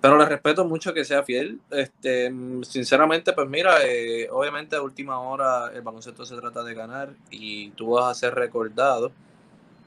Pero 0.00 0.18
le 0.18 0.26
respeto 0.26 0.64
mucho 0.64 0.92
que 0.92 1.04
sea 1.04 1.22
fiel. 1.22 1.60
Este, 1.70 2.32
sinceramente, 2.62 3.32
pues 3.32 3.48
mira, 3.48 3.84
eh, 3.84 4.28
obviamente 4.30 4.76
a 4.76 4.82
última 4.82 5.20
hora 5.20 5.70
el 5.74 5.82
baloncesto 5.82 6.26
se 6.26 6.36
trata 6.36 6.62
de 6.62 6.74
ganar 6.74 7.14
y 7.30 7.70
tú 7.70 7.90
vas 7.90 8.10
a 8.10 8.14
ser 8.14 8.34
recordado 8.34 9.12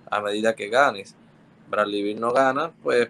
a 0.10 0.22
medida 0.22 0.56
que 0.56 0.70
ganes. 0.70 1.16
Bradley 1.70 2.02
Bill 2.02 2.20
no 2.20 2.32
gana, 2.32 2.72
pues 2.82 3.10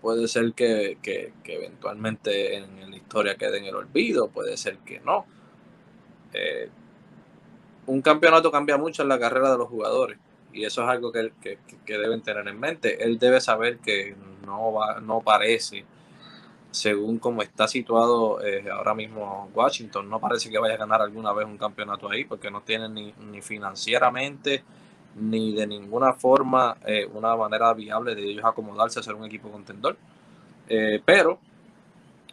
puede 0.00 0.28
ser 0.28 0.52
que, 0.54 0.98
que, 1.02 1.32
eventualmente 1.44 2.56
en 2.56 2.90
la 2.90 2.96
historia 2.96 3.36
quede 3.36 3.58
en 3.58 3.64
el 3.66 3.74
olvido, 3.74 4.28
puede 4.28 4.56
ser 4.56 4.78
que 4.78 5.00
no. 5.00 5.26
Eh, 6.32 6.68
un 7.86 8.02
campeonato 8.02 8.50
cambia 8.50 8.76
mucho 8.76 9.02
en 9.02 9.08
la 9.08 9.18
carrera 9.18 9.50
de 9.50 9.58
los 9.58 9.68
jugadores 9.68 10.18
y 10.52 10.64
eso 10.64 10.82
es 10.82 10.88
algo 10.88 11.12
que, 11.12 11.32
deben 11.86 12.22
tener 12.22 12.46
en 12.46 12.58
mente. 12.58 13.02
Él 13.02 13.18
debe 13.18 13.40
saber 13.40 13.78
que 13.78 14.16
no, 14.44 14.72
va, 14.72 15.00
no 15.00 15.20
parece, 15.20 15.84
según 16.70 17.18
como 17.18 17.42
está 17.42 17.68
situado 17.68 18.42
eh, 18.44 18.68
ahora 18.70 18.94
mismo 18.94 19.50
Washington, 19.54 20.08
no 20.08 20.20
parece 20.20 20.50
que 20.50 20.58
vaya 20.58 20.74
a 20.74 20.78
ganar 20.78 21.02
alguna 21.02 21.32
vez 21.32 21.46
un 21.46 21.58
campeonato 21.58 22.08
ahí 22.10 22.24
porque 22.24 22.50
no 22.50 22.62
tiene 22.62 22.88
ni, 22.88 23.12
ni 23.30 23.42
financieramente 23.42 24.62
ni 25.16 25.54
de 25.54 25.66
ninguna 25.66 26.12
forma 26.12 26.76
eh, 26.86 27.08
una 27.12 27.34
manera 27.36 27.72
viable 27.74 28.14
de 28.14 28.24
ellos 28.24 28.44
acomodarse 28.44 29.00
a 29.00 29.02
ser 29.02 29.14
un 29.14 29.24
equipo 29.24 29.50
contendor. 29.50 29.96
Eh, 30.68 31.02
pero 31.04 31.38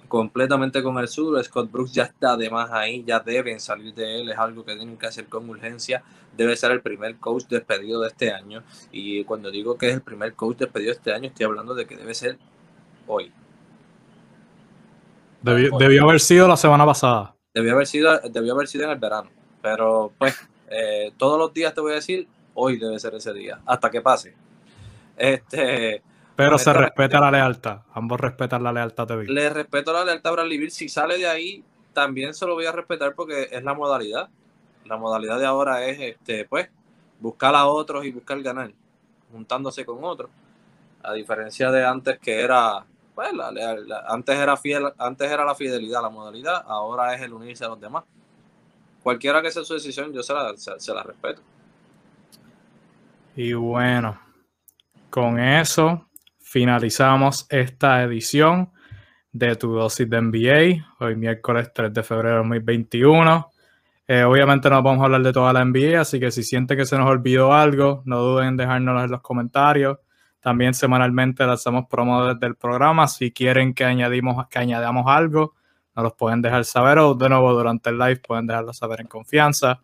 completamente 0.08 0.82
con 0.82 0.98
el 0.98 1.08
sur. 1.08 1.42
Scott 1.44 1.72
Brooks 1.72 1.94
ya 1.94 2.04
está 2.04 2.32
además 2.32 2.70
ahí, 2.72 3.04
ya 3.06 3.20
deben 3.20 3.60
salir 3.60 3.94
de 3.94 4.22
él, 4.22 4.30
es 4.30 4.38
algo 4.38 4.64
que 4.64 4.76
tienen 4.76 4.98
que 4.98 5.08
hacer 5.08 5.26
con 5.26 5.50
urgencia. 5.50 6.04
Debe 6.36 6.56
ser 6.56 6.72
el 6.72 6.82
primer 6.82 7.18
coach 7.18 7.46
despedido 7.50 8.02
de 8.02 8.10
este 8.10 8.32
año. 8.32 8.64
Y 8.92 9.24
cuando 9.24 9.52
digo 9.52 9.78
que 9.78 9.90
es 9.90 9.94
el 9.96 10.02
primer 10.02 10.34
coach 10.34 10.58
despedido 10.58 10.92
de 10.92 10.98
este 10.98 11.14
año, 11.14 11.28
estoy 11.28 11.46
hablando 11.46 11.76
de 11.76 11.86
que 11.86 11.98
debe 11.98 12.14
ser 12.14 12.38
hoy. 13.08 13.32
Debió, 15.42 16.04
haber 16.04 16.20
sido 16.20 16.48
la 16.48 16.58
semana 16.58 16.86
pasada. 16.86 17.36
Debió 17.54 17.74
haber 17.74 17.88
sido, 17.88 18.20
debió 18.30 18.54
haber 18.54 18.68
sido 18.68 18.86
en 18.86 18.92
el 18.92 19.00
verano. 19.00 19.30
Pero 19.62 20.12
pues, 20.18 20.36
eh, 20.70 21.12
todos 21.18 21.40
los 21.40 21.54
días 21.54 21.74
te 21.74 21.82
voy 21.82 21.94
a 21.94 21.96
decir, 21.96 22.28
hoy 22.60 22.78
debe 22.78 23.00
ser 23.00 23.14
ese 23.16 23.34
día, 23.34 23.62
hasta 23.66 23.90
que 23.90 24.02
pase. 24.02 24.36
Este, 25.16 26.02
pero 26.36 26.58
se 26.60 26.72
respeta 26.72 27.20
la 27.20 27.32
lealtad. 27.32 27.80
Ambos 27.94 28.20
respetan 28.20 28.64
la 28.64 28.72
lealtad 28.72 29.08
de 29.08 29.18
Bill. 29.18 29.34
Le 29.34 29.50
respeto 29.50 29.92
la 29.92 30.06
lealtad 30.06 30.30
a 30.30 30.34
Bradley 30.34 30.60
Bill. 30.60 30.72
Si 30.72 30.88
sale 30.88 31.18
de 31.18 31.28
ahí, 31.28 31.64
también 31.94 32.36
se 32.36 32.46
lo 32.46 32.54
voy 32.54 32.68
a 32.68 32.72
respetar 32.72 33.16
porque 33.16 33.48
es 33.52 33.64
la 33.64 33.74
modalidad. 33.74 34.30
la 34.86 34.98
modalidad 34.98 35.40
de 35.40 35.46
ahora 35.46 35.86
es, 35.86 36.00
este, 36.00 36.46
pues, 36.46 36.70
buscar 37.20 37.56
a 37.56 37.66
otros 37.66 38.06
y 38.06 38.12
buscar 38.12 38.42
ganar, 38.42 38.72
juntándose 39.32 39.84
con 39.84 40.04
otros. 40.04 40.30
A 41.04 41.14
diferencia 41.14 41.72
de 41.72 41.86
antes 41.86 42.20
que 42.20 42.40
era, 42.40 42.86
pues, 43.14 43.34
la, 43.34 43.52
antes 44.08 44.38
era 44.38 44.56
fiel, 44.58 44.94
antes 44.98 45.32
era 45.32 45.44
la 45.44 45.56
fidelidad, 45.56 46.02
la 46.02 46.10
modalidad, 46.10 46.64
ahora 46.68 47.16
es 47.16 47.22
el 47.22 47.34
unirse 47.34 47.66
a 47.66 47.70
los 47.70 47.82
demás. 47.82 48.04
Cualquiera 49.04 49.42
que 49.42 49.52
sea 49.52 49.64
su 49.64 49.74
decisión, 49.74 50.14
yo 50.14 50.22
se 50.22 50.34
la, 50.34 50.54
se 50.56 50.94
la 50.94 51.04
respeto. 51.04 51.42
Y 53.40 53.54
bueno, 53.54 54.20
con 55.12 55.40
eso 55.40 56.08
finalizamos 56.40 57.46
esta 57.52 58.02
edición 58.02 58.72
de 59.32 59.56
tu 59.56 59.74
dosis 59.74 60.10
de 60.10 60.20
NBA, 60.20 60.96
hoy 61.00 61.16
miércoles 61.16 61.70
3 61.72 61.94
de 61.94 62.02
febrero 62.02 62.30
de 62.30 62.38
2021. 62.38 63.52
Eh, 64.08 64.24
obviamente 64.24 64.72
no 64.72 64.82
vamos 64.82 65.02
a 65.02 65.06
hablar 65.06 65.22
de 65.22 65.34
toda 65.34 65.54
la 65.54 65.64
NBA, 65.64 66.02
así 66.02 66.20
que 66.20 66.32
si 66.32 66.42
siente 66.42 66.76
que 66.76 66.88
se 66.88 66.98
nos 66.98 67.08
olvidó 67.08 67.54
algo, 67.54 68.02
no 68.06 68.18
duden 68.22 68.48
en 68.48 68.58
dejárnoslo 68.58 69.04
en 69.04 69.12
los 69.12 69.22
comentarios. 69.22 70.00
También 70.40 70.74
semanalmente 70.74 71.46
lanzamos 71.46 71.86
promo 71.88 72.26
desde 72.26 72.48
el 72.48 72.56
programa. 72.56 73.08
Si 73.08 73.32
quieren 73.32 73.76
que, 73.76 73.86
añadimos, 73.86 74.48
que 74.48 74.58
añadamos 74.58 75.06
algo, 75.06 75.54
nos 75.96 76.06
los 76.06 76.14
pueden 76.14 76.42
dejar 76.42 76.66
saber 76.66 76.98
o 76.98 77.14
de 77.14 77.30
nuevo 77.30 77.54
durante 77.54 77.92
el 77.92 78.00
live 78.00 78.16
pueden 78.16 78.48
dejarlo 78.48 78.74
saber 78.74 79.02
en 79.02 79.08
confianza. 79.08 79.84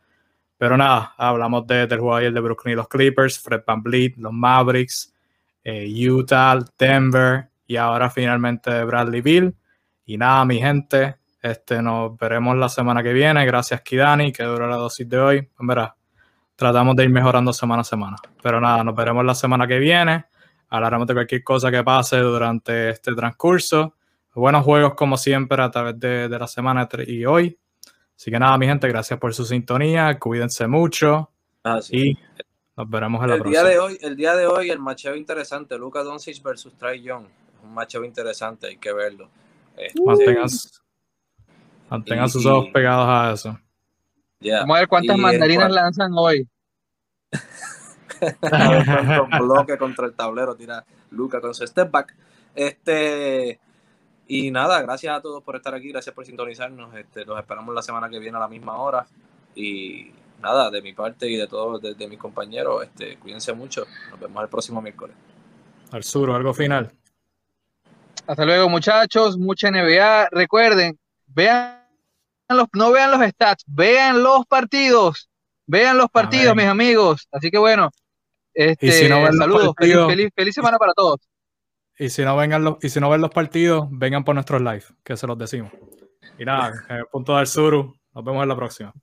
Pero 0.63 0.77
nada, 0.77 1.13
hablamos 1.17 1.67
de, 1.67 1.87
del 1.87 1.99
juego 1.99 2.15
ayer 2.15 2.31
de 2.31 2.39
Brooklyn 2.39 2.71
y 2.71 2.75
los 2.77 2.87
Clippers, 2.87 3.37
Fred 3.37 3.63
Van 3.67 3.83
los 4.15 4.31
Mavericks, 4.31 5.13
eh, 5.61 6.09
Utah, 6.09 6.57
Denver 6.79 7.49
y 7.67 7.75
ahora 7.75 8.09
finalmente 8.09 8.81
Bradley 8.85 9.19
Bill. 9.19 9.53
Y 10.05 10.17
nada, 10.17 10.45
mi 10.45 10.59
gente, 10.59 11.17
este, 11.41 11.81
nos 11.81 12.17
veremos 12.17 12.55
la 12.55 12.69
semana 12.69 13.03
que 13.03 13.11
viene. 13.11 13.45
Gracias, 13.45 13.81
Kidani, 13.81 14.31
que 14.31 14.43
dura 14.43 14.65
la 14.65 14.77
dosis 14.77 15.09
de 15.09 15.19
hoy. 15.19 15.41
Pues 15.41 15.77
tratamos 16.55 16.95
de 16.95 17.03
ir 17.03 17.09
mejorando 17.09 17.51
semana 17.51 17.81
a 17.81 17.83
semana. 17.83 18.15
Pero 18.41 18.61
nada, 18.61 18.85
nos 18.85 18.95
veremos 18.95 19.25
la 19.25 19.35
semana 19.35 19.67
que 19.67 19.79
viene. 19.79 20.27
Hablaremos 20.69 21.07
de 21.07 21.13
cualquier 21.13 21.43
cosa 21.43 21.71
que 21.71 21.83
pase 21.83 22.19
durante 22.19 22.91
este 22.91 23.13
transcurso. 23.13 23.95
Buenos 24.33 24.63
juegos, 24.63 24.93
como 24.93 25.17
siempre, 25.17 25.61
a 25.61 25.69
través 25.69 25.99
de, 25.99 26.29
la 26.29 26.47
semana 26.47 26.87
y 27.05 27.25
hoy. 27.25 27.59
Así 28.15 28.31
que 28.31 28.39
nada, 28.39 28.57
mi 28.57 28.67
gente, 28.67 28.87
gracias 28.87 29.19
por 29.19 29.33
su 29.33 29.45
sintonía. 29.45 30.17
Cuídense 30.19 30.67
mucho. 30.67 31.29
Ah, 31.63 31.79
y 31.89 32.17
nos 32.75 32.89
veremos 32.89 33.21
en 33.23 33.29
la 33.29 33.35
el 33.35 33.41
próxima. 33.41 33.63
Día 33.63 33.71
de 33.71 33.79
hoy, 33.79 33.97
el 34.01 34.15
día 34.15 34.35
de 34.35 34.47
hoy, 34.47 34.69
el 34.69 34.79
macheo 34.79 35.15
interesante. 35.15 35.77
Luca 35.77 36.03
Doncic 36.03 36.41
versus 36.41 36.73
Trae 36.75 37.01
Young. 37.01 37.25
Un 37.63 37.73
macheo 37.73 38.03
interesante, 38.03 38.67
hay 38.67 38.77
que 38.77 38.93
verlo. 38.93 39.29
Este, 39.77 40.37
Mantengan 41.89 42.29
sus 42.29 42.45
ojos 42.45 42.69
pegados 42.73 43.07
a 43.07 43.33
eso. 43.33 43.59
Vamos 44.41 44.75
a 44.75 44.79
ver 44.79 44.87
cuántas 44.87 45.17
mandarinas 45.17 45.71
lanzan 45.71 46.11
hoy. 46.15 46.47
bloque 49.39 49.77
contra 49.77 50.05
el 50.05 50.13
tablero, 50.13 50.55
tira 50.55 50.85
Luca 51.11 51.41
con 51.41 51.53
su 51.53 51.65
step 51.65 51.91
back. 51.91 52.15
Este, 52.55 53.59
y 54.27 54.51
nada, 54.51 54.81
gracias 54.81 55.17
a 55.17 55.21
todos 55.21 55.43
por 55.43 55.55
estar 55.55 55.73
aquí, 55.73 55.89
gracias 55.89 56.13
por 56.13 56.25
sintonizarnos. 56.25 56.95
Este, 56.95 57.25
los 57.25 57.37
esperamos 57.39 57.73
la 57.73 57.81
semana 57.81 58.09
que 58.09 58.19
viene 58.19 58.37
a 58.37 58.41
la 58.41 58.47
misma 58.47 58.77
hora. 58.77 59.05
Y 59.55 60.11
nada, 60.41 60.71
de 60.71 60.81
mi 60.81 60.93
parte 60.93 61.29
y 61.29 61.35
de 61.35 61.47
todos, 61.47 61.81
de, 61.81 62.07
mis 62.07 62.19
compañeros, 62.19 62.83
este, 62.83 63.17
cuídense 63.17 63.53
mucho. 63.53 63.85
Nos 64.11 64.19
vemos 64.19 64.43
el 64.43 64.49
próximo 64.49 64.81
miércoles. 64.81 65.15
Al 65.91 66.03
sur, 66.03 66.31
algo 66.31 66.53
final. 66.53 66.91
Hasta 68.25 68.45
luego, 68.45 68.69
muchachos. 68.69 69.37
Mucha 69.37 69.69
NBA. 69.69 70.29
Recuerden, 70.31 70.97
vean 71.27 71.83
no 72.73 72.91
vean 72.91 73.11
los 73.11 73.29
stats, 73.29 73.63
vean 73.67 74.21
los 74.21 74.45
partidos, 74.45 75.29
vean 75.65 75.97
los 75.97 76.09
partidos, 76.09 76.55
mis 76.55 76.65
amigos. 76.65 77.27
Así 77.31 77.49
que 77.49 77.57
bueno, 77.57 77.89
este, 78.53 79.09
saludos, 79.09 79.73
feliz, 79.77 80.29
feliz, 80.35 80.53
semana 80.53 80.77
para 80.77 80.93
todos. 80.93 81.19
Y 81.97 82.09
si 82.09 82.23
no 82.23 82.35
vengan 82.35 82.63
los, 82.63 82.77
y 82.83 82.89
si 82.89 82.99
no 82.99 83.09
ven 83.09 83.21
los 83.21 83.29
partidos, 83.29 83.87
vengan 83.91 84.23
por 84.23 84.35
nuestros 84.35 84.61
live, 84.61 84.83
que 85.03 85.15
se 85.15 85.27
los 85.27 85.37
decimos. 85.37 85.71
Y 86.39 86.45
nada, 86.45 86.73
en 86.89 86.97
el 86.97 87.05
punto 87.05 87.37
del 87.37 87.47
sur, 87.47 87.73
nos 88.13 88.23
vemos 88.23 88.43
en 88.43 88.49
la 88.49 88.55
próxima. 88.55 88.93